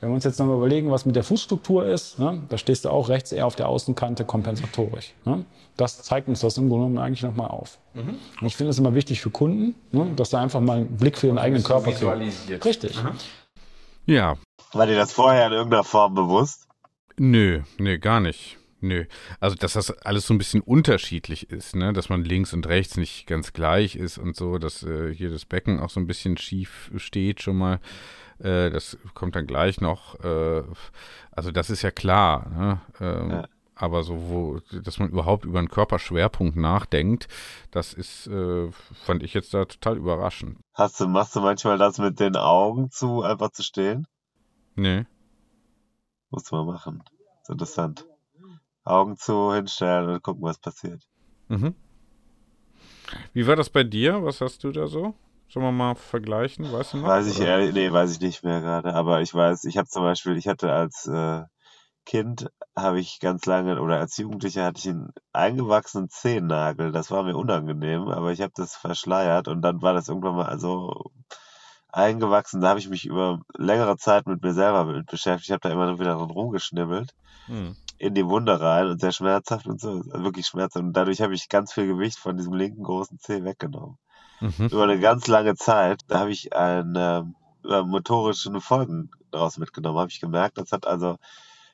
Wenn 0.00 0.10
wir 0.10 0.14
uns 0.14 0.24
jetzt 0.24 0.40
noch 0.40 0.52
überlegen, 0.52 0.90
was 0.90 1.06
mit 1.06 1.14
der 1.14 1.22
Fußstruktur 1.22 1.86
ist, 1.86 2.18
ne? 2.18 2.42
da 2.48 2.58
stehst 2.58 2.84
du 2.84 2.90
auch 2.90 3.08
rechts 3.08 3.30
eher 3.30 3.46
auf 3.46 3.54
der 3.54 3.68
Außenkante 3.68 4.24
kompensatorisch. 4.24 5.14
Ne? 5.24 5.44
Das 5.76 6.02
zeigt 6.02 6.28
uns 6.28 6.40
das 6.40 6.58
im 6.58 6.68
Grunde 6.68 6.86
genommen 6.88 6.98
eigentlich 7.06 7.22
nochmal 7.22 7.48
auf. 7.48 7.78
Und 7.94 8.18
ich 8.46 8.56
finde 8.56 8.70
es 8.70 8.78
immer 8.78 8.94
wichtig 8.94 9.20
für 9.20 9.30
Kunden, 9.30 9.74
ne? 9.92 10.10
dass 10.16 10.30
da 10.30 10.40
einfach 10.40 10.60
mal 10.60 10.78
einen 10.78 10.96
Blick 10.96 11.16
für 11.16 11.28
den 11.28 11.38
eigenen 11.38 11.62
Körper 11.62 11.84
kriegen. 11.92 11.96
visualisiert. 12.00 12.64
Richtig. 12.64 12.98
Ja, 14.06 14.34
War 14.72 14.86
dir 14.86 14.96
das 14.96 15.12
vorher 15.12 15.46
in 15.46 15.52
irgendeiner 15.52 15.84
Form 15.84 16.14
bewusst? 16.14 16.66
Nö, 17.18 17.60
nee, 17.78 17.98
gar 17.98 18.20
nicht. 18.20 18.58
Nö. 18.80 19.04
Also, 19.38 19.54
dass 19.54 19.74
das 19.74 19.90
alles 19.98 20.26
so 20.26 20.34
ein 20.34 20.38
bisschen 20.38 20.60
unterschiedlich 20.60 21.50
ist, 21.50 21.76
ne? 21.76 21.92
Dass 21.92 22.08
man 22.08 22.24
links 22.24 22.52
und 22.52 22.66
rechts 22.66 22.96
nicht 22.96 23.26
ganz 23.28 23.52
gleich 23.52 23.94
ist 23.94 24.18
und 24.18 24.34
so, 24.34 24.58
dass 24.58 24.82
äh, 24.82 25.14
hier 25.14 25.30
das 25.30 25.44
Becken 25.44 25.78
auch 25.78 25.90
so 25.90 26.00
ein 26.00 26.08
bisschen 26.08 26.36
schief 26.36 26.90
steht 26.96 27.40
schon 27.42 27.58
mal. 27.58 27.80
Äh, 28.40 28.70
das 28.70 28.98
kommt 29.14 29.36
dann 29.36 29.46
gleich 29.46 29.80
noch. 29.80 30.18
Äh, 30.24 30.62
also, 31.30 31.52
das 31.52 31.70
ist 31.70 31.82
ja 31.82 31.92
klar, 31.92 32.48
ne? 32.50 32.80
Ähm, 33.00 33.30
Ja. 33.30 33.44
Aber 33.74 34.02
so, 34.04 34.28
wo, 34.28 34.60
dass 34.82 34.98
man 34.98 35.08
überhaupt 35.08 35.44
über 35.44 35.58
einen 35.58 35.68
Körperschwerpunkt 35.68 36.56
nachdenkt, 36.56 37.26
das 37.70 37.94
ist, 37.94 38.26
äh, 38.28 38.68
fand 39.04 39.22
ich 39.24 39.34
jetzt 39.34 39.54
da 39.54 39.64
total 39.64 39.96
überraschend. 39.96 40.58
Hast 40.74 41.00
du, 41.00 41.08
machst 41.08 41.34
du 41.34 41.40
manchmal 41.40 41.78
das 41.78 41.98
mit 41.98 42.20
den 42.20 42.36
Augen 42.36 42.90
zu, 42.90 43.22
einfach 43.22 43.50
zu 43.50 43.62
stehen? 43.64 44.06
Nee. 44.76 45.04
Musst 46.32 46.50
du 46.50 46.56
mal 46.56 46.64
machen. 46.64 47.04
ist 47.42 47.50
interessant. 47.50 48.06
Augen 48.84 49.16
zu, 49.16 49.52
hinstellen 49.52 50.08
und 50.08 50.22
gucken, 50.22 50.42
was 50.42 50.58
passiert. 50.58 51.06
Mhm. 51.48 51.74
Wie 53.34 53.46
war 53.46 53.54
das 53.54 53.68
bei 53.68 53.84
dir? 53.84 54.24
Was 54.24 54.40
hast 54.40 54.64
du 54.64 54.72
da 54.72 54.86
so? 54.86 55.14
Sollen 55.48 55.66
wir 55.66 55.72
mal 55.72 55.94
vergleichen? 55.94 56.72
Weißt 56.72 56.94
du 56.94 56.96
noch? 56.96 57.08
Weiß 57.08 57.26
ich 57.26 57.36
Oder? 57.36 57.48
ehrlich, 57.48 57.74
nee, 57.74 57.92
weiß 57.92 58.12
ich 58.12 58.20
nicht 58.20 58.42
mehr 58.42 58.62
gerade. 58.62 58.94
Aber 58.94 59.20
ich 59.20 59.34
weiß, 59.34 59.64
ich 59.64 59.76
habe 59.76 59.88
zum 59.88 60.02
Beispiel, 60.02 60.38
ich 60.38 60.48
hatte 60.48 60.72
als 60.72 61.06
äh, 61.06 61.42
Kind, 62.06 62.50
habe 62.74 62.98
ich 62.98 63.20
ganz 63.20 63.44
lange, 63.44 63.80
oder 63.80 63.98
als 64.00 64.16
Jugendlicher 64.16 64.64
hatte 64.64 64.78
ich 64.78 64.88
einen 64.88 65.12
eingewachsenen 65.34 66.08
Zehennagel. 66.08 66.90
Das 66.92 67.10
war 67.10 67.22
mir 67.22 67.36
unangenehm, 67.36 68.08
aber 68.08 68.32
ich 68.32 68.40
habe 68.40 68.52
das 68.56 68.74
verschleiert 68.74 69.48
und 69.48 69.60
dann 69.60 69.82
war 69.82 69.92
das 69.92 70.08
irgendwann 70.08 70.36
mal 70.36 70.58
so 70.58 71.12
eingewachsen. 71.92 72.60
Da 72.60 72.70
habe 72.70 72.80
ich 72.80 72.88
mich 72.88 73.06
über 73.06 73.40
längere 73.56 73.96
Zeit 73.96 74.26
mit 74.26 74.42
mir 74.42 74.54
selber 74.54 74.84
mit 74.84 75.06
beschäftigt. 75.06 75.48
Ich 75.48 75.52
habe 75.52 75.60
da 75.60 75.70
immer 75.70 75.98
wieder 75.98 76.14
dran 76.14 76.30
rumgeschnibbelt. 76.30 77.14
Hm. 77.46 77.76
in 77.98 78.14
die 78.14 78.26
Wunde 78.26 78.60
rein 78.60 78.86
und 78.86 79.00
sehr 79.00 79.12
schmerzhaft 79.12 79.66
und 79.66 79.80
so, 79.80 80.04
wirklich 80.06 80.46
schmerzhaft. 80.46 80.84
Und 80.84 80.92
dadurch 80.92 81.20
habe 81.20 81.34
ich 81.34 81.48
ganz 81.48 81.72
viel 81.72 81.86
Gewicht 81.86 82.18
von 82.18 82.36
diesem 82.36 82.52
linken 82.52 82.82
großen 82.82 83.18
Zeh 83.18 83.44
weggenommen. 83.44 83.98
Mhm. 84.40 84.66
Über 84.66 84.84
eine 84.84 84.98
ganz 84.98 85.26
lange 85.28 85.54
Zeit, 85.54 86.00
da 86.08 86.20
habe 86.20 86.32
ich 86.32 86.54
eine 86.54 87.32
äh, 87.64 87.82
motorischen 87.82 88.60
Folgen 88.60 89.10
daraus 89.30 89.58
mitgenommen, 89.58 89.98
habe 89.98 90.10
ich 90.10 90.20
gemerkt. 90.20 90.58
Das 90.58 90.72
hat 90.72 90.86
also 90.86 91.16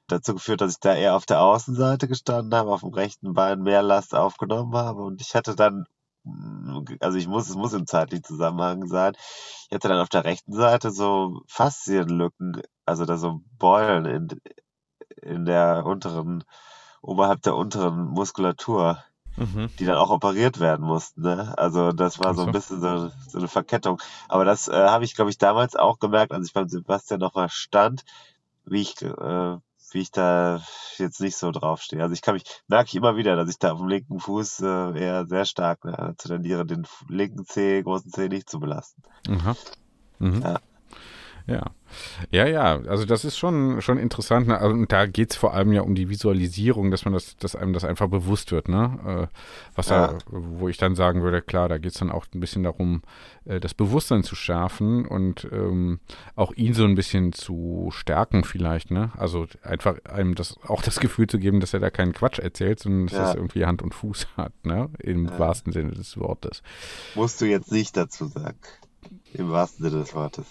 dazu 0.07 0.35
geführt, 0.35 0.61
dass 0.61 0.73
ich 0.73 0.81
da 0.81 0.95
eher 0.95 1.16
auf 1.16 1.27
der 1.27 1.41
Außenseite 1.41 2.09
gestanden 2.09 2.55
habe, 2.55 2.71
auf 2.71 2.81
dem 2.81 2.93
rechten 2.93 3.33
Bein 3.33 3.62
mehr 3.62 3.83
Last 3.83 4.14
aufgenommen 4.14 4.75
habe 4.75 5.03
und 5.03 5.21
ich 5.21 5.35
hatte 5.35 5.55
dann 5.55 5.87
also 7.01 7.19
ich 7.19 7.29
muss, 7.29 7.49
es 7.49 7.57
muss 7.57 7.73
im 7.73 7.87
zeitlichen 7.87 8.25
Zusammenhang 8.25 8.87
sein. 8.87 9.14
Ich 9.69 9.75
hatte 9.75 9.89
dann 9.89 10.01
auf 10.01 10.09
der 10.09 10.25
rechten 10.25 10.53
Seite 10.53 10.91
so 10.91 11.43
Faszienlücken, 11.47 12.62
also 12.85 13.05
da 13.05 13.16
so 13.16 13.41
Beulen 13.59 14.05
in, 14.05 14.29
in 15.23 15.45
der 15.45 15.85
unteren, 15.87 16.45
oberhalb 17.03 17.43
der 17.43 17.57
unteren 17.57 18.09
Muskulatur, 18.09 19.03
Mhm. 19.37 19.69
die 19.79 19.85
dann 19.85 19.97
auch 19.97 20.11
operiert 20.11 20.61
werden 20.61 20.85
mussten. 20.85 21.23
Ne? 21.23 21.55
Also 21.57 21.93
das 21.93 22.19
war 22.19 22.35
so 22.35 22.43
ein 22.43 22.51
bisschen 22.51 22.81
so, 22.81 23.11
so 23.29 23.39
eine 23.39 23.49
Verkettung. 23.49 24.01
Aber 24.29 24.45
das 24.45 24.69
äh, 24.69 24.73
habe 24.89 25.05
ich, 25.05 25.14
glaube 25.14 25.31
ich, 25.31 25.39
damals 25.39 25.77
auch 25.77 25.99
gemerkt, 26.01 26.33
als 26.33 26.49
ich 26.49 26.53
beim 26.53 26.69
Sebastian 26.69 27.21
noch 27.21 27.35
mal 27.35 27.49
stand, 27.49 28.05
wie 28.64 28.83
ich, 28.83 29.01
äh, 29.03 29.57
wie 29.95 30.01
ich 30.01 30.11
da 30.11 30.62
jetzt 30.97 31.20
nicht 31.20 31.36
so 31.36 31.51
draufstehe. 31.51 32.03
Also 32.03 32.12
ich 32.14 32.22
kann 32.22 32.34
mich, 32.34 32.45
merke 32.68 32.89
ich 32.89 32.95
immer 32.95 33.16
wieder, 33.16 33.36
dass 33.36 33.49
ich 33.49 33.59
da 33.59 33.72
auf 33.72 33.78
dem 33.78 33.89
linken 33.89 34.18
Fuß 34.18 34.61
äh, 34.61 35.01
eher 35.01 35.26
sehr 35.26 35.45
stark 35.45 35.84
ne, 35.84 35.95
dazu 35.97 36.28
tendiere, 36.28 36.66
den 36.66 36.86
linken 37.09 37.45
Zeh, 37.45 37.82
großen 37.82 38.11
Zeh 38.11 38.28
nicht 38.28 38.51
zu 38.51 38.61
belasten. 38.61 39.03
Aha. 39.28 39.55
Mhm. 40.18 40.43
Ja. 40.43 40.61
Ja. 41.49 41.70
Ja, 42.30 42.46
ja, 42.46 42.80
also 42.86 43.07
das 43.07 43.24
ist 43.24 43.38
schon, 43.38 43.80
schon 43.80 43.96
interessant. 43.96 44.49
Ne? 44.49 44.59
Also, 44.59 44.74
und 44.74 44.92
da 44.92 45.07
geht 45.07 45.30
es 45.30 45.36
vor 45.36 45.55
allem 45.55 45.72
ja 45.72 45.80
um 45.80 45.94
die 45.94 46.11
Visualisierung, 46.11 46.90
dass 46.90 47.07
man 47.07 47.14
das, 47.14 47.38
dass 47.38 47.57
einem 47.57 47.72
das 47.72 47.84
einfach 47.84 48.09
bewusst 48.09 48.53
wird, 48.53 48.68
ne? 48.68 49.28
Äh, 49.30 49.36
was 49.74 49.88
ja. 49.88 50.09
da, 50.09 50.18
wo 50.26 50.68
ich 50.68 50.76
dann 50.76 50.94
sagen 50.94 51.22
würde, 51.22 51.40
klar, 51.40 51.70
da 51.70 51.78
geht 51.78 51.92
es 51.92 51.99
dann 51.99 52.11
auch 52.11 52.26
ein 52.34 52.40
bisschen 52.40 52.64
darum, 52.64 53.03
äh, 53.46 53.59
das 53.59 53.72
Bewusstsein 53.72 54.22
zu 54.22 54.36
schärfen 54.36 55.07
und 55.07 55.49
ähm, 55.51 56.01
auch 56.36 56.53
ihn 56.53 56.74
so 56.74 56.84
ein 56.84 56.94
bisschen 56.94 57.32
zu 57.32 57.88
stärken, 57.90 58.44
vielleicht, 58.44 58.90
ne? 58.90 59.11
Also 59.16 59.46
einfach 59.62 59.96
einem 60.05 60.34
das 60.34 60.59
auch 60.66 60.82
das 60.82 61.01
Gefühl 61.01 61.26
zu 61.26 61.38
geben, 61.38 61.61
dass 61.61 61.72
er 61.72 61.80
da 61.80 61.88
keinen 61.88 62.12
Quatsch 62.12 62.38
erzählt, 62.38 62.80
sondern 62.80 63.07
dass 63.07 63.16
ja. 63.16 63.22
das 63.24 63.34
irgendwie 63.34 63.64
Hand 63.64 63.80
und 63.80 63.94
Fuß 63.94 64.28
hat, 64.36 64.53
ne? 64.62 64.90
Im 64.99 65.24
ja. 65.24 65.38
wahrsten 65.38 65.72
Sinne 65.72 65.92
des 65.92 66.18
Wortes. 66.18 66.62
Musst 67.14 67.40
du 67.40 67.46
jetzt 67.46 67.72
nicht 67.72 67.96
dazu 67.96 68.26
sagen. 68.26 68.59
Im 69.32 69.51
wahrsten 69.51 69.88
Sinne 69.88 70.03
des 70.03 70.14
Wortes. 70.14 70.44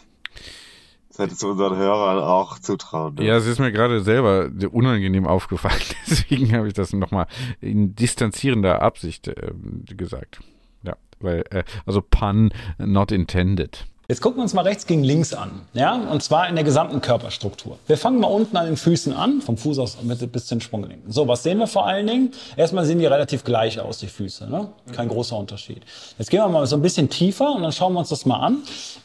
Das 1.17 1.25
hättest 1.25 1.41
du 1.41 1.49
unseren 1.49 1.75
Hörern 1.75 2.19
auch 2.19 2.59
zutrauen. 2.59 3.15
Ne? 3.15 3.25
Ja, 3.25 3.37
es 3.37 3.47
ist 3.47 3.57
mir 3.57 3.71
gerade 3.71 4.01
selber 4.01 4.51
unangenehm 4.71 5.25
aufgefallen. 5.25 5.81
Deswegen 6.07 6.55
habe 6.55 6.67
ich 6.67 6.75
das 6.75 6.93
nochmal 6.93 7.25
in 7.59 7.95
distanzierender 7.95 8.83
Absicht 8.83 9.27
äh, 9.27 9.51
gesagt. 9.87 10.41
Ja, 10.83 10.95
weil, 11.19 11.43
äh, 11.49 11.63
also 11.87 12.03
pun 12.07 12.51
not 12.77 13.11
intended. 13.11 13.87
Jetzt 14.07 14.21
gucken 14.21 14.37
wir 14.37 14.43
uns 14.43 14.53
mal 14.53 14.61
rechts 14.61 14.85
gegen 14.85 15.03
links 15.03 15.33
an, 15.33 15.63
ja, 15.73 15.95
und 15.95 16.23
zwar 16.23 16.47
in 16.47 16.55
der 16.55 16.63
gesamten 16.63 17.01
Körperstruktur. 17.01 17.77
Wir 17.87 17.97
fangen 17.97 18.21
mal 18.21 18.27
unten 18.27 18.55
an 18.55 18.67
den 18.67 18.77
Füßen 18.77 19.11
an, 19.11 19.41
vom 19.41 19.57
Fuß 19.57 19.79
aus 19.79 19.97
bis 20.31 20.45
zum 20.45 20.61
Sprunggelenk. 20.61 21.01
So, 21.09 21.27
was 21.27 21.43
sehen 21.43 21.57
wir 21.57 21.67
vor 21.67 21.87
allen 21.87 22.07
Dingen? 22.07 22.31
Erstmal 22.55 22.85
sehen 22.85 22.99
die 22.99 23.05
relativ 23.05 23.43
gleich 23.43 23.81
aus, 23.81 23.97
die 23.97 24.07
Füße, 24.07 24.49
ne? 24.49 24.69
Kein 24.93 25.09
großer 25.09 25.35
Unterschied. 25.35 25.81
Jetzt 26.17 26.29
gehen 26.29 26.39
wir 26.39 26.47
mal 26.47 26.65
so 26.67 26.77
ein 26.77 26.81
bisschen 26.81 27.09
tiefer 27.09 27.53
und 27.53 27.63
dann 27.63 27.73
schauen 27.73 27.93
wir 27.93 27.99
uns 27.99 28.09
das 28.09 28.25
mal 28.25 28.39
an. 28.39 28.59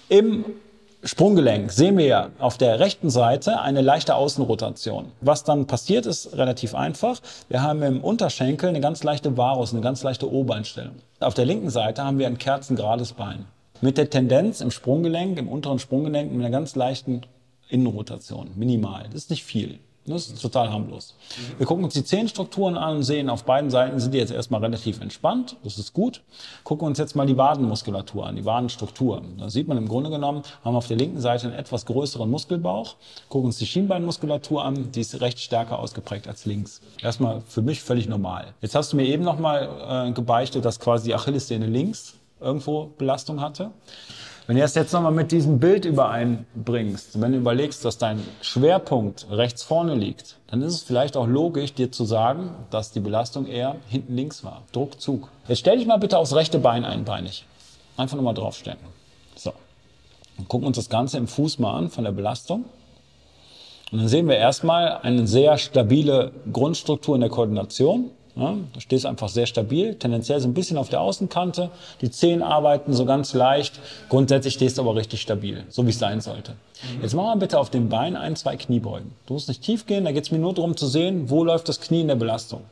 Im 0.09 0.45
Sprunggelenk 1.05 1.73
sehen 1.73 1.99
wir 1.99 2.07
ja 2.07 2.31
auf 2.39 2.59
der 2.59 2.79
rechten 2.79 3.11
Seite 3.11 3.61
eine 3.61 3.81
leichte 3.81 4.15
Außenrotation. 4.15 5.11
Was 5.21 5.43
dann 5.43 5.67
passiert, 5.67 6.07
ist 6.07 6.37
relativ 6.37 6.77
einfach. 6.77 7.21
Wir 7.49 7.61
haben 7.61 7.83
im 7.83 8.05
Unterschenkel 8.05 8.69
eine 8.69 8.81
ganz 8.81 9.03
leichte 9.03 9.37
Varus, 9.37 9.73
eine 9.73 9.83
ganz 9.83 10.05
leichte 10.05 10.33
Oberbeinstellung. 10.33 10.95
Auf 11.19 11.35
der 11.35 11.45
linken 11.45 11.71
Seite 11.71 12.05
haben 12.05 12.21
wir 12.21 12.29
ein 12.29 12.39
kerzengerades 12.39 13.15
Bein. 13.15 13.47
Mit 13.81 13.99
der 13.99 14.11
Tendenz 14.11 14.61
im 14.61 14.71
Sprunggelenk, 14.71 15.41
im 15.41 15.49
unteren 15.49 15.81
Sprunggelenk 15.81 16.31
mit 16.31 16.41
einer 16.41 16.51
ganz 16.51 16.77
leichten 16.77 17.23
Innenrotation. 17.69 18.53
Minimal. 18.55 19.07
Das 19.07 19.23
ist 19.23 19.31
nicht 19.31 19.43
viel. 19.43 19.81
Das 20.05 20.27
ist 20.27 20.43
total 20.43 20.71
harmlos. 20.73 21.15
Wir 21.59 21.67
gucken 21.67 21.85
uns 21.85 21.95
die 21.95 22.03
Zehenstrukturen 22.03 22.77
an 22.77 22.97
und 22.97 23.03
sehen, 23.05 23.31
auf 23.31 23.45
beiden 23.45 23.71
Seiten 23.71 24.01
sind 24.01 24.13
die 24.13 24.19
jetzt 24.19 24.33
erstmal 24.33 24.61
relativ 24.61 25.01
entspannt. 25.01 25.57
Das 25.63 25.79
ist 25.79 25.93
gut. 25.93 26.23
Gucken 26.65 26.89
uns 26.89 26.99
jetzt 26.99 27.15
mal 27.15 27.25
die 27.25 27.37
Wadenmuskulatur 27.37 28.27
an, 28.27 28.35
die 28.35 28.45
Wadenstruktur. 28.45 29.23
Da 29.39 29.49
sieht 29.49 29.69
man 29.69 29.79
im 29.79 29.87
Grunde 29.87 30.11
genommen, 30.11 30.43
haben 30.65 30.75
wir 30.75 30.79
auf 30.79 30.89
der 30.89 30.97
linken 30.97 31.21
Seite 31.21 31.47
einen 31.47 31.57
etwas 31.57 31.87
größeren 31.87 32.29
Muskelbauch. 32.29 32.97
Gucken 33.29 33.47
uns 33.47 33.59
die 33.59 33.67
Schienbeinmuskulatur 33.67 34.65
an, 34.65 34.91
die 34.91 35.01
ist 35.01 35.21
recht 35.21 35.39
stärker 35.39 35.79
ausgeprägt 35.79 36.27
als 36.27 36.47
links. 36.47 36.81
Erstmal 37.01 37.41
für 37.43 37.63
mich 37.63 37.81
völlig 37.81 38.09
normal. 38.09 38.55
Jetzt 38.61 38.75
hast 38.75 38.93
du 38.93 38.97
mir 38.97 39.07
eben 39.07 39.23
nochmal 39.23 40.09
äh, 40.09 40.13
gebeichtet, 40.13 40.65
dass 40.65 40.81
quasi 40.81 41.11
die 41.11 41.15
Achillessehne 41.15 41.67
links 41.67 42.15
irgendwo 42.41 42.91
Belastung 42.99 43.41
hatte. 43.41 43.71
Wenn 44.47 44.57
du 44.57 44.63
das 44.63 44.75
jetzt 44.75 44.93
nochmal 44.93 45.13
mit 45.13 45.31
diesem 45.31 45.61
Bild 45.61 45.85
übereinbringst, 45.85 47.21
wenn 47.21 47.33
du 47.33 47.39
überlegst, 47.39 47.85
dass 47.85 47.97
dein 47.99 48.21
Schwerpunkt 48.41 49.27
rechts 49.31 49.63
vorne 49.63 49.95
liegt, 49.95 50.37
dann 50.49 50.63
ist 50.63 50.75
es 50.75 50.83
vielleicht 50.83 51.17
auch 51.17 51.29
logisch, 51.29 51.75
dir 51.75 51.93
zu 51.93 52.05
sagen, 52.05 52.51
dass 52.71 52.91
die 52.91 53.01
Belastung 53.01 53.47
eher 53.47 53.77
hinten 53.89 54.17
links 54.17 54.43
war. 54.43 54.63
Druck, 54.73 55.01
Zug. 55.01 55.29
Jetzt 55.47 55.61
stell 55.61 55.79
dich 55.79 55.87
mal 55.87 55.99
bitte 55.99 56.19
aufs 56.19 56.35
rechte 56.35 56.59
Bein 56.59 56.85
einbeinig. 56.85 57.47
Einfach 57.97 58.17
nochmal 58.17 58.35
draufstellen. 58.35 58.79
So. 59.37 59.53
Und 60.39 60.49
gucken 60.49 60.67
uns 60.67 60.77
das 60.77 60.89
Ganze 60.89 61.19
im 61.19 61.29
Fuß 61.29 61.61
mal 61.61 61.77
an 61.77 61.89
von 61.89 62.03
der 62.03 62.13
Belastung. 62.13 62.65
Und 63.93 63.99
dann 63.99 64.09
sehen 64.09 64.27
wir 64.27 64.37
erstmal 64.37 64.99
eine 65.03 65.27
sehr 65.27 65.57
stabile 65.59 66.33
Grundstruktur 66.51 67.15
in 67.15 67.21
der 67.21 67.31
Koordination. 67.31 68.11
Ja, 68.35 68.57
du 68.73 68.81
stehst 68.81 69.05
einfach 69.05 69.29
sehr 69.29 69.45
stabil, 69.45 69.95
tendenziell 69.95 70.41
so 70.41 70.49
ein 70.49 70.55
bisschen 70.55 70.79
auf 70.79 70.89
der 70.89 71.03
Außenkante. 71.03 71.71
Die 72.01 72.11
Zehen 72.11 72.43
arbeiten 72.43 72.95
so 72.95 73.05
ganz 73.05 73.35
leicht. 73.35 73.79
Grundsätzlich 74.09 74.55
stehst 74.55 74.79
du 74.79 74.83
aber 74.83 74.97
richtig 74.97 75.21
stabil, 75.21 75.65
so 75.69 75.85
wie 75.85 75.91
es 75.91 75.99
sein 75.99 76.23
sollte. 76.23 76.55
Jetzt 77.03 77.15
machen 77.15 77.27
wir 77.27 77.37
bitte 77.37 77.59
auf 77.59 77.69
dem 77.69 77.91
Bein 77.91 78.17
ein, 78.17 78.35
zwei 78.35 78.57
Kniebeugen. 78.57 79.13
Du 79.27 79.35
musst 79.35 79.49
nicht 79.49 79.63
tief 79.63 79.87
gehen, 79.87 80.05
da 80.05 80.13
geht 80.13 80.25
es 80.25 80.31
mir 80.31 80.39
nur 80.39 80.55
darum 80.55 80.77
zu 80.77 80.87
sehen, 80.87 81.29
wo 81.29 81.45
läuft 81.45 81.69
das 81.69 81.81
Knie 81.81 82.01
in 82.01 82.09
der 82.09 82.17
Belastung. 82.17 82.63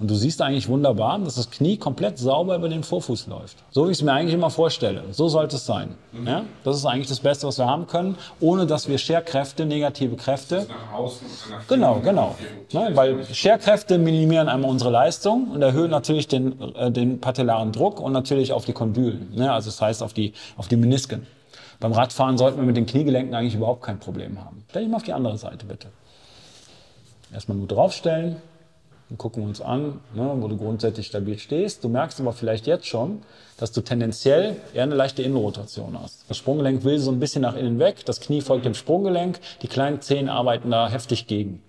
Und 0.00 0.10
du 0.10 0.14
siehst 0.14 0.40
eigentlich 0.40 0.66
wunderbar, 0.66 1.18
dass 1.18 1.34
das 1.34 1.50
Knie 1.50 1.76
komplett 1.76 2.16
sauber 2.16 2.56
über 2.56 2.70
den 2.70 2.82
Vorfuß 2.82 3.26
läuft. 3.26 3.58
So 3.70 3.86
wie 3.86 3.90
ich 3.90 3.98
es 3.98 4.02
mir 4.02 4.14
eigentlich 4.14 4.32
immer 4.32 4.48
vorstelle. 4.48 5.04
So 5.10 5.28
sollte 5.28 5.56
es 5.56 5.66
sein. 5.66 5.94
Mhm. 6.12 6.26
Ja? 6.26 6.44
Das 6.64 6.76
ist 6.76 6.86
eigentlich 6.86 7.08
das 7.08 7.20
Beste, 7.20 7.46
was 7.46 7.58
wir 7.58 7.66
haben 7.66 7.86
können, 7.86 8.16
ohne 8.40 8.66
dass 8.66 8.88
wir 8.88 8.96
Scherkräfte, 8.96 9.66
negative 9.66 10.16
Kräfte. 10.16 10.66
Nach 10.68 10.98
außen 10.98 11.26
nach 11.50 11.66
genau, 11.68 12.00
genau. 12.02 12.34
Ne? 12.72 12.92
Weil 12.94 13.26
Scherkräfte 13.26 13.98
minimieren 13.98 14.48
einmal 14.48 14.70
unsere 14.70 14.90
Leistung 14.90 15.50
und 15.50 15.60
erhöhen 15.60 15.90
natürlich 15.90 16.26
den, 16.26 16.58
äh, 16.76 16.90
den 16.90 17.20
patellaren 17.20 17.70
Druck 17.70 18.00
und 18.00 18.12
natürlich 18.12 18.54
auf 18.54 18.64
die 18.64 18.72
Kondylen. 18.72 19.34
Ne? 19.34 19.52
Also 19.52 19.68
das 19.68 19.82
heißt 19.82 20.02
auf 20.02 20.14
die, 20.14 20.32
auf 20.56 20.66
die 20.66 20.76
Menisken. 20.76 21.26
Beim 21.78 21.92
Radfahren 21.92 22.38
sollten 22.38 22.58
wir 22.58 22.64
mit 22.64 22.78
den 22.78 22.86
Kniegelenken 22.86 23.34
eigentlich 23.34 23.54
überhaupt 23.54 23.82
kein 23.82 23.98
Problem 23.98 24.42
haben. 24.42 24.64
Stell 24.70 24.82
dich 24.82 24.90
mal 24.90 24.96
auf 24.96 25.02
die 25.02 25.12
andere 25.12 25.36
Seite 25.36 25.66
bitte. 25.66 25.88
Erstmal 27.34 27.58
nur 27.58 27.68
draufstellen, 27.68 28.36
dann 29.10 29.18
gucken 29.18 29.42
uns 29.42 29.60
an, 29.60 30.00
ne, 30.14 30.32
wo 30.36 30.46
du 30.46 30.56
grundsätzlich 30.56 31.08
stabil 31.08 31.36
stehst. 31.36 31.82
Du 31.82 31.88
merkst 31.88 32.20
aber 32.20 32.32
vielleicht 32.32 32.68
jetzt 32.68 32.86
schon, 32.86 33.22
dass 33.56 33.72
du 33.72 33.80
tendenziell 33.80 34.56
eher 34.72 34.84
eine 34.84 34.94
leichte 34.94 35.22
Innenrotation 35.22 35.98
hast. 36.00 36.24
Das 36.28 36.36
Sprunggelenk 36.36 36.84
will 36.84 36.98
so 37.00 37.10
ein 37.10 37.18
bisschen 37.18 37.42
nach 37.42 37.56
innen 37.56 37.80
weg, 37.80 38.04
das 38.06 38.20
Knie 38.20 38.40
folgt 38.40 38.64
dem 38.64 38.74
Sprunggelenk, 38.74 39.40
die 39.62 39.68
kleinen 39.68 40.00
Zehen 40.00 40.28
arbeiten 40.28 40.70
da 40.70 40.88
heftig 40.88 41.26
gegen. 41.26 41.60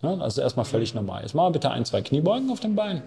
Ne, 0.00 0.18
also 0.20 0.40
erstmal 0.40 0.64
völlig 0.64 0.94
normal. 0.94 1.22
Jetzt 1.22 1.34
machen 1.34 1.48
wir 1.48 1.52
bitte 1.52 1.70
ein, 1.70 1.84
zwei 1.84 2.00
Kniebeugen 2.00 2.50
auf 2.50 2.60
dem 2.60 2.74
Bein. 2.74 3.02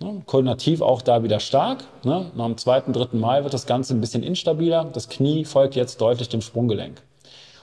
Ne, 0.00 0.22
koordinativ 0.24 0.80
auch 0.80 1.02
da 1.02 1.22
wieder 1.22 1.40
stark. 1.40 1.84
Ne? 2.04 2.30
Nach 2.34 2.46
dem 2.46 2.56
zweiten, 2.56 2.94
dritten 2.94 3.20
Mal 3.20 3.44
wird 3.44 3.52
das 3.52 3.66
Ganze 3.66 3.94
ein 3.94 4.00
bisschen 4.00 4.22
instabiler. 4.22 4.86
Das 4.92 5.10
Knie 5.10 5.44
folgt 5.44 5.74
jetzt 5.74 6.00
deutlich 6.00 6.30
dem 6.30 6.40
Sprunggelenk. 6.40 7.02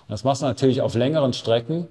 Und 0.08 0.12
das 0.12 0.24
machst 0.24 0.44
du 0.44 0.46
natürlich 0.46 0.82
auf 0.82 0.94
längeren 0.94 1.34
Strecken 1.34 1.88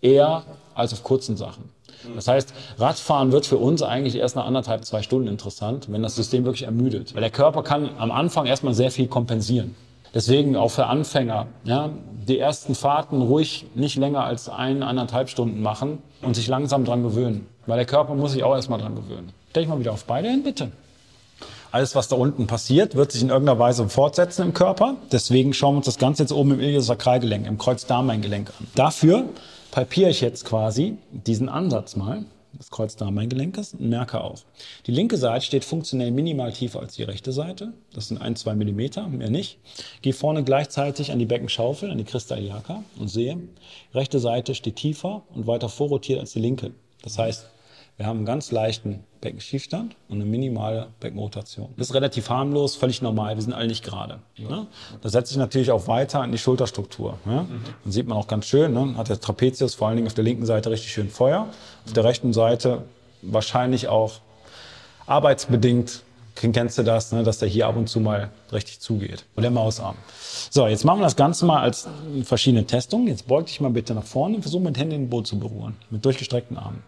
eher 0.00 0.44
als 0.74 0.92
auf 0.92 1.02
kurzen 1.02 1.36
Sachen. 1.36 1.70
Das 2.16 2.28
heißt, 2.28 2.52
Radfahren 2.78 3.32
wird 3.32 3.46
für 3.46 3.58
uns 3.58 3.82
eigentlich 3.82 4.16
erst 4.16 4.36
nach 4.36 4.46
anderthalb, 4.46 4.84
zwei 4.84 5.02
Stunden 5.02 5.28
interessant, 5.28 5.86
wenn 5.90 6.02
das 6.02 6.16
System 6.16 6.44
wirklich 6.44 6.64
ermüdet. 6.64 7.14
Weil 7.14 7.20
der 7.20 7.30
Körper 7.30 7.62
kann 7.62 7.90
am 7.98 8.10
Anfang 8.10 8.46
erstmal 8.46 8.74
sehr 8.74 8.90
viel 8.90 9.06
kompensieren. 9.06 9.74
Deswegen 10.14 10.56
auch 10.56 10.70
für 10.70 10.86
Anfänger, 10.86 11.46
ja, 11.64 11.90
die 12.28 12.38
ersten 12.38 12.74
Fahrten 12.74 13.22
ruhig 13.22 13.66
nicht 13.74 13.96
länger 13.96 14.24
als 14.24 14.48
ein, 14.48 14.82
eineinhalb 14.82 15.28
Stunden 15.28 15.62
machen 15.62 15.98
und 16.20 16.34
sich 16.34 16.48
langsam 16.48 16.84
dran 16.84 17.02
gewöhnen. 17.02 17.46
Weil 17.66 17.76
der 17.76 17.86
Körper 17.86 18.14
muss 18.14 18.32
sich 18.32 18.44
auch 18.44 18.54
erstmal 18.54 18.78
dran 18.78 18.94
gewöhnen. 18.94 19.32
Stell 19.50 19.62
dich 19.62 19.70
mal 19.70 19.78
wieder 19.78 19.92
auf 19.92 20.04
beide 20.04 20.28
hin, 20.28 20.42
bitte. 20.42 20.72
Alles, 21.70 21.94
was 21.94 22.08
da 22.08 22.16
unten 22.16 22.46
passiert, 22.46 22.96
wird 22.96 23.12
sich 23.12 23.22
in 23.22 23.30
irgendeiner 23.30 23.58
Weise 23.58 23.88
fortsetzen 23.88 24.42
im 24.42 24.52
Körper. 24.52 24.96
Deswegen 25.10 25.54
schauen 25.54 25.74
wir 25.74 25.76
uns 25.78 25.86
das 25.86 25.98
Ganze 25.98 26.22
jetzt 26.22 26.32
oben 26.32 26.52
im 26.52 26.60
Iliosakralgelenk, 26.60 27.46
im 27.46 27.56
Kreuzdarmbeingelenk 27.56 28.50
an. 28.50 28.66
Dafür 28.74 29.24
palpiere 29.72 30.10
ich 30.10 30.20
jetzt 30.20 30.44
quasi 30.44 30.98
diesen 31.10 31.48
Ansatz 31.48 31.96
mal 31.96 32.24
des 32.52 32.70
Kreuzdarmbeingelenks 32.70 33.72
und 33.72 33.88
merke 33.88 34.20
auf. 34.20 34.44
Die 34.86 34.92
linke 34.92 35.16
Seite 35.16 35.46
steht 35.46 35.64
funktionell 35.64 36.10
minimal 36.10 36.52
tiefer 36.52 36.80
als 36.80 36.94
die 36.94 37.02
rechte 37.02 37.32
Seite. 37.32 37.72
Das 37.94 38.08
sind 38.08 38.20
ein, 38.20 38.36
zwei 38.36 38.54
Millimeter, 38.54 39.08
mehr 39.08 39.30
nicht. 39.30 39.58
Gehe 40.02 40.12
vorne 40.12 40.44
gleichzeitig 40.44 41.10
an 41.10 41.18
die 41.18 41.24
Beckenschaufel, 41.24 41.90
an 41.90 41.96
die 41.96 42.04
Crista 42.04 42.36
iliaca 42.36 42.84
und 42.98 43.08
sehe, 43.08 43.38
rechte 43.94 44.18
Seite 44.18 44.54
steht 44.54 44.76
tiefer 44.76 45.22
und 45.34 45.46
weiter 45.46 45.70
vorrotiert 45.70 46.20
als 46.20 46.32
die 46.32 46.40
linke. 46.40 46.72
Das 47.02 47.18
heißt, 47.18 47.46
wir 47.96 48.04
haben 48.04 48.18
einen 48.18 48.26
ganz 48.26 48.52
leichten 48.52 49.04
Beckenschiefstand 49.22 49.96
und 50.08 50.16
eine 50.16 50.26
minimale 50.26 50.88
Beckenrotation. 51.00 51.70
Das 51.78 51.88
ist 51.88 51.94
relativ 51.94 52.28
harmlos, 52.28 52.76
völlig 52.76 53.00
normal. 53.00 53.36
Wir 53.36 53.42
sind 53.42 53.54
alle 53.54 53.68
nicht 53.68 53.82
gerade. 53.82 54.18
Ne? 54.36 54.66
Das 55.00 55.12
setzt 55.12 55.28
sich 55.28 55.38
natürlich 55.38 55.70
auch 55.70 55.86
weiter 55.86 56.22
in 56.22 56.32
die 56.32 56.38
Schulterstruktur. 56.38 57.18
Ne? 57.24 57.46
Dann 57.84 57.92
sieht 57.92 58.06
man 58.06 58.18
auch 58.18 58.28
ganz 58.28 58.46
schön, 58.46 58.74
ne? 58.74 58.96
hat 58.98 59.08
der 59.08 59.18
Trapezius 59.18 59.74
vor 59.74 59.88
allen 59.88 59.96
Dingen 59.96 60.08
auf 60.08 60.14
der 60.14 60.24
linken 60.24 60.44
Seite 60.44 60.70
richtig 60.70 60.92
schön 60.92 61.08
Feuer. 61.08 61.48
Auf 61.86 61.92
der 61.94 62.04
rechten 62.04 62.34
Seite 62.34 62.82
wahrscheinlich 63.22 63.88
auch 63.88 64.14
arbeitsbedingt 65.06 66.02
kennst 66.34 66.78
du 66.78 66.82
das, 66.82 67.12
ne, 67.12 67.22
dass 67.22 67.38
der 67.38 67.48
hier 67.48 67.66
ab 67.66 67.76
und 67.76 67.88
zu 67.88 68.00
mal 68.00 68.30
richtig 68.52 68.80
zugeht. 68.80 69.24
Und 69.36 69.42
der 69.42 69.50
Mausarm. 69.50 69.96
So, 70.50 70.66
jetzt 70.66 70.84
machen 70.84 71.00
wir 71.00 71.04
das 71.04 71.16
Ganze 71.16 71.44
mal 71.44 71.60
als 71.60 71.86
verschiedene 72.24 72.66
Testungen. 72.66 73.06
Jetzt 73.06 73.28
beug 73.28 73.46
dich 73.46 73.60
mal 73.60 73.70
bitte 73.70 73.94
nach 73.94 74.04
vorne 74.04 74.36
und 74.36 74.42
versuch 74.42 74.60
mit 74.60 74.76
Händen 74.76 74.92
den 74.92 75.10
Boden 75.10 75.26
zu 75.26 75.38
berühren. 75.38 75.76
Mit 75.90 76.04
durchgestreckten 76.04 76.56
Armen. 76.56 76.82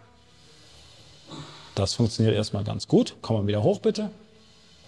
Das 1.75 1.95
funktioniert 1.95 2.37
erstmal 2.37 2.65
ganz 2.65 2.87
gut. 2.87 3.17
Komm 3.21 3.37
mal 3.37 3.47
wieder 3.47 3.63
hoch, 3.63 3.81
bitte. 3.81 4.11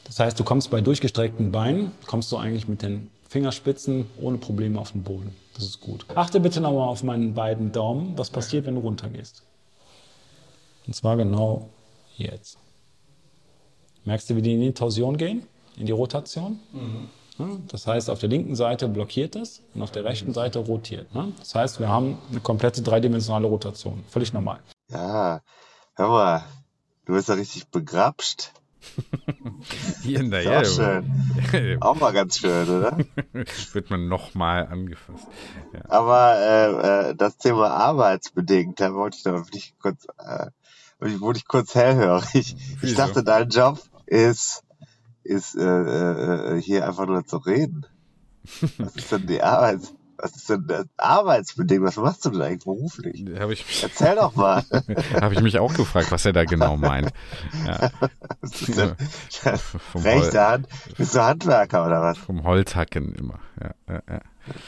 Das 0.04 0.20
heißt, 0.20 0.38
du 0.38 0.44
kommst 0.44 0.70
bei 0.70 0.80
durchgestreckten 0.80 1.50
Beinen, 1.50 1.90
kommst 2.06 2.30
du 2.30 2.36
eigentlich 2.36 2.68
mit 2.68 2.82
den 2.82 3.10
Fingerspitzen 3.28 4.06
ohne 4.20 4.38
Probleme 4.38 4.78
auf 4.78 4.92
den 4.92 5.02
Boden. 5.02 5.34
Das 5.54 5.64
ist 5.64 5.80
gut. 5.80 6.06
Achte 6.14 6.38
bitte 6.38 6.60
nochmal 6.60 6.88
auf 6.88 7.02
meinen 7.02 7.34
beiden 7.34 7.72
Daumen, 7.72 8.16
was 8.16 8.30
passiert, 8.30 8.66
wenn 8.66 8.76
du 8.76 8.82
runtergehst. 8.82 9.42
Und 10.86 10.94
zwar 10.94 11.16
genau 11.16 11.68
jetzt. 12.16 12.58
Merkst 14.04 14.30
du, 14.30 14.36
wie 14.36 14.42
die 14.42 14.54
in 14.54 14.60
die 14.60 14.72
Torsion 14.72 15.16
gehen? 15.16 15.42
In 15.76 15.86
die 15.86 15.92
Rotation? 15.92 16.60
Mhm. 16.72 17.08
Das 17.68 17.86
heißt, 17.86 18.08
auf 18.08 18.20
der 18.20 18.28
linken 18.28 18.54
Seite 18.54 18.88
blockiert 18.88 19.36
es 19.36 19.60
und 19.74 19.82
auf 19.82 19.90
der 19.90 20.04
rechten 20.04 20.32
Seite 20.32 20.60
rotiert. 20.60 21.08
Das 21.38 21.54
heißt, 21.54 21.80
wir 21.80 21.88
haben 21.88 22.16
eine 22.30 22.40
komplette 22.40 22.80
dreidimensionale 22.80 23.46
Rotation. 23.46 24.04
Völlig 24.08 24.32
normal. 24.32 24.60
Ja, 24.90 25.42
hör 25.96 26.08
mal, 26.08 26.44
du 27.06 27.14
bist 27.14 27.28
ja 27.28 27.34
richtig 27.34 27.68
begrapscht. 27.68 28.52
Hier 30.02 30.20
in 30.20 30.30
der 30.30 30.62
Ist 30.62 30.78
auch 30.78 30.84
schön. 30.84 31.82
Auch 31.82 31.98
mal 31.98 32.12
ganz 32.12 32.38
schön, 32.38 32.68
oder? 32.68 32.98
Wird 33.72 33.90
man 33.90 34.08
nochmal 34.08 34.66
angefasst. 34.66 35.26
Ja. 35.72 35.80
Aber 35.88 36.36
äh, 36.38 37.10
äh, 37.10 37.14
das 37.14 37.36
Thema 37.38 37.70
arbeitsbedingt, 37.70 38.80
da 38.80 38.94
wollte 38.94 39.18
ich 39.18 39.24
noch 39.24 39.50
nicht 39.50 39.78
kurz, 39.80 40.06
äh, 40.18 40.50
wurde 40.98 41.38
ich 41.38 41.48
kurz 41.48 41.74
hellhörig. 41.74 42.28
Ich 42.34 42.76
Wieso? 42.80 42.96
dachte, 42.96 43.24
dein 43.24 43.48
Job 43.48 43.80
ist, 44.06 44.62
ist 45.24 45.56
äh, 45.56 45.64
äh, 46.56 46.60
hier 46.60 46.86
einfach 46.86 47.06
nur 47.06 47.24
zu 47.26 47.38
reden. 47.38 47.86
Was 48.78 48.94
ist 48.94 49.10
denn 49.10 49.26
die 49.26 49.42
Arbeit? 49.42 49.80
Was 50.18 50.36
ist 50.36 50.48
denn 50.48 50.66
das 50.66 50.86
Arbeitsbedingt? 50.96 51.82
Was 51.82 51.96
machst 51.96 52.24
du 52.24 52.30
denn 52.30 52.42
eigentlich 52.42 52.64
beruflich? 52.64 53.24
Habe 53.38 53.52
ich, 53.52 53.66
mich- 53.66 53.82
Erzähl 53.82 54.14
doch 54.16 54.34
mal. 54.34 54.64
hab 55.14 55.32
ich 55.32 55.40
mich 55.40 55.58
auch 55.58 55.72
gefragt, 55.74 56.10
was 56.10 56.24
er 56.24 56.32
da 56.32 56.44
genau 56.44 56.76
meint. 56.76 57.12
Ja, 57.66 57.90
denn 58.68 58.96
vom, 59.92 60.02
rechte 60.02 60.40
Hand? 60.46 60.68
Bist 60.96 61.14
du 61.14 61.22
Handwerker 61.22 61.86
oder 61.86 62.00
was? 62.02 62.18
vom 62.18 62.44
Holzhacken 62.44 63.14
immer. 63.14 63.38
Ja, 63.60 63.74
ja, 63.88 64.02
ja. 64.08 64.20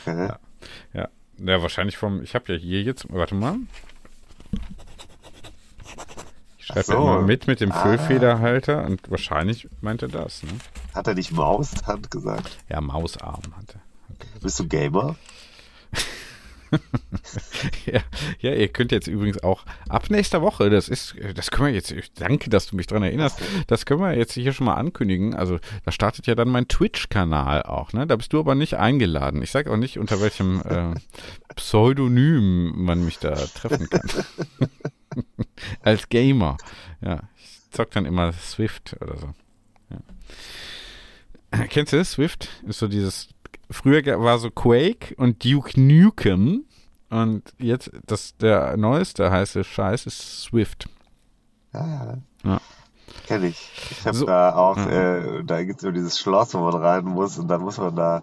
Okay. 0.07 0.33
Ja, 0.93 1.09
ja 1.39 1.63
wahrscheinlich 1.63 1.97
vom. 1.97 2.23
Ich 2.23 2.35
habe 2.35 2.53
ja 2.53 2.59
hier 2.59 2.83
jetzt. 2.83 3.07
Warte 3.11 3.35
mal. 3.35 3.57
Ich 6.59 6.67
schreibe 6.67 6.83
so. 6.83 6.93
ja 6.95 6.99
mal 7.01 7.23
mit 7.23 7.47
mit 7.47 7.61
dem 7.61 7.73
Ah. 7.73 7.83
Füllfederhalter 7.83 8.85
und 8.85 9.11
wahrscheinlich 9.11 9.69
meint 9.81 10.03
er 10.03 10.09
das. 10.09 10.43
Ne? 10.43 10.51
Hat 10.95 11.07
er 11.07 11.15
nicht 11.15 11.33
Maushand 11.33 12.11
gesagt? 12.11 12.59
Ja, 12.69 12.81
Mausarm 12.81 13.43
hatte. 13.57 13.81
Bist 14.43 14.59
du 14.59 14.67
Gamer? 14.69 15.17
Ja, 17.87 18.01
ja, 18.41 18.55
ihr 18.55 18.69
könnt 18.69 18.93
jetzt 18.93 19.07
übrigens 19.07 19.43
auch 19.43 19.65
ab 19.89 20.11
nächster 20.11 20.43
Woche, 20.43 20.71
das 20.71 20.89
ist, 20.89 21.15
das 21.35 21.51
können 21.51 21.69
wir 21.69 21.75
jetzt, 21.75 21.95
danke, 22.17 22.51
dass 22.51 22.67
du 22.67 22.77
mich 22.77 22.87
dran 22.87 23.03
erinnerst, 23.03 23.41
das 23.67 23.87
können 23.87 24.01
wir 24.01 24.17
jetzt 24.17 24.33
hier 24.33 24.53
schon 24.53 24.67
mal 24.67 24.75
ankündigen. 24.75 25.35
Also 25.35 25.59
da 25.85 25.93
startet 25.93 26.27
ja 26.27 26.35
dann 26.35 26.49
mein 26.49 26.69
Twitch-Kanal 26.69 27.63
auch, 27.63 27.93
ne? 27.93 28.07
Da 28.07 28.17
bist 28.17 28.33
du 28.33 28.41
aber 28.41 28.55
nicht 28.55 28.75
eingeladen. 28.75 29.43
Ich 29.43 29.51
sage 29.51 29.71
auch 29.71 29.77
nicht, 29.77 29.99
unter 29.99 30.21
welchem 30.21 30.61
äh, 30.63 30.95
Pseudonym 31.57 32.73
man 32.77 33.05
mich 33.05 33.19
da 33.19 33.35
treffen 33.35 33.89
kann. 33.89 34.09
Als 35.83 36.09
Gamer. 36.09 36.57
Ja, 37.01 37.23
ich 37.37 37.61
zock 37.71 37.91
dann 37.91 38.07
immer 38.07 38.33
Swift 38.33 38.97
oder 39.01 39.17
so. 39.17 39.35
Ja. 39.91 41.67
Kennst 41.67 41.93
du 41.93 41.97
das? 41.97 42.13
Swift? 42.13 42.49
Ist 42.67 42.79
so 42.79 42.89
dieses, 42.89 43.29
früher 43.71 44.03
war 44.21 44.39
so 44.39 44.51
Quake 44.51 45.15
und 45.17 45.45
Duke 45.45 45.81
Nukem 45.81 46.65
und 47.11 47.53
jetzt 47.59 47.91
das 48.07 48.37
der 48.37 48.77
neueste 48.77 49.31
heiße 49.31 49.65
Scheiß 49.65 50.07
ist 50.07 50.43
Swift. 50.43 50.89
Ja, 51.73 52.19
Ja. 52.45 52.61
Kenn 53.27 53.45
ich. 53.45 53.71
Ich 53.91 54.07
habe 54.07 54.17
So. 54.17 54.27
da 54.27 54.55
auch, 54.55 54.77
Ja. 54.77 55.17
äh, 55.17 55.45
da 55.45 55.63
gibt's 55.65 55.83
so 55.83 55.91
dieses 55.91 56.19
Schloss, 56.19 56.55
wo 56.55 56.61
man 56.61 56.75
rein 56.75 57.05
muss 57.05 57.39
und 57.39 57.49
dann 57.49 57.63
muss 57.63 57.79
man 57.79 57.95
da 57.97 58.23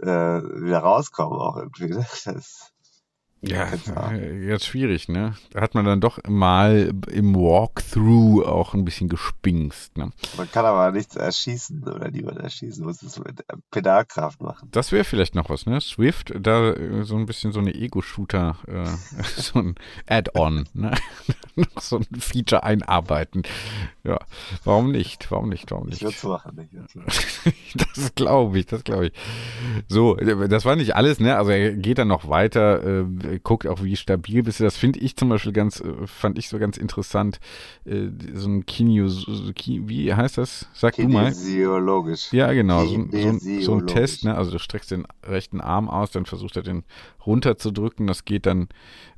äh, 0.00 0.06
wieder 0.06 0.78
rauskommen 0.80 1.38
auch 1.38 1.56
irgendwie. 1.56 1.88
ne? 1.88 2.06
Das 2.24 2.26
ist, 2.26 2.67
Ja, 3.40 3.68
jetzt 4.12 4.66
schwierig, 4.66 5.08
ne? 5.08 5.36
Da 5.50 5.60
hat 5.60 5.74
man 5.74 5.84
dann 5.84 6.00
doch 6.00 6.18
mal 6.26 6.92
im 7.10 7.36
Walkthrough 7.36 8.44
auch 8.44 8.74
ein 8.74 8.84
bisschen 8.84 9.08
gespingst, 9.08 9.96
ne? 9.96 10.10
man 10.36 10.50
kann 10.50 10.64
aber 10.64 10.90
nichts 10.90 11.14
erschießen 11.14 11.84
oder 11.84 12.10
niemand 12.10 12.38
erschießen, 12.38 12.84
muss 12.84 13.02
es 13.02 13.18
mit 13.18 13.44
Pedalkraft 13.70 14.40
machen. 14.40 14.68
Das 14.72 14.90
wäre 14.90 15.04
vielleicht 15.04 15.36
noch 15.36 15.50
was, 15.50 15.66
ne? 15.66 15.80
Swift, 15.80 16.32
da 16.38 16.72
äh, 16.72 17.04
so 17.04 17.16
ein 17.16 17.26
bisschen 17.26 17.52
so 17.52 17.60
eine 17.60 17.74
Ego-Shooter, 17.74 18.56
äh, 18.66 19.22
so 19.40 19.60
ein 19.60 19.74
Add-on, 20.08 20.68
ne? 20.72 20.92
noch 21.74 21.82
so 21.82 21.98
ein 21.98 22.06
Feature 22.20 22.62
einarbeiten. 22.64 23.42
Ja, 24.04 24.18
warum 24.64 24.90
nicht? 24.90 25.30
Warum 25.30 25.48
nicht? 25.48 25.70
Warum 25.70 25.88
Ich 25.88 25.94
nicht? 25.94 26.02
würde 26.02 26.16
es 26.16 26.24
machen. 26.24 26.58
Ich 26.70 26.72
würd's 26.72 26.94
machen. 26.94 27.54
Das 27.96 28.14
glaube 28.14 28.58
ich, 28.58 28.66
das 28.66 28.82
glaube 28.84 29.06
ich. 29.06 29.12
So, 29.88 30.14
das 30.16 30.64
war 30.64 30.76
nicht 30.76 30.96
alles, 30.96 31.20
ne? 31.20 31.36
Also 31.36 31.50
er 31.50 31.72
geht 31.74 31.98
dann 31.98 32.08
noch 32.08 32.28
weiter, 32.28 33.02
äh, 33.02 33.38
guckt 33.42 33.66
auch, 33.66 33.82
wie 33.82 33.96
stabil 33.96 34.42
bist 34.42 34.60
du. 34.60 34.64
Das 34.64 34.76
finde 34.76 35.00
ich 35.00 35.16
zum 35.16 35.28
Beispiel 35.28 35.52
ganz, 35.52 35.80
äh, 35.80 36.06
fand 36.06 36.38
ich 36.38 36.48
so 36.48 36.58
ganz 36.58 36.76
interessant. 36.78 37.38
Äh, 37.84 38.08
so 38.34 38.48
ein 38.48 38.64
Kinio, 38.66 39.06
wie 39.08 40.14
heißt 40.14 40.38
das? 40.38 40.66
Sag 40.72 40.96
du 40.96 41.08
mal. 41.08 41.32
Kinesiologisch. 41.32 42.32
Ja, 42.32 42.52
genau, 42.52 42.84
so, 42.86 42.94
ein- 42.96 43.10
so, 43.12 43.60
so 43.60 43.74
ein. 43.74 43.86
Test, 43.86 44.24
ne? 44.24 44.34
Also 44.36 44.50
du 44.50 44.58
streckst 44.58 44.90
den 44.90 45.06
rechten 45.24 45.60
Arm 45.60 45.88
aus, 45.88 46.10
dann 46.10 46.26
versucht 46.26 46.56
er 46.56 46.62
den 46.62 46.84
runterzudrücken. 47.26 48.06
Das 48.06 48.24
geht 48.24 48.46
dann 48.46 48.68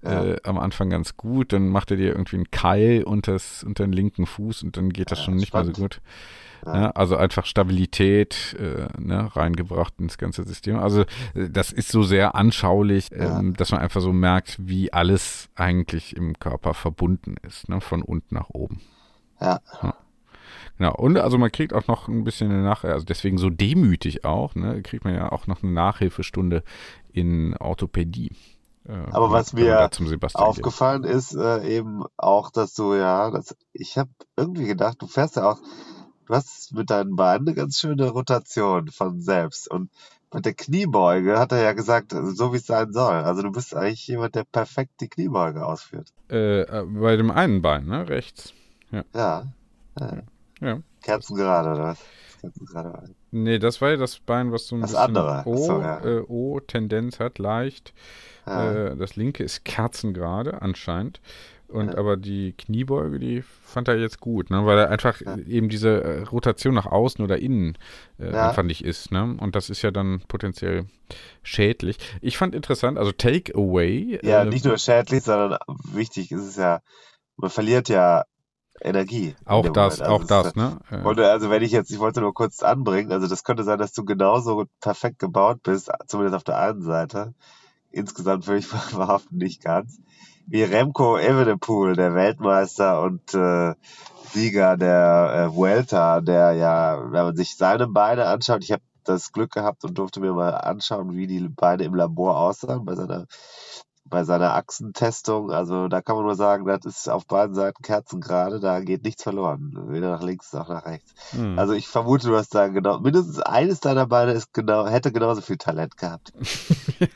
äh, 0.03 0.37
am 0.45 0.59
Anfang 0.59 0.91
ganz 0.91 1.17
gut. 1.17 1.53
Dann 1.53 1.69
macht 1.69 1.91
er 1.91 1.97
dir 1.97 2.09
irgendwie 2.09 2.30
einen 2.37 2.51
Keil 2.51 3.03
unters, 3.05 3.63
unter 3.65 3.85
den 3.85 3.93
linken 3.93 4.27
Fuß 4.27 4.63
und 4.63 4.77
dann 4.77 4.91
geht 4.91 5.11
das 5.11 5.19
Ja, 5.21 5.25
schon 5.27 5.37
nicht 5.37 5.55
mehr 5.55 5.65
so 5.65 5.73
spannend. 5.73 5.77
gut. 5.77 6.01
Ne? 6.65 6.95
Also 6.95 7.17
einfach 7.17 7.47
Stabilität 7.47 8.55
äh, 8.59 8.87
ne, 9.01 9.35
reingebracht 9.35 9.95
ins 9.99 10.19
ganze 10.19 10.45
System. 10.45 10.77
Also 10.79 11.03
äh, 11.35 11.49
das 11.51 11.73
ist 11.73 11.89
so 11.89 12.03
sehr 12.03 12.35
anschaulich, 12.35 13.09
ähm, 13.13 13.55
dass 13.57 13.73
man 13.73 13.81
einfach 13.81 14.03
so 14.03 14.13
merkt, 14.13 14.57
wie 14.61 14.93
alles 14.93 15.49
eigentlich 15.55 16.15
im 16.17 16.39
Körper 16.39 16.75
verbunden 16.75 17.37
ist, 17.47 17.69
ne? 17.71 17.81
von 17.81 18.03
unten 18.03 18.35
nach 18.35 18.51
oben. 18.51 18.81
Ja. 19.41 19.61
Genau, 20.77 20.95
und 20.95 21.17
also 21.19 21.39
man 21.39 21.51
kriegt 21.53 21.73
auch 21.73 21.87
noch 21.87 22.09
ein 22.09 22.25
bisschen 22.25 22.51
eine 22.51 22.63
Nach 22.63 22.85
also 22.85 23.05
deswegen 23.05 23.39
so 23.39 23.51
demütig 23.51 24.25
auch, 24.25 24.55
ne, 24.55 24.83
kriegt 24.83 25.05
man 25.05 25.15
ja 25.15 25.31
auch 25.31 25.47
noch 25.47 25.63
eine 25.63 25.73
Nachhilfestunde 25.73 26.63
in 27.13 27.55
Orthopädie. 27.59 28.33
Äh, 28.89 28.93
Aber 29.11 29.31
was 29.31 29.53
mir 29.53 29.89
Sebastian 29.93 30.45
geht. 30.45 30.49
Aufgefallen 30.49 31.05
ist 31.05 31.35
äh, 31.35 31.77
eben 31.77 32.05
auch, 32.17 32.51
dass 32.51 32.75
du 32.75 32.95
ja, 32.95 33.31
das, 33.31 33.57
ich 33.73 33.99
habe 33.99 34.11
irgendwie 34.37 34.67
gedacht, 34.67 35.01
du 35.01 35.07
fährst 35.07 35.37
ja 35.37 35.51
auch, 35.51 35.59
du 36.27 36.35
hast 36.35 36.73
mit 36.73 36.91
deinen 36.91 37.17
Beinen 37.17 37.47
eine 37.47 37.55
ganz 37.55 37.79
schöne 37.79 38.09
Rotation 38.11 38.89
von 38.89 39.21
selbst. 39.21 39.71
Und 39.71 39.91
mit 40.33 40.47
der 40.47 40.55
Kniebeuge 40.55 41.39
hat 41.39 41.53
er 41.53 41.63
ja 41.63 41.73
gesagt, 41.73 42.13
so 42.13 42.53
wie 42.53 42.59
es 42.59 42.67
sein 42.67 42.93
soll. 42.93 43.15
Also 43.15 43.43
du 43.43 43.51
bist 43.51 43.75
eigentlich 43.75 44.07
jemand, 44.07 44.35
der 44.35 44.45
perfekt 44.45 45.01
die 45.01 45.09
Kniebeuge 45.09 45.67
ausführt. 45.67 46.09
Äh, 46.31 46.63
äh, 46.63 46.85
bei 46.87 47.17
dem 47.17 47.31
einen 47.31 47.63
Bein, 47.63 47.87
ne, 47.87 48.09
rechts. 48.09 48.55
Ja. 48.91 49.05
Ja. 50.61 50.79
Kerzengerade 51.03 51.71
oder 51.71 51.83
was? 51.83 51.99
Kerzengerade. 52.41 52.91
Bein. 52.91 53.15
Nee, 53.33 53.59
das 53.59 53.81
war 53.81 53.91
ja 53.91 53.97
das 53.97 54.19
Bein, 54.19 54.53
was 54.53 54.67
so 54.67 54.77
ein 54.77 54.81
Das 54.83 54.91
bisschen 54.93 55.17
andere. 55.17 55.43
O, 55.47 55.57
so, 55.57 55.81
ja. 55.81 56.05
äh, 56.05 56.21
O-Tendenz 56.27 57.21
hat, 57.21 57.39
leicht. 57.39 57.93
Ja. 58.47 58.73
Äh, 58.89 58.97
das 58.97 59.17
linke 59.17 59.45
ist 59.45 59.65
kerzengerade 59.65 60.63
anscheinend. 60.63 61.21
Und 61.69 61.93
Ja. 61.93 61.99
aber 61.99 62.17
die 62.17 62.55
Kniebeuge, 62.59 63.21
die 63.21 63.43
fand 63.63 63.87
er 63.87 63.97
jetzt 63.97 64.19
gut, 64.19 64.51
ne? 64.51 64.67
weil 64.67 64.77
er 64.77 64.91
einfach 64.91 65.21
eben 65.47 65.69
diese 65.69 66.03
äh, 66.03 66.23
Rotation 66.25 66.75
nach 66.75 66.87
außen 66.87 67.25
oder 67.25 67.39
innen 67.39 67.79
äh, 68.19 68.33
einfach 68.35 68.65
nicht 68.65 68.85
ist. 68.85 69.13
Ne? 69.13 69.37
Und 69.39 69.55
das 69.55 69.71
ist 69.71 69.83
ja 69.83 69.93
dann 69.93 70.21
potenziell 70.27 70.87
schädlich. 71.45 71.99
Ich 72.21 72.37
fand 72.39 72.57
interessant, 72.57 72.99
also 72.99 73.13
Takeaway. 73.13 74.19
Ja, 74.25 74.43
äh, 74.43 74.47
nicht 74.47 74.65
nur 74.65 74.79
schädlich, 74.79 75.23
sondern 75.23 75.59
wichtig 75.93 76.33
ist 76.33 76.43
es 76.43 76.57
ja, 76.57 76.81
man 77.37 77.51
verliert 77.51 77.89
ja 77.89 78.25
Energie. 78.81 79.37
auch 79.47 79.63
das. 79.69 80.01
Also 80.01 80.13
auch 80.15 80.25
das, 80.25 80.47
ist- 80.49 80.57
ne? 80.57 80.79
Und 81.05 81.21
also 81.21 81.51
wenn 81.51 81.63
ich 81.63 81.73
jetzt, 81.73 81.91
ich 81.91 81.99
wollte 81.99 82.21
nur 82.21 82.35
kurz 82.35 82.63
anbringen, 82.63 83.13
also 83.13 83.27
das 83.27 83.45
könnte 83.45 83.65
sein, 83.65 83.79
dass 83.79 83.93
du 83.93 84.05
genauso 84.05 84.65
perfekt 84.81 85.19
gebaut 85.19 85.63
bist, 85.63 85.91
zumindest 86.07 86.37
auf 86.37 86.45
der 86.45 86.59
einen 86.59 86.83
Seite. 86.83 87.35
Insgesamt 87.91 88.47
würde 88.47 88.59
ich 88.61 88.71
behaupten, 88.71 89.37
nicht 89.39 89.63
ganz. 89.63 89.99
Wie 90.47 90.63
Remco 90.63 91.17
Evenepoel, 91.19 91.95
der 91.95 92.15
Weltmeister 92.15 93.03
und 93.03 93.35
äh, 93.35 93.75
Sieger 94.33 94.77
der 94.77 95.49
äh, 95.51 95.55
Vuelta, 95.55 96.21
der 96.21 96.53
ja, 96.53 96.99
wenn 97.13 97.25
man 97.25 97.37
sich 97.37 97.57
seine 97.57 97.89
Beine 97.89 98.27
anschaut, 98.27 98.63
ich 98.63 98.73
habe 98.73 98.83
das 99.05 99.33
Glück 99.33 99.53
gehabt 99.53 99.85
und 99.85 99.99
durfte 99.99 100.21
mir 100.21 100.33
mal 100.33 100.51
anschauen, 100.51 101.17
wie 101.17 101.27
die 101.27 101.49
Beine 101.49 101.85
im 101.85 101.95
Labor 101.95 102.39
aussahen 102.39 102.85
bei 102.85 102.95
seiner 102.95 103.27
bei 104.11 104.25
seiner 104.25 104.55
Achsentestung. 104.55 105.51
Also 105.51 105.89
da 105.89 106.03
kann 106.03 106.17
man 106.17 106.25
nur 106.27 106.35
sagen, 106.35 106.67
das 106.67 106.85
ist 106.85 107.09
auf 107.09 107.27
beiden 107.27 107.55
Seiten 107.55 107.83
kerzengerade, 107.83 108.61
da 108.61 108.81
geht 108.81 109.05
nichts 109.05 109.23
verloren. 109.23 109.73
Weder 109.89 110.11
nach 110.11 110.23
links 110.23 110.53
noch 110.53 110.69
nach 110.69 110.85
rechts. 110.85 111.15
hm. 111.31 111.59
Also 111.59 111.73
ich 111.73 111.89
vermute, 111.89 112.27
du 112.29 112.37
hast 112.37 112.55
da 112.55 112.69
genau, 112.69 113.01
mindestens 113.01 113.39
eines 113.41 113.81
deiner 113.81 114.07
Beine 114.07 114.33
ist 114.33 114.53
genau, 114.53 114.87
hätte 114.87 115.13
genauso 115.13 115.41
viel 115.41 115.57
Talent 115.59 115.97
gehabt. 115.97 116.33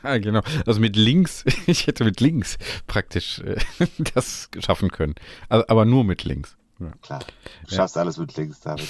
Ja, 0.03 0.17
genau. 0.17 0.41
Also 0.65 0.79
mit 0.79 0.95
links, 0.95 1.43
ich 1.67 1.85
hätte 1.85 2.05
mit 2.05 2.19
links 2.19 2.57
praktisch 2.87 3.39
äh, 3.39 3.57
das 4.15 4.49
schaffen 4.59 4.89
können. 4.89 5.13
Also, 5.47 5.65
aber 5.67 5.85
nur 5.85 6.03
mit 6.03 6.23
links. 6.23 6.55
Ja. 6.79 6.91
Klar. 7.03 7.19
Du 7.19 7.71
Ja. 7.71 7.77
schaffst 7.77 7.95
alles 7.97 8.17
mit 8.17 8.35
links, 8.35 8.59
David. 8.61 8.87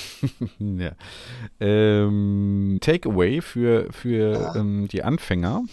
ja. 0.60 0.92
Ähm, 1.60 2.78
Takeaway 2.82 3.42
für, 3.42 3.92
für 3.92 4.32
Ja. 4.40 4.56
ähm, 4.56 4.88
die 4.88 5.04
Anfänger, 5.04 5.64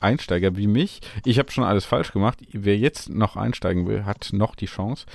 Einsteiger 0.00 0.56
wie 0.56 0.66
mich. 0.66 1.00
Ich 1.24 1.38
habe 1.38 1.50
schon 1.50 1.64
alles 1.64 1.84
falsch 1.84 2.12
gemacht. 2.12 2.38
Wer 2.52 2.78
jetzt 2.78 3.08
noch 3.08 3.36
einsteigen 3.36 3.86
will, 3.86 4.04
hat 4.04 4.30
noch 4.32 4.54
die 4.54 4.66
Chance. 4.66 5.06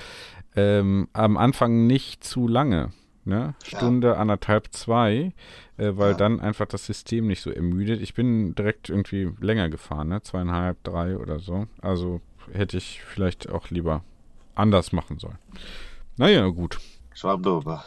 Ähm, 0.56 1.08
am 1.12 1.36
Anfang 1.36 1.86
nicht 1.86 2.22
zu 2.24 2.46
lange 2.46 2.90
ne? 3.24 3.54
Stunde, 3.64 4.16
anderthalb, 4.16 4.72
zwei, 4.72 5.32
äh, 5.76 5.92
weil 5.94 6.14
dann 6.14 6.40
einfach 6.40 6.66
das 6.66 6.86
System 6.86 7.26
nicht 7.26 7.42
so 7.42 7.50
ermüdet. 7.50 8.00
Ich 8.00 8.14
bin 8.14 8.54
direkt 8.54 8.88
irgendwie 8.88 9.30
länger 9.40 9.68
gefahren, 9.68 10.08
ne? 10.08 10.22
Zweieinhalb, 10.22 10.82
drei 10.84 11.16
oder 11.16 11.38
so. 11.38 11.66
Also 11.80 12.20
hätte 12.52 12.76
ich 12.76 13.02
vielleicht 13.02 13.48
auch 13.48 13.70
lieber 13.70 14.04
anders 14.54 14.92
machen 14.92 15.18
sollen. 15.18 15.38
Naja, 16.16 16.46
gut. 16.48 16.78
Schwamm 17.14 17.42
drüber. 17.42 17.84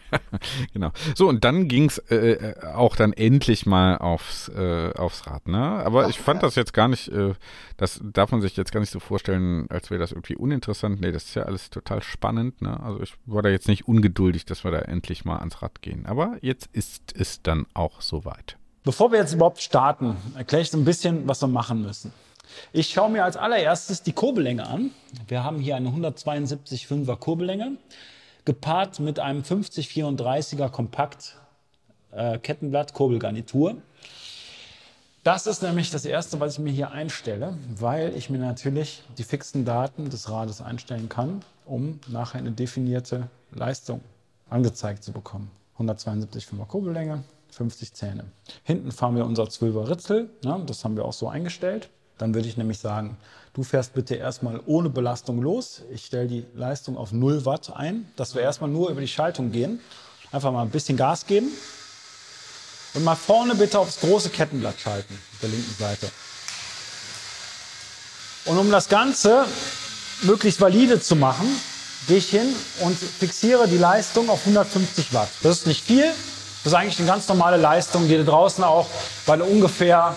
genau. 0.72 0.90
So, 1.14 1.28
und 1.28 1.44
dann 1.44 1.66
ging's 1.66 1.98
äh, 2.10 2.32
äh, 2.32 2.66
auch 2.74 2.94
dann 2.94 3.12
endlich 3.12 3.64
mal 3.64 3.96
aufs, 3.96 4.48
äh, 4.48 4.92
aufs 4.96 5.26
Rad, 5.26 5.48
ne? 5.48 5.58
Aber 5.58 6.08
ich 6.08 6.18
fand 6.18 6.42
das 6.42 6.56
jetzt 6.56 6.72
gar 6.72 6.88
nicht, 6.88 7.08
äh, 7.08 7.32
das 7.78 8.00
darf 8.02 8.30
man 8.30 8.42
sich 8.42 8.56
jetzt 8.56 8.70
gar 8.70 8.80
nicht 8.80 8.90
so 8.90 9.00
vorstellen, 9.00 9.66
als 9.70 9.90
wäre 9.90 9.98
das 9.98 10.12
irgendwie 10.12 10.36
uninteressant. 10.36 11.00
Nee, 11.00 11.10
das 11.10 11.24
ist 11.24 11.34
ja 11.34 11.44
alles 11.44 11.70
total 11.70 12.02
spannend, 12.02 12.60
ne? 12.60 12.78
Also 12.82 13.00
ich 13.00 13.14
war 13.26 13.42
da 13.42 13.48
jetzt 13.48 13.68
nicht 13.68 13.88
ungeduldig, 13.88 14.44
dass 14.44 14.62
wir 14.62 14.70
da 14.70 14.80
endlich 14.80 15.24
mal 15.24 15.38
ans 15.38 15.62
Rad 15.62 15.80
gehen. 15.80 16.04
Aber 16.06 16.36
jetzt 16.42 16.68
ist 16.72 17.14
es 17.16 17.42
dann 17.42 17.66
auch 17.72 18.02
soweit. 18.02 18.56
Bevor 18.82 19.12
wir 19.12 19.18
jetzt 19.18 19.34
überhaupt 19.34 19.60
starten, 19.60 20.16
erkläre 20.36 20.62
ich 20.62 20.70
so 20.70 20.78
ein 20.78 20.84
bisschen, 20.84 21.26
was 21.26 21.42
wir 21.42 21.48
machen 21.48 21.82
müssen. 21.82 22.12
Ich 22.72 22.88
schaue 22.88 23.10
mir 23.10 23.24
als 23.24 23.36
allererstes 23.36 24.02
die 24.02 24.12
Kurbellänge 24.12 24.66
an. 24.66 24.90
Wir 25.28 25.44
haben 25.44 25.58
hier 25.58 25.76
eine 25.76 25.90
172,5er 25.90 27.16
Kurbellänge, 27.16 27.72
gepaart 28.44 29.00
mit 29.00 29.18
einem 29.18 29.42
5034er 29.42 30.68
Kompakt 30.68 31.36
äh, 32.12 32.38
Kettenblatt 32.38 32.94
Kurbelgarnitur. 32.94 33.76
Das 35.22 35.46
ist 35.46 35.62
nämlich 35.62 35.90
das 35.90 36.06
erste, 36.06 36.40
was 36.40 36.54
ich 36.54 36.58
mir 36.60 36.72
hier 36.72 36.92
einstelle, 36.92 37.56
weil 37.76 38.16
ich 38.16 38.30
mir 38.30 38.38
natürlich 38.38 39.02
die 39.18 39.22
fixen 39.22 39.66
Daten 39.66 40.08
des 40.08 40.30
Rades 40.30 40.62
einstellen 40.62 41.10
kann, 41.10 41.44
um 41.66 42.00
nachher 42.08 42.38
eine 42.38 42.52
definierte 42.52 43.28
Leistung 43.52 44.00
angezeigt 44.48 45.04
zu 45.04 45.12
bekommen. 45.12 45.50
172,5er 45.78 46.66
Kurbellänge, 46.66 47.22
50 47.50 47.92
Zähne. 47.92 48.24
Hinten 48.64 48.92
fahren 48.92 49.14
wir 49.16 49.26
unser 49.26 49.44
12er 49.44 49.90
Ritzel, 49.90 50.30
ne, 50.42 50.62
das 50.66 50.84
haben 50.84 50.96
wir 50.96 51.04
auch 51.04 51.12
so 51.12 51.28
eingestellt. 51.28 51.90
Dann 52.16 52.34
würde 52.34 52.48
ich 52.48 52.56
nämlich 52.56 52.78
sagen, 52.78 53.16
du 53.54 53.62
fährst 53.62 53.94
bitte 53.94 54.14
erstmal 54.14 54.60
ohne 54.66 54.90
Belastung 54.90 55.40
los. 55.42 55.82
Ich 55.90 56.06
stelle 56.06 56.26
die 56.26 56.46
Leistung 56.54 56.96
auf 56.96 57.12
0 57.12 57.44
Watt 57.44 57.72
ein, 57.74 58.10
dass 58.16 58.34
wir 58.34 58.42
erstmal 58.42 58.70
nur 58.70 58.90
über 58.90 59.00
die 59.00 59.08
Schaltung 59.08 59.52
gehen. 59.52 59.80
Einfach 60.32 60.52
mal 60.52 60.62
ein 60.62 60.70
bisschen 60.70 60.96
Gas 60.96 61.26
geben. 61.26 61.48
Und 62.94 63.04
mal 63.04 63.14
vorne 63.14 63.54
bitte 63.54 63.78
aufs 63.78 64.00
große 64.00 64.30
Kettenblatt 64.30 64.80
schalten, 64.80 65.14
auf 65.14 65.40
der 65.40 65.48
linken 65.48 65.74
Seite. 65.78 66.10
Und 68.46 68.58
um 68.58 68.70
das 68.70 68.88
Ganze 68.88 69.44
möglichst 70.22 70.60
valide 70.60 71.00
zu 71.00 71.14
machen, 71.14 71.46
gehe 72.08 72.16
ich 72.16 72.30
hin 72.30 72.54
und 72.80 72.96
fixiere 72.96 73.68
die 73.68 73.76
Leistung 73.76 74.28
auf 74.28 74.40
150 74.40 75.14
Watt. 75.14 75.28
Das 75.42 75.58
ist 75.58 75.66
nicht 75.66 75.84
viel. 75.84 76.06
Das 76.64 76.72
ist 76.72 76.78
eigentlich 76.78 76.98
eine 76.98 77.08
ganz 77.08 77.28
normale 77.28 77.56
Leistung, 77.56 78.08
die 78.08 78.16
du 78.16 78.24
draußen 78.24 78.64
auch 78.64 78.86
bei 79.24 79.40
ungefähr 79.40 80.14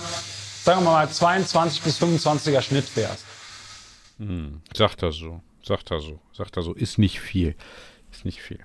sagen 0.63 0.85
wir 0.85 0.91
mal, 0.91 1.09
22 1.09 1.81
bis 1.81 2.01
25er 2.01 2.61
Schnitt 2.61 2.85
fährst. 2.85 3.25
Hm, 4.17 4.61
sagt 4.73 5.03
er 5.03 5.11
so, 5.11 5.41
sagt 5.61 5.91
er 5.91 5.99
so, 5.99 6.19
sagt 6.31 6.55
er 6.55 6.63
so. 6.63 6.73
Ist 6.73 6.97
nicht 6.97 7.19
viel. 7.19 7.55
Ist 8.11 8.23
nicht 8.23 8.41
viel. 8.41 8.59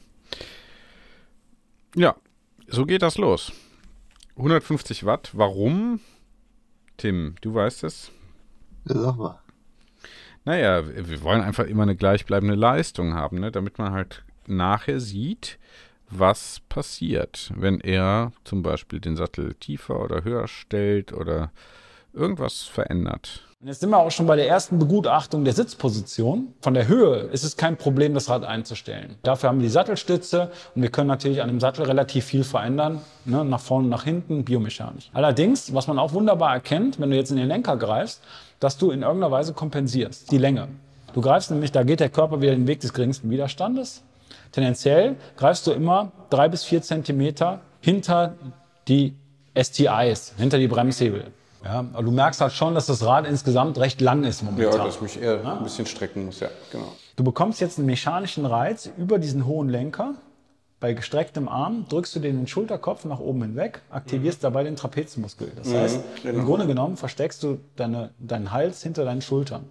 Ja, 1.96 2.14
so 2.68 2.86
geht 2.86 3.02
das 3.02 3.18
los. 3.18 3.52
150 4.36 5.06
Watt. 5.06 5.30
Warum? 5.32 5.98
Tim, 6.98 7.34
du 7.40 7.54
weißt 7.54 7.82
es. 7.82 8.12
Ja, 8.84 9.00
sag 9.00 9.16
mal. 9.16 9.40
Naja, 10.44 10.84
wir 10.86 11.22
wollen 11.22 11.42
einfach 11.42 11.66
immer 11.66 11.82
eine 11.82 11.96
gleichbleibende 11.96 12.54
Leistung 12.54 13.14
haben, 13.14 13.40
ne? 13.40 13.50
damit 13.50 13.78
man 13.78 13.92
halt 13.92 14.24
nachher 14.46 15.00
sieht, 15.00 15.58
was 16.08 16.60
passiert, 16.68 17.52
wenn 17.56 17.80
er 17.80 18.32
zum 18.44 18.62
Beispiel 18.62 19.00
den 19.00 19.16
Sattel 19.16 19.54
tiefer 19.54 20.00
oder 20.00 20.24
höher 20.24 20.46
stellt 20.46 21.12
oder 21.12 21.50
irgendwas 22.12 22.62
verändert. 22.62 23.48
Und 23.60 23.66
jetzt 23.66 23.80
sind 23.80 23.90
wir 23.90 23.98
auch 23.98 24.12
schon 24.12 24.28
bei 24.28 24.36
der 24.36 24.46
ersten 24.46 24.78
Begutachtung 24.78 25.44
der 25.44 25.52
Sitzposition. 25.52 26.54
Von 26.60 26.74
der 26.74 26.86
Höhe 26.86 27.22
ist 27.32 27.42
es 27.42 27.56
kein 27.56 27.76
Problem, 27.76 28.14
das 28.14 28.30
Rad 28.30 28.44
einzustellen. 28.44 29.16
Dafür 29.24 29.48
haben 29.48 29.58
wir 29.58 29.64
die 29.64 29.72
Sattelstütze 29.72 30.52
und 30.76 30.82
wir 30.82 30.90
können 30.90 31.08
natürlich 31.08 31.42
an 31.42 31.48
dem 31.48 31.58
Sattel 31.58 31.84
relativ 31.84 32.24
viel 32.24 32.44
verändern, 32.44 33.00
ne, 33.24 33.44
nach 33.44 33.58
vorne, 33.58 33.88
nach 33.88 34.04
hinten, 34.04 34.44
biomechanisch. 34.44 35.10
Allerdings, 35.12 35.74
was 35.74 35.88
man 35.88 35.98
auch 35.98 36.12
wunderbar 36.12 36.54
erkennt, 36.54 37.00
wenn 37.00 37.10
du 37.10 37.16
jetzt 37.16 37.32
in 37.32 37.36
den 37.36 37.48
Lenker 37.48 37.76
greifst, 37.76 38.22
dass 38.60 38.78
du 38.78 38.92
in 38.92 39.02
irgendeiner 39.02 39.32
Weise 39.32 39.54
kompensierst, 39.54 40.30
die 40.30 40.38
Länge. 40.38 40.68
Du 41.14 41.20
greifst 41.20 41.50
nämlich, 41.50 41.72
da 41.72 41.82
geht 41.82 41.98
der 41.98 42.10
Körper 42.10 42.40
wieder 42.40 42.52
den 42.52 42.68
Weg 42.68 42.78
des 42.78 42.92
geringsten 42.92 43.28
Widerstandes. 43.28 44.04
Tendenziell 44.52 45.16
greifst 45.36 45.66
du 45.66 45.72
immer 45.72 46.12
drei 46.30 46.48
bis 46.48 46.62
vier 46.62 46.80
Zentimeter 46.80 47.60
hinter 47.80 48.34
die 48.86 49.16
STIs, 49.60 50.34
hinter 50.36 50.58
die 50.58 50.68
Bremshebel. 50.68 51.32
Ja, 51.64 51.84
aber 51.92 52.02
du 52.02 52.10
merkst 52.10 52.40
halt 52.40 52.52
schon, 52.52 52.74
dass 52.74 52.86
das 52.86 53.04
Rad 53.04 53.26
insgesamt 53.26 53.78
recht 53.78 54.00
lang 54.00 54.24
ist 54.24 54.42
momentan. 54.42 54.72
Ja, 54.72 54.84
dass 54.84 54.96
ich 54.96 55.02
mich 55.02 55.20
eher 55.20 55.44
ein 55.44 55.64
bisschen 55.64 55.86
strecken 55.86 56.26
muss, 56.26 56.40
ja, 56.40 56.48
genau. 56.70 56.92
Du 57.16 57.24
bekommst 57.24 57.60
jetzt 57.60 57.78
einen 57.78 57.86
mechanischen 57.86 58.46
Reiz 58.46 58.90
über 58.96 59.18
diesen 59.18 59.44
hohen 59.46 59.68
Lenker. 59.68 60.14
Bei 60.80 60.92
gestrecktem 60.92 61.48
Arm 61.48 61.86
drückst 61.88 62.14
du 62.14 62.20
den 62.20 62.46
Schulterkopf 62.46 63.04
nach 63.04 63.18
oben 63.18 63.42
hinweg, 63.42 63.82
aktivierst 63.90 64.44
dabei 64.44 64.62
den 64.62 64.76
Trapezmuskel. 64.76 65.50
Das 65.56 65.74
heißt, 65.74 66.00
genau. 66.22 66.38
im 66.38 66.44
Grunde 66.44 66.68
genommen 66.68 66.96
versteckst 66.96 67.42
du 67.42 67.58
deine, 67.74 68.10
deinen 68.20 68.52
Hals 68.52 68.80
hinter 68.84 69.04
deinen 69.04 69.20
Schultern. 69.20 69.64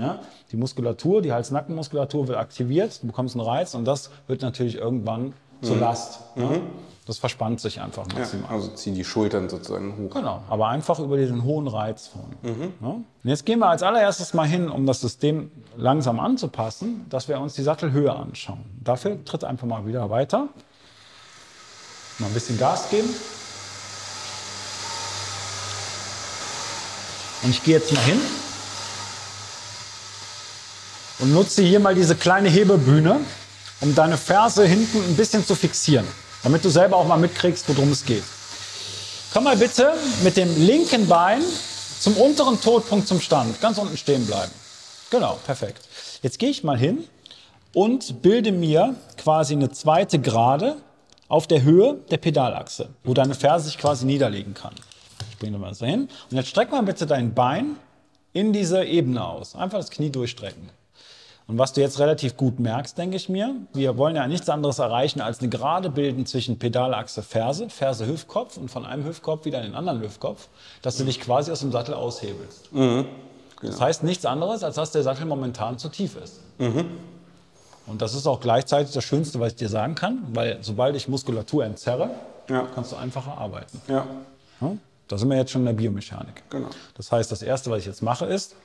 Ja? 0.00 0.20
Die 0.50 0.56
Muskulatur, 0.56 1.20
die 1.20 1.34
Hals-Nackenmuskulatur 1.34 2.28
wird 2.28 2.38
aktiviert, 2.38 3.02
du 3.02 3.08
bekommst 3.08 3.34
einen 3.36 3.44
Reiz 3.44 3.74
und 3.74 3.84
das 3.84 4.10
wird 4.28 4.40
natürlich 4.40 4.76
irgendwann 4.76 5.34
zur 5.62 5.76
Last. 5.76 6.20
Ne? 6.36 6.60
Das 7.06 7.18
verspannt 7.18 7.60
sich 7.60 7.80
einfach 7.80 8.04
Ja, 8.12 8.18
maximal. 8.18 8.50
also 8.50 8.68
zieh 8.68 8.90
die 8.92 9.04
Schultern 9.04 9.48
sozusagen 9.48 9.96
hoch. 9.96 10.14
Genau, 10.14 10.42
aber 10.50 10.68
einfach 10.68 10.98
über 10.98 11.16
diesen 11.16 11.44
hohen 11.44 11.68
Reiz 11.68 12.08
vorne. 12.08 12.34
Ja? 12.82 12.88
Und 12.88 13.04
jetzt 13.22 13.46
gehen 13.46 13.60
wir 13.60 13.68
als 13.68 13.82
allererstes 13.84 14.34
mal 14.34 14.46
hin, 14.46 14.68
um 14.68 14.86
das 14.86 15.00
System 15.00 15.52
langsam 15.76 16.18
anzupassen, 16.18 17.06
dass 17.08 17.28
wir 17.28 17.38
uns 17.40 17.54
die 17.54 17.62
Sattelhöhe 17.62 18.12
anschauen. 18.12 18.64
Dafür 18.82 19.24
tritt 19.24 19.44
einfach 19.44 19.66
mal 19.68 19.86
wieder 19.86 20.10
weiter. 20.10 20.48
Mal 22.18 22.26
ein 22.26 22.34
bisschen 22.34 22.58
Gas 22.58 22.90
geben. 22.90 23.08
Und 27.42 27.50
ich 27.50 27.62
gehe 27.62 27.76
jetzt 27.76 27.92
mal 27.92 28.00
hin 28.02 28.20
und 31.20 31.32
nutze 31.32 31.62
hier 31.62 31.78
mal 31.80 31.94
diese 31.94 32.16
kleine 32.16 32.48
Hebebühne, 32.48 33.20
um 33.80 33.94
deine 33.94 34.16
Ferse 34.16 34.66
hinten 34.66 34.98
ein 34.98 35.16
bisschen 35.16 35.44
zu 35.46 35.54
fixieren, 35.54 36.06
damit 36.42 36.64
du 36.64 36.68
selber 36.68 36.96
auch 36.96 37.06
mal 37.06 37.18
mitkriegst, 37.18 37.68
worum 37.68 37.92
es 37.92 38.04
geht. 38.04 38.24
Komm 39.32 39.44
mal 39.44 39.56
bitte 39.56 39.92
mit 40.22 40.36
dem 40.36 40.48
linken 40.64 41.06
Bein 41.08 41.42
zum 42.00 42.16
unteren 42.16 42.60
Todpunkt 42.60 43.06
zum 43.06 43.20
Stand. 43.20 43.60
Ganz 43.60 43.78
unten 43.78 43.96
stehen 43.96 44.26
bleiben. 44.26 44.52
Genau, 45.10 45.38
perfekt. 45.44 45.82
Jetzt 46.22 46.38
gehe 46.38 46.50
ich 46.50 46.64
mal 46.64 46.78
hin 46.78 47.04
und 47.74 48.22
bilde 48.22 48.52
mir 48.52 48.94
quasi 49.18 49.54
eine 49.54 49.70
zweite 49.70 50.18
Gerade 50.18 50.76
auf 51.28 51.46
der 51.46 51.62
Höhe 51.62 51.98
der 52.10 52.16
Pedalachse, 52.16 52.90
wo 53.04 53.12
deine 53.12 53.34
Ferse 53.34 53.66
sich 53.66 53.78
quasi 53.78 54.06
niederlegen 54.06 54.54
kann. 54.54 54.74
Ich 55.30 55.38
bringe 55.38 55.58
mal 55.58 55.74
so 55.74 55.84
hin. 55.84 56.08
Und 56.30 56.36
jetzt 56.36 56.48
streck 56.48 56.70
mal 56.70 56.82
bitte 56.82 57.06
dein 57.06 57.34
Bein 57.34 57.76
in 58.32 58.52
diese 58.52 58.84
Ebene 58.84 59.24
aus. 59.24 59.54
Einfach 59.54 59.78
das 59.78 59.90
Knie 59.90 60.10
durchstrecken. 60.10 60.70
Und 61.48 61.58
was 61.58 61.72
du 61.72 61.80
jetzt 61.80 62.00
relativ 62.00 62.36
gut 62.36 62.58
merkst, 62.58 62.98
denke 62.98 63.16
ich 63.16 63.28
mir, 63.28 63.54
wir 63.72 63.96
wollen 63.96 64.16
ja 64.16 64.26
nichts 64.26 64.48
anderes 64.48 64.80
erreichen, 64.80 65.20
als 65.20 65.38
eine 65.38 65.48
Gerade 65.48 65.90
bilden 65.90 66.26
zwischen 66.26 66.58
Pedalachse, 66.58 67.22
Ferse, 67.22 67.68
Ferse, 67.70 68.04
Hüftkopf 68.06 68.56
und 68.56 68.68
von 68.68 68.84
einem 68.84 69.04
Hüftkopf 69.04 69.44
wieder 69.44 69.58
in 69.58 69.66
den 69.66 69.74
anderen 69.76 70.00
Hüftkopf, 70.00 70.48
dass 70.82 70.96
du 70.96 71.04
dich 71.04 71.20
quasi 71.20 71.52
aus 71.52 71.60
dem 71.60 71.70
Sattel 71.70 71.94
aushebelst. 71.94 72.70
Das 73.62 73.80
heißt 73.80 74.02
nichts 74.02 74.26
anderes, 74.26 74.64
als 74.64 74.74
dass 74.74 74.90
der 74.90 75.04
Sattel 75.04 75.24
momentan 75.26 75.78
zu 75.78 75.88
tief 75.88 76.16
ist. 76.16 76.40
Und 76.58 78.02
das 78.02 78.14
ist 78.14 78.26
auch 78.26 78.40
gleichzeitig 78.40 78.92
das 78.92 79.04
Schönste, 79.04 79.38
was 79.38 79.52
ich 79.52 79.56
dir 79.58 79.68
sagen 79.68 79.94
kann, 79.94 80.24
weil 80.32 80.58
sobald 80.62 80.96
ich 80.96 81.06
Muskulatur 81.06 81.64
entzerre, 81.64 82.10
Ja. 82.48 82.66
kannst 82.74 82.90
du 82.92 82.96
einfacher 82.96 83.38
arbeiten. 83.38 83.80
Ja, 83.88 84.04
Ja? 84.60 84.72
Da 85.08 85.16
sind 85.18 85.28
wir 85.30 85.36
jetzt 85.36 85.52
schon 85.52 85.60
in 85.62 85.66
der 85.66 85.72
Biomechanik. 85.74 86.42
Genau. 86.50 86.66
Das 86.96 87.12
heißt, 87.12 87.30
das 87.30 87.40
Erste, 87.42 87.70
was 87.70 87.78
ich 87.80 87.86
jetzt 87.86 88.02
mache, 88.02 88.24
ist 88.26 88.56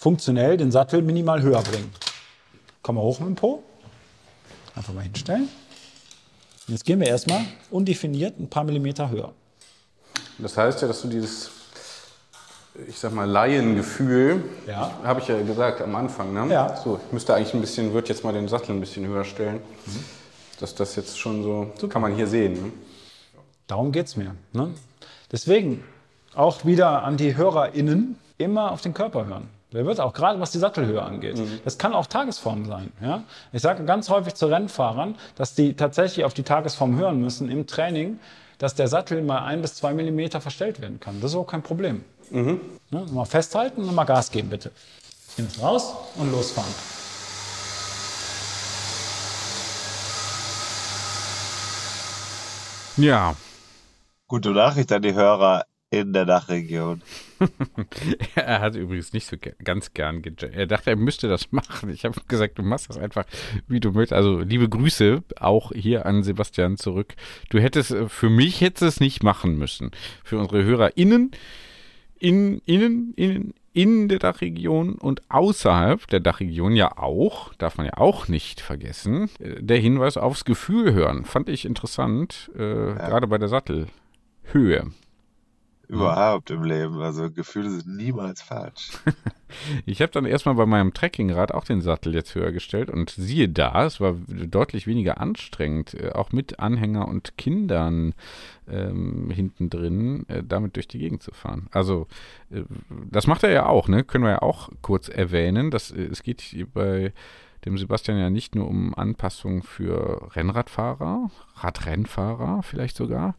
funktionell 0.00 0.56
den 0.56 0.72
Sattel 0.72 1.02
minimal 1.02 1.42
höher 1.42 1.60
bringen. 1.60 1.92
Komm 2.82 2.94
mal 2.96 3.02
hoch 3.02 3.20
mit 3.20 3.28
dem 3.28 3.34
Po. 3.34 3.62
Einfach 4.74 4.94
mal 4.94 5.02
hinstellen. 5.02 5.46
Jetzt 6.68 6.86
gehen 6.86 7.00
wir 7.00 7.06
erstmal 7.08 7.42
undefiniert 7.70 8.40
ein 8.40 8.48
paar 8.48 8.64
Millimeter 8.64 9.10
höher. 9.10 9.32
das 10.38 10.56
heißt 10.56 10.80
ja, 10.80 10.88
dass 10.88 11.02
du 11.02 11.08
dieses, 11.08 11.50
ich 12.88 12.98
sag 12.98 13.12
mal, 13.12 13.28
Laiengefühl, 13.28 14.42
Ja. 14.66 14.90
habe 15.04 15.20
ich 15.20 15.28
ja 15.28 15.38
gesagt 15.42 15.82
am 15.82 15.94
Anfang, 15.94 16.32
ne? 16.32 16.46
Ja. 16.50 16.74
So, 16.82 16.98
ich 17.06 17.12
müsste 17.12 17.34
eigentlich 17.34 17.52
ein 17.52 17.60
bisschen, 17.60 17.92
würde 17.92 18.08
jetzt 18.08 18.24
mal 18.24 18.32
den 18.32 18.48
Sattel 18.48 18.74
ein 18.74 18.80
bisschen 18.80 19.06
höher 19.06 19.24
stellen. 19.24 19.60
Dass 20.60 20.74
das 20.74 20.96
jetzt 20.96 21.18
schon 21.18 21.42
so, 21.42 21.88
kann 21.88 22.00
man 22.00 22.14
hier 22.14 22.26
sehen. 22.26 22.54
Ne? 22.54 22.72
Darum 23.66 23.92
geht 23.92 24.06
es 24.06 24.16
mir. 24.16 24.34
Ne? 24.54 24.70
Deswegen 25.30 25.84
auch 26.34 26.64
wieder 26.64 27.02
an 27.02 27.18
die 27.18 27.36
HörerInnen 27.36 28.16
immer 28.38 28.72
auf 28.72 28.80
den 28.80 28.94
Körper 28.94 29.26
hören. 29.26 29.48
Der 29.72 29.86
wird 29.86 30.00
auch 30.00 30.12
gerade, 30.12 30.40
was 30.40 30.50
die 30.50 30.58
Sattelhöhe 30.58 31.00
angeht. 31.00 31.38
Mhm. 31.38 31.60
Das 31.64 31.78
kann 31.78 31.94
auch 31.94 32.06
Tagesform 32.06 32.66
sein. 32.66 32.92
Ja? 33.00 33.22
Ich 33.52 33.62
sage 33.62 33.84
ganz 33.84 34.08
häufig 34.08 34.34
zu 34.34 34.46
Rennfahrern, 34.46 35.14
dass 35.36 35.54
die 35.54 35.74
tatsächlich 35.74 36.24
auf 36.24 36.34
die 36.34 36.42
Tagesform 36.42 36.96
hören 36.98 37.20
müssen 37.20 37.50
im 37.50 37.66
Training, 37.66 38.18
dass 38.58 38.74
der 38.74 38.88
Sattel 38.88 39.22
mal 39.22 39.44
ein 39.44 39.62
bis 39.62 39.76
zwei 39.76 39.94
Millimeter 39.94 40.40
verstellt 40.40 40.80
werden 40.80 40.98
kann. 40.98 41.20
Das 41.20 41.30
ist 41.32 41.36
auch 41.36 41.46
kein 41.46 41.62
Problem. 41.62 42.04
Mhm. 42.30 42.60
Ne? 42.90 43.06
Mal 43.12 43.24
festhalten 43.24 43.82
und 43.88 43.94
mal 43.94 44.04
Gas 44.04 44.30
geben, 44.30 44.50
bitte. 44.50 44.72
Nimm 45.36 45.46
es 45.46 45.62
raus 45.62 45.94
und 46.16 46.32
losfahren. 46.32 46.74
Ja, 52.96 53.34
Gute 54.30 54.50
Nachricht 54.50 54.92
an 54.92 55.02
die 55.02 55.12
Hörer 55.12 55.64
in 55.90 56.12
der 56.12 56.24
Dachregion. 56.24 57.02
er 58.36 58.60
hat 58.60 58.76
übrigens 58.76 59.12
nicht 59.12 59.26
so 59.26 59.36
ganz 59.64 59.92
gern 59.92 60.22
gejammt. 60.22 60.54
Er 60.54 60.66
dachte, 60.66 60.90
er 60.90 60.96
müsste 60.96 61.28
das 61.28 61.50
machen. 61.50 61.90
Ich 61.90 62.04
habe 62.04 62.20
gesagt, 62.28 62.58
du 62.58 62.62
machst 62.62 62.88
das 62.88 62.96
einfach, 62.96 63.24
wie 63.66 63.80
du 63.80 63.90
möchtest. 63.90 64.12
Also 64.12 64.40
liebe 64.40 64.68
Grüße 64.68 65.22
auch 65.38 65.72
hier 65.74 66.06
an 66.06 66.22
Sebastian 66.22 66.76
zurück. 66.76 67.14
Du 67.48 67.58
hättest, 67.58 67.90
äh, 67.90 68.08
für 68.08 68.30
mich 68.30 68.60
hättest 68.60 68.82
du 68.82 68.86
es 68.86 69.00
nicht 69.00 69.22
machen 69.24 69.58
müssen. 69.58 69.90
Für 70.22 70.38
unsere 70.38 70.62
HörerInnen, 70.64 71.32
in, 72.20 72.58
innen, 72.66 73.12
innen, 73.14 73.54
in 73.72 74.08
der 74.08 74.20
Dachregion 74.20 74.94
und 74.94 75.22
außerhalb 75.28 76.06
der 76.08 76.20
Dachregion 76.20 76.74
ja 76.74 76.98
auch, 76.98 77.54
darf 77.54 77.78
man 77.78 77.86
ja 77.86 77.96
auch 77.96 78.28
nicht 78.28 78.60
vergessen, 78.60 79.28
äh, 79.40 79.60
der 79.60 79.78
Hinweis 79.78 80.16
aufs 80.16 80.44
Gefühl 80.44 80.92
hören. 80.92 81.24
Fand 81.24 81.48
ich 81.48 81.64
interessant, 81.64 82.48
äh, 82.54 82.58
gerade 82.94 83.26
bei 83.26 83.38
der 83.38 83.48
Sattelhöhe. 83.48 84.92
Überhaupt 85.90 86.50
im 86.50 86.62
Leben. 86.62 87.00
Also 87.00 87.30
Gefühle 87.30 87.70
sind 87.70 87.96
niemals 87.96 88.42
falsch. 88.42 88.90
Ich 89.84 90.00
habe 90.00 90.12
dann 90.12 90.26
erstmal 90.26 90.54
bei 90.54 90.64
meinem 90.64 90.94
Trekkingrad 90.94 91.52
auch 91.52 91.64
den 91.64 91.80
Sattel 91.80 92.14
jetzt 92.14 92.36
höher 92.36 92.52
gestellt 92.52 92.88
und 92.88 93.10
siehe 93.10 93.48
da, 93.48 93.84
es 93.84 94.00
war 94.00 94.14
deutlich 94.28 94.86
weniger 94.86 95.20
anstrengend, 95.20 95.94
äh, 95.94 96.10
auch 96.12 96.30
mit 96.30 96.60
Anhänger 96.60 97.08
und 97.08 97.36
Kindern 97.36 98.14
ähm, 98.68 99.28
hinten 99.30 99.68
drin, 99.68 100.24
äh, 100.28 100.44
damit 100.46 100.76
durch 100.76 100.86
die 100.86 101.00
Gegend 101.00 101.24
zu 101.24 101.32
fahren. 101.32 101.66
Also 101.72 102.06
äh, 102.50 102.62
das 103.10 103.26
macht 103.26 103.42
er 103.42 103.50
ja 103.50 103.66
auch, 103.66 103.88
ne? 103.88 104.04
Können 104.04 104.22
wir 104.22 104.30
ja 104.30 104.42
auch 104.42 104.68
kurz 104.82 105.08
erwähnen. 105.08 105.72
Dass, 105.72 105.90
äh, 105.90 106.02
es 106.02 106.22
geht 106.22 106.54
bei 106.72 107.12
dem 107.64 107.76
Sebastian 107.78 108.18
ja 108.18 108.30
nicht 108.30 108.54
nur 108.54 108.68
um 108.68 108.94
Anpassung 108.94 109.62
für 109.62 110.34
Rennradfahrer, 110.34 111.30
Radrennfahrer 111.56 112.62
vielleicht 112.62 112.96
sogar, 112.96 113.34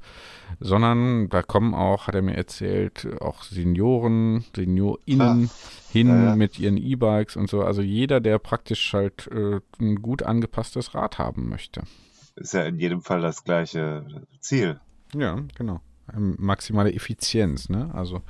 sondern 0.59 1.29
da 1.29 1.41
kommen 1.41 1.73
auch, 1.73 2.07
hat 2.07 2.15
er 2.15 2.21
mir 2.21 2.35
erzählt, 2.35 3.07
auch 3.19 3.43
Senioren, 3.43 4.45
SeniorInnen 4.55 5.49
hin 5.91 6.07
Ja, 6.07 6.23
ja. 6.23 6.35
mit 6.35 6.59
ihren 6.59 6.77
E-Bikes 6.77 7.35
und 7.35 7.49
so. 7.49 7.63
Also 7.63 7.81
jeder, 7.81 8.19
der 8.19 8.39
praktisch 8.39 8.93
halt 8.93 9.27
äh, 9.27 9.59
ein 9.79 10.01
gut 10.01 10.23
angepasstes 10.23 10.93
Rad 10.93 11.17
haben 11.17 11.49
möchte. 11.49 11.83
Ist 12.35 12.53
ja 12.53 12.63
in 12.63 12.79
jedem 12.79 13.01
Fall 13.01 13.21
das 13.21 13.43
gleiche 13.43 14.05
Ziel. 14.39 14.79
Ja, 15.13 15.39
genau. 15.55 15.81
Ähm, 16.13 16.35
maximale 16.39 16.93
Effizienz, 16.93 17.69
ne? 17.69 17.89
Also. 17.93 18.21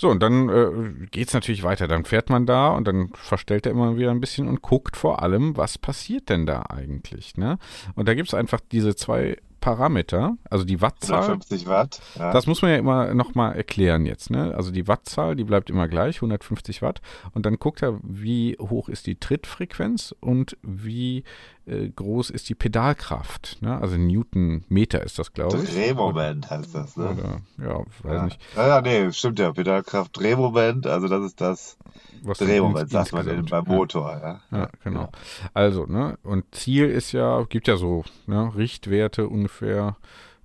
So, 0.00 0.08
und 0.08 0.22
dann 0.22 0.48
äh, 0.48 1.06
geht's 1.10 1.34
natürlich 1.34 1.62
weiter. 1.62 1.86
Dann 1.86 2.06
fährt 2.06 2.30
man 2.30 2.46
da 2.46 2.70
und 2.70 2.88
dann 2.88 3.10
verstellt 3.12 3.66
er 3.66 3.72
immer 3.72 3.98
wieder 3.98 4.10
ein 4.10 4.20
bisschen 4.22 4.48
und 4.48 4.62
guckt 4.62 4.96
vor 4.96 5.22
allem, 5.22 5.58
was 5.58 5.76
passiert 5.76 6.30
denn 6.30 6.46
da 6.46 6.62
eigentlich, 6.70 7.36
ne? 7.36 7.58
Und 7.96 8.08
da 8.08 8.14
gibt's 8.14 8.32
einfach 8.32 8.60
diese 8.72 8.96
zwei 8.96 9.36
Parameter, 9.60 10.36
also 10.48 10.64
die 10.64 10.80
Wattzahl. 10.80 11.22
150 11.22 11.66
Watt. 11.66 12.00
Ja. 12.18 12.32
Das 12.32 12.46
muss 12.46 12.62
man 12.62 12.70
ja 12.70 12.78
immer 12.78 13.14
nochmal 13.14 13.54
erklären 13.56 14.06
jetzt. 14.06 14.30
Ne? 14.30 14.54
Also 14.54 14.70
die 14.70 14.88
Wattzahl, 14.88 15.36
die 15.36 15.44
bleibt 15.44 15.70
immer 15.70 15.88
gleich, 15.88 16.16
150 16.16 16.82
Watt. 16.82 17.00
Und 17.32 17.46
dann 17.46 17.58
guckt 17.58 17.82
er, 17.82 17.98
wie 18.02 18.56
hoch 18.58 18.88
ist 18.88 19.06
die 19.06 19.16
Trittfrequenz 19.16 20.14
und 20.20 20.56
wie 20.62 21.24
äh, 21.66 21.88
groß 21.88 22.30
ist 22.30 22.48
die 22.48 22.54
Pedalkraft. 22.54 23.58
Ne? 23.60 23.80
Also 23.80 23.96
Newtonmeter 23.96 25.02
ist 25.02 25.18
das, 25.18 25.32
glaube 25.32 25.58
ich. 25.62 25.70
Drehmoment 25.74 26.50
heißt 26.50 26.74
das, 26.74 26.96
ne? 26.96 27.10
Oder, 27.10 27.40
ja, 27.58 27.78
weiß 28.02 28.14
ja. 28.14 28.24
nicht. 28.24 28.40
Ja, 28.56 28.66
ja, 28.68 28.80
nee, 28.80 29.12
stimmt 29.12 29.38
ja. 29.38 29.52
Pedalkraft, 29.52 30.16
Drehmoment, 30.18 30.86
also 30.86 31.08
das 31.08 31.24
ist 31.24 31.40
das 31.40 31.78
Was 32.22 32.40
ins- 32.40 32.90
sagt 32.90 33.12
man 33.12 33.26
insgesamt- 33.26 33.50
beim 33.50 33.64
ja. 33.66 33.72
Motor, 33.72 34.10
ja. 34.50 34.58
Ja, 34.58 34.68
genau. 34.84 35.08
Also, 35.54 35.86
ne, 35.86 36.18
und 36.22 36.44
Ziel 36.54 36.86
ist 36.90 37.12
ja, 37.12 37.42
gibt 37.48 37.68
ja 37.68 37.76
so, 37.76 38.04
ne, 38.26 38.52
Richtwerte 38.56 39.28
ungefähr 39.28 39.96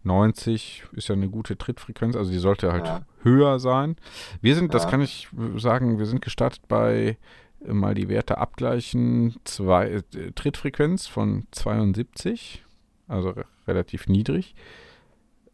90 0.04 0.84
ist 0.92 1.08
ja 1.10 1.16
eine 1.16 1.30
gute 1.30 1.58
Trittfrequenz, 1.58 2.16
also 2.16 2.32
die 2.32 2.38
sollte 2.38 2.72
halt 2.72 2.86
Ja. 2.86 3.02
höher 3.24 3.60
sein. 3.60 3.96
Wir 4.42 4.56
sind, 4.56 4.74
das 4.74 4.84
Ja. 4.84 4.90
kann 4.92 5.02
ich 5.02 5.28
sagen, 5.58 5.98
wir 5.98 6.06
sind 6.06 6.22
gestartet 6.22 6.68
bei 6.68 7.18
äh, 7.66 7.74
mal 7.74 7.96
die 7.96 8.10
Werte 8.10 8.38
abgleichen, 8.38 9.36
zwei, 9.46 9.90
äh, 10.14 10.32
Trittfrequenz 10.36 11.08
von 11.08 11.48
72, 11.52 12.64
also 13.08 13.30
re 13.32 13.46
relativ 13.68 14.08
niedrig 14.08 14.54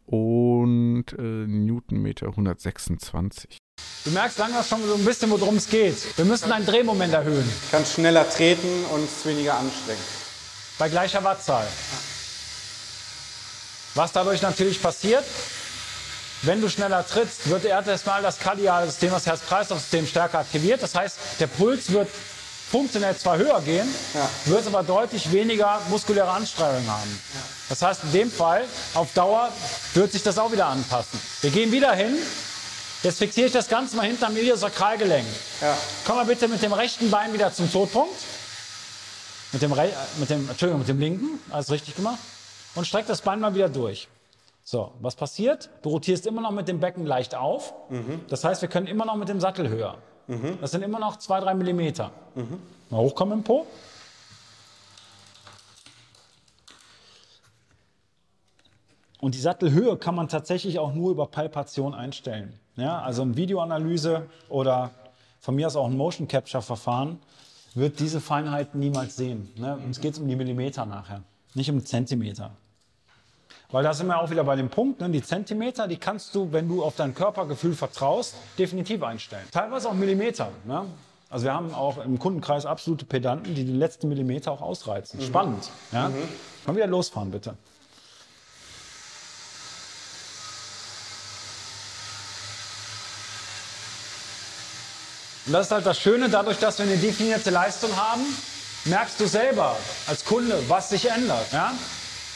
und 0.04 1.04
äh, 1.18 1.22
Newtonmeter 1.46 2.26
126. 2.28 3.56
Du 4.04 4.10
merkst 4.10 4.36
langsam 4.38 4.64
schon 4.64 4.88
so 4.88 4.94
ein 4.94 5.04
bisschen, 5.04 5.30
worum 5.30 5.56
es 5.56 5.68
geht. 5.68 5.96
Wir 6.16 6.24
müssen 6.24 6.50
ein 6.50 6.66
Drehmoment 6.66 7.14
erhöhen. 7.14 7.48
Kannst 7.70 7.94
schneller 7.94 8.28
treten 8.28 8.84
und 8.90 9.04
es 9.04 9.24
weniger 9.24 9.54
anstrengend. 9.54 10.02
Bei 10.78 10.88
gleicher 10.88 11.22
Wattzahl. 11.22 11.66
Was 13.94 14.10
dadurch 14.10 14.42
natürlich 14.42 14.82
passiert, 14.82 15.22
wenn 16.42 16.60
du 16.60 16.68
schneller 16.68 17.06
trittst, 17.06 17.48
wird 17.48 17.64
erstmal 17.64 18.22
das 18.22 18.40
kardiale 18.40 18.86
System, 18.86 19.10
das 19.12 19.26
Herz-Kreislauf-System 19.26 20.06
stärker 20.08 20.40
aktiviert. 20.40 20.82
Das 20.82 20.96
heißt, 20.96 21.16
der 21.38 21.46
Puls 21.46 21.92
wird 21.92 22.08
funktionell 22.72 23.16
zwar 23.16 23.36
höher 23.36 23.60
gehen, 23.60 23.86
Ja. 24.14 24.28
wird 24.46 24.66
aber 24.66 24.82
deutlich 24.82 25.30
weniger 25.30 25.80
muskuläre 25.90 26.28
Anstrengung 26.30 26.88
haben. 26.88 27.22
Das 27.68 27.82
heißt, 27.82 28.00
in 28.04 28.12
dem 28.12 28.32
Fall, 28.32 28.64
auf 28.94 29.12
Dauer, 29.14 29.52
wird 29.94 30.10
sich 30.10 30.24
das 30.24 30.38
auch 30.38 30.50
wieder 30.50 30.66
anpassen. 30.66 31.20
Wir 31.42 31.50
gehen 31.50 31.70
wieder 31.70 31.92
hin. 31.94 32.16
Jetzt 33.02 33.18
fixiere 33.18 33.48
ich 33.48 33.52
das 33.52 33.68
Ganze 33.68 33.96
mal 33.96 34.06
hinter 34.06 34.28
am 34.28 34.36
Iliosakralgelenk. 34.36 35.26
Ja. 35.60 35.76
Komm 36.06 36.16
mal 36.16 36.24
bitte 36.24 36.46
mit 36.46 36.62
dem 36.62 36.72
rechten 36.72 37.10
Bein 37.10 37.32
wieder 37.32 37.52
zum 37.52 37.70
Todpunkt. 37.70 38.14
Mit 39.52 39.60
dem, 39.60 39.72
Re 39.72 39.88
äh, 39.88 39.90
mit 40.18 40.30
dem, 40.30 40.48
Entschuldigung, 40.48 40.78
mit 40.78 40.88
dem 40.88 41.00
linken. 41.00 41.40
Alles 41.50 41.70
richtig 41.70 41.96
gemacht. 41.96 42.18
Und 42.74 42.86
streck 42.86 43.06
das 43.06 43.20
Bein 43.20 43.40
mal 43.40 43.54
wieder 43.54 43.68
durch. 43.68 44.08
So, 44.64 44.92
was 45.00 45.16
passiert? 45.16 45.68
Du 45.82 45.88
rotierst 45.90 46.26
immer 46.26 46.40
noch 46.40 46.52
mit 46.52 46.68
dem 46.68 46.78
Becken 46.78 47.04
leicht 47.04 47.34
auf. 47.34 47.74
Das 48.28 48.44
heißt, 48.44 48.62
wir 48.62 48.68
können 48.68 48.86
immer 48.86 49.04
noch 49.04 49.16
mit 49.16 49.28
dem 49.28 49.40
Sattel 49.40 49.68
höher. 49.68 49.98
Das 50.60 50.70
sind 50.70 50.82
immer 50.82 51.00
noch 51.00 51.18
zwei, 51.18 51.40
drei 51.40 51.52
Millimeter. 51.54 52.12
Mal 52.88 52.98
hochkommen 52.98 53.38
im 53.38 53.44
Po. 53.44 53.66
Und 59.22 59.36
die 59.36 59.40
Sattelhöhe 59.40 59.96
kann 59.98 60.16
man 60.16 60.26
tatsächlich 60.26 60.80
auch 60.80 60.94
nur 60.94 61.12
über 61.12 61.28
Palpation 61.28 61.94
einstellen. 61.94 62.58
Ja, 62.74 63.00
also 63.02 63.22
eine 63.22 63.36
Videoanalyse 63.36 64.26
oder 64.48 64.90
von 65.38 65.54
mir 65.54 65.68
aus 65.68 65.76
auch 65.76 65.86
ein 65.86 65.96
Motion 65.96 66.26
Capture 66.26 66.60
Verfahren 66.60 67.20
wird 67.76 68.00
diese 68.00 68.20
Feinheiten 68.20 68.80
niemals 68.80 69.14
sehen. 69.14 69.48
Ne? 69.54 69.78
Uns 69.86 70.00
geht 70.00 70.14
es 70.14 70.18
um 70.18 70.26
die 70.26 70.34
Millimeter 70.34 70.86
nachher, 70.86 71.22
nicht 71.54 71.70
um 71.70 71.84
Zentimeter. 71.84 72.50
Weil 73.70 73.84
da 73.84 73.94
sind 73.94 74.08
wir 74.08 74.20
auch 74.20 74.28
wieder 74.28 74.42
bei 74.42 74.56
dem 74.56 74.70
Punkt, 74.70 75.00
ne? 75.00 75.08
die 75.08 75.22
Zentimeter, 75.22 75.86
die 75.86 75.98
kannst 75.98 76.34
du, 76.34 76.52
wenn 76.52 76.66
du 76.66 76.82
auf 76.82 76.96
dein 76.96 77.14
Körpergefühl 77.14 77.74
vertraust, 77.74 78.34
definitiv 78.58 79.04
einstellen. 79.04 79.46
Teilweise 79.52 79.88
auch 79.88 79.94
Millimeter. 79.94 80.48
Ne? 80.64 80.84
Also 81.30 81.44
wir 81.44 81.54
haben 81.54 81.72
auch 81.72 82.04
im 82.04 82.18
Kundenkreis 82.18 82.66
absolute 82.66 83.04
Pedanten, 83.04 83.54
die 83.54 83.64
den 83.64 83.78
letzten 83.78 84.08
Millimeter 84.08 84.50
auch 84.50 84.62
ausreizen. 84.62 85.20
Spannend. 85.20 85.70
Ja? 85.92 86.10
Mal 86.66 86.74
wieder 86.74 86.88
losfahren, 86.88 87.30
bitte. 87.30 87.54
Und 95.46 95.52
das 95.52 95.66
ist 95.66 95.72
halt 95.72 95.86
das 95.86 95.98
Schöne, 95.98 96.28
dadurch, 96.28 96.58
dass 96.58 96.78
wir 96.78 96.86
eine 96.86 96.96
definierte 96.96 97.50
Leistung 97.50 97.94
haben, 97.96 98.22
merkst 98.84 99.18
du 99.18 99.26
selber 99.26 99.76
als 100.06 100.24
Kunde, 100.24 100.62
was 100.68 100.90
sich 100.90 101.10
ändert. 101.10 101.52
Ja? 101.52 101.72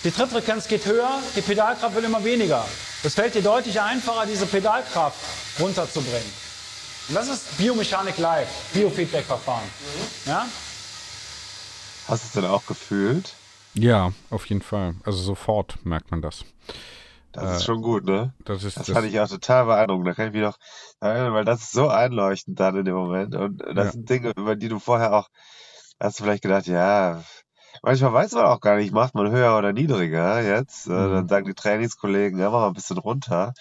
Die 0.05 0.11
Trittfrequenz 0.11 0.67
geht 0.69 0.87
höher, 0.87 1.21
die 1.37 1.41
Pedalkraft 1.41 1.95
wird 1.95 2.05
immer 2.05 2.23
weniger. 2.25 2.65
Es 3.03 3.15
fällt 3.15 3.35
dir 3.35 3.43
deutlich 3.43 3.81
einfacher, 3.81 4.27
diese 4.27 4.47
Pedalkraft 4.47 5.17
runterzubringen. 5.61 6.33
Und 7.09 7.15
das 7.15 7.29
ist 7.29 7.57
Biomechanik 7.57 8.19
Live, 8.19 8.49
Biofeedback-Verfahren. 8.73 9.69
Ja? 10.27 10.47
Hast 12.09 12.25
du 12.25 12.27
es 12.27 12.33
denn 12.33 12.45
auch 12.45 12.67
gefühlt? 12.67 13.35
Ja, 13.75 14.13
auf 14.31 14.47
jeden 14.47 14.63
Fall. 14.63 14.95
Also 15.05 15.19
sofort 15.19 15.77
merkt 15.85 16.11
man 16.11 16.23
das. 16.23 16.45
Das 17.37 17.59
ist 17.59 17.65
schon 17.65 17.83
gut, 17.83 18.05
ne? 18.05 18.33
Das 18.45 18.65
ist 18.65 18.79
Das 18.79 18.89
fand 18.89 19.07
ich 19.07 19.21
auch 19.21 19.29
total 19.29 19.67
beeindruckend. 19.67 20.09
Da 20.09 20.15
kann 20.15 20.29
ich 20.29 20.33
mich 20.33 20.43
noch 20.43 20.59
weil 21.01 21.45
das 21.45 21.63
ist 21.63 21.73
so 21.73 21.89
einleuchtend 21.89 22.59
dann 22.59 22.77
in 22.77 22.85
dem 22.85 22.95
Moment. 22.95 23.35
Und 23.35 23.61
das 23.61 23.87
Ja. 23.87 23.91
sind 23.93 24.09
Dinge, 24.09 24.33
über 24.37 24.57
die 24.57 24.69
du 24.69 24.79
vorher 24.79 25.13
auch, 25.13 25.29
hast 26.01 26.19
du 26.21 26.25
vielleicht 26.25 26.43
gedacht, 26.43 26.67
ja, 26.67 27.23
manchmal 27.83 28.13
weiß 28.13 28.33
man 28.33 28.47
auch 28.47 28.61
gar 28.61 28.77
nicht, 28.77 28.93
macht 28.93 29.15
man 29.15 29.31
höher 29.31 29.57
oder 29.57 29.73
niedriger 29.73 30.41
jetzt. 30.43 30.87
Äh, 30.87 30.91
Mhm. 30.93 31.11
Dann 31.13 31.29
sagen 31.29 31.47
die 31.47 31.55
Trainingskollegen, 31.55 32.39
ja, 32.39 32.51
mach 32.51 32.61
mal 32.61 32.69
ein 32.69 32.75
bisschen 32.75 32.99
runter. 32.99 33.53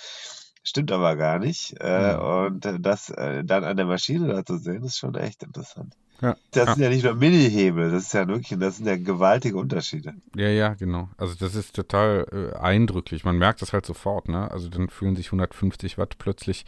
stimmt 0.64 0.92
aber 0.92 1.16
gar 1.16 1.40
nicht. 1.40 1.76
Äh, 1.80 2.16
und 2.16 2.66
äh, 2.66 2.80
das 2.80 3.10
äh, 3.10 3.44
dann 3.44 3.64
an 3.64 3.78
der 3.78 3.86
Maschine 3.86 4.28
da 4.28 4.44
zu 4.46 4.58
sehen, 4.58 4.84
ist 4.84 4.98
schon 4.98 5.16
echt 5.16 5.44
interessant. 5.44 5.94
Ja. 6.22 6.36
Das 6.52 6.68
ja. 6.68 6.74
sind 6.74 6.84
ja 6.84 6.90
nicht 6.90 7.04
nur 7.04 7.16
Mini-Hebel, 7.16 7.92
das 7.92 8.04
ist 8.04 8.14
ja 8.14 8.28
wirklich, 8.28 8.58
das 8.58 8.78
sind 8.78 8.88
ja 8.88 8.96
gewaltige 8.96 9.58
Unterschiede. 9.58 10.14
Ja, 10.36 10.48
ja, 10.48 10.74
genau. 10.74 11.10
Also 11.18 11.36
das 11.36 11.56
ist 11.56 11.76
total 11.76 12.26
äh, 12.32 12.58
eindrücklich. 12.58 13.26
Man 13.26 13.38
merkt 13.38 13.62
das 13.62 13.74
halt 13.74 13.86
sofort, 13.86 14.30
ne? 14.30 14.50
Also 14.50 14.70
dann 14.70 14.90
fühlen 14.90 15.16
sich 15.16 15.28
150 15.28 15.98
Watt 15.98 16.18
plötzlich 16.18 16.66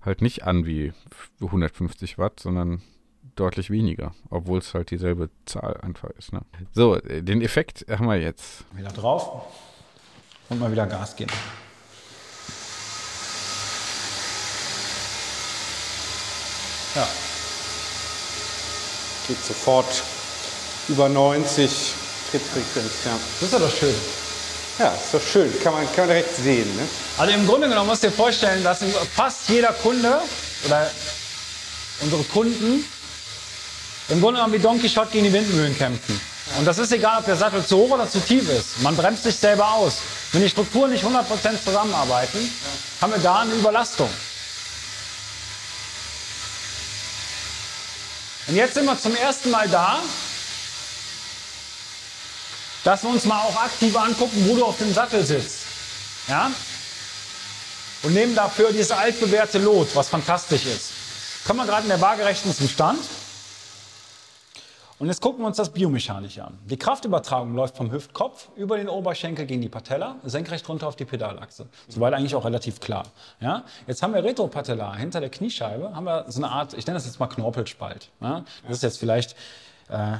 halt 0.00 0.22
nicht 0.22 0.44
an 0.44 0.64
wie 0.64 0.92
150 1.40 2.18
Watt, 2.18 2.40
sondern 2.40 2.82
deutlich 3.36 3.70
weniger, 3.70 4.14
obwohl 4.30 4.58
es 4.58 4.74
halt 4.74 4.90
dieselbe 4.90 5.30
Zahl 5.44 5.76
einfach 5.78 6.10
ist. 6.10 6.32
Ne? 6.32 6.42
So, 6.72 6.96
äh, 6.96 7.22
den 7.22 7.42
Effekt 7.42 7.86
haben 7.88 8.06
wir 8.06 8.16
jetzt. 8.16 8.64
Wieder 8.74 8.90
drauf 8.90 9.46
und 10.48 10.60
mal 10.60 10.70
wieder 10.70 10.86
Gas 10.86 11.16
geben. 11.16 11.32
Ja. 16.94 17.08
Geht 19.26 19.44
sofort 19.44 20.02
über 20.88 21.08
90 21.08 21.70
Trittfrequenz, 22.30 22.92
ja. 23.04 23.12
Das 23.40 23.48
ist 23.48 23.52
ja 23.52 23.58
doch 23.58 23.74
schön. 23.74 23.94
Ja, 24.78 24.88
ist 24.88 25.14
doch 25.14 25.22
schön. 25.22 25.52
Kann 25.62 25.72
man, 25.72 25.86
kann 25.86 26.06
man 26.06 26.08
direkt 26.08 26.36
sehen, 26.36 26.74
ne? 26.76 26.82
Also 27.16 27.32
im 27.32 27.46
Grunde 27.46 27.68
genommen 27.68 27.88
musst 27.88 28.02
du 28.02 28.08
dir 28.08 28.12
vorstellen, 28.14 28.62
dass 28.64 28.80
fast 29.14 29.48
jeder 29.48 29.72
Kunde 29.72 30.20
oder 30.66 30.90
unsere 32.00 32.22
Kunden 32.24 32.84
im 34.08 34.20
Grunde 34.20 34.38
genommen 34.38 34.52
wie 34.52 34.58
Don 34.58 34.78
Quixote 34.80 35.12
gegen 35.12 35.24
die 35.24 35.32
Windmühlen 35.32 35.76
kämpfen. 35.76 36.20
Und 36.58 36.66
das 36.66 36.78
ist 36.78 36.92
egal, 36.92 37.20
ob 37.20 37.24
der 37.24 37.36
Sattel 37.36 37.64
zu 37.64 37.78
hoch 37.78 37.90
oder 37.90 38.10
zu 38.10 38.20
tief 38.20 38.48
ist. 38.50 38.82
Man 38.82 38.96
bremst 38.96 39.22
sich 39.22 39.34
selber 39.34 39.72
aus. 39.72 39.94
Wenn 40.32 40.42
die 40.42 40.48
Strukturen 40.50 40.90
nicht 40.90 41.04
100% 41.04 41.24
zusammenarbeiten, 41.64 42.50
haben 43.00 43.12
wir 43.12 43.20
da 43.20 43.40
eine 43.40 43.52
Überlastung. 43.52 44.10
Und 48.54 48.58
jetzt 48.58 48.74
sind 48.74 48.84
wir 48.84 48.96
zum 48.96 49.16
ersten 49.16 49.50
Mal 49.50 49.68
da, 49.68 49.98
dass 52.84 53.02
wir 53.02 53.10
uns 53.10 53.24
mal 53.24 53.40
auch 53.40 53.56
aktiv 53.56 53.96
angucken, 53.96 54.48
wo 54.48 54.54
du 54.54 54.64
auf 54.64 54.78
dem 54.78 54.94
Sattel 54.94 55.26
sitzt. 55.26 55.62
Ja? 56.28 56.52
Und 58.04 58.14
nehmen 58.14 58.36
dafür 58.36 58.70
dieses 58.70 58.92
altbewährte 58.92 59.58
Lot, 59.58 59.88
was 59.96 60.08
fantastisch 60.08 60.66
ist. 60.66 60.90
Kommen 61.44 61.58
wir 61.58 61.66
gerade 61.66 61.82
in 61.82 61.88
der 61.88 62.00
Waagerechten 62.00 62.54
zum 62.54 62.68
Stand. 62.68 63.00
Und 64.98 65.08
jetzt 65.08 65.20
gucken 65.20 65.42
wir 65.42 65.48
uns 65.48 65.56
das 65.56 65.70
biomechanisch 65.70 66.38
an. 66.38 66.56
Die 66.66 66.76
Kraftübertragung 66.76 67.54
läuft 67.54 67.76
vom 67.76 67.90
Hüftkopf 67.90 68.48
über 68.56 68.76
den 68.76 68.88
Oberschenkel 68.88 69.44
gegen 69.44 69.60
die 69.60 69.68
Patella, 69.68 70.16
senkrecht 70.22 70.68
runter 70.68 70.86
auf 70.86 70.94
die 70.94 71.04
Pedalachse. 71.04 71.66
Soweit 71.88 72.14
eigentlich 72.14 72.34
auch 72.36 72.44
relativ 72.44 72.78
klar. 72.78 73.04
Ja? 73.40 73.64
Jetzt 73.88 74.02
haben 74.02 74.14
wir 74.14 74.22
retropatellar 74.22 74.96
hinter 74.96 75.20
der 75.20 75.30
Kniescheibe, 75.30 75.96
haben 75.96 76.04
wir 76.04 76.26
so 76.28 76.40
eine 76.40 76.50
Art, 76.50 76.74
ich 76.74 76.86
nenne 76.86 76.96
das 76.96 77.06
jetzt 77.06 77.18
mal 77.18 77.26
Knorpelspalt. 77.26 78.10
Ja? 78.20 78.44
Das 78.62 78.76
ist 78.76 78.82
jetzt 78.84 78.98
vielleicht 78.98 79.34
äh, 79.88 80.18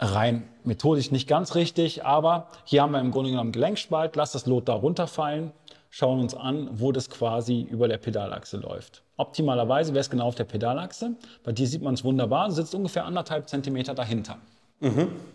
rein 0.00 0.48
methodisch 0.64 1.12
nicht 1.12 1.28
ganz 1.28 1.54
richtig, 1.54 2.04
aber 2.04 2.48
hier 2.64 2.82
haben 2.82 2.92
wir 2.92 3.00
im 3.00 3.12
Grunde 3.12 3.30
genommen 3.30 3.52
Gelenkspalt, 3.52 4.16
lass 4.16 4.32
das 4.32 4.46
Lot 4.46 4.68
da 4.68 4.74
runterfallen, 4.74 5.52
schauen 5.92 6.20
uns 6.20 6.34
an, 6.34 6.70
wo 6.72 6.90
das 6.90 7.10
quasi 7.10 7.60
über 7.70 7.86
der 7.86 7.98
Pedalachse 7.98 8.56
läuft. 8.56 9.02
Optimalerweise 9.18 9.92
wäre 9.92 10.00
es 10.00 10.08
genau 10.08 10.26
auf 10.26 10.34
der 10.34 10.44
Pedalachse. 10.44 11.12
Bei 11.44 11.52
dir 11.52 11.66
sieht 11.66 11.82
man 11.82 11.92
es 11.92 12.02
wunderbar, 12.02 12.50
sitzt 12.50 12.74
ungefähr 12.74 13.04
anderthalb 13.04 13.46
Zentimeter 13.46 13.92
dahinter. 13.94 14.38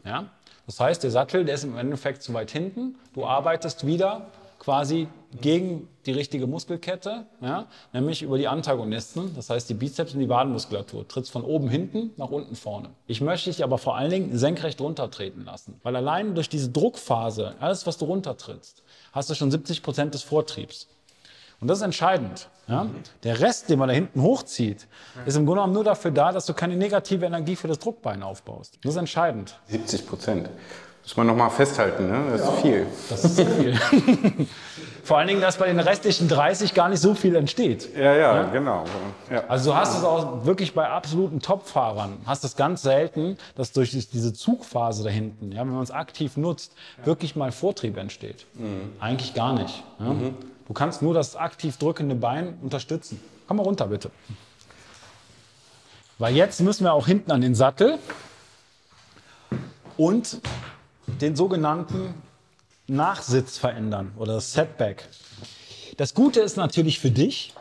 Ja? 0.04 0.26
Das 0.66 0.80
heißt, 0.80 1.04
der 1.04 1.12
Sattel, 1.12 1.46
der 1.46 1.56
ist 1.56 1.64
im 1.64 1.78
Endeffekt 1.78 2.24
zu 2.24 2.34
weit 2.34 2.50
hinten. 2.50 2.96
Du 3.14 3.24
arbeitest 3.24 3.86
wieder 3.86 4.26
quasi 4.58 5.08
gegen 5.40 5.88
die 6.08 6.12
richtige 6.12 6.48
Muskelkette, 6.48 7.28
ja? 7.40 7.68
nämlich 7.94 8.24
über 8.24 8.40
die 8.40 8.48
Antagonisten, 8.48 9.36
das 9.36 9.52
heißt 9.52 9.70
die 9.70 9.76
Bizeps 9.76 10.16
und 10.16 10.22
die 10.22 10.30
Wadenmuskulatur. 10.30 11.08
Trittst 11.08 11.32
von 11.32 11.44
oben 11.44 11.70
hinten 11.70 12.12
nach 12.18 12.32
unten 12.32 12.56
vorne. 12.56 12.90
Ich 13.06 13.22
möchte 13.22 13.52
dich 13.52 13.64
aber 13.64 13.78
vor 13.78 13.96
allen 13.96 14.10
Dingen 14.10 14.36
senkrecht 14.36 14.82
runtertreten 14.82 15.46
lassen, 15.46 15.80
weil 15.84 15.96
allein 15.96 16.34
durch 16.34 16.50
diese 16.50 16.72
Druckphase, 16.72 17.54
alles 17.60 17.86
was 17.86 18.00
du 18.00 18.06
runtertrittst, 18.06 18.82
hast 19.14 19.30
du 19.30 19.36
schon 19.36 19.52
70 19.52 19.84
Prozent 19.84 20.14
des 20.14 20.24
Vortriebs. 20.24 20.88
Und 21.60 21.68
das 21.68 21.80
ist 21.80 21.84
entscheidend. 21.84 22.50
Ja? 22.68 22.88
Der 23.24 23.40
Rest, 23.40 23.70
den 23.70 23.80
man 23.80 23.88
da 23.88 23.96
hinten 23.96 24.22
hochzieht, 24.22 24.88
ist 25.26 25.36
im 25.36 25.46
Grunde 25.46 25.62
genommen 25.62 25.74
nur 25.74 25.84
dafür 25.84 26.12
da, 26.12 26.32
dass 26.32 26.46
du 26.46 26.54
keine 26.54 26.76
negative 26.76 27.26
Energie 27.26 27.56
für 27.56 27.68
das 27.68 27.80
Druckbein 27.80 28.22
aufbaust. 28.22 28.78
Das 28.84 28.92
ist 28.92 28.98
entscheidend. 28.98 29.60
70 29.68 30.08
Prozent. 30.08 30.50
Muss 31.08 31.16
man 31.16 31.28
nochmal 31.28 31.50
festhalten, 31.50 32.10
ne? 32.10 32.32
Das 32.34 32.42
ist 32.42 32.62
viel. 32.62 32.86
Das 33.10 33.24
ist 33.24 33.40
viel. 33.40 33.80
Vor 35.06 35.18
allen 35.18 35.30
Dingen, 35.30 35.40
dass 35.40 35.56
bei 35.56 35.68
den 35.68 35.80
restlichen 35.80 36.28
30 36.28 36.74
gar 36.74 36.90
nicht 36.90 37.00
so 37.00 37.16
viel 37.16 37.34
entsteht. 37.38 37.96
Ja, 37.96 38.14
ja, 38.14 38.44
genau. 38.44 38.84
Ja. 39.32 39.46
Also 39.48 39.72
du 39.72 39.78
hast 39.78 39.98
es 39.98 40.04
auch 40.04 40.44
wirklich 40.46 40.74
bei 40.74 40.90
absoluten 40.90 41.40
Top-Fahrern, 41.40 42.18
hast 42.26 42.44
es 42.44 42.58
ganz 42.58 42.82
selten, 42.82 43.38
dass 43.56 43.72
durch 43.72 43.92
diese 43.92 44.34
Zugphase 44.34 45.06
da 45.06 45.10
hinten, 45.10 45.54
ja, 45.54 45.62
wenn 45.62 45.72
man 45.72 45.82
es 45.82 45.92
aktiv 45.92 46.36
nutzt, 46.36 46.74
wirklich 47.06 47.38
mal 47.38 47.54
Vortrieb 47.54 47.96
entsteht. 47.96 48.46
Eigentlich 49.00 49.34
gar 49.34 49.54
nicht. 49.54 49.82
Ja. 50.00 50.14
Du 50.68 50.74
kannst 50.74 51.02
nur 51.02 51.14
das 51.14 51.38
aktiv 51.38 51.78
drückende 51.78 52.16
Bein 52.16 52.58
unterstützen. 52.62 53.24
Komm 53.48 53.58
mal 53.58 53.64
runter, 53.64 53.88
bitte. 53.88 54.12
Weil 56.18 56.36
jetzt 56.36 56.60
müssen 56.60 56.84
wir 56.84 56.92
auch 56.92 57.08
hinten 57.08 57.32
an 57.32 57.40
den 57.40 57.56
Sattel 57.56 57.98
und 59.96 60.42
den 61.22 61.36
sogenannten 61.36 62.14
Nachsitz 62.88 63.58
verändern 63.58 64.14
oder 64.18 64.40
Setback. 64.40 65.08
Das 65.98 66.14
Gute 66.14 66.42
ist 66.42 66.58
natürlich 66.58 67.00
für 67.00 67.12
dich, 67.12 67.54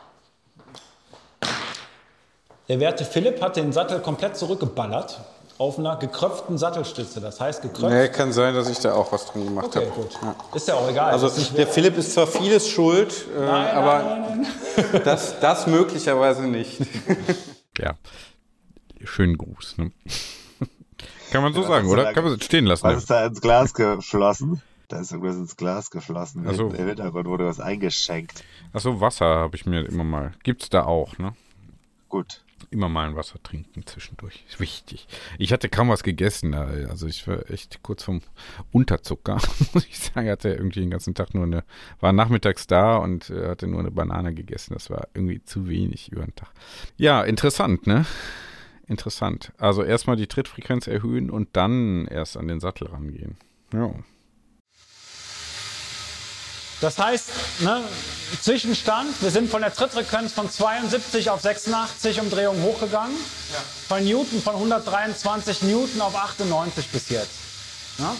der 2.67 2.79
werte 2.79 3.05
Philipp 3.05 3.41
hat 3.41 3.55
den 3.55 3.71
Sattel 3.71 3.99
komplett 3.99 4.37
zurückgeballert 4.37 5.21
auf 5.57 5.79
einer 5.79 5.95
gekröpften 5.95 6.57
Sattelstütze. 6.57 7.19
Das 7.19 7.39
heißt 7.39 7.61
gekröpft. 7.61 7.95
Nee, 7.95 8.09
kann 8.09 8.31
sein, 8.31 8.53
dass 8.53 8.69
ich 8.69 8.79
da 8.79 8.93
auch 8.93 9.11
was 9.11 9.25
drin 9.25 9.45
gemacht 9.45 9.67
okay, 9.67 9.87
habe. 9.89 10.01
gut. 10.01 10.11
Ist 10.53 10.67
ja 10.67 10.75
auch 10.75 10.89
egal. 10.89 11.11
Also 11.11 11.29
der 11.53 11.67
Philipp 11.67 11.97
ist 11.97 12.13
zwar 12.13 12.27
vieles 12.27 12.67
schuld, 12.69 13.25
äh, 13.35 13.39
Nein, 13.39 13.75
aber 13.75 14.03
nein, 14.03 14.21
nein, 14.21 14.47
nein. 14.91 15.01
Das, 15.03 15.39
das 15.39 15.67
möglicherweise 15.67 16.43
nicht. 16.43 16.79
Ja. 17.79 17.93
Schönen 19.03 19.37
Gruß. 19.37 19.77
Ne? 19.77 19.91
Kann 21.31 21.43
man 21.43 21.53
so 21.53 21.61
Ja, 21.61 21.67
sagen, 21.67 21.87
ist 21.87 21.91
oder? 21.93 22.13
Kann 22.13 22.23
man 22.23 22.33
so 22.33 22.39
stehen 22.39 22.65
lassen. 22.65 22.83
Was 22.83 22.97
ist 22.97 23.09
da 23.09 23.25
ins 23.25 23.41
Glas 23.41 23.73
geflossen? 23.73 24.61
Da 24.87 24.99
ist 25.01 25.11
irgendwas 25.11 25.35
ins 25.35 25.57
Glas 25.57 25.91
geflossen. 25.91 26.45
Ach 26.47 26.53
so. 26.53 26.69
Im 26.69 26.87
Hintergrund 26.87 27.27
wurde 27.27 27.45
was 27.45 27.59
eingeschenkt. 27.59 28.43
Achso, 28.71 29.01
Wasser 29.01 29.25
habe 29.25 29.55
ich 29.55 29.65
mir 29.65 29.81
immer 29.85 30.05
mal. 30.05 30.31
Gibt's 30.43 30.69
da 30.69 30.83
auch, 30.83 31.17
ne? 31.17 31.33
Gut. 32.07 32.41
Immer 32.71 32.89
mal 32.89 33.07
ein 33.07 33.15
Wasser 33.15 33.41
trinken 33.43 33.85
zwischendurch. 33.85 34.43
Ist 34.49 34.59
wichtig. 34.59 35.07
Ich 35.37 35.53
hatte 35.53 35.69
kaum 35.69 35.89
was 35.89 36.03
gegessen. 36.03 36.53
Also 36.53 37.05
ich 37.05 37.27
war 37.27 37.49
echt 37.51 37.83
kurz 37.83 38.03
vom 38.03 38.21
Unterzucker, 38.71 39.35
muss 39.73 39.85
ich 39.85 39.99
sagen. 39.99 40.25
Ich 40.25 40.31
hatte 40.31 40.49
irgendwie 40.49 40.79
den 40.79 40.89
ganzen 40.89 41.13
Tag 41.13 41.33
nur 41.33 41.43
eine, 41.43 41.63
war 41.99 42.13
nachmittags 42.13 42.65
da 42.65 42.95
und 42.97 43.29
äh, 43.29 43.49
hatte 43.49 43.67
nur 43.67 43.81
eine 43.81 43.91
Banane 43.91 44.33
gegessen. 44.33 44.73
Das 44.73 44.89
war 44.89 45.07
irgendwie 45.13 45.43
zu 45.43 45.67
wenig 45.67 46.11
über 46.11 46.23
den 46.23 46.35
Tag. 46.35 46.49
Ja, 46.95 47.23
interessant, 47.23 47.87
ne? 47.87 48.05
Interessant. 48.87 49.51
Also 49.57 49.83
erstmal 49.83 50.15
die 50.15 50.27
Trittfrequenz 50.27 50.87
erhöhen 50.87 51.29
und 51.29 51.49
dann 51.53 52.07
erst 52.07 52.37
an 52.37 52.47
den 52.47 52.59
Sattel 52.59 52.87
rangehen. 52.87 53.37
Ja. 53.73 53.91
Das 56.79 56.99
heißt, 56.99 57.29
ne, 57.61 57.83
Zwischenstand, 58.41 59.21
wir 59.21 59.31
sind 59.31 59.49
von 59.49 59.61
der 59.61 59.73
Trittfrequenz 59.73 60.33
von 60.33 60.49
72 60.49 61.29
auf 61.29 61.41
86 61.41 62.21
Umdrehungen 62.21 62.61
hochgegangen. 62.63 63.15
Von 63.87 64.05
Newton 64.05 64.41
von 64.41 64.55
123 64.55 65.63
Newton 65.63 66.01
auf 66.01 66.15
98 66.15 66.87
bis 66.89 67.09
jetzt. 67.09 67.31
Ja? 67.97 68.15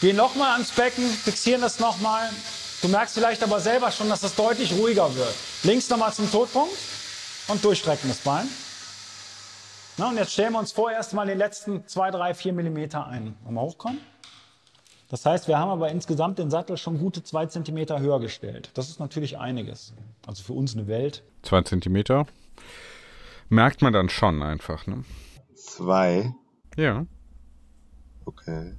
Gehen 0.00 0.16
nochmal 0.16 0.54
ans 0.54 0.70
Becken, 0.70 1.08
fixieren 1.08 1.60
das 1.60 1.78
nochmal. 1.78 2.28
Du 2.82 2.88
merkst 2.88 3.14
vielleicht 3.14 3.44
aber 3.44 3.60
selber 3.60 3.92
schon, 3.92 4.08
dass 4.08 4.24
es 4.24 4.34
deutlich 4.34 4.72
ruhiger 4.72 5.14
wird. 5.14 5.34
Links 5.62 5.88
nochmal 5.88 6.12
zum 6.12 6.28
Todpunkt 6.30 6.74
und 7.46 7.64
durchstrecken 7.64 8.08
das 8.08 8.18
Bein. 8.18 8.48
Na, 9.98 10.08
und 10.08 10.16
jetzt 10.16 10.32
stellen 10.32 10.52
wir 10.52 10.58
uns 10.58 10.72
vor, 10.72 10.90
erst 10.90 11.12
mal 11.14 11.24
den 11.26 11.38
letzten 11.38 11.86
2, 11.86 12.10
3, 12.10 12.34
4 12.34 12.52
Millimeter 12.52 13.06
ein. 13.06 13.36
Wollen 13.44 13.54
wir 13.54 13.60
hochkommen? 13.60 14.00
Das 15.10 15.24
heißt, 15.24 15.46
wir 15.46 15.58
haben 15.58 15.70
aber 15.70 15.90
insgesamt 15.90 16.40
den 16.40 16.50
Sattel 16.50 16.76
schon 16.76 16.98
gute 16.98 17.22
2 17.22 17.46
Zentimeter 17.46 18.00
höher 18.00 18.18
gestellt. 18.18 18.70
Das 18.74 18.88
ist 18.88 18.98
natürlich 18.98 19.38
einiges. 19.38 19.92
Also 20.26 20.42
für 20.42 20.54
uns 20.54 20.74
eine 20.74 20.88
Welt. 20.88 21.22
Zwei 21.42 21.62
Zentimeter. 21.62 22.26
Merkt 23.48 23.82
man 23.82 23.92
dann 23.92 24.08
schon 24.08 24.42
einfach, 24.42 24.88
ne? 24.88 25.04
Zwei. 25.54 26.34
Ja. 26.76 27.06
Okay. 28.24 28.72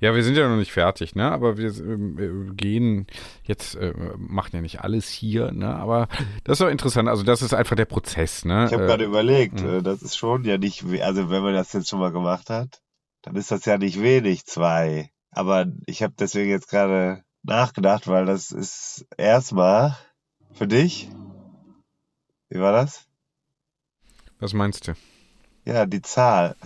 Ja. 0.00 0.14
Wir 0.14 0.22
sind 0.24 0.36
ja 0.36 0.48
noch 0.48 0.56
nicht 0.56 0.72
fertig, 0.72 1.14
ne? 1.14 1.30
Aber 1.30 1.56
wir 1.56 1.68
ähm, 1.78 2.18
äh, 2.50 2.54
gehen 2.54 3.06
jetzt, 3.44 3.74
äh, 3.76 3.92
machen 4.16 4.50
ja 4.52 4.60
nicht 4.60 4.80
alles 4.80 5.08
hier, 5.08 5.52
ne? 5.52 5.74
Aber 5.74 6.08
das 6.44 6.54
ist 6.54 6.60
doch 6.60 6.70
interessant. 6.70 7.08
Also 7.08 7.22
das 7.22 7.42
ist 7.42 7.54
einfach 7.54 7.76
der 7.76 7.84
Prozess, 7.86 8.44
ne? 8.44 8.66
Ich 8.66 8.72
habe 8.72 8.84
Äh, 8.84 8.86
gerade 8.86 9.04
überlegt, 9.04 9.60
äh, 9.60 9.82
das 9.82 10.02
ist 10.02 10.16
schon 10.16 10.44
ja 10.44 10.58
nicht, 10.58 10.84
also 11.02 11.30
wenn 11.30 11.42
man 11.42 11.54
das 11.54 11.72
jetzt 11.72 11.88
schon 11.88 12.00
mal 12.00 12.12
gemacht 12.12 12.50
hat, 12.50 12.80
dann 13.22 13.36
ist 13.36 13.50
das 13.50 13.64
ja 13.64 13.78
nicht 13.78 14.00
wenig, 14.02 14.44
zwei. 14.44 15.10
Aber 15.30 15.66
ich 15.86 16.02
habe 16.02 16.14
deswegen 16.18 16.50
jetzt 16.50 16.68
gerade 16.68 17.22
nachgedacht, 17.42 18.06
weil 18.06 18.26
das 18.26 18.50
ist 18.52 19.06
erstmal 19.16 19.96
für 20.52 20.66
dich. 20.68 21.08
Wie 22.48 22.60
war 22.60 22.72
das? 22.72 23.06
Was 24.38 24.52
meinst 24.52 24.86
du? 24.88 24.92
Ja, 25.64 25.86
die 25.86 26.02
Zahl. 26.02 26.56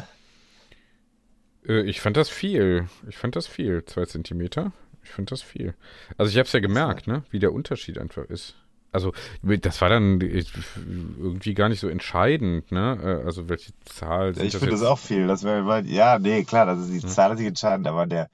Äh, 1.68 1.82
ich 1.82 2.00
fand 2.00 2.16
das 2.16 2.28
viel. 2.28 2.88
Ich 3.08 3.16
fand 3.16 3.36
das 3.36 3.46
viel. 3.46 3.84
Zwei 3.84 4.06
Zentimeter. 4.06 4.72
Ich 5.02 5.10
fand 5.10 5.30
das 5.30 5.42
viel. 5.42 5.74
Also 6.16 6.30
ich 6.30 6.36
habe 6.36 6.46
es 6.46 6.52
ja 6.52 6.60
gemerkt, 6.60 7.06
ne, 7.06 7.22
wie 7.30 7.38
der 7.38 7.52
Unterschied 7.52 7.98
einfach 7.98 8.24
ist. 8.24 8.54
Also 8.90 9.12
das 9.42 9.80
war 9.82 9.90
dann 9.90 10.20
irgendwie 10.20 11.54
gar 11.54 11.68
nicht 11.68 11.80
so 11.80 11.88
entscheidend, 11.88 12.72
ne? 12.72 12.98
Äh, 13.02 13.26
also 13.26 13.48
welche 13.48 13.72
Zahl 13.84 14.34
sind 14.34 14.46
Ich 14.46 14.56
finde 14.56 14.72
das 14.72 14.82
auch 14.82 14.98
viel. 14.98 15.26
Das 15.26 15.44
wäre 15.44 15.82
ja, 15.82 16.18
nee, 16.18 16.44
klar, 16.44 16.66
das 16.66 16.80
ist 16.80 16.92
die 16.92 17.02
hm. 17.02 17.08
Zahl 17.08 17.32
ist 17.32 17.38
nicht 17.38 17.48
entscheidend, 17.48 17.86
aber 17.86 18.06
der 18.06 18.28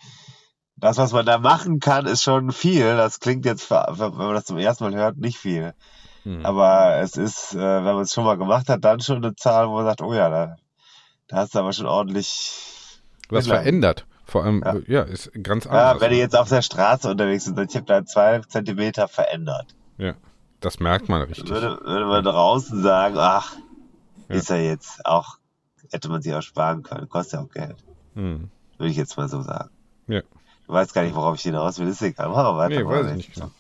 das, 0.76 0.99
was 0.99 1.12
man 1.12 1.24
da 1.24 1.39
machen 1.39 1.78
kann, 1.78 2.07
ist 2.07 2.22
schon 2.22 2.51
viel. 2.51 2.97
Das 2.97 3.20
klingt 3.20 3.45
jetzt, 3.45 3.70
wenn 3.70 4.14
man 4.14 4.35
das 4.35 4.45
zum 4.45 4.59
ersten 4.59 4.85
Mal 4.85 4.95
hört, 4.95 5.16
nicht 5.16 5.39
viel. 5.39 5.74
Hm. 6.24 6.45
Aber 6.45 6.97
es 6.97 7.16
ist, 7.16 7.55
äh, 7.55 7.59
wenn 7.59 7.95
man 7.95 8.03
es 8.03 8.12
schon 8.12 8.24
mal 8.24 8.37
gemacht 8.37 8.68
hat, 8.68 8.85
dann 8.85 9.01
schon 9.01 9.18
eine 9.18 9.35
Zahl, 9.35 9.68
wo 9.68 9.74
man 9.74 9.85
sagt, 9.85 10.03
oh 10.03 10.12
ja, 10.12 10.28
da, 10.28 10.57
da 11.28 11.37
hast 11.37 11.55
du 11.55 11.61
aber 11.61 11.72
schon 11.72 11.87
ordentlich 11.87 12.73
was 13.28 13.46
verändert. 13.46 14.06
Vor 14.26 14.44
allem, 14.44 14.62
ja, 14.64 14.76
ja 14.86 15.02
ist 15.02 15.30
ganz 15.42 15.66
anders. 15.66 15.94
Ja, 15.94 16.00
wenn 16.00 16.10
du 16.10 16.16
jetzt 16.16 16.36
auf 16.36 16.48
der 16.48 16.62
Straße 16.62 17.10
unterwegs 17.10 17.52
bist, 17.52 17.70
ich 17.70 17.76
habe 17.76 17.86
da 17.86 18.04
zwei 18.04 18.40
Zentimeter 18.40 19.08
verändert. 19.08 19.74
Ja, 19.98 20.14
das 20.60 20.80
merkt 20.80 21.08
man 21.08 21.22
richtig. 21.22 21.48
Würde, 21.48 21.78
würde 21.84 22.06
man 22.06 22.24
draußen 22.24 22.82
sagen, 22.82 23.16
ach, 23.18 23.54
ja. 24.28 24.34
ist 24.34 24.48
ja 24.48 24.56
jetzt 24.56 25.04
auch, 25.04 25.38
hätte 25.90 26.08
man 26.08 26.22
sich 26.22 26.34
auch 26.34 26.42
sparen 26.42 26.82
können, 26.82 27.08
kostet 27.08 27.34
ja 27.34 27.44
auch 27.44 27.50
Geld. 27.50 27.76
Hm. 28.14 28.50
Würde 28.78 28.90
ich 28.90 28.96
jetzt 28.96 29.16
mal 29.16 29.28
so 29.28 29.42
sagen. 29.42 29.70
Ja. 30.06 30.22
Du 30.66 30.72
weißt 30.72 30.94
gar 30.94 31.02
nicht, 31.02 31.14
worauf 31.14 31.36
ich 31.36 31.42
hinaus 31.42 31.78
will, 31.78 31.88
ist 31.88 32.00
egal. 32.00 32.30
Wir 32.30 32.56
weiter. 32.56 32.74
Nee, 32.74 32.86
weiß 32.86 33.06
ich 33.08 33.16
nicht 33.16 33.34
genau. 33.34 33.50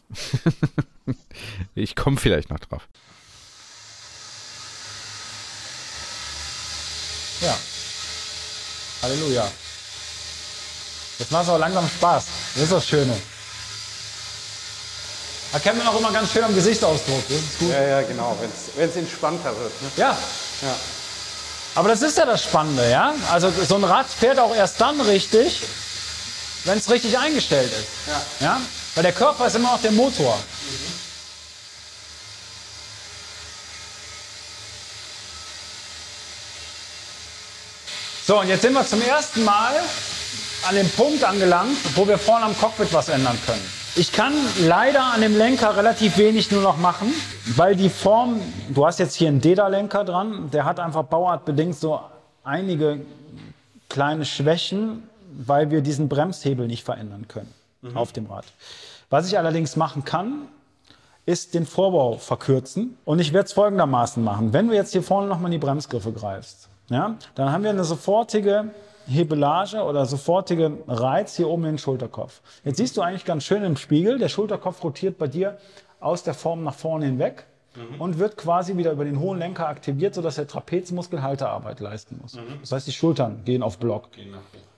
ich 1.74 1.94
komme 1.94 2.16
vielleicht 2.16 2.50
noch 2.50 2.60
drauf. 2.60 2.88
Ja. 7.42 7.54
Halleluja. 9.04 9.46
Jetzt 11.18 11.30
macht 11.30 11.44
es 11.44 11.48
auch 11.50 11.58
langsam 11.58 11.88
Spaß. 11.88 12.24
Das 12.54 12.62
ist 12.64 12.72
das 12.72 12.86
Schöne. 12.86 13.14
Erkennen 15.52 15.80
wir 15.80 15.88
auch 15.88 15.98
immer 15.98 16.10
ganz 16.10 16.32
schön 16.32 16.42
am 16.42 16.54
Gesichtsausdruck. 16.54 17.22
Das 17.28 17.36
ist 17.36 17.58
gut. 17.58 17.70
Ja, 17.70 17.82
ja, 17.82 18.02
genau. 18.02 18.36
Wenn 18.76 18.88
es 18.88 18.96
entspannter 18.96 19.56
wird. 19.56 19.82
Ne? 19.82 19.90
Ja. 19.96 20.16
ja. 20.62 20.74
Aber 21.76 21.88
das 21.88 22.02
ist 22.02 22.18
ja 22.18 22.24
das 22.24 22.42
Spannende, 22.42 22.90
ja? 22.90 23.14
Also 23.30 23.52
so 23.68 23.76
ein 23.76 23.84
Rad 23.84 24.06
fährt 24.06 24.38
auch 24.38 24.54
erst 24.54 24.80
dann 24.80 25.00
richtig, 25.00 25.62
wenn 26.64 26.78
es 26.78 26.90
richtig 26.90 27.16
eingestellt 27.18 27.70
ist. 27.72 27.88
Ja. 28.40 28.46
ja. 28.46 28.60
Weil 28.94 29.02
der 29.02 29.12
Körper 29.12 29.46
ist 29.46 29.56
immer 29.56 29.72
noch 29.72 29.82
der 29.82 29.92
Motor. 29.92 30.38
So, 38.26 38.40
und 38.40 38.48
jetzt 38.48 38.62
sind 38.62 38.72
wir 38.72 38.86
zum 38.86 39.02
ersten 39.02 39.44
Mal 39.44 39.74
an 40.66 40.74
dem 40.74 40.88
Punkt 40.88 41.22
angelangt, 41.22 41.76
wo 41.94 42.08
wir 42.08 42.16
vorne 42.16 42.46
am 42.46 42.56
Cockpit 42.56 42.90
was 42.94 43.10
ändern 43.10 43.36
können. 43.44 43.60
Ich 43.96 44.12
kann 44.12 44.32
leider 44.62 45.12
an 45.12 45.20
dem 45.20 45.36
Lenker 45.36 45.76
relativ 45.76 46.16
wenig 46.16 46.50
nur 46.50 46.62
noch 46.62 46.78
machen, 46.78 47.12
weil 47.54 47.76
die 47.76 47.90
Form, 47.90 48.40
du 48.70 48.86
hast 48.86 48.98
jetzt 48.98 49.14
hier 49.14 49.28
einen 49.28 49.42
DEDA-Lenker 49.42 50.04
dran, 50.04 50.50
der 50.50 50.64
hat 50.64 50.80
einfach 50.80 51.02
bauartbedingt 51.02 51.76
so 51.76 52.00
einige 52.44 53.02
kleine 53.90 54.24
Schwächen, 54.24 55.02
weil 55.30 55.70
wir 55.70 55.82
diesen 55.82 56.08
Bremshebel 56.08 56.66
nicht 56.66 56.82
verändern 56.82 57.28
können 57.28 57.52
mhm. 57.82 57.94
auf 57.94 58.12
dem 58.12 58.24
Rad. 58.24 58.46
Was 59.10 59.28
ich 59.28 59.36
allerdings 59.36 59.76
machen 59.76 60.06
kann, 60.06 60.48
ist 61.26 61.52
den 61.52 61.66
Vorbau 61.66 62.16
verkürzen. 62.16 62.96
Und 63.04 63.18
ich 63.18 63.34
werde 63.34 63.48
es 63.48 63.52
folgendermaßen 63.52 64.24
machen. 64.24 64.54
Wenn 64.54 64.68
du 64.68 64.74
jetzt 64.74 64.92
hier 64.92 65.02
vorne 65.02 65.28
nochmal 65.28 65.52
in 65.52 65.60
die 65.60 65.66
Bremsgriffe 65.66 66.10
greifst, 66.10 66.70
ja, 66.88 67.16
dann 67.34 67.52
haben 67.52 67.62
wir 67.64 67.70
eine 67.70 67.84
sofortige 67.84 68.70
Hebelage 69.06 69.82
oder 69.82 70.06
sofortige 70.06 70.78
Reiz 70.88 71.36
hier 71.36 71.48
oben 71.48 71.64
in 71.64 71.72
den 71.72 71.78
Schulterkopf. 71.78 72.40
Jetzt 72.64 72.78
siehst 72.78 72.96
du 72.96 73.02
eigentlich 73.02 73.24
ganz 73.24 73.44
schön 73.44 73.62
im 73.64 73.76
Spiegel, 73.76 74.18
der 74.18 74.28
Schulterkopf 74.28 74.82
rotiert 74.82 75.18
bei 75.18 75.26
dir 75.26 75.58
aus 76.00 76.22
der 76.22 76.34
Form 76.34 76.62
nach 76.62 76.74
vorne 76.74 77.06
hinweg 77.06 77.46
mhm. 77.74 78.00
und 78.00 78.18
wird 78.18 78.36
quasi 78.36 78.76
wieder 78.76 78.92
über 78.92 79.04
den 79.04 79.18
hohen 79.20 79.38
Lenker 79.38 79.68
aktiviert, 79.68 80.14
sodass 80.14 80.36
der 80.36 80.46
Trapezmuskel 80.46 81.22
Haltearbeit 81.22 81.80
leisten 81.80 82.18
muss. 82.20 82.34
Mhm. 82.34 82.60
Das 82.60 82.72
heißt, 82.72 82.86
die 82.86 82.92
Schultern 82.92 83.44
gehen 83.44 83.62
auf 83.62 83.78
Block. 83.78 84.12
Gehen 84.12 84.34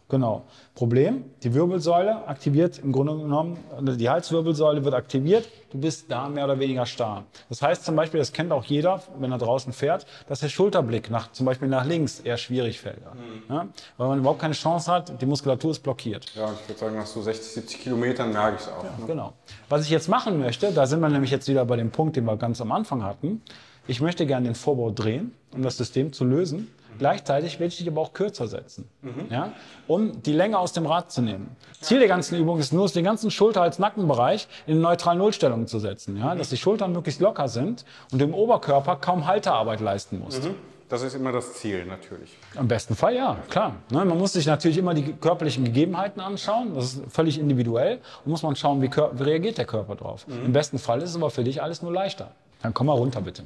Genau. 0.09 0.45
Problem, 0.77 1.25
die 1.43 1.53
Wirbelsäule 1.53 2.29
aktiviert 2.29 2.79
im 2.79 2.93
Grunde 2.93 3.17
genommen, 3.17 3.59
die 3.81 4.09
Halswirbelsäule 4.09 4.85
wird 4.85 4.95
aktiviert, 4.95 5.49
du 5.73 5.79
bist 5.79 6.07
da 6.09 6.29
mehr 6.29 6.45
oder 6.45 6.61
weniger 6.61 6.87
starr. 6.87 7.25
Das 7.49 7.61
heißt 7.61 7.85
zum 7.85 7.97
Beispiel, 7.97 8.19
das 8.19 8.33
kennt 8.33 8.53
auch 8.53 8.65
jeder, 8.65 9.03
wenn 9.19 9.33
er 9.33 9.39
draußen 9.39 9.73
fährt, 9.73 10.07
dass 10.29 10.41
der 10.41 10.49
Schulterblick 10.49 11.11
nach, 11.11 11.33
zum 11.33 11.47
Beispiel 11.47 11.67
nach 11.67 11.85
links 11.85 12.21
eher 12.21 12.37
schwierig 12.37 12.81
fällt. 12.81 13.01
Mhm. 13.01 13.53
Ja? 13.53 13.67
Weil 13.97 14.09
man 14.09 14.19
überhaupt 14.21 14.41
keine 14.41 14.55
Chance 14.55 14.93
hat, 14.93 15.21
die 15.21 15.27
Muskulatur 15.27 15.73
ist 15.73 15.81
blockiert. 15.81 16.33
Ja, 16.37 16.53
ich 16.53 16.69
würde 16.69 16.79
sagen, 16.79 16.97
nach 16.97 17.07
so 17.07 17.21
60, 17.21 17.53
70 17.55 17.81
Kilometern 17.81 18.33
merke 18.33 18.57
ich 18.57 18.63
es 18.63 18.69
auch. 18.69 18.85
Ja, 18.85 18.91
ne? 18.91 19.07
Genau. 19.07 19.33
Was 19.69 19.83
ich 19.83 19.91
jetzt 19.91 20.09
machen 20.09 20.39
möchte, 20.39 20.71
da 20.71 20.87
sind 20.87 21.01
wir 21.01 21.09
nämlich 21.09 21.33
jetzt 21.33 21.49
wieder 21.49 21.65
bei 21.65 21.77
dem 21.77 21.91
Punkt, 21.91 22.15
den 22.15 22.27
wir 22.27 22.37
ganz 22.37 22.61
am 22.61 22.71
Anfang 22.71 23.03
hatten. 23.03 23.43
Ich 23.89 24.01
möchte 24.01 24.27
gerne 24.27 24.47
den 24.47 24.55
Vorbau 24.55 24.91
drehen, 24.91 25.33
um 25.53 25.63
das 25.63 25.77
System 25.77 26.13
zu 26.13 26.25
lösen. 26.25 26.69
Gleichzeitig 26.99 27.59
will 27.61 27.69
ich 27.69 27.79
dich 27.79 27.89
aber 27.89 28.01
auch 28.01 28.13
kürzer 28.13 28.49
setzen, 28.49 28.89
mhm. 29.03 29.27
ja, 29.31 29.53
um 29.87 30.23
die 30.23 30.33
Länge 30.33 30.59
aus 30.59 30.73
dem 30.73 30.87
Rad 30.87 31.11
zu 31.11 31.23
nehmen. 31.23 31.57
Ziel 31.81 31.99
der 31.99 32.09
ganzen 32.09 32.39
Übung 32.39 32.59
ist 32.59 32.73
nur, 32.73 32.89
den 32.89 33.05
ganzen 33.05 33.31
Schulter- 33.31 33.63
als 33.63 33.79
Nackenbereich 33.79 34.49
in 34.67 34.81
neutralen 34.81 35.19
Nullstellung 35.19 35.67
zu 35.67 35.79
setzen, 35.79 36.17
ja, 36.17 36.35
mhm. 36.35 36.39
dass 36.39 36.51
die 36.51 36.57
Schultern 36.57 36.93
möglichst 36.93 37.21
locker 37.21 37.49
sind 37.49 37.85
und 38.13 38.23
im 38.23 38.35
Oberkörper 38.35 38.97
kaum 38.97 39.27
Haltearbeit 39.27 39.81
leisten 39.81 40.21
muss. 40.21 40.41
Mhm. 40.41 40.55
Das 40.89 41.03
ist 41.03 41.15
immer 41.15 41.33
das 41.33 41.55
Ziel, 41.55 41.85
natürlich. 41.85 42.39
Im 42.55 42.69
besten 42.69 42.95
Fall, 42.95 43.17
ja, 43.17 43.37
klar. 43.51 43.75
Ne, 43.91 44.05
man 44.05 44.17
muss 44.17 44.35
sich 44.35 44.47
natürlich 44.47 44.79
immer 44.79 44.95
die 44.95 45.15
körperlichen 45.15 45.65
Gegebenheiten 45.65 46.21
anschauen. 46.21 46.75
Das 46.75 46.95
ist 46.95 47.13
völlig 47.13 47.41
individuell. 47.41 48.01
Und 48.25 48.31
muss 48.31 48.45
man 48.45 48.55
schauen, 48.55 48.81
wie, 48.81 48.89
wie 48.89 49.23
reagiert 49.23 49.59
der 49.59 49.65
Körper 49.65 49.97
drauf. 49.97 50.29
Mhm. 50.29 50.45
Im 50.45 50.53
besten 50.53 50.79
Fall 50.79 51.03
ist 51.03 51.11
es 51.11 51.17
aber 51.17 51.31
für 51.31 51.43
dich 51.43 51.61
alles 51.61 51.83
nur 51.83 51.93
leichter. 51.93 52.31
Dann 52.63 52.73
komm 52.73 52.87
mal 52.87 52.93
runter, 52.93 53.21
bitte. 53.21 53.43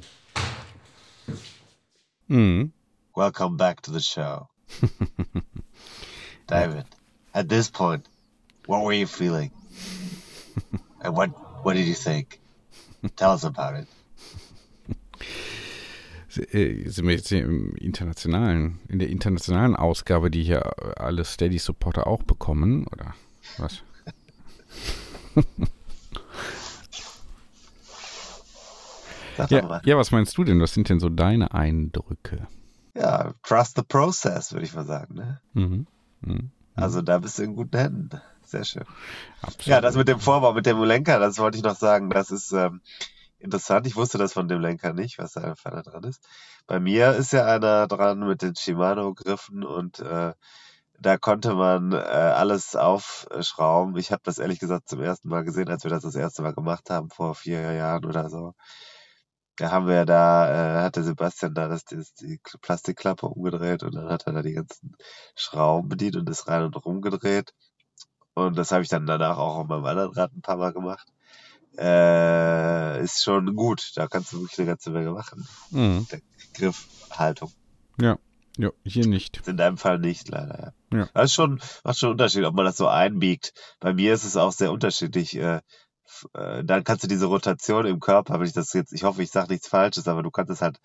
Mhm. 2.27 2.73
Welcome 3.13 3.57
back 3.57 3.81
to 3.81 3.91
the 3.91 3.99
show. 3.99 4.47
David, 6.47 6.85
at 7.33 7.49
this 7.49 7.69
point, 7.69 8.07
what 8.67 8.85
were 8.85 8.93
you 8.93 9.05
feeling? 9.05 9.51
and 11.01 11.13
what 11.13 11.29
what 11.65 11.73
did 11.73 11.87
you 11.87 11.93
think? 11.93 12.39
Tell 13.17 13.31
us 13.31 13.43
about 13.43 13.75
it. 13.75 13.87
Äh, 16.53 16.87
sind 16.87 17.05
wir 17.05 17.15
jetzt 17.15 17.27
hier 17.27 17.43
im 17.43 17.75
internationalen, 17.75 18.79
in 18.87 18.99
der 18.99 19.09
internationalen 19.09 19.75
Ausgabe, 19.75 20.31
die 20.31 20.43
hier 20.43 20.71
alle 20.97 21.25
Steady 21.25 21.59
Supporter 21.59 22.07
auch 22.07 22.23
bekommen, 22.23 22.87
oder 22.87 23.13
was? 23.57 23.83
ja, 29.49 29.81
ja, 29.83 29.97
was 29.97 30.11
meinst 30.11 30.37
du 30.37 30.45
denn? 30.45 30.61
Was 30.61 30.73
sind 30.73 30.87
denn 30.87 31.01
so 31.01 31.09
deine 31.09 31.53
Eindrücke? 31.53 32.47
Ja, 32.95 33.33
trust 33.43 33.75
the 33.75 33.83
process, 33.83 34.53
würde 34.53 34.65
ich 34.65 34.73
mal 34.73 34.85
sagen. 34.85 35.15
Ne? 35.15 35.41
Mhm. 35.53 35.87
Mhm. 36.21 36.51
Also 36.75 37.01
da 37.01 37.17
bist 37.19 37.37
du 37.37 37.43
in 37.43 37.55
guten 37.55 37.77
Händen. 37.77 38.21
Sehr 38.45 38.63
schön. 38.65 38.83
Absolut. 39.41 39.65
Ja, 39.65 39.81
das 39.81 39.95
mit 39.95 40.07
dem 40.07 40.19
Vorbau, 40.19 40.53
mit 40.53 40.65
dem 40.65 40.83
Lenker, 40.83 41.19
das 41.19 41.37
wollte 41.37 41.57
ich 41.57 41.63
noch 41.63 41.75
sagen. 41.75 42.09
Das 42.09 42.31
ist 42.31 42.51
ähm, 42.51 42.81
interessant. 43.39 43.87
Ich 43.87 43.95
wusste 43.95 44.17
das 44.17 44.33
von 44.33 44.47
dem 44.47 44.59
Lenker 44.59 44.93
nicht, 44.93 45.19
was 45.19 45.33
da 45.33 45.53
einer 45.63 45.83
dran 45.83 46.03
ist. 46.03 46.27
Bei 46.67 46.79
mir 46.79 47.13
ist 47.13 47.33
ja 47.33 47.45
einer 47.45 47.87
dran 47.87 48.19
mit 48.19 48.41
den 48.41 48.55
Shimano-Griffen 48.55 49.63
und 49.63 49.99
äh, 49.99 50.33
da 50.99 51.17
konnte 51.17 51.55
man 51.55 51.93
äh, 51.93 51.95
alles 51.95 52.75
aufschrauben. 52.75 53.97
Ich 53.97 54.11
habe 54.11 54.21
das 54.23 54.37
ehrlich 54.37 54.59
gesagt 54.59 54.87
zum 54.87 55.01
ersten 55.01 55.29
Mal 55.29 55.43
gesehen, 55.43 55.69
als 55.69 55.83
wir 55.83 55.89
das 55.89 56.03
das 56.03 56.15
erste 56.15 56.43
Mal 56.43 56.53
gemacht 56.53 56.89
haben, 56.89 57.09
vor 57.09 57.33
vier 57.35 57.73
Jahren 57.73 58.05
oder 58.05 58.29
so. 58.29 58.53
Da 59.61 59.69
haben 59.69 59.85
wir 59.85 60.05
da, 60.05 60.79
äh, 60.79 60.81
hat 60.81 60.95
der 60.95 61.03
Sebastian 61.03 61.53
da 61.53 61.67
das, 61.67 61.85
das, 61.85 62.15
die 62.15 62.39
Plastikklappe 62.63 63.27
umgedreht 63.27 63.83
und 63.83 63.93
dann 63.93 64.09
hat 64.09 64.25
er 64.25 64.33
da 64.33 64.41
die 64.41 64.53
ganzen 64.53 64.95
Schrauben 65.35 65.87
bedient 65.87 66.15
und 66.15 66.27
ist 66.31 66.47
rein 66.47 66.63
und 66.63 66.83
rumgedreht. 66.83 67.53
Und 68.33 68.57
das 68.57 68.71
habe 68.71 68.81
ich 68.81 68.89
dann 68.89 69.05
danach 69.05 69.37
auch 69.37 69.57
auf 69.57 69.67
meinem 69.67 69.85
anderen 69.85 70.13
Rad 70.13 70.33
ein 70.33 70.41
paar 70.41 70.57
Mal 70.57 70.73
gemacht. 70.73 71.07
Äh, 71.77 73.03
ist 73.03 73.23
schon 73.23 73.55
gut. 73.55 73.91
Da 73.93 74.07
kannst 74.07 74.33
du 74.33 74.41
wirklich 74.41 74.57
eine 74.57 74.69
ganze 74.69 74.89
Menge 74.89 75.11
machen. 75.11 75.47
Mhm. 75.69 76.07
Der 76.11 76.21
Griffhaltung. 76.55 77.51
Ja. 77.99 78.17
Ja, 78.57 78.71
hier 78.83 79.05
nicht. 79.05 79.47
In 79.47 79.57
deinem 79.57 79.77
Fall 79.77 79.99
nicht, 79.99 80.27
leider, 80.27 80.73
ja. 80.91 80.97
ja. 80.97 81.09
Das 81.13 81.25
ist 81.25 81.33
schon, 81.35 81.61
macht 81.83 81.99
schon 81.99 82.07
einen 82.07 82.13
Unterschied, 82.13 82.45
ob 82.45 82.55
man 82.55 82.65
das 82.65 82.77
so 82.77 82.87
einbiegt. 82.87 83.53
Bei 83.79 83.93
mir 83.93 84.11
ist 84.11 84.23
es 84.23 84.37
auch 84.37 84.51
sehr 84.51 84.71
unterschiedlich. 84.71 85.37
Äh, 85.37 85.61
äh, 86.33 86.63
dann 86.63 86.83
kannst 86.83 87.03
du 87.03 87.07
diese 87.07 87.25
Rotation 87.25 87.85
im 87.85 87.99
Körper, 87.99 88.39
wenn 88.39 88.47
ich 88.47 88.53
das 88.53 88.73
jetzt, 88.73 88.93
ich 88.93 89.03
hoffe, 89.03 89.23
ich 89.23 89.31
sage 89.31 89.51
nichts 89.51 89.67
Falsches, 89.67 90.07
aber 90.07 90.23
du 90.23 90.31
kannst 90.31 90.51
es 90.51 90.61
halt 90.61 90.79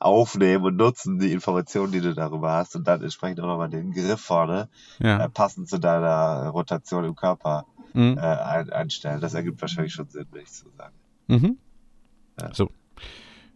aufnehmen 0.00 0.64
und 0.64 0.76
nutzen 0.76 1.18
die 1.18 1.32
Informationen, 1.32 1.92
die 1.92 2.00
du 2.00 2.14
darüber 2.14 2.52
hast 2.52 2.74
und 2.76 2.86
dann 2.88 3.02
entsprechend 3.02 3.40
auch 3.40 3.46
nochmal 3.46 3.70
den 3.70 3.92
Griff 3.92 4.20
vorne 4.20 4.68
Ja. 4.98 5.24
äh, 5.24 5.28
passend 5.28 5.68
zu 5.68 5.78
deiner 5.78 6.48
Rotation 6.48 7.04
im 7.04 7.14
Körper 7.14 7.64
Mhm. 7.94 8.16
äh, 8.16 8.20
ein, 8.20 8.70
einstellen. 8.70 9.20
Das 9.20 9.34
ergibt 9.34 9.60
wahrscheinlich 9.60 9.92
schon 9.92 10.08
Sinn, 10.08 10.26
würde 10.30 10.42
ich 10.42 10.50
so 10.50 10.70
sagen. 10.78 10.94
Mhm. 11.28 11.58
So, 12.52 12.70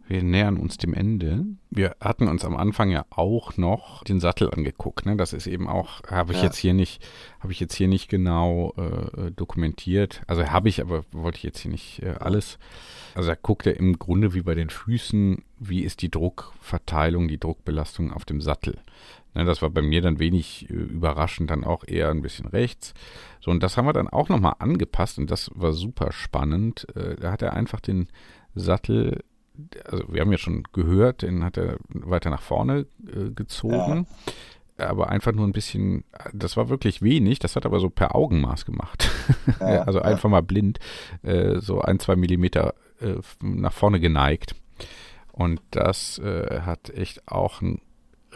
wir 0.07 0.23
nähern 0.23 0.57
uns 0.57 0.77
dem 0.77 0.93
Ende. 0.93 1.45
Wir 1.69 1.95
hatten 1.99 2.27
uns 2.27 2.45
am 2.45 2.55
Anfang 2.55 2.89
ja 2.89 3.05
auch 3.09 3.57
noch 3.57 4.03
den 4.03 4.19
Sattel 4.19 4.49
angeguckt. 4.51 5.05
Ne? 5.05 5.17
Das 5.17 5.33
ist 5.33 5.47
eben 5.47 5.67
auch, 5.67 6.01
habe 6.09 6.31
ich 6.33 6.39
Ja. 6.39 6.45
jetzt 6.45 6.57
hier 6.57 6.73
nicht, 6.73 7.05
habe 7.39 7.51
ich 7.51 7.59
jetzt 7.59 7.75
hier 7.75 7.87
nicht 7.87 8.09
genau 8.09 8.73
äh, 8.77 9.31
dokumentiert. 9.31 10.21
Also 10.27 10.45
habe 10.47 10.69
ich, 10.69 10.81
aber 10.81 11.03
wollte 11.11 11.37
ich 11.37 11.43
jetzt 11.43 11.59
hier 11.59 11.71
nicht 11.71 12.01
äh, 12.03 12.15
alles. 12.19 12.57
Also 13.15 13.29
da 13.29 13.35
guckt 13.35 13.67
er 13.67 13.77
im 13.77 13.99
Grunde 13.99 14.33
wie 14.33 14.41
bei 14.41 14.55
den 14.55 14.69
Füßen, 14.69 15.43
wie 15.59 15.83
ist 15.83 16.01
die 16.01 16.11
Druckverteilung, 16.11 17.27
die 17.27 17.39
Druckbelastung 17.39 18.13
auf 18.13 18.25
dem 18.25 18.41
Sattel. 18.41 18.77
Ne, 19.33 19.43
das 19.45 19.61
war 19.61 19.69
bei 19.69 19.81
mir 19.81 20.01
dann 20.01 20.19
wenig 20.19 20.69
äh, 20.69 20.73
überraschend, 20.73 21.51
dann 21.51 21.63
auch 21.63 21.83
eher 21.85 22.09
ein 22.09 22.21
bisschen 22.21 22.47
rechts. 22.47 22.93
So, 23.41 23.51
und 23.51 23.61
das 23.61 23.77
haben 23.77 23.85
wir 23.85 23.93
dann 23.93 24.07
auch 24.07 24.29
nochmal 24.29 24.55
angepasst 24.59 25.17
und 25.17 25.29
das 25.29 25.51
war 25.53 25.73
super 25.73 26.11
spannend. 26.11 26.87
Äh, 26.95 27.15
da 27.17 27.31
hat 27.31 27.41
er 27.41 27.53
einfach 27.53 27.79
den 27.81 28.07
Sattel, 28.55 29.23
also 29.85 30.03
wir 30.11 30.21
haben 30.21 30.31
ja 30.31 30.37
schon 30.37 30.63
gehört, 30.73 31.21
den 31.21 31.43
hat 31.43 31.57
er 31.57 31.77
weiter 31.89 32.29
nach 32.29 32.41
vorne 32.41 32.85
äh, 33.05 33.31
gezogen. 33.31 34.07
Aber 34.79 35.09
einfach 35.09 35.31
nur 35.31 35.47
ein 35.47 35.53
bisschen, 35.53 36.03
das 36.33 36.55
war 36.55 36.69
wirklich 36.69 37.01
wenig, 37.01 37.39
das 37.39 37.55
hat 37.55 37.65
er 37.65 37.71
aber 37.71 37.79
so 37.79 37.89
per 37.89 38.15
Augenmaß 38.15 38.65
gemacht. 38.65 39.09
Ja, 39.59 39.83
also 39.83 39.99
ja. 39.99 40.05
einfach 40.05 40.29
mal 40.29 40.41
blind, 40.41 40.79
äh, 41.23 41.59
so 41.59 41.81
ein, 41.81 41.99
zwei 41.99 42.15
Millimeter 42.15 42.75
äh, 43.01 43.15
nach 43.41 43.73
vorne 43.73 43.99
geneigt. 43.99 44.55
Und 45.31 45.61
das 45.71 46.17
äh, 46.19 46.61
hat 46.61 46.89
echt 46.89 47.27
auch 47.27 47.61
einen 47.61 47.81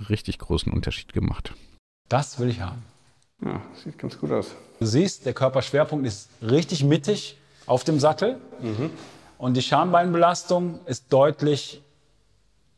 richtig 0.10 0.39
großen 0.39 0.72
Unterschied 0.72 1.14
gemacht. 1.14 1.53
Das 2.10 2.39
will 2.39 2.49
ich 2.49 2.61
haben. 2.61 2.84
Ja, 3.43 3.61
sieht 3.84 3.98
ganz 3.98 4.19
gut 4.19 4.31
aus. 4.31 4.56
Du 4.80 4.85
siehst, 4.85 5.26
der 5.26 5.34
Körperschwerpunkt 5.34 6.06
ist 6.06 6.30
richtig 6.41 6.84
mittig 6.84 7.38
auf 7.65 7.84
dem 7.84 7.99
Sattel. 7.99 8.39
Und 9.41 9.57
die 9.57 9.63
Schambeinbelastung 9.63 10.81
ist 10.85 11.11
deutlich 11.11 11.81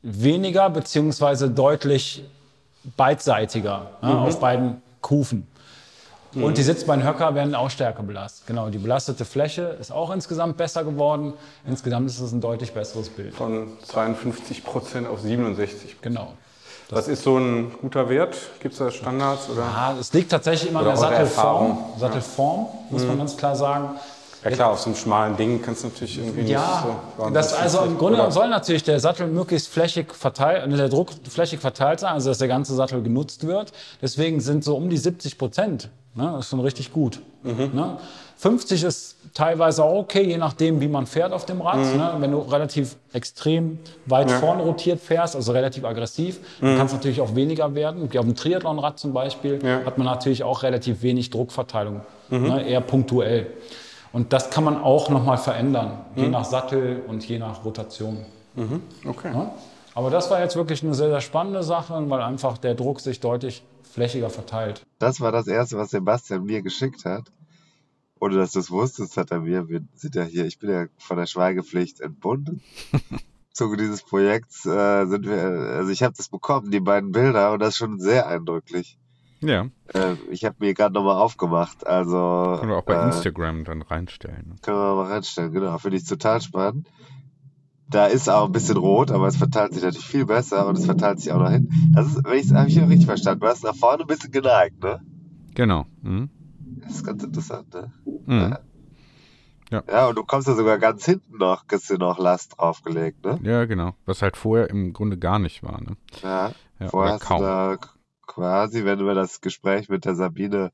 weniger 0.02 0.70
beziehungsweise 0.70 1.50
deutlich 1.50 2.24
beidseitiger 2.96 3.88
ja, 4.02 4.20
auf 4.20 4.40
beiden 4.40 4.82
Kufen. 5.02 5.46
Und 6.34 6.58
die 6.58 6.64
Sitzbeinhöcker 6.64 7.36
werden 7.36 7.54
auch 7.54 7.70
stärker 7.70 8.02
belastet. 8.02 8.48
Genau, 8.48 8.70
die 8.70 8.78
belastete 8.78 9.26
Fläche 9.26 9.78
ist 9.82 9.92
auch 9.92 10.10
insgesamt 10.10 10.56
besser 10.56 10.86
geworden. 10.86 11.34
Insgesamt 11.68 12.10
ist 12.10 12.22
es 12.22 12.32
ein 12.32 12.40
deutlich 12.40 12.72
besseres 12.72 13.10
Bild. 13.10 13.36
Von 13.36 13.68
52 13.84 14.64
Prozent 14.64 15.06
auf 15.06 15.20
67. 15.20 15.98
Genau. 16.02 16.32
Das 16.90 17.10
ist 17.10 17.24
so 17.24 17.38
ein 17.38 17.74
guter 17.82 18.08
Wert. 18.08 18.38
Gibt 18.62 18.74
es 18.74 18.80
da 18.80 18.90
Standards? 18.90 19.50
Oder? 19.50 19.64
Ah, 19.64 19.96
es 20.00 20.14
liegt 20.14 20.32
tatsächlich 20.32 20.70
immer 20.70 20.80
an 20.80 20.86
der 20.86 20.98
Sattelform. 20.98 21.78
Sattelform, 22.00 22.68
muss 22.90 23.04
man 23.04 23.18
ganz 23.18 23.36
klar 23.36 23.56
sagen. 23.58 24.00
Ja 24.44 24.52
klar, 24.52 24.72
auf 24.72 24.80
so 24.80 24.88
einem 24.88 24.96
schmalen 24.96 25.38
Ding 25.38 25.62
kannst 25.62 25.84
du 25.84 25.88
natürlich 25.88 26.18
irgendwie 26.18 26.52
Ja, 26.52 26.60
nicht 26.60 27.26
so 27.26 27.30
das, 27.30 27.54
also 27.54 27.80
im 27.82 27.98
Grunde 27.98 28.20
Oder- 28.20 28.32
soll 28.32 28.50
natürlich 28.50 28.84
der 28.84 29.00
Sattel 29.00 29.28
möglichst 29.28 29.70
flächig 29.70 30.14
verteilt, 30.14 30.70
der 30.78 30.90
Druck 30.90 31.10
flächig 31.30 31.60
verteilt 31.60 32.00
sein, 32.02 32.14
also 32.14 32.30
dass 32.30 32.40
der 32.40 32.48
ganze 32.50 32.76
Sattel 32.76 33.02
genutzt 33.02 33.48
wird. 33.48 33.72
Deswegen 34.02 34.42
sind 34.42 34.64
so 34.64 34.76
um 34.76 34.90
die 34.90 34.98
70 34.98 35.38
Prozent. 35.38 35.90
Ne, 36.16 36.30
das 36.36 36.46
ist 36.46 36.50
schon 36.52 36.60
richtig 36.60 36.94
gut. 36.94 37.22
Ne? 37.44 37.98
50 38.38 38.84
ist 38.84 39.16
teilweise 39.34 39.84
auch 39.84 39.98
okay, 40.02 40.22
je 40.22 40.38
nachdem, 40.38 40.80
wie 40.80 40.88
man 40.88 41.08
fährt 41.08 41.34
auf 41.34 41.46
dem 41.46 41.60
Rad. 41.62 41.78
Ne? 41.80 42.14
Wenn 42.20 42.32
du 42.32 42.40
relativ 42.40 42.98
extrem 43.14 43.80
weit 44.06 44.30
vorne 44.30 44.62
rotiert 44.62 45.00
fährst, 45.00 45.36
also 45.36 45.54
relativ 45.54 45.86
aggressiv, 45.86 46.40
dann 46.62 46.78
kann 46.78 46.86
es 46.86 46.94
natürlich 46.94 47.20
auch 47.20 47.34
weniger 47.34 47.74
werden. 47.74 48.04
Auf 48.04 48.10
dem 48.12 48.36
Triathlonrad 48.36 49.00
zum 49.00 49.12
Beispiel 49.14 49.60
Ja. 49.66 49.84
hat 49.86 49.98
man 49.98 50.06
natürlich 50.06 50.44
auch 50.44 50.62
relativ 50.62 51.02
wenig 51.02 51.32
Druckverteilung, 51.32 52.02
ne? 52.30 52.64
eher 52.68 52.82
punktuell. 52.82 53.48
Und 54.14 54.32
das 54.32 54.52
kann 54.52 54.64
man 54.64 54.78
auch 54.82 55.10
nochmal 55.10 55.38
verändern, 55.38 56.06
je 56.16 56.30
nach 56.30 56.46
Sattel 56.46 57.02
und 57.08 57.28
je 57.28 57.40
nach 57.40 57.66
Rotation. 57.66 58.24
Okay. 59.06 59.34
Ja? 59.34 59.52
Aber 59.96 60.10
das 60.10 60.30
war 60.30 60.40
jetzt 60.40 60.56
wirklich 60.56 60.84
eine 60.84 60.94
sehr, 60.94 61.10
sehr 61.10 61.22
spannende 61.22 61.64
Sache, 61.64 62.10
weil 62.10 62.22
einfach 62.22 62.58
der 62.58 62.76
Druck 62.76 63.00
sich 63.00 63.20
deutlich 63.20 63.64
flächiger 63.84 64.30
verteilt. 64.30 64.84
Das 65.00 65.20
war 65.20 65.32
das 65.32 65.48
erste, 65.48 65.78
was 65.78 65.92
Sebastian 65.92 66.46
mir 66.46 66.62
geschickt 66.62 67.06
hat. 67.06 67.24
Ohne 68.20 68.38
dass 68.38 68.54
du 68.54 68.60
es 68.60 68.72
wusstest, 68.72 69.18
hat 69.18 69.32
er 69.32 69.42
mir, 69.42 69.68
wir 69.68 69.82
sind 69.96 70.16
ja 70.16 70.24
hier, 70.24 70.46
ich 70.46 70.58
bin 70.58 70.70
ja 70.70 70.86
von 70.98 71.18
der 71.18 71.26
Schweigepflicht 71.26 72.00
entbunden. 72.00 72.62
Zuge 73.52 73.78
dieses 73.78 74.02
Projekts 74.02 74.66
äh, 74.66 75.06
sind 75.06 75.28
wir, 75.28 75.44
also 75.44 75.92
ich 75.92 76.02
habe 76.02 76.16
das 76.16 76.30
bekommen, 76.30 76.72
die 76.72 76.80
beiden 76.80 77.12
Bilder, 77.12 77.52
und 77.52 77.60
das 77.60 77.70
ist 77.70 77.78
schon 77.78 78.00
sehr 78.00 78.28
eindrücklich. 78.28 78.98
Ja, 79.44 79.68
Äh, 79.94 80.16
ich 80.32 80.46
habe 80.46 80.56
mir 80.60 80.74
gerade 80.74 80.94
nochmal 80.94 81.16
aufgemacht, 81.18 81.86
also 81.86 82.56
können 82.60 82.72
wir 82.72 82.78
auch 82.78 82.84
bei 82.86 82.96
äh, 82.96 83.06
Instagram 83.08 83.64
dann 83.66 83.82
reinstellen. 83.82 84.56
können 84.62 84.78
wir 84.78 84.96
mal 84.96 85.12
reinstellen, 85.12 85.52
genau, 85.52 85.78
finde 85.78 85.98
ich 85.98 86.06
total 86.08 86.42
spannend. 86.42 86.88
Da 87.90 88.08
ist 88.08 88.28
auch 88.30 88.46
ein 88.46 88.52
bisschen 88.52 88.78
rot, 88.78 89.12
aber 89.12 89.28
es 89.28 89.38
verteilt 89.38 89.74
sich 89.74 89.84
natürlich 89.84 90.06
viel 90.08 90.26
besser 90.26 90.66
und 90.68 90.78
es 90.78 90.86
verteilt 90.86 91.20
sich 91.20 91.32
auch 91.32 91.40
nach 91.40 91.52
hinten. 91.52 91.94
Das 91.94 92.08
ist, 92.08 92.24
wenn 92.24 92.40
ich 92.40 92.50
es 92.50 92.68
ich 92.68 92.82
richtig 92.82 93.06
verstanden, 93.06 93.42
du 93.42 93.48
hast 93.48 93.64
nach 93.64 93.76
vorne 93.76 94.02
ein 94.04 94.08
bisschen 94.08 94.32
geneigt, 94.32 94.82
ne? 94.82 95.00
Genau. 95.54 95.86
Mhm. 96.02 96.30
Das 96.82 96.94
ist 96.96 97.04
ganz 97.06 97.24
interessant, 97.24 97.72
ne? 97.74 97.92
Mhm. 98.26 98.58
Ja, 99.72 100.08
und 100.08 100.16
du 100.18 100.24
kommst 100.24 100.48
ja 100.48 100.54
sogar 100.54 100.78
ganz 100.78 101.04
hinten 101.06 101.38
noch, 101.38 101.66
hast 101.72 101.90
du 101.90 101.98
noch 101.98 102.20
Last 102.20 102.56
draufgelegt, 102.58 103.26
ne? 103.26 103.40
Ja, 103.44 103.66
genau. 103.66 103.94
Was 104.06 104.22
halt 104.22 104.38
vorher 104.38 104.70
im 104.70 104.94
Grunde 104.94 105.18
gar 105.18 105.40
nicht 105.40 105.64
war. 105.64 105.82
Ne? 105.82 105.98
Ja. 106.22 106.52
Ja, 106.80 106.90
Vorher 106.90 107.14
hast 107.14 107.22
kaum. 107.22 107.40
du 107.40 107.46
da 107.46 107.78
quasi, 108.26 108.86
wenn 108.86 109.00
du 109.00 109.14
das 109.14 109.42
Gespräch 109.42 109.90
mit 109.90 110.06
der 110.06 110.16
Sabine 110.16 110.72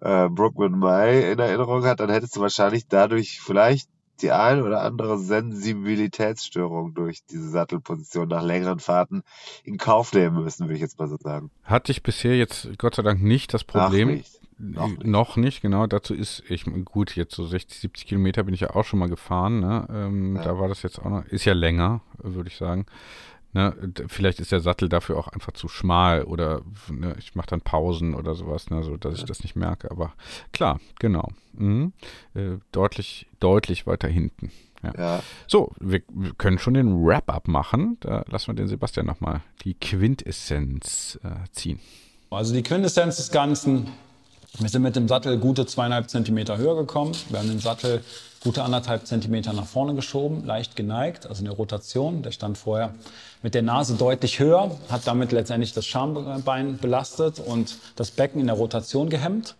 äh, 0.00 0.28
Brookman-May 0.28 1.32
in 1.32 1.38
Erinnerung 1.38 1.84
hat, 1.84 2.00
dann 2.00 2.10
hättest 2.10 2.36
du 2.36 2.40
wahrscheinlich 2.40 2.86
dadurch 2.88 3.40
vielleicht 3.40 3.88
die 4.22 4.32
ein 4.32 4.62
oder 4.62 4.80
andere 4.80 5.18
Sensibilitätsstörung 5.18 6.94
durch 6.94 7.24
diese 7.26 7.50
Sattelposition 7.50 8.28
nach 8.28 8.42
längeren 8.42 8.78
Fahrten 8.78 9.22
in 9.62 9.76
Kauf 9.76 10.12
nehmen 10.12 10.42
müssen, 10.42 10.64
würde 10.64 10.74
ich 10.74 10.80
jetzt 10.80 10.98
mal 10.98 11.08
so 11.08 11.16
sagen. 11.18 11.50
Hatte 11.64 11.92
ich 11.92 12.02
bisher 12.02 12.36
jetzt 12.36 12.78
Gott 12.78 12.94
sei 12.94 13.02
Dank 13.02 13.22
nicht 13.22 13.52
das 13.52 13.64
Problem. 13.64 14.08
nicht. 14.08 14.40
Noch 14.58 14.88
nicht. 14.88 15.04
Noch 15.04 15.36
nicht, 15.36 15.60
genau. 15.60 15.86
Dazu 15.86 16.14
ist, 16.14 16.42
ich 16.48 16.64
gut, 16.86 17.14
jetzt 17.14 17.34
so 17.34 17.46
60, 17.46 17.78
70 17.78 18.06
Kilometer 18.06 18.42
bin 18.42 18.54
ich 18.54 18.60
ja 18.60 18.70
auch 18.70 18.84
schon 18.84 18.98
mal 18.98 19.10
gefahren. 19.10 19.60
Ne? 19.60 19.86
Ähm, 19.90 20.36
Ja. 20.36 20.44
Da 20.44 20.58
war 20.58 20.68
das 20.68 20.82
jetzt 20.82 20.98
auch 20.98 21.10
noch, 21.10 21.24
ist 21.26 21.44
ja 21.44 21.52
länger, 21.52 22.00
würde 22.16 22.48
ich 22.48 22.56
sagen. 22.56 22.86
Ne? 23.56 23.74
Vielleicht 24.08 24.38
ist 24.38 24.52
der 24.52 24.60
Sattel 24.60 24.90
dafür 24.90 25.16
auch 25.16 25.28
einfach 25.28 25.52
zu 25.52 25.66
schmal 25.66 26.24
oder 26.24 26.60
ne, 26.90 27.16
ich 27.18 27.34
mache 27.34 27.46
dann 27.46 27.62
Pausen 27.62 28.14
oder 28.14 28.34
sowas, 28.34 28.68
ne, 28.68 28.82
so 28.82 28.98
dass 28.98 29.14
ich 29.14 29.24
das 29.24 29.42
nicht 29.42 29.56
merke. 29.56 29.90
Aber 29.90 30.12
klar, 30.52 30.78
genau. 30.98 31.30
Mhm. 31.54 31.94
Äh, 32.34 32.58
deutlich, 32.70 33.26
deutlich 33.40 33.86
weiter 33.86 34.08
hinten. 34.08 34.52
Ja. 34.82 34.92
Ja. 34.98 35.22
So, 35.46 35.72
wir, 35.80 36.02
wir 36.12 36.34
können 36.34 36.58
schon 36.58 36.74
den 36.74 37.02
Wrap-up 37.02 37.48
machen. 37.48 37.96
Da 38.00 38.26
lassen 38.28 38.48
wir 38.48 38.54
den 38.54 38.68
Sebastian 38.68 39.06
nochmal 39.06 39.40
die 39.64 39.72
Quintessenz 39.72 41.18
äh, 41.24 41.50
ziehen. 41.50 41.80
Also 42.28 42.52
die 42.52 42.62
Quintessenz 42.62 43.16
des 43.16 43.30
Ganzen, 43.30 43.88
wir 44.58 44.68
sind 44.68 44.82
mit 44.82 44.96
dem 44.96 45.08
Sattel 45.08 45.38
gute 45.38 45.64
zweieinhalb 45.64 46.10
Zentimeter 46.10 46.58
höher 46.58 46.76
gekommen. 46.76 47.12
Wir 47.30 47.38
haben 47.38 47.48
den 47.48 47.60
Sattel 47.60 48.04
gute 48.46 48.62
anderthalb 48.62 49.08
Zentimeter 49.08 49.52
nach 49.52 49.66
vorne 49.66 49.96
geschoben, 49.96 50.44
leicht 50.46 50.76
geneigt, 50.76 51.26
also 51.26 51.42
eine 51.42 51.50
Rotation. 51.50 52.22
Der 52.22 52.30
stand 52.30 52.56
vorher 52.56 52.94
mit 53.42 53.54
der 53.54 53.62
Nase 53.62 53.94
deutlich 53.94 54.38
höher, 54.38 54.70
hat 54.88 55.04
damit 55.08 55.32
letztendlich 55.32 55.72
das 55.72 55.84
Schambein 55.84 56.78
belastet 56.78 57.40
und 57.40 57.76
das 57.96 58.12
Becken 58.12 58.40
in 58.40 58.46
der 58.46 58.54
Rotation 58.54 59.08
gehemmt. 59.08 59.56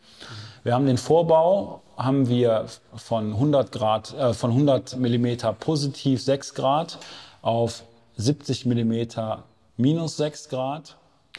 Wir 0.63 0.73
haben 0.73 0.87
den 0.87 0.99
Vorbau, 0.99 1.83
haben 1.97 2.29
wir 2.29 2.67
von 2.95 3.33
100 3.33 3.73
Grad, 3.73 4.15
äh, 4.15 4.33
von 4.33 4.53
100 4.53 4.97
Millimeter 4.99 5.53
positiv 5.53 6.23
6 6.23 6.55
Grad 6.55 6.99
auf 7.43 7.83
70 8.19 8.67
Millimeter 8.67 9.43
minus 9.77 10.17
6 10.17 10.49
Grad 10.49 10.97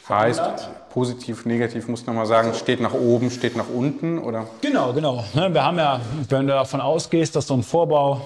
Heißt, 0.08 0.40
positiv, 0.90 1.44
negativ, 1.44 1.86
muss 1.88 2.06
nochmal 2.06 2.26
sagen, 2.26 2.54
steht 2.54 2.80
nach 2.80 2.94
oben, 2.94 3.30
steht 3.30 3.56
nach 3.56 3.68
unten, 3.74 4.18
oder? 4.18 4.46
Genau, 4.62 4.92
genau. 4.92 5.22
Ne, 5.34 5.52
Wir 5.52 5.64
haben 5.64 5.78
ja, 5.78 6.00
wenn 6.28 6.46
du 6.46 6.52
davon 6.54 6.80
ausgehst, 6.80 7.36
dass 7.36 7.46
so 7.46 7.54
ein 7.54 7.62
Vorbau 7.62 8.20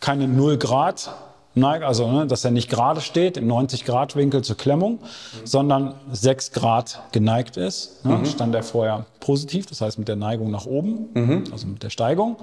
keine 0.00 0.26
0 0.28 0.58
Grad 0.58 1.12
neigt, 1.54 1.84
also 1.84 2.10
ne, 2.10 2.26
dass 2.26 2.44
er 2.44 2.50
nicht 2.50 2.68
gerade 2.70 3.00
steht, 3.00 3.36
im 3.36 3.46
90-Grad-Winkel 3.46 4.42
zur 4.42 4.56
Klemmung, 4.56 4.98
sondern 5.44 5.94
6 6.10 6.52
Grad 6.52 7.00
geneigt 7.12 7.56
ist, 7.56 8.04
ne, 8.04 8.24
stand 8.26 8.54
er 8.54 8.62
vorher 8.62 9.06
positiv, 9.20 9.66
das 9.66 9.80
heißt 9.80 9.98
mit 9.98 10.08
der 10.08 10.16
Neigung 10.16 10.50
nach 10.50 10.66
oben, 10.66 11.44
also 11.52 11.66
mit 11.68 11.82
der 11.82 11.90
Steigung. 11.90 12.36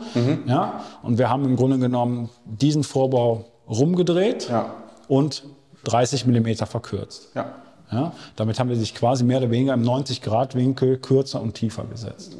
Ja, 0.45 0.81
und 1.03 1.17
wir 1.17 1.29
haben 1.29 1.43
im 1.43 1.55
Grunde 1.57 1.79
genommen 1.79 2.29
diesen 2.45 2.83
Vorbau 2.83 3.45
rumgedreht 3.69 4.47
Ja. 4.49 4.67
und 5.07 5.43
30 5.85 6.25
Millimeter 6.25 6.65
verkürzt. 6.65 7.29
Ja. 7.35 7.45
Ja, 7.91 8.13
damit 8.35 8.59
haben 8.59 8.69
wir 8.69 8.75
sich 8.75 8.93
quasi 8.93 9.23
mehr 9.23 9.39
oder 9.39 9.49
weniger 9.49 9.73
im 9.73 9.83
90-Grad-Winkel 9.83 10.97
kürzer 10.97 11.41
und 11.41 11.53
tiefer 11.53 11.85
gesetzt. 11.85 12.37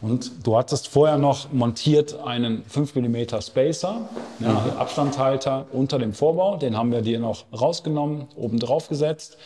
Und 0.00 0.46
du 0.46 0.56
hattest 0.56 0.88
vorher 0.88 1.18
noch 1.18 1.52
montiert 1.52 2.18
einen 2.20 2.64
5 2.64 2.94
mm 2.94 3.40
Spacer, 3.40 4.08
ja, 4.38 4.48
mhm. 4.48 4.78
Abstandhalter 4.78 5.66
unter 5.72 5.98
dem 5.98 6.14
Vorbau. 6.14 6.56
Den 6.56 6.76
haben 6.76 6.92
wir 6.92 7.02
dir 7.02 7.18
noch 7.18 7.44
rausgenommen, 7.52 8.28
oben 8.36 8.58
drauf 8.58 8.88
gesetzt 8.88 9.36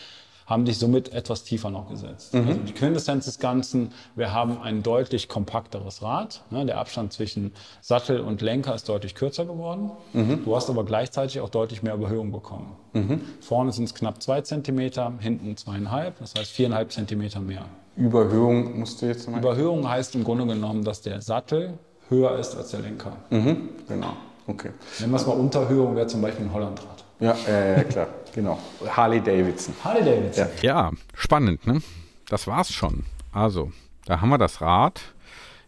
haben 0.47 0.65
dich 0.65 0.79
somit 0.79 1.13
etwas 1.13 1.45
tiefer 1.45 1.71
noch 1.71 1.89
gesetzt. 1.89 2.35
Mhm. 2.35 2.49
Also 2.49 2.61
die 2.61 2.73
Quintessenz 2.73 3.25
des 3.25 3.39
Ganzen, 3.39 3.93
wir 4.15 4.33
haben 4.33 4.61
ein 4.63 4.83
deutlich 4.83 5.29
kompakteres 5.29 6.03
Rad. 6.03 6.43
Ne? 6.51 6.67
Der 6.67 6.79
Abstand 6.79 7.13
zwischen 7.13 7.53
Sattel 7.81 8.21
und 8.21 8.43
Lenker 8.43 8.75
ist 8.75 8.89
deutlich 8.89 9.15
kürzer 9.15 9.45
geworden. 9.47 9.91
Mhm. 10.13 10.45
Du 10.45 10.55
hast 10.55 10.69
aber 10.69 10.85
gleichzeitig 10.85 11.41
auch 11.41 11.49
deutlich 11.49 11.83
mehr 11.83 11.95
Überhöhung 11.95 12.33
bekommen. 12.33 12.77
Mhm. 12.93 13.21
Vorne 13.41 13.73
sind 13.73 13.85
es 13.85 13.95
knapp 13.95 14.23
zwei 14.23 14.41
Zentimeter, 14.43 15.13
hinten 15.21 15.57
zweieinhalb, 15.57 16.19
das 16.19 16.35
heißt 16.37 16.51
viereinhalb 16.51 16.93
Zentimeter 16.93 17.41
mehr. 17.41 17.65
Überhöhung 17.97 18.79
musst 18.79 19.01
du 19.03 19.07
jetzt 19.07 19.29
mal. 19.31 19.39
Überhöhung 19.39 19.89
heißt 19.89 20.15
im 20.15 20.25
Grunde 20.25 20.47
genommen, 20.47 20.85
dass 20.85 21.01
der 21.01 21.21
Sattel 21.21 21.79
höher 22.09 22.39
ist 22.39 22.57
als 22.57 22.71
der 22.71 22.81
Lenker. 22.81 23.17
Mhm. 23.31 23.69
Genau. 23.89 24.15
Okay. 24.47 24.71
Nennen 25.01 25.13
wir 25.13 25.17
es 25.17 25.27
mal 25.27 25.33
Unterhöhung, 25.33 25.97
wäre 25.97 26.07
zum 26.07 26.21
Beispiel 26.21 26.45
ein 26.47 26.53
Hollandrad. 26.53 26.94
Ja, 27.25 27.33
äh, 27.47 27.85
klar, 27.85 28.09
genau. 28.35 28.59
Harley 28.87 29.19
Davidson. 29.23 29.75
Harley 29.83 30.05
Davidson. 30.05 30.47
Ja. 30.61 30.91
ja, 30.91 30.93
spannend, 31.15 31.67
ne? 31.67 31.81
Das 32.29 32.47
war's 32.47 32.71
schon. 32.71 33.05
Also, 33.33 33.73
da 34.05 34.21
haben 34.21 34.29
wir 34.29 34.37
das 34.37 34.61
Rad 34.61 35.01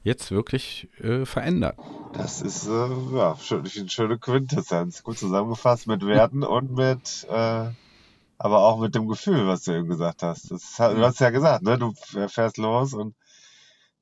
jetzt 0.03 0.31
wirklich 0.31 0.91
äh, 1.01 1.25
verändert. 1.25 1.79
Das 2.13 2.43
ist 2.43 2.67
äh, 2.69 3.17
ja 3.17 3.37
schön, 3.41 3.61
eine 3.61 3.89
schöne 3.89 4.19
Quintessenz. 4.19 5.03
Gut 5.03 5.17
zusammengefasst 5.17 5.87
mit 5.87 6.05
Werten 6.05 6.43
und 6.43 6.73
mit, 6.73 7.27
äh, 7.31 7.71
aber 8.37 8.59
auch 8.59 8.79
mit 8.79 8.95
dem 8.95 9.09
Gefühl, 9.09 9.47
was 9.47 9.63
du 9.63 9.73
eben 9.73 9.89
gesagt 9.89 10.23
hast. 10.23 10.51
Das, 10.51 10.77
du 10.77 10.99
hast 11.03 11.21
ja 11.21 11.31
gesagt, 11.31 11.63
ne? 11.63 11.79
Du 11.79 11.95
fährst 12.29 12.59
los 12.59 12.93
und 12.93 13.15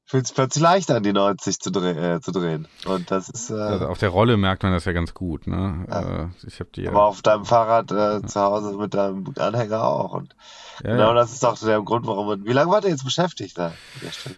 fühlt 0.06 0.26
es 0.26 0.32
plötzlich 0.32 0.62
leicht 0.62 0.90
an, 0.90 1.02
die 1.02 1.12
90 1.12 1.60
zu, 1.60 1.70
dreh, 1.70 2.16
äh, 2.16 2.20
zu 2.20 2.31
drehen. 2.31 2.68
Und 2.86 3.10
das 3.10 3.28
ist. 3.28 3.51
Äh, 3.51 3.55
also 3.55 3.89
auf 3.89 3.98
der 3.98 4.10
Rolle 4.10 4.36
merkt 4.36 4.62
man 4.62 4.72
das 4.72 4.85
ja 4.85 4.93
ganz 4.93 5.14
gut, 5.14 5.47
ne? 5.47 5.86
Ja. 5.89 6.24
Äh, 6.24 6.28
ich 6.47 6.60
hab 6.60 6.72
die, 6.72 6.86
Aber 6.86 7.05
auf 7.05 7.22
deinem 7.22 7.44
Fahrrad 7.44 7.90
äh, 7.90 8.26
zu 8.26 8.40
Hause 8.40 8.76
mit 8.76 8.94
deinem 8.94 9.32
Anhänger 9.39 9.82
auch. 9.82 10.12
Und 10.12 10.36
ja, 10.82 10.90
genau 10.90 11.09
ja. 11.09 11.14
das 11.14 11.32
ist 11.32 11.43
doch 11.43 11.59
der 11.59 11.81
Grund, 11.82 12.06
warum 12.06 12.26
man. 12.26 12.44
Wie 12.44 12.52
lange 12.52 12.70
war 12.70 12.81
der 12.81 12.90
jetzt 12.90 13.05
beschäftigt 13.05 13.56
da? 13.56 13.72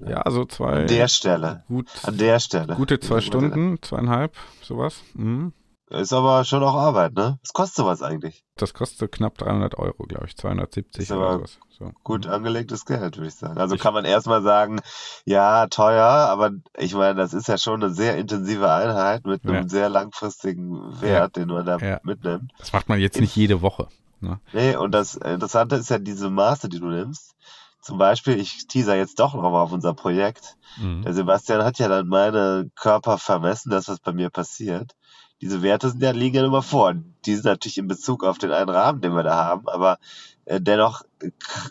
Ja, 0.07 0.23
also 0.23 0.45
zwei. 0.45 0.83
An 0.83 0.87
der 0.87 1.09
Stelle. 1.09 1.65
Gut, 1.67 1.89
an 2.05 2.17
der 2.17 2.39
Stelle. 2.39 2.75
Gute 2.77 3.01
zwei 3.01 3.21
Stunden, 3.21 3.83
zweieinhalb, 3.83 4.37
sowas. 4.63 5.03
Mhm. 5.15 5.53
Ist 5.89 6.13
aber 6.13 6.45
schon 6.45 6.65
auch 6.65 6.75
Arbeit, 6.75 7.15
ne? 7.15 7.39
Was 7.43 7.53
kostet 7.53 7.77
sowas 7.77 8.03
eigentlich? 8.03 8.45
Das 8.57 8.75
kostet 8.75 9.13
knapp 9.13 9.39
300 9.39 9.79
Euro, 9.79 10.03
glaube 10.03 10.27
ich, 10.27 10.37
270 10.37 11.03
ist 11.03 11.13
oder 11.13 11.35
sowas. 11.35 11.59
So. 11.69 11.93
Gut 12.03 12.27
angelegtes 12.27 12.85
Geld, 12.87 13.17
würde 13.17 13.29
ich 13.29 13.35
sagen. 13.35 13.59
Also 13.59 13.77
ich 13.77 13.81
kann 13.81 13.95
man 13.95 14.05
erstmal 14.05 14.43
sagen, 14.43 14.81
ja, 15.25 15.69
teuer, 15.69 16.05
aber 16.05 16.51
ich 16.77 16.95
meine, 16.95 17.15
das 17.15 17.35
ist 17.35 17.47
ja 17.47 17.57
schon 17.57 17.85
eine 17.85 17.93
sehr 17.93 18.17
intensive 18.17 18.69
Einheit 18.73 19.27
mit 19.27 19.45
einem 19.45 19.55
ja. 19.55 19.69
sehr 19.69 19.89
langfristigen 19.89 21.01
Wert, 21.01 21.37
ja. 21.37 21.45
den 21.45 21.49
man 21.49 21.65
da 21.65 21.79
ja. 21.79 22.01
mitnimmt. 22.03 22.51
Das 22.59 22.73
macht 22.73 22.89
man 22.89 22.99
jetzt 22.99 23.21
nicht 23.21 23.37
jede 23.37 23.63
Woche. 23.63 23.89
Ne? 24.21 24.41
Nee, 24.53 24.75
und 24.75 24.91
das 24.93 25.15
Interessante 25.15 25.77
ist 25.77 25.91
ja 25.91 25.99
diese 25.99 26.31
Maße, 26.31 26.69
die 26.69 26.81
du 26.81 26.89
nimmst. 26.89 27.35
Zum 27.81 27.99
Beispiel, 27.99 28.41
ich 28.41 28.67
teaser 28.67 28.97
jetzt 28.97 29.21
doch 29.21 29.35
nochmal 29.35 29.63
auf 29.63 29.71
unser 29.71 29.95
Projekt. 29.95 30.57
Mhm. 30.79 31.03
Der 31.03 31.13
Sebastian 31.13 31.63
hat 31.63 31.79
ja 31.79 31.87
dann 31.87 32.09
meine 32.09 32.69
Körper 32.75 33.19
vermessen, 33.19 33.71
das, 33.71 33.87
was 33.87 34.01
bei 34.01 34.13
mir 34.13 34.31
passiert 34.31 34.97
diese 35.41 35.63
Werte 35.63 35.91
sind 35.91 36.03
ja, 36.03 36.11
liegen 36.13 36.37
ja 36.37 36.45
immer 36.45 36.63
vor. 36.63 36.95
Die 37.25 37.35
sind 37.35 37.45
natürlich 37.45 37.79
in 37.79 37.89
Bezug 37.89 38.25
auf 38.25 38.39
den 38.39 38.53
einen 38.53 38.71
Rahmen, 38.71 39.01
den 39.01 39.15
wir 39.15 39.23
da 39.23 39.45
haben, 39.45 39.69
aber 39.69 39.99
äh, 40.45 40.61
dennoch 40.61 41.03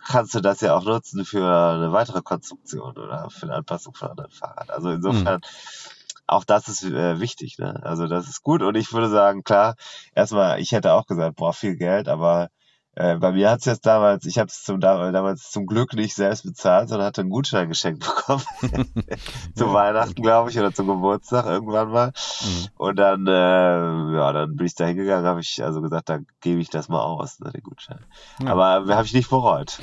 kannst 0.07 0.35
du 0.35 0.41
das 0.41 0.61
ja 0.61 0.75
auch 0.75 0.83
nutzen 0.83 1.25
für 1.25 1.45
eine 1.45 1.91
weitere 1.91 2.21
Konstruktion 2.21 2.97
oder 2.97 3.29
für 3.29 3.43
eine 3.43 3.55
Anpassung 3.55 3.93
von 3.93 4.09
anderen 4.11 4.31
Fahrrad. 4.31 4.69
Also 4.69 4.91
insofern, 4.91 5.35
mhm. 5.35 6.19
auch 6.27 6.43
das 6.43 6.67
ist 6.67 6.83
äh, 6.83 7.19
wichtig, 7.19 7.57
ne? 7.57 7.81
Also 7.83 8.07
das 8.07 8.27
ist 8.27 8.43
gut 8.43 8.61
und 8.61 8.75
ich 8.75 8.91
würde 8.93 9.09
sagen, 9.09 9.43
klar, 9.43 9.75
erstmal, 10.13 10.59
ich 10.59 10.71
hätte 10.71 10.93
auch 10.93 11.07
gesagt, 11.07 11.37
boah, 11.37 11.53
viel 11.53 11.75
Geld, 11.75 12.07
aber 12.07 12.49
äh, 12.95 13.17
bei 13.17 13.33
mir 13.33 13.49
hat 13.49 13.59
es 13.59 13.65
jetzt 13.65 13.85
damals, 13.85 14.25
ich 14.25 14.37
habe 14.37 14.47
es 14.47 14.63
zum, 14.63 14.79
damals 14.79 15.51
zum 15.51 15.65
Glück 15.65 15.93
nicht 15.93 16.15
selbst 16.15 16.43
bezahlt, 16.43 16.87
sondern 16.89 17.07
hatte 17.07 17.21
einen 17.21 17.29
Gutschein 17.29 17.67
geschenkt 17.67 18.05
bekommen. 18.05 18.43
zu 19.55 19.73
Weihnachten, 19.73 20.21
glaube 20.21 20.49
ich, 20.49 20.57
oder 20.57 20.73
zum 20.73 20.87
Geburtstag 20.87 21.45
irgendwann 21.45 21.91
mal. 21.91 22.07
Mhm. 22.07 22.67
Und 22.77 22.95
dann, 22.95 23.27
äh, 23.27 23.31
ja, 23.31 24.31
dann 24.31 24.55
bin 24.55 24.65
ich 24.65 24.75
da 24.75 24.85
hingegangen, 24.85 25.25
habe 25.25 25.41
ich 25.41 25.61
also 25.61 25.81
gesagt, 25.81 26.07
dann 26.07 26.25
gebe 26.39 26.61
ich 26.61 26.69
das 26.69 26.87
mal 26.87 27.01
aus, 27.01 27.39
ne, 27.39 27.51
den 27.51 27.63
Gutschein. 27.63 27.99
Ja. 28.41 28.51
Aber 28.51 28.95
habe 28.95 29.05
ich 29.05 29.13
nicht 29.13 29.29
bereut. 29.29 29.77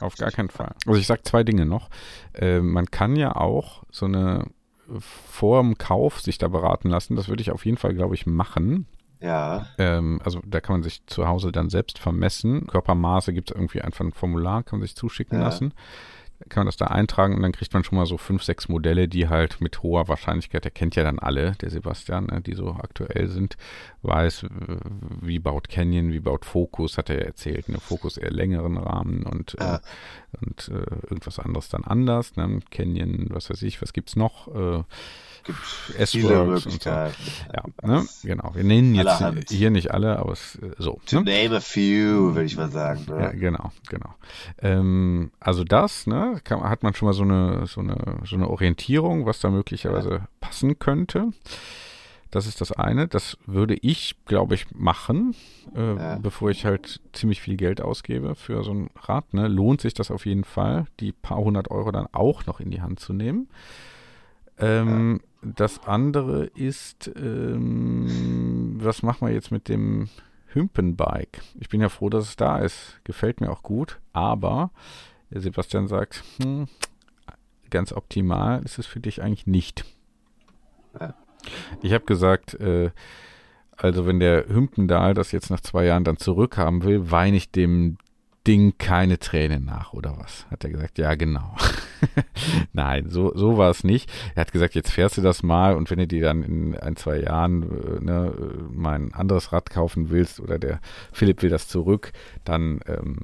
Auf 0.00 0.14
gar 0.16 0.30
keinen 0.30 0.50
Fall. 0.50 0.74
Also 0.86 1.00
ich 1.00 1.06
sage 1.06 1.22
zwei 1.24 1.42
Dinge 1.42 1.66
noch. 1.66 1.90
Äh, 2.32 2.60
man 2.60 2.86
kann 2.86 3.16
ja 3.16 3.34
auch 3.34 3.82
so 3.90 4.06
eine 4.06 4.46
vor 5.00 5.62
dem 5.62 5.78
Kauf 5.78 6.20
sich 6.20 6.38
da 6.38 6.48
beraten 6.48 6.90
lassen. 6.90 7.16
Das 7.16 7.28
würde 7.28 7.42
ich 7.42 7.50
auf 7.50 7.64
jeden 7.64 7.76
Fall, 7.76 7.94
glaube 7.94 8.14
ich, 8.14 8.26
machen. 8.26 8.86
Ja. 9.22 9.66
Ähm, 9.78 10.20
also 10.24 10.40
da 10.44 10.60
kann 10.60 10.74
man 10.74 10.82
sich 10.82 11.06
zu 11.06 11.26
Hause 11.26 11.52
dann 11.52 11.70
selbst 11.70 11.98
vermessen. 11.98 12.66
Körpermaße 12.66 13.32
gibt 13.32 13.50
es 13.50 13.56
irgendwie 13.56 13.80
einfach 13.80 14.04
ein 14.04 14.12
Formular, 14.12 14.62
kann 14.62 14.80
man 14.80 14.86
sich 14.86 14.96
zuschicken 14.96 15.38
ja. 15.38 15.44
lassen. 15.44 15.72
Kann 16.48 16.62
man 16.62 16.66
das 16.66 16.76
da 16.76 16.86
eintragen 16.86 17.36
und 17.36 17.42
dann 17.42 17.52
kriegt 17.52 17.72
man 17.72 17.84
schon 17.84 17.96
mal 17.96 18.06
so 18.06 18.18
fünf, 18.18 18.42
sechs 18.42 18.68
Modelle, 18.68 19.06
die 19.06 19.28
halt 19.28 19.60
mit 19.60 19.84
hoher 19.84 20.08
Wahrscheinlichkeit, 20.08 20.64
der 20.64 20.72
kennt 20.72 20.96
ja 20.96 21.04
dann 21.04 21.20
alle, 21.20 21.52
der 21.60 21.70
Sebastian, 21.70 22.26
ne, 22.26 22.40
die 22.40 22.54
so 22.54 22.70
aktuell 22.70 23.28
sind, 23.28 23.56
weiß, 24.02 24.46
wie 25.20 25.38
baut 25.38 25.68
Canyon, 25.68 26.12
wie 26.12 26.18
baut 26.18 26.44
Focus, 26.44 26.98
hat 26.98 27.10
er 27.10 27.20
ja 27.20 27.26
erzählt, 27.26 27.68
ne, 27.68 27.78
Focus 27.78 28.16
eher 28.16 28.32
längeren 28.32 28.76
Rahmen 28.76 29.22
und, 29.22 29.54
ja. 29.60 29.76
äh, 29.76 29.80
und 30.40 30.68
äh, 30.68 30.96
irgendwas 31.08 31.38
anderes 31.38 31.68
dann 31.68 31.84
anders, 31.84 32.34
ne, 32.34 32.58
Canyon, 32.72 33.28
was 33.30 33.48
weiß 33.48 33.62
ich, 33.62 33.80
was 33.80 33.92
gibt's 33.92 34.16
noch, 34.16 34.48
äh, 34.48 34.82
gibt 35.44 35.58
viele 36.08 36.44
Möglichkeiten. 36.44 37.14
So. 37.18 37.52
Ja, 37.52 37.88
ne? 37.88 38.06
genau. 38.22 38.54
Wir 38.54 38.64
nennen 38.64 38.94
jetzt 38.94 39.06
Allerhand. 39.06 39.50
hier 39.50 39.70
nicht 39.70 39.90
alle, 39.92 40.18
aber 40.18 40.32
es, 40.32 40.56
äh, 40.56 40.70
so. 40.78 41.00
To 41.06 41.20
ne? 41.20 41.44
name 41.44 41.56
a 41.56 41.60
few, 41.60 42.34
würde 42.34 42.44
ich 42.44 42.56
mal 42.56 42.70
sagen. 42.70 43.04
Ne? 43.08 43.20
Ja, 43.20 43.32
genau, 43.32 43.72
genau. 43.88 44.14
Ähm, 44.60 45.30
also 45.40 45.64
das, 45.64 46.06
ne, 46.06 46.40
kann, 46.44 46.62
hat 46.62 46.82
man 46.82 46.94
schon 46.94 47.06
mal 47.06 47.12
so 47.12 47.22
eine, 47.22 47.66
so 47.66 47.80
eine, 47.80 48.18
so 48.24 48.36
eine 48.36 48.48
Orientierung, 48.48 49.26
was 49.26 49.40
da 49.40 49.50
möglicherweise 49.50 50.10
ja. 50.10 50.28
passen 50.40 50.78
könnte. 50.78 51.32
Das 52.32 52.46
ist 52.46 52.62
das 52.62 52.72
eine. 52.72 53.08
Das 53.08 53.36
würde 53.44 53.74
ich, 53.74 54.16
glaube 54.24 54.54
ich, 54.54 54.64
machen, 54.74 55.34
äh, 55.76 55.96
ja. 55.96 56.18
bevor 56.18 56.50
ich 56.50 56.64
halt 56.64 57.00
ziemlich 57.12 57.42
viel 57.42 57.58
Geld 57.58 57.82
ausgebe 57.82 58.34
für 58.34 58.64
so 58.64 58.72
ein 58.72 58.90
Rad. 58.96 59.34
Ne? 59.34 59.48
Lohnt 59.48 59.82
sich 59.82 59.92
das 59.92 60.10
auf 60.10 60.24
jeden 60.24 60.44
Fall, 60.44 60.86
die 60.98 61.12
paar 61.12 61.36
hundert 61.36 61.70
Euro 61.70 61.92
dann 61.92 62.08
auch 62.12 62.46
noch 62.46 62.58
in 62.58 62.70
die 62.70 62.80
Hand 62.80 63.00
zu 63.00 63.12
nehmen. 63.12 63.48
Ähm, 64.58 65.20
ja. 65.22 65.31
Das 65.42 65.84
andere 65.86 66.44
ist, 66.46 67.10
ähm, 67.16 68.76
was 68.80 69.02
machen 69.02 69.26
wir 69.26 69.34
jetzt 69.34 69.50
mit 69.50 69.68
dem 69.68 70.08
Hümpenbike? 70.46 71.42
Ich 71.58 71.68
bin 71.68 71.80
ja 71.80 71.88
froh, 71.88 72.08
dass 72.08 72.28
es 72.28 72.36
da 72.36 72.58
ist. 72.58 73.00
Gefällt 73.04 73.40
mir 73.40 73.50
auch 73.50 73.62
gut. 73.62 74.00
Aber 74.12 74.70
Sebastian 75.30 75.88
sagt, 75.88 76.22
hm, 76.40 76.68
ganz 77.70 77.92
optimal 77.92 78.62
ist 78.62 78.78
es 78.78 78.86
für 78.86 79.00
dich 79.00 79.22
eigentlich 79.22 79.46
nicht. 79.46 79.84
Ich 81.80 81.92
habe 81.92 82.04
gesagt, 82.04 82.54
äh, 82.60 82.90
also 83.76 84.06
wenn 84.06 84.20
der 84.20 84.46
Hümpendal 84.48 85.14
das 85.14 85.32
jetzt 85.32 85.50
nach 85.50 85.60
zwei 85.60 85.86
Jahren 85.86 86.04
dann 86.04 86.18
zurückhaben 86.18 86.84
will, 86.84 87.10
weine 87.10 87.36
ich 87.36 87.50
dem 87.50 87.96
Ding 88.46 88.74
keine 88.78 89.18
Tränen 89.18 89.64
nach, 89.64 89.92
oder 89.92 90.18
was? 90.18 90.46
Hat 90.50 90.64
er 90.64 90.70
gesagt, 90.70 90.98
ja, 90.98 91.14
genau. 91.14 91.56
Nein, 92.72 93.08
so, 93.08 93.32
so 93.34 93.56
war 93.56 93.70
es 93.70 93.84
nicht. 93.84 94.10
Er 94.34 94.42
hat 94.42 94.52
gesagt, 94.52 94.74
jetzt 94.74 94.90
fährst 94.90 95.16
du 95.16 95.22
das 95.22 95.42
mal 95.42 95.76
und 95.76 95.90
wenn 95.90 95.98
du 95.98 96.06
dir 96.06 96.22
dann 96.22 96.42
in 96.42 96.76
ein, 96.76 96.96
zwei 96.96 97.20
Jahren 97.20 97.62
äh, 97.62 98.00
ne, 98.00 98.32
mal 98.70 98.94
ein 98.94 99.14
anderes 99.14 99.52
Rad 99.52 99.70
kaufen 99.70 100.10
willst 100.10 100.40
oder 100.40 100.58
der 100.58 100.80
Philipp 101.12 101.42
will 101.42 101.50
das 101.50 101.68
zurück, 101.68 102.12
dann 102.44 102.80
ähm, 102.86 103.18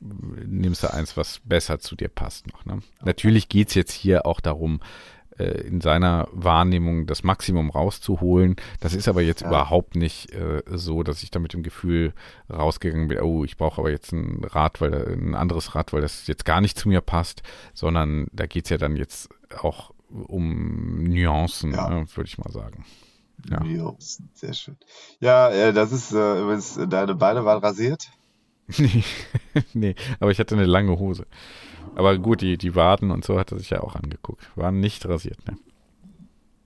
nimmst 0.00 0.82
du 0.82 0.92
eins, 0.92 1.16
was 1.16 1.40
besser 1.44 1.78
zu 1.78 1.96
dir 1.96 2.08
passt 2.08 2.46
noch. 2.52 2.64
Ne? 2.64 2.80
Natürlich 3.02 3.48
geht's 3.48 3.74
jetzt 3.74 3.92
hier 3.92 4.26
auch 4.26 4.40
darum, 4.40 4.80
äh, 4.80 5.13
in 5.42 5.80
seiner 5.80 6.28
Wahrnehmung 6.32 7.06
das 7.06 7.24
Maximum 7.24 7.70
rauszuholen. 7.70 8.56
Das 8.80 8.94
ist 8.94 9.08
aber 9.08 9.22
jetzt 9.22 9.42
ja. 9.42 9.48
überhaupt 9.48 9.96
nicht 9.96 10.32
äh, 10.32 10.62
so, 10.70 11.02
dass 11.02 11.22
ich 11.22 11.30
da 11.30 11.38
mit 11.38 11.52
dem 11.52 11.62
Gefühl 11.62 12.12
rausgegangen 12.52 13.08
bin, 13.08 13.20
oh, 13.20 13.44
ich 13.44 13.56
brauche 13.56 13.80
aber 13.80 13.90
jetzt 13.90 14.12
ein 14.12 14.44
Rad, 14.44 14.80
weil 14.80 15.12
ein 15.12 15.34
anderes 15.34 15.74
Rad, 15.74 15.92
weil 15.92 16.02
das 16.02 16.26
jetzt 16.26 16.44
gar 16.44 16.60
nicht 16.60 16.78
zu 16.78 16.88
mir 16.88 17.00
passt, 17.00 17.42
sondern 17.72 18.26
da 18.32 18.46
geht 18.46 18.64
es 18.64 18.70
ja 18.70 18.78
dann 18.78 18.96
jetzt 18.96 19.28
auch 19.60 19.92
um 20.08 21.04
Nuancen, 21.04 21.72
ja. 21.72 21.88
ne, 21.88 22.06
würde 22.14 22.28
ich 22.28 22.38
mal 22.38 22.52
sagen. 22.52 22.84
Ja. 23.50 23.60
Nuancen, 23.60 24.30
sehr 24.34 24.54
schön. 24.54 24.76
Ja, 25.20 25.50
äh, 25.50 25.72
das 25.72 25.92
ist 25.92 26.12
äh, 26.12 26.40
übrigens, 26.40 26.78
deine 26.88 27.14
Beine 27.14 27.44
waren 27.44 27.62
rasiert? 27.62 28.08
nee, 28.78 29.04
nee, 29.74 29.94
aber 30.20 30.30
ich 30.30 30.38
hatte 30.38 30.54
eine 30.54 30.64
lange 30.64 30.98
Hose. 30.98 31.26
Aber 31.94 32.18
gut, 32.18 32.40
die, 32.40 32.58
die 32.58 32.74
Waden 32.74 33.10
und 33.10 33.24
so 33.24 33.38
hat 33.38 33.52
er 33.52 33.58
sich 33.58 33.70
ja 33.70 33.80
auch 33.80 33.94
angeguckt. 33.94 34.48
Waren 34.56 34.80
nicht 34.80 35.06
rasiert, 35.06 35.46
ne? 35.46 35.56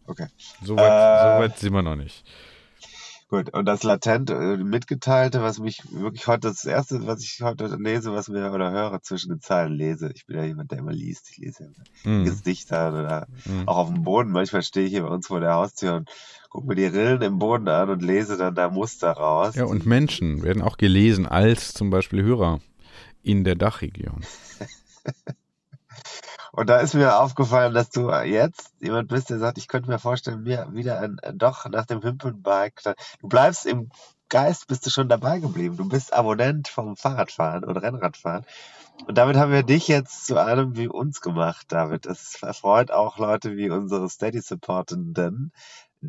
Okay. 0.07 0.27
So 0.63 0.77
weit, 0.77 0.85
äh, 0.91 1.23
so 1.23 1.41
weit 1.41 1.59
sind 1.59 1.73
wir 1.73 1.83
noch 1.83 1.97
nicht. 1.97 2.25
Gut, 3.31 3.53
und 3.53 3.67
das 3.67 3.83
latent 3.83 4.31
äh, 4.31 4.57
mitgeteilte, 4.57 5.43
was 5.43 5.59
mich 5.59 5.83
wirklich 5.93 6.27
heute, 6.29 6.49
das 6.49 6.65
erste, 6.65 7.07
was 7.07 7.23
ich 7.23 7.41
heute 7.43 7.67
lese, 7.79 8.11
was 8.15 8.29
mir 8.29 8.51
oder 8.53 8.71
höre 8.71 9.03
zwischen 9.03 9.29
den 9.29 9.43
Zeilen 9.43 9.75
lese. 9.75 10.11
Ich 10.15 10.25
bin 10.25 10.39
ja 10.39 10.45
jemand, 10.45 10.71
der 10.71 10.79
immer 10.79 10.95
liest. 10.95 11.29
Ich 11.31 11.37
lese 11.37 11.65
ja 11.65 11.69
immer 11.69 11.85
Mhm. 12.21 12.25
Gesichter 12.25 12.89
oder 12.91 13.27
auch 13.67 13.77
auf 13.77 13.89
dem 13.93 14.03
Boden. 14.03 14.31
Manchmal 14.31 14.63
stehe 14.63 14.87
ich 14.87 14.93
hier 14.93 15.03
bei 15.03 15.11
uns 15.11 15.27
vor 15.27 15.41
der 15.41 15.53
Haustür 15.53 15.97
und 15.97 16.09
gucke 16.49 16.69
mir 16.69 16.75
die 16.75 16.87
Rillen 16.87 17.21
im 17.21 17.39
Boden 17.39 17.69
an 17.69 17.91
und 17.91 18.03
lese 18.03 18.39
dann 18.39 18.55
da 18.55 18.71
Muster 18.71 19.11
raus. 19.11 19.57
Ja, 19.57 19.65
und 19.65 19.85
Menschen 19.85 20.43
werden 20.43 20.63
auch 20.63 20.79
gelesen 20.79 21.27
als 21.27 21.75
zum 21.75 21.91
Beispiel 21.91 22.23
Hörer 22.23 22.61
in 23.23 23.45
der 23.45 23.57
Dachregion. 23.57 24.23
Und 26.53 26.69
da 26.71 26.79
ist 26.81 26.95
mir 26.95 27.21
aufgefallen, 27.21 27.75
dass 27.75 27.91
du 27.91 28.11
jetzt 28.11 28.73
jemand 28.81 29.09
bist, 29.09 29.31
der 29.31 29.39
sagt, 29.39 29.59
ich 29.59 29.69
könnte 29.69 29.91
mir 29.91 29.99
vorstellen, 29.99 30.43
mir 30.43 30.69
wieder 30.73 31.01
ein, 31.01 31.19
äh, 31.23 31.33
doch 31.35 31.69
nach 31.69 31.87
dem 31.87 32.03
Hümpelbike, 32.03 32.83
du 33.21 33.29
bleibst 33.29 33.67
im 33.67 33.91
Geist, 34.29 34.67
bist 34.67 34.85
du 34.85 34.91
schon 34.91 35.09
dabei 35.09 35.39
geblieben. 35.39 35.77
Du 35.77 35.89
bist 35.89 36.13
Abonnent 36.13 36.69
vom 36.69 36.97
Fahrradfahren 36.97 37.65
oder 37.65 37.83
Rennradfahren. 37.83 38.45
Und 39.07 39.17
damit 39.17 39.37
haben 39.37 39.53
wir 39.53 39.63
dich 39.63 39.89
jetzt 39.89 40.27
zu 40.27 40.37
einem 40.37 40.77
wie 40.77 40.89
uns 40.89 41.21
gemacht, 41.21 41.67
David. 41.69 42.05
Es 42.07 42.43
erfreut 42.43 42.91
auch 42.91 43.19
Leute 43.19 43.57
wie 43.57 43.71
unsere 43.71 44.09
Steady-Supportenden, 44.09 45.53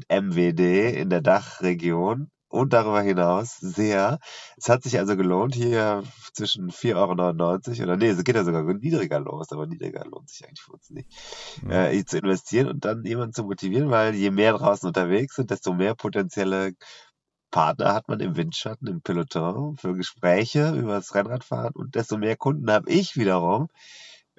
MWD 0.09 0.93
in 0.99 1.09
der 1.09 1.21
Dachregion 1.21 2.29
und 2.49 2.73
darüber 2.73 3.01
hinaus 3.01 3.57
sehr. 3.57 4.19
Es 4.57 4.69
hat 4.69 4.83
sich 4.83 4.97
also 4.99 5.15
gelohnt, 5.15 5.55
hier 5.55 6.03
zwischen 6.33 6.69
4,99 6.71 6.95
Euro 6.95 7.83
oder 7.83 7.97
nee, 7.97 8.09
es 8.09 8.23
geht 8.23 8.35
ja 8.35 8.43
sogar 8.43 8.63
niedriger 8.73 9.19
los, 9.19 9.51
aber 9.51 9.67
niedriger 9.67 10.05
lohnt 10.05 10.29
sich 10.29 10.45
eigentlich 10.45 10.61
für 10.61 10.73
uns 10.73 10.89
nicht, 10.89 11.09
äh, 11.69 11.91
hier 11.91 12.05
zu 12.05 12.17
investieren 12.17 12.67
und 12.67 12.85
dann 12.85 13.03
jemanden 13.05 13.33
zu 13.33 13.43
motivieren, 13.43 13.89
weil 13.91 14.15
je 14.15 14.31
mehr 14.31 14.53
draußen 14.53 14.87
unterwegs 14.87 15.35
sind, 15.35 15.51
desto 15.51 15.73
mehr 15.73 15.95
potenzielle 15.95 16.73
Partner 17.51 17.93
hat 17.93 18.07
man 18.07 18.19
im 18.19 18.35
Windschatten, 18.35 18.87
im 18.87 19.01
Peloton 19.01 19.77
für 19.77 19.95
Gespräche 19.95 20.71
über 20.75 20.93
das 20.95 21.15
Rennradfahren 21.15 21.73
und 21.73 21.95
desto 21.95 22.17
mehr 22.17 22.35
Kunden 22.35 22.69
habe 22.69 22.89
ich 22.91 23.15
wiederum 23.15 23.69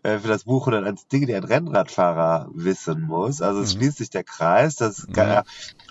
äh, 0.02 0.18
für 0.18 0.28
das 0.28 0.44
Buch 0.44 0.66
101 0.66 1.06
Dinge, 1.08 1.26
die 1.26 1.34
ein 1.34 1.44
Rennradfahrer 1.44 2.48
wissen 2.54 3.02
muss. 3.02 3.40
Also 3.42 3.60
es 3.60 3.72
Mhm. 3.74 3.78
schließt 3.78 3.98
sich 3.98 4.10
der 4.10 4.24
Kreis. 4.24 4.76
Das 4.76 5.06
kann, 5.12 5.28
Ja. 5.28 5.42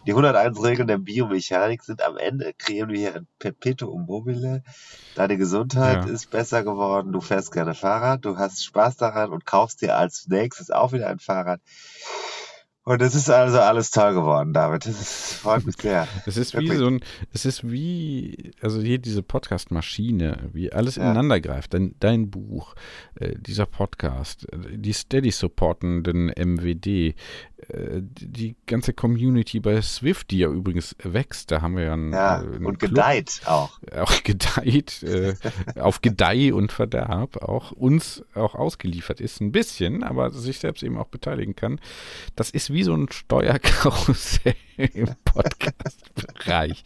Die 0.08 0.14
101 0.14 0.64
Regeln 0.64 0.88
der 0.88 0.98
Biomechanik 0.98 1.84
sind 1.84 2.02
am 2.02 2.18
Ende, 2.18 2.54
kreieren 2.58 2.90
wir 2.90 2.98
hier 3.00 3.16
ein 3.16 3.28
Perpetuum 3.38 4.06
mobile. 4.06 4.64
Deine 5.14 5.38
Gesundheit 5.38 6.06
Ja. 6.06 6.14
ist 6.14 6.30
besser 6.30 6.64
geworden, 6.64 7.12
du 7.12 7.20
fährst 7.20 7.52
gerne 7.52 7.74
Fahrrad, 7.76 8.24
du 8.24 8.38
hast 8.38 8.64
Spaß 8.64 8.96
daran 8.98 9.32
und 9.32 9.46
kaufst 9.46 9.82
dir 9.82 9.98
als 9.98 10.28
nächstes 10.28 10.72
auch 10.72 10.94
wieder 10.94 11.08
ein 11.10 11.20
Fahrrad. 11.20 11.60
Und 12.90 13.04
es 13.04 13.14
ist 13.14 13.30
also 13.30 13.60
alles 13.60 13.92
toll 13.92 14.16
geworden, 14.16 14.52
David. 14.52 14.88
Das 14.88 15.34
freut 15.34 15.64
mich 15.64 15.76
sehr. 15.80 16.08
Es 16.26 16.38
ist 16.38 16.58
wie 16.58 16.76
so 16.76 16.88
ein, 16.88 17.02
es 17.32 17.46
ist 17.46 17.70
wie, 17.70 18.52
also 18.62 18.82
hier 18.82 18.98
diese 18.98 19.22
Podcast-Maschine, 19.22 20.50
wie 20.54 20.74
alles 20.74 20.96
Ja. 20.96 21.04
ineinander 21.04 21.40
greift. 21.40 21.76
Dein, 21.76 21.94
dein 22.00 22.32
Buch, 22.32 22.74
äh, 23.20 23.36
dieser 23.38 23.68
Podcast, 23.68 24.52
äh, 24.52 24.76
die 24.76 24.94
Steady-supportenden 24.94 26.30
MWD, 26.36 26.88
äh, 26.88 27.14
die, 27.68 28.28
die 28.28 28.56
ganze 28.66 28.94
Community 28.94 29.60
bei 29.60 29.82
Swift, 29.82 30.32
die 30.32 30.40
ja 30.40 30.50
übrigens 30.50 30.96
wächst, 31.04 31.52
da 31.52 31.62
haben 31.62 31.76
wir 31.76 31.84
ja 31.84 31.94
einen, 31.94 32.14
Ja, 32.14 32.42
äh, 32.42 32.46
einen 32.46 32.66
und 32.66 32.80
Club, 32.80 32.92
gedeiht 32.92 33.42
auch. 33.46 33.80
auch 33.96 34.24
gedeiht, 34.24 35.04
äh, 35.04 35.36
auf 35.80 36.02
Gedeih 36.02 36.54
und 36.54 36.72
Verderb 36.72 37.38
auch 37.38 37.72
uns 37.72 38.24
auch 38.34 38.56
ausgeliefert 38.56 39.22
ist, 39.22 39.42
ein 39.42 39.52
bisschen, 39.52 40.04
aber 40.04 40.32
sich 40.32 40.60
selbst 40.60 40.84
eben 40.84 40.98
auch 40.98 41.08
beteiligen 41.08 41.56
kann. 41.56 41.80
Das 42.36 42.50
ist 42.50 42.72
wie 42.72 42.84
so 42.84 42.94
ein 42.94 43.12
Steuerkarussell 43.12 44.56
im 44.78 45.10
Podcast-Bereich. 45.26 46.84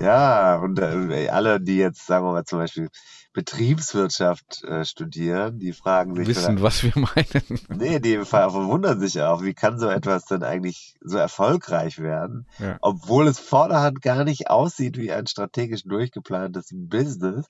Ja, 0.00 0.56
und 0.56 0.78
äh, 0.80 1.28
alle, 1.28 1.60
die 1.60 1.76
jetzt, 1.76 2.06
sagen 2.06 2.26
wir 2.26 2.32
mal, 2.32 2.44
zum 2.44 2.58
Beispiel 2.58 2.88
Betriebswirtschaft 3.36 4.64
äh, 4.64 4.84
studieren, 4.84 5.58
die 5.58 5.72
fragen 5.72 6.14
sich, 6.14 6.26
Wissen, 6.28 6.62
was 6.62 6.82
wir 6.82 6.92
meinen. 6.96 7.60
nee, 7.68 8.00
die 8.00 8.18
ver- 8.18 8.50
verwundern 8.50 9.00
sich 9.00 9.20
auch, 9.22 9.42
wie 9.42 9.54
kann 9.54 9.78
so 9.78 9.88
etwas 9.88 10.24
denn 10.26 10.42
eigentlich 10.42 10.94
so 11.00 11.18
erfolgreich 11.18 11.98
werden, 11.98 12.46
Ja. 12.58 12.78
obwohl 12.80 13.26
es 13.28 13.38
vorderhand 13.38 14.02
gar 14.02 14.24
nicht 14.24 14.48
aussieht 14.50 14.96
wie 14.96 15.12
ein 15.12 15.26
strategisch 15.26 15.82
durchgeplantes 15.84 16.68
Business. 16.72 17.46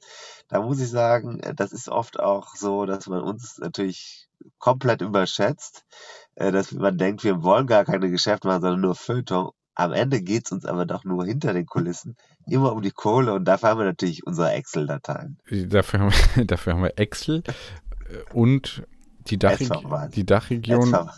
Da 0.48 0.60
muss 0.60 0.80
ich 0.80 0.90
sagen, 0.90 1.40
äh, 1.40 1.54
das 1.54 1.72
ist 1.72 1.88
oft 1.88 2.18
auch 2.20 2.54
so, 2.54 2.86
dass 2.86 3.06
man 3.06 3.20
uns 3.22 3.58
natürlich 3.58 4.28
komplett 4.58 5.00
überschätzt, 5.02 5.84
äh, 6.34 6.52
dass 6.52 6.72
man 6.72 6.98
denkt, 6.98 7.24
wir 7.24 7.42
wollen 7.42 7.66
gar 7.66 7.84
keine 7.84 8.10
Geschäfte 8.10 8.48
machen, 8.48 8.60
sondern 8.62 8.80
nur 8.80 8.94
Feuilleton. 8.94 9.50
Am 9.76 9.92
Ende 9.92 10.22
geht's 10.22 10.50
uns 10.52 10.64
aber 10.64 10.86
doch 10.86 11.04
nur 11.04 11.24
hinter 11.26 11.52
den 11.52 11.66
Kulissen 11.66 12.16
immer 12.46 12.72
um 12.72 12.80
die 12.80 12.90
Kohle 12.90 13.34
und 13.34 13.44
dafür 13.44 13.68
haben 13.68 13.80
wir 13.80 13.84
natürlich 13.84 14.26
unsere 14.26 14.52
Excel-Dateien. 14.52 15.38
Dafür 15.50 16.00
haben 16.00 16.12
wir, 16.34 16.44
dafür 16.46 16.72
haben 16.72 16.82
wir 16.82 16.98
Excel 16.98 17.42
äh, 18.08 18.32
und 18.32 18.84
die, 19.26 19.38
Dachre 19.38 19.64
S-Verweis. 19.64 20.10
die 20.12 20.24
Dachregion. 20.24 20.94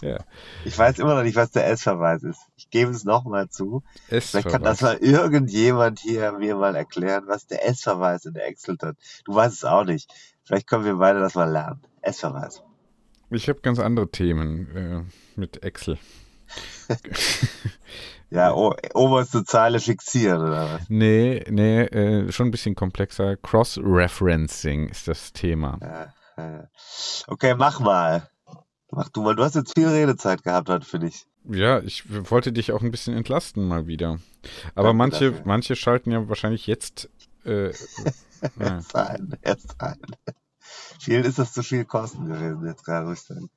Ja, 0.00 0.18
Ich 0.64 0.78
weiß 0.78 0.98
immer 0.98 1.14
noch 1.14 1.22
nicht, 1.22 1.36
was 1.36 1.50
der 1.50 1.68
S-Verweis 1.68 2.22
ist. 2.22 2.40
Ich 2.56 2.70
gebe 2.70 2.90
es 2.90 3.04
nochmal 3.04 3.48
zu. 3.50 3.82
Vielleicht 4.06 4.48
kann 4.48 4.62
das 4.62 4.80
mal 4.80 4.96
irgendjemand 4.96 6.00
hier 6.00 6.32
mir 6.32 6.56
mal 6.56 6.74
erklären, 6.74 7.24
was 7.26 7.46
der 7.46 7.68
S-Verweis 7.68 8.24
in 8.24 8.34
der 8.34 8.46
Excel 8.46 8.78
hat. 8.82 8.96
Du 9.24 9.34
weißt 9.34 9.54
es 9.54 9.64
auch 9.64 9.84
nicht. 9.84 10.10
Vielleicht 10.44 10.66
können 10.66 10.84
wir 10.84 10.96
beide 10.96 11.20
das 11.20 11.34
mal 11.34 11.50
lernen. 11.50 11.82
S-Verweis. 12.00 12.62
Ich 13.32 13.48
habe 13.48 13.60
ganz 13.60 13.78
andere 13.78 14.10
Themen 14.10 14.68
äh, 14.76 15.40
mit 15.40 15.62
Excel. 15.62 15.98
Ja, 18.32 18.54
oberste 18.54 19.44
Zeile 19.44 19.78
fixieren 19.78 20.40
oder 20.40 20.72
was? 20.72 20.88
Nee, 20.88 21.44
nee, 21.50 21.82
äh, 21.82 22.32
schon 22.32 22.48
ein 22.48 22.50
bisschen 22.50 22.74
komplexer. 22.74 23.36
Cross-Referencing 23.36 24.88
ist 24.88 25.06
das 25.06 25.34
Thema. 25.34 25.78
Okay, 27.26 27.54
mach 27.54 27.78
mal. 27.80 28.26
Mach 28.90 29.10
du 29.10 29.20
mal. 29.20 29.36
Du 29.36 29.44
hast 29.44 29.54
jetzt 29.54 29.74
viel 29.74 29.86
Redezeit 29.88 30.42
gehabt 30.44 30.70
heute, 30.70 30.86
finde 30.86 31.08
ich. 31.08 31.26
Ja, 31.44 31.80
ich 31.80 32.04
wollte 32.30 32.52
dich 32.52 32.72
auch 32.72 32.80
ein 32.80 32.90
bisschen 32.90 33.14
entlasten 33.14 33.68
mal 33.68 33.86
wieder. 33.86 34.18
Aber 34.74 34.88
Danke 34.88 34.96
manche, 34.96 35.30
dafür. 35.32 35.46
manche 35.46 35.76
schalten 35.76 36.10
ja 36.10 36.26
wahrscheinlich 36.26 36.66
jetzt. 36.66 37.10
Äh. 37.44 37.72
Erst 38.58 38.96
ein, 38.96 39.36
erst 39.42 39.80
ein. 39.80 40.00
Vielen 41.00 41.24
ist 41.24 41.38
das 41.38 41.52
zu 41.52 41.62
viel 41.62 41.84
Kosten 41.84 42.26
gewesen 42.26 42.66
jetzt 42.66 42.84
gerade, 42.84 43.06
muss 43.06 43.20
ich 43.22 43.26
sagen. 43.26 43.50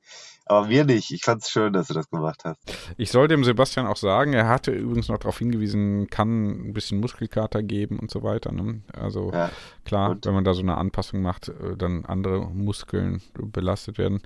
Aber 0.47 0.67
mir 0.67 0.85
nicht. 0.85 1.11
Ich 1.11 1.23
fand 1.23 1.41
es 1.41 1.49
schön, 1.49 1.73
dass 1.73 1.87
du 1.87 1.95
das 1.95 2.09
gemacht 2.09 2.41
hast. 2.45 2.59
Ich 2.97 3.09
soll 3.09 3.27
dem 3.27 3.43
Sebastian 3.43 3.87
auch 3.87 3.97
sagen, 3.97 4.33
er 4.33 4.47
hatte 4.47 4.71
übrigens 4.71 5.07
noch 5.07 5.17
darauf 5.17 5.39
hingewiesen, 5.39 6.07
kann 6.07 6.69
ein 6.69 6.73
bisschen 6.73 6.99
Muskelkater 6.99 7.63
geben 7.63 7.97
und 7.97 8.11
so 8.11 8.21
weiter. 8.21 8.51
Ne? 8.51 8.81
Also 8.93 9.31
Ja. 9.33 9.49
klar, 9.85 10.11
Und? 10.11 10.25
wenn 10.25 10.33
man 10.35 10.43
da 10.43 10.53
so 10.53 10.61
eine 10.61 10.77
Anpassung 10.77 11.21
macht, 11.21 11.49
äh, 11.49 11.75
dann 11.75 12.05
andere 12.05 12.41
Muskeln 12.51 13.21
belastet 13.33 13.97
werden. 13.97 14.21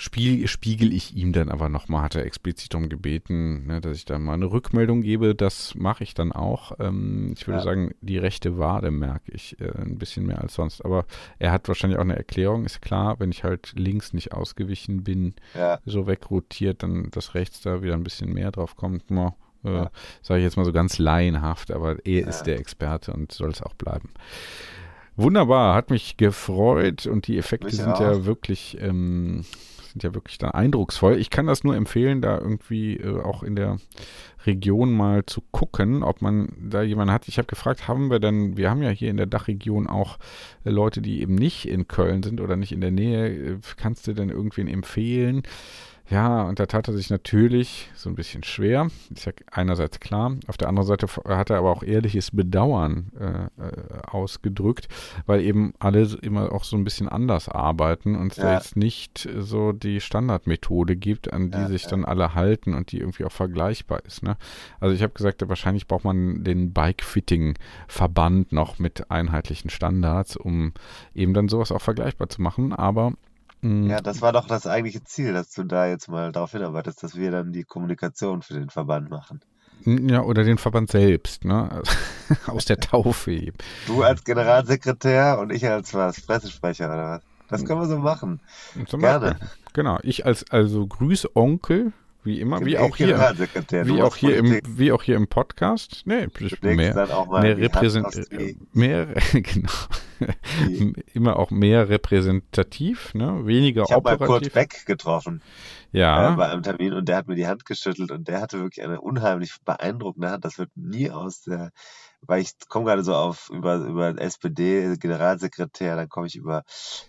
Spiel, 0.00 0.48
spiegel 0.48 0.94
ich 0.94 1.14
ihm 1.14 1.32
dann 1.34 1.50
aber 1.50 1.68
nochmal, 1.68 2.02
hat 2.04 2.14
er 2.14 2.24
explizit 2.24 2.72
darum 2.72 2.88
gebeten, 2.88 3.66
ne, 3.66 3.82
dass 3.82 3.98
ich 3.98 4.06
da 4.06 4.18
mal 4.18 4.32
eine 4.32 4.50
Rückmeldung 4.50 5.02
gebe. 5.02 5.34
Das 5.34 5.74
mache 5.74 6.04
ich 6.04 6.14
dann 6.14 6.32
auch. 6.32 6.72
Ähm, 6.80 7.34
ich 7.36 7.46
würde 7.46 7.58
Ja. 7.58 7.64
sagen, 7.64 7.94
die 8.00 8.16
rechte 8.16 8.56
Wade 8.58 8.90
merke 8.90 9.30
ich 9.32 9.60
äh, 9.60 9.70
ein 9.78 9.98
bisschen 9.98 10.24
mehr 10.26 10.40
als 10.40 10.54
sonst. 10.54 10.82
Aber 10.84 11.04
er 11.38 11.52
hat 11.52 11.68
wahrscheinlich 11.68 11.98
auch 11.98 12.02
eine 12.04 12.16
Erklärung, 12.16 12.64
ist 12.64 12.80
klar, 12.80 13.20
wenn 13.20 13.30
ich 13.30 13.44
halt 13.44 13.74
links 13.76 14.14
nicht 14.14 14.32
ausgewichen 14.32 15.04
bin, 15.04 15.34
Ja. 15.54 15.78
so 15.84 16.06
wegrotiert, 16.06 16.82
dann 16.82 17.10
dass 17.10 17.34
rechts 17.34 17.60
da 17.60 17.82
wieder 17.82 17.92
ein 17.94 18.02
bisschen 18.04 18.32
mehr 18.32 18.50
drauf 18.52 18.76
kommt. 18.76 19.10
Mo, 19.10 19.34
äh, 19.64 19.70
Ja. 19.70 19.90
Sage 20.22 20.40
ich 20.40 20.44
jetzt 20.44 20.56
mal 20.56 20.64
so 20.64 20.72
ganz 20.72 20.96
laienhaft, 20.98 21.70
aber 21.70 21.96
er 22.06 22.26
ist 22.26 22.44
der 22.44 22.58
Experte 22.58 23.12
und 23.12 23.32
soll 23.32 23.50
es 23.50 23.60
auch 23.60 23.74
bleiben. 23.74 24.08
Wunderbar, 25.16 25.74
hat 25.74 25.90
mich 25.90 26.16
gefreut 26.16 27.06
und 27.06 27.26
die 27.26 27.36
Effekte 27.36 27.66
Mich 27.66 27.76
sind 27.76 27.88
auch. 27.92 28.00
ja 28.00 28.24
wirklich 28.24 28.78
ähm, 28.80 29.44
sind 29.90 30.02
ja 30.02 30.14
wirklich 30.14 30.38
da 30.38 30.50
eindrucksvoll. 30.50 31.18
Ich 31.18 31.30
kann 31.30 31.46
das 31.46 31.64
nur 31.64 31.76
empfehlen, 31.76 32.22
da 32.22 32.38
irgendwie 32.38 32.96
äh, 32.96 33.20
auch 33.20 33.42
in 33.42 33.56
der 33.56 33.78
Region 34.46 34.92
mal 34.92 35.26
zu 35.26 35.42
gucken, 35.50 36.02
ob 36.02 36.22
man 36.22 36.48
da 36.60 36.82
jemanden 36.82 37.12
hat. 37.12 37.28
Ich 37.28 37.38
habe 37.38 37.46
gefragt, 37.46 37.88
haben 37.88 38.10
wir 38.10 38.20
denn, 38.20 38.56
wir 38.56 38.70
haben 38.70 38.82
ja 38.82 38.90
hier 38.90 39.10
in 39.10 39.16
der 39.16 39.26
Dachregion 39.26 39.86
auch 39.86 40.18
äh, 40.64 40.70
Leute, 40.70 41.02
die 41.02 41.20
eben 41.20 41.34
nicht 41.34 41.66
in 41.68 41.88
Köln 41.88 42.22
sind 42.22 42.40
oder 42.40 42.56
nicht 42.56 42.72
in 42.72 42.80
der 42.80 42.90
Nähe. 42.90 43.28
Äh, 43.28 43.58
Kannst 43.76 44.06
du 44.06 44.12
denn 44.12 44.30
irgendwen 44.30 44.68
empfehlen? 44.68 45.42
Ja, 46.10 46.42
und 46.42 46.58
da 46.58 46.66
tat 46.66 46.88
er 46.88 46.94
sich 46.94 47.08
natürlich 47.08 47.88
so 47.94 48.08
ein 48.10 48.16
bisschen 48.16 48.42
schwer. 48.42 48.88
Ist 49.14 49.26
ja 49.26 49.32
einerseits 49.52 50.00
klar. 50.00 50.36
Auf 50.48 50.56
der 50.56 50.68
anderen 50.68 50.88
Seite 50.88 51.06
hat 51.06 51.50
er 51.50 51.58
aber 51.58 51.70
auch 51.70 51.84
ehrliches 51.84 52.32
Bedauern 52.32 53.12
äh, 53.18 53.62
äh, 53.62 54.02
ausgedrückt, 54.08 54.88
weil 55.26 55.40
eben 55.40 55.72
alle 55.78 56.02
immer 56.20 56.50
auch 56.52 56.64
so 56.64 56.76
ein 56.76 56.82
bisschen 56.82 57.08
anders 57.08 57.48
arbeiten 57.48 58.16
und 58.16 58.32
es 58.32 58.38
da 58.38 58.48
Ja. 58.48 58.54
jetzt 58.54 58.76
nicht 58.76 59.28
so 59.38 59.70
die 59.70 60.00
Standardmethode 60.00 60.96
gibt, 60.96 61.32
an 61.32 61.52
die 61.52 61.58
Ja, 61.58 61.68
sich 61.68 61.84
ja. 61.84 61.90
dann 61.90 62.04
alle 62.04 62.34
halten 62.34 62.74
und 62.74 62.90
die 62.90 62.98
irgendwie 62.98 63.24
auch 63.24 63.30
vergleichbar 63.32 64.04
ist. 64.04 64.24
Ne? 64.24 64.36
Also 64.80 64.94
ich 64.96 65.02
habe 65.04 65.12
gesagt, 65.12 65.48
wahrscheinlich 65.48 65.86
braucht 65.86 66.04
man 66.04 66.42
den 66.42 66.72
Bike-Fitting-Verband 66.72 68.50
noch 68.52 68.80
mit 68.80 69.10
einheitlichen 69.12 69.70
Standards, 69.70 70.36
um 70.36 70.72
eben 71.14 71.34
dann 71.34 71.48
sowas 71.48 71.70
auch 71.70 71.80
vergleichbar 71.82 72.28
zu 72.28 72.42
machen. 72.42 72.72
Aber 72.72 73.12
Ja, 73.62 74.00
das 74.00 74.22
war 74.22 74.32
doch 74.32 74.46
das 74.46 74.66
eigentliche 74.66 75.04
Ziel, 75.04 75.32
dass 75.34 75.50
du 75.50 75.64
da 75.64 75.86
jetzt 75.86 76.08
mal 76.08 76.32
darauf 76.32 76.52
hinarbeitest, 76.52 77.02
dass 77.02 77.14
wir 77.14 77.30
dann 77.30 77.52
die 77.52 77.64
Kommunikation 77.64 78.40
für 78.42 78.54
den 78.54 78.70
Verband 78.70 79.10
machen. 79.10 79.40
Ja, 79.84 80.22
oder 80.22 80.44
den 80.44 80.58
Verband 80.58 80.90
selbst, 80.90 81.44
ne? 81.44 81.82
Aus 82.46 82.64
der 82.64 82.78
Taufe 82.78 83.32
eben. 83.32 83.56
Du 83.86 84.02
als 84.02 84.24
Generalsekretär 84.24 85.38
und 85.38 85.52
ich 85.52 85.66
als 85.68 85.94
was, 85.94 86.20
Pressesprecher 86.20 86.86
oder 86.86 87.10
was? 87.10 87.22
Das 87.48 87.64
können 87.64 87.80
wir 87.80 87.86
so 87.86 87.98
machen. 87.98 88.40
Zum 88.86 89.00
Gerne. 89.00 89.32
Beispiel. 89.32 89.48
Genau, 89.72 89.98
ich 90.02 90.24
als 90.24 90.48
also 90.50 90.86
Grüßonkel, 90.86 91.92
wie 92.22 92.40
immer, 92.40 92.64
wie 92.64 92.78
auch 92.78 92.96
hier. 92.96 93.16
Wie 93.16 94.02
auch, 94.02 94.16
hier 94.16 94.36
im, 94.36 94.60
wie 94.66 94.92
auch 94.92 95.02
hier 95.02 95.16
im 95.16 95.28
Podcast. 95.28 96.02
Nee, 96.04 96.28
mehr, 96.60 96.92
mehr, 97.30 97.58
repräsent, 97.58 98.28
Knie. 98.30 98.58
mehr 98.72 99.06
genau. 99.32 99.70
immer 101.14 101.36
auch 101.38 101.50
mehr 101.50 101.88
repräsentativ, 101.88 103.14
ne? 103.14 103.46
weniger 103.46 103.84
Ich 103.84 103.92
habe 103.92 104.02
mal 104.02 104.18
Kurt 104.18 104.28
operativ. 104.28 104.52
Beck 104.52 104.86
getroffen 104.86 105.40
äh, 105.92 105.98
ja, 105.98 106.30
bei 106.32 106.48
einem 106.48 106.62
Termin 106.62 106.92
und 106.92 107.08
der 107.08 107.16
hat 107.16 107.28
mir 107.28 107.34
die 107.34 107.46
Hand 107.46 107.64
geschüttelt 107.66 108.10
und 108.10 108.28
der 108.28 108.40
hatte 108.40 108.60
wirklich 108.60 108.84
eine 108.84 109.00
unheimlich 109.00 109.56
beeindruckende 109.64 110.30
Hand. 110.30 110.44
Das 110.44 110.58
wird 110.58 110.70
nie 110.76 111.10
aus 111.10 111.42
der, 111.42 111.72
weil 112.22 112.42
ich 112.42 112.52
komme 112.68 112.86
gerade 112.86 113.02
so 113.02 113.14
auf 113.14 113.50
über 113.50 113.76
über 113.76 114.20
SPD 114.20 114.96
Generalsekretär, 114.96 115.96
dann 115.96 116.08
komme 116.08 116.26
ich 116.26 116.36
über, 116.36 116.64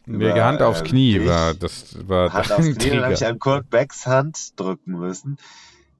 über 0.05 0.33
Hand 0.43 0.61
aufs 0.61 0.81
äh, 0.81 0.85
Knie 0.85 1.19
dich. 1.19 1.27
war, 1.27 1.53
das 1.53 2.07
war 2.07 2.33
Hand 2.33 2.51
aufs 2.51 2.75
Knie, 2.75 2.89
dann 2.91 3.03
habe 3.03 3.13
ich 3.13 3.25
an 3.25 3.39
Kurt 3.39 3.69
Becks 3.69 4.07
Hand 4.07 4.59
drücken 4.59 4.93
müssen, 4.93 5.37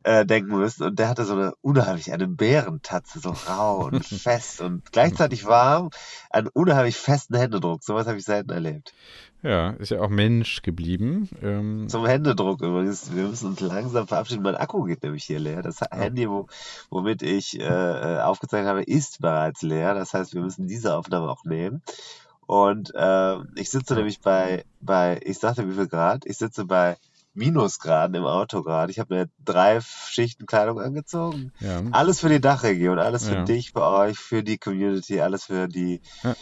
äh, 0.03 0.25
denken 0.25 0.57
müssen. 0.57 0.83
Und 0.83 0.99
der 0.99 1.09
hatte 1.09 1.25
so 1.25 1.33
eine 1.33 1.53
unheimlich, 1.61 2.11
eine 2.11 2.27
Bärentatze, 2.27 3.19
so 3.19 3.29
rau 3.29 3.85
und 3.85 4.05
fest 4.05 4.61
und 4.61 4.91
gleichzeitig 4.91 5.45
warm, 5.45 5.89
einen 6.29 6.47
unheimlich 6.47 6.97
festen 6.97 7.35
Händedruck. 7.35 7.83
Sowas 7.83 8.07
habe 8.07 8.17
ich 8.17 8.25
selten 8.25 8.51
erlebt. 8.51 8.93
Ja, 9.43 9.71
ist 9.71 9.89
ja 9.89 9.99
auch 10.01 10.09
Mensch 10.09 10.61
geblieben. 10.61 11.27
Ähm, 11.41 11.87
Zum 11.89 12.05
Händedruck 12.05 12.61
übrigens. 12.61 13.13
Wir 13.15 13.23
müssen 13.23 13.47
uns 13.47 13.59
langsam 13.59 14.07
verabschieden. 14.07 14.43
Mein 14.43 14.55
Akku 14.55 14.83
geht 14.83 15.01
nämlich 15.01 15.23
hier 15.23 15.39
leer. 15.39 15.63
Das 15.63 15.81
Handy, 15.89 16.29
wo, 16.29 16.47
womit 16.91 17.23
ich 17.23 17.59
äh, 17.59 17.63
äh, 17.63 18.21
aufgezeichnet 18.21 18.69
habe, 18.69 18.83
ist 18.83 19.19
bereits 19.19 19.63
leer. 19.63 19.95
Das 19.95 20.13
heißt, 20.13 20.35
wir 20.35 20.41
müssen 20.41 20.67
diese 20.67 20.95
Aufnahme 20.95 21.29
auch 21.29 21.43
nehmen. 21.43 21.81
Und 22.45 22.93
äh, 22.93 23.37
ich 23.55 23.71
sitze 23.71 23.95
nämlich 23.95 24.19
bei, 24.19 24.65
bei, 24.79 25.19
ich 25.23 25.39
sagte 25.39 25.67
wie 25.67 25.73
viel 25.73 25.87
Grad? 25.87 26.25
Ich 26.25 26.37
sitze 26.37 26.65
bei 26.65 26.97
Minusgraden 27.33 28.15
im 28.15 28.25
Auto 28.25 28.61
gerade. 28.63 28.91
Ich 28.91 28.99
habe 28.99 29.13
mir 29.15 29.25
drei 29.39 29.79
Schichten 29.81 30.45
Kleidung 30.45 30.79
angezogen. 30.79 31.51
ja. 31.59 31.81
Alles 31.91 32.19
für 32.19 32.29
die 32.29 32.41
Dachregion, 32.41 32.99
alles 32.99 33.27
für 33.27 33.35
Ja. 33.35 33.43
dich, 33.43 33.71
für 33.71 33.83
euch, 33.83 34.17
für 34.17 34.43
die 34.43 34.57
Community, 34.57 35.21
alles 35.21 35.45
für 35.45 35.67
die, 35.67 36.01
Ja. 36.23 36.35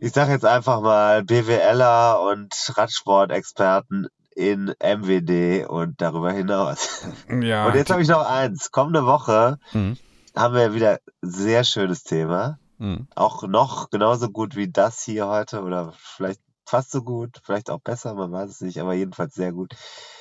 ich 0.00 0.12
sag 0.12 0.28
jetzt 0.28 0.44
einfach 0.44 0.80
mal 0.80 1.24
BWLer 1.24 2.20
und 2.20 2.52
Radsportexperten 2.76 4.08
in 4.34 4.72
MWD 4.80 5.66
und 5.68 6.00
darüber 6.00 6.32
hinaus. 6.32 7.04
Und 7.28 7.74
jetzt 7.74 7.90
habe 7.90 8.02
ich 8.02 8.08
noch 8.08 8.24
eins. 8.26 8.70
Kommende 8.70 9.04
Woche 9.06 9.58
Mhm. 9.72 9.98
haben 10.34 10.54
wir 10.54 10.74
wieder 10.74 10.98
sehr 11.20 11.64
schönes 11.64 12.02
Thema. 12.02 12.58
Mhm. 12.78 13.06
Auch 13.14 13.42
noch 13.44 13.90
genauso 13.90 14.30
gut 14.30 14.56
wie 14.56 14.70
das 14.70 15.02
hier 15.02 15.26
heute 15.28 15.62
oder 15.62 15.92
vielleicht 15.96 16.40
fast 16.72 16.90
so 16.90 17.02
gut, 17.02 17.40
vielleicht 17.44 17.68
auch 17.68 17.80
besser, 17.80 18.14
man 18.14 18.32
weiß 18.32 18.48
es 18.50 18.60
nicht, 18.62 18.80
aber 18.80 18.94
jedenfalls 18.94 19.34
sehr 19.34 19.52
gut. 19.52 19.74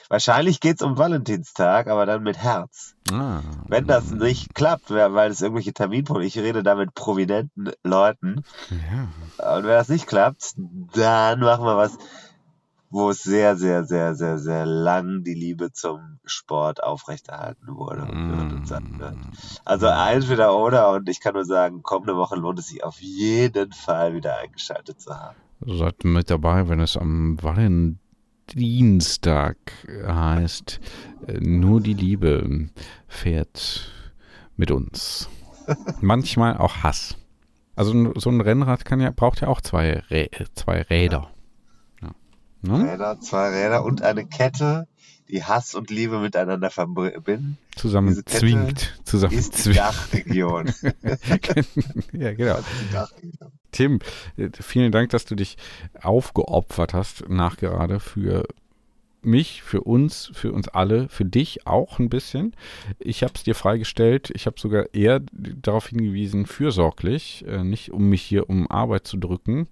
Wahrscheinlich 0.10 0.60
geht's 0.60 0.82
um 0.82 0.98
Valentinstag, 0.98 1.88
aber 1.88 2.06
dann 2.06 2.24
mit 2.24 2.38
Herz. 2.38 2.96
Ah. 3.10 3.40
Wenn 3.70 3.88
das 3.88 4.12
nicht 4.12 4.54
klappt, 4.54 4.90
weil 4.92 5.32
es 5.32 5.42
irgendwelche 5.42 5.72
Terminpunkte, 5.74 6.26
ich 6.26 6.38
rede 6.38 6.62
da 6.62 6.76
mit 6.76 6.94
prominenten 6.94 7.72
Leuten, 7.84 8.44
Ja. 8.70 9.56
und 9.56 9.64
wenn 9.64 9.72
das 9.72 9.88
nicht 9.88 10.08
klappt, 10.08 10.56
dann 10.94 11.40
machen 11.40 11.64
wir 11.64 11.78
was, 11.78 11.98
wo 12.90 13.12
es 13.12 13.24
sehr, 13.24 13.56
sehr, 13.56 13.86
sehr, 13.86 14.16
sehr, 14.16 14.38
sehr 14.38 14.66
lang 14.66 15.24
die 15.24 15.34
Liebe 15.34 15.72
zum 15.72 16.20
Sport 16.26 16.84
aufrechterhalten 16.84 17.74
wurde 17.78 18.02
und 18.02 18.38
wird 18.38 18.52
und 18.52 18.68
sein 18.68 19.00
wird. 19.00 19.16
Also 19.64 19.88
entweder 19.88 20.54
oder 20.58 20.92
und 20.92 21.08
ich 21.08 21.22
kann 21.22 21.36
nur 21.36 21.46
sagen, 21.46 21.82
kommende 21.84 22.18
Woche 22.18 22.36
lohnt 22.36 22.60
es 22.60 22.68
sich 22.68 22.84
auf 22.84 23.00
jeden 23.00 23.72
Fall 23.72 24.14
wieder 24.14 24.38
eingeschaltet 24.40 25.00
zu 25.00 25.18
haben. 25.18 25.38
Seid 25.66 26.04
mit 26.04 26.32
dabei, 26.32 26.70
wenn 26.70 26.80
es 26.80 26.98
am 26.98 27.38
Valentinstag 27.42 29.58
heißt, 30.08 30.80
nur 31.40 31.82
die 31.82 31.94
Liebe 31.94 32.70
fährt 33.08 33.92
mit 34.58 34.72
uns. 34.72 35.30
Manchmal 36.02 36.58
auch 36.58 36.78
Hass. 36.78 37.16
Also 37.76 38.14
so 38.16 38.30
ein 38.30 38.42
Rennrad 38.42 38.86
kann 38.86 39.00
ja, 39.00 39.12
braucht 39.12 39.42
ja 39.42 39.48
auch 39.48 39.62
zwei, 39.62 40.04
Rä 40.10 40.30
zwei 40.54 40.82
Räder. 40.82 41.30
Ja. 42.02 42.12
Ne? 42.62 42.94
Räder, 42.94 43.20
zwei 43.20 43.50
Räder 43.50 43.84
und 43.84 44.02
eine 44.02 44.26
Kette, 44.26 44.88
die 45.32 45.44
Hass 45.44 45.74
und 45.76 45.90
Liebe 45.90 46.20
miteinander 46.20 46.70
verbinden, 46.70 47.58
Zusammen 47.76 48.22
zwingt. 48.26 49.00
Zusammen 49.06 49.34
ist 49.38 49.66
die. 49.66 49.74
Dachregion. 49.74 50.72
ja, 52.14 52.34
genau. 52.34 52.60
Dachregion. 52.92 53.52
Tim, 53.72 54.00
äh, 54.38 54.50
vielen 54.60 54.92
Dank, 54.92 55.10
dass 55.12 55.26
du 55.26 55.36
dich 55.36 55.58
aufgeopfert 56.02 56.94
hast, 56.94 57.30
nachgerade 57.30 58.00
für 58.02 58.46
mich, 59.24 59.62
für 59.64 59.82
uns, 59.82 60.32
für 60.34 60.52
uns 60.52 60.68
alle, 60.68 61.08
für 61.08 61.24
dich 61.26 61.66
auch 61.68 62.00
ein 62.00 62.10
bisschen. 62.10 62.54
Ich 63.00 63.24
habe 63.24 63.34
es 63.36 63.44
dir 63.44 63.56
freigestellt. 63.56 64.32
Ich 64.34 64.48
habe 64.48 64.60
sogar 64.60 64.94
eher 64.94 65.22
darauf 65.32 65.88
hingewiesen, 65.88 66.46
fürsorglich, 66.48 67.46
äh, 67.48 67.64
nicht 67.64 67.92
um 67.92 68.10
mich 68.10 68.22
hier 68.24 68.50
um 68.50 68.70
Arbeit 68.70 69.08
zu 69.08 69.18
drücken. 69.18 69.68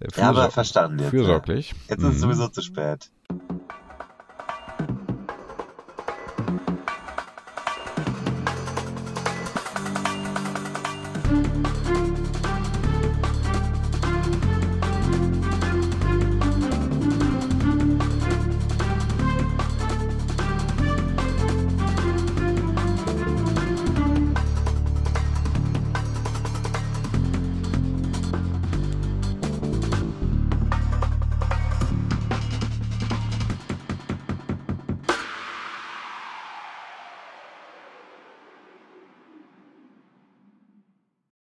Äh, 0.00 0.08
Ja, 0.16 0.28
aber 0.28 0.42
fürsor- 0.48 0.50
verstanden 0.50 0.98
jetzt. 1.00 1.10
Fürsorglich. 1.10 1.70
Ja. 1.70 1.76
Jetzt 1.90 2.02
ist 2.02 2.08
es 2.10 2.14
Mhm. 2.16 2.20
sowieso 2.20 2.48
zu 2.48 2.60
spät. 2.62 3.10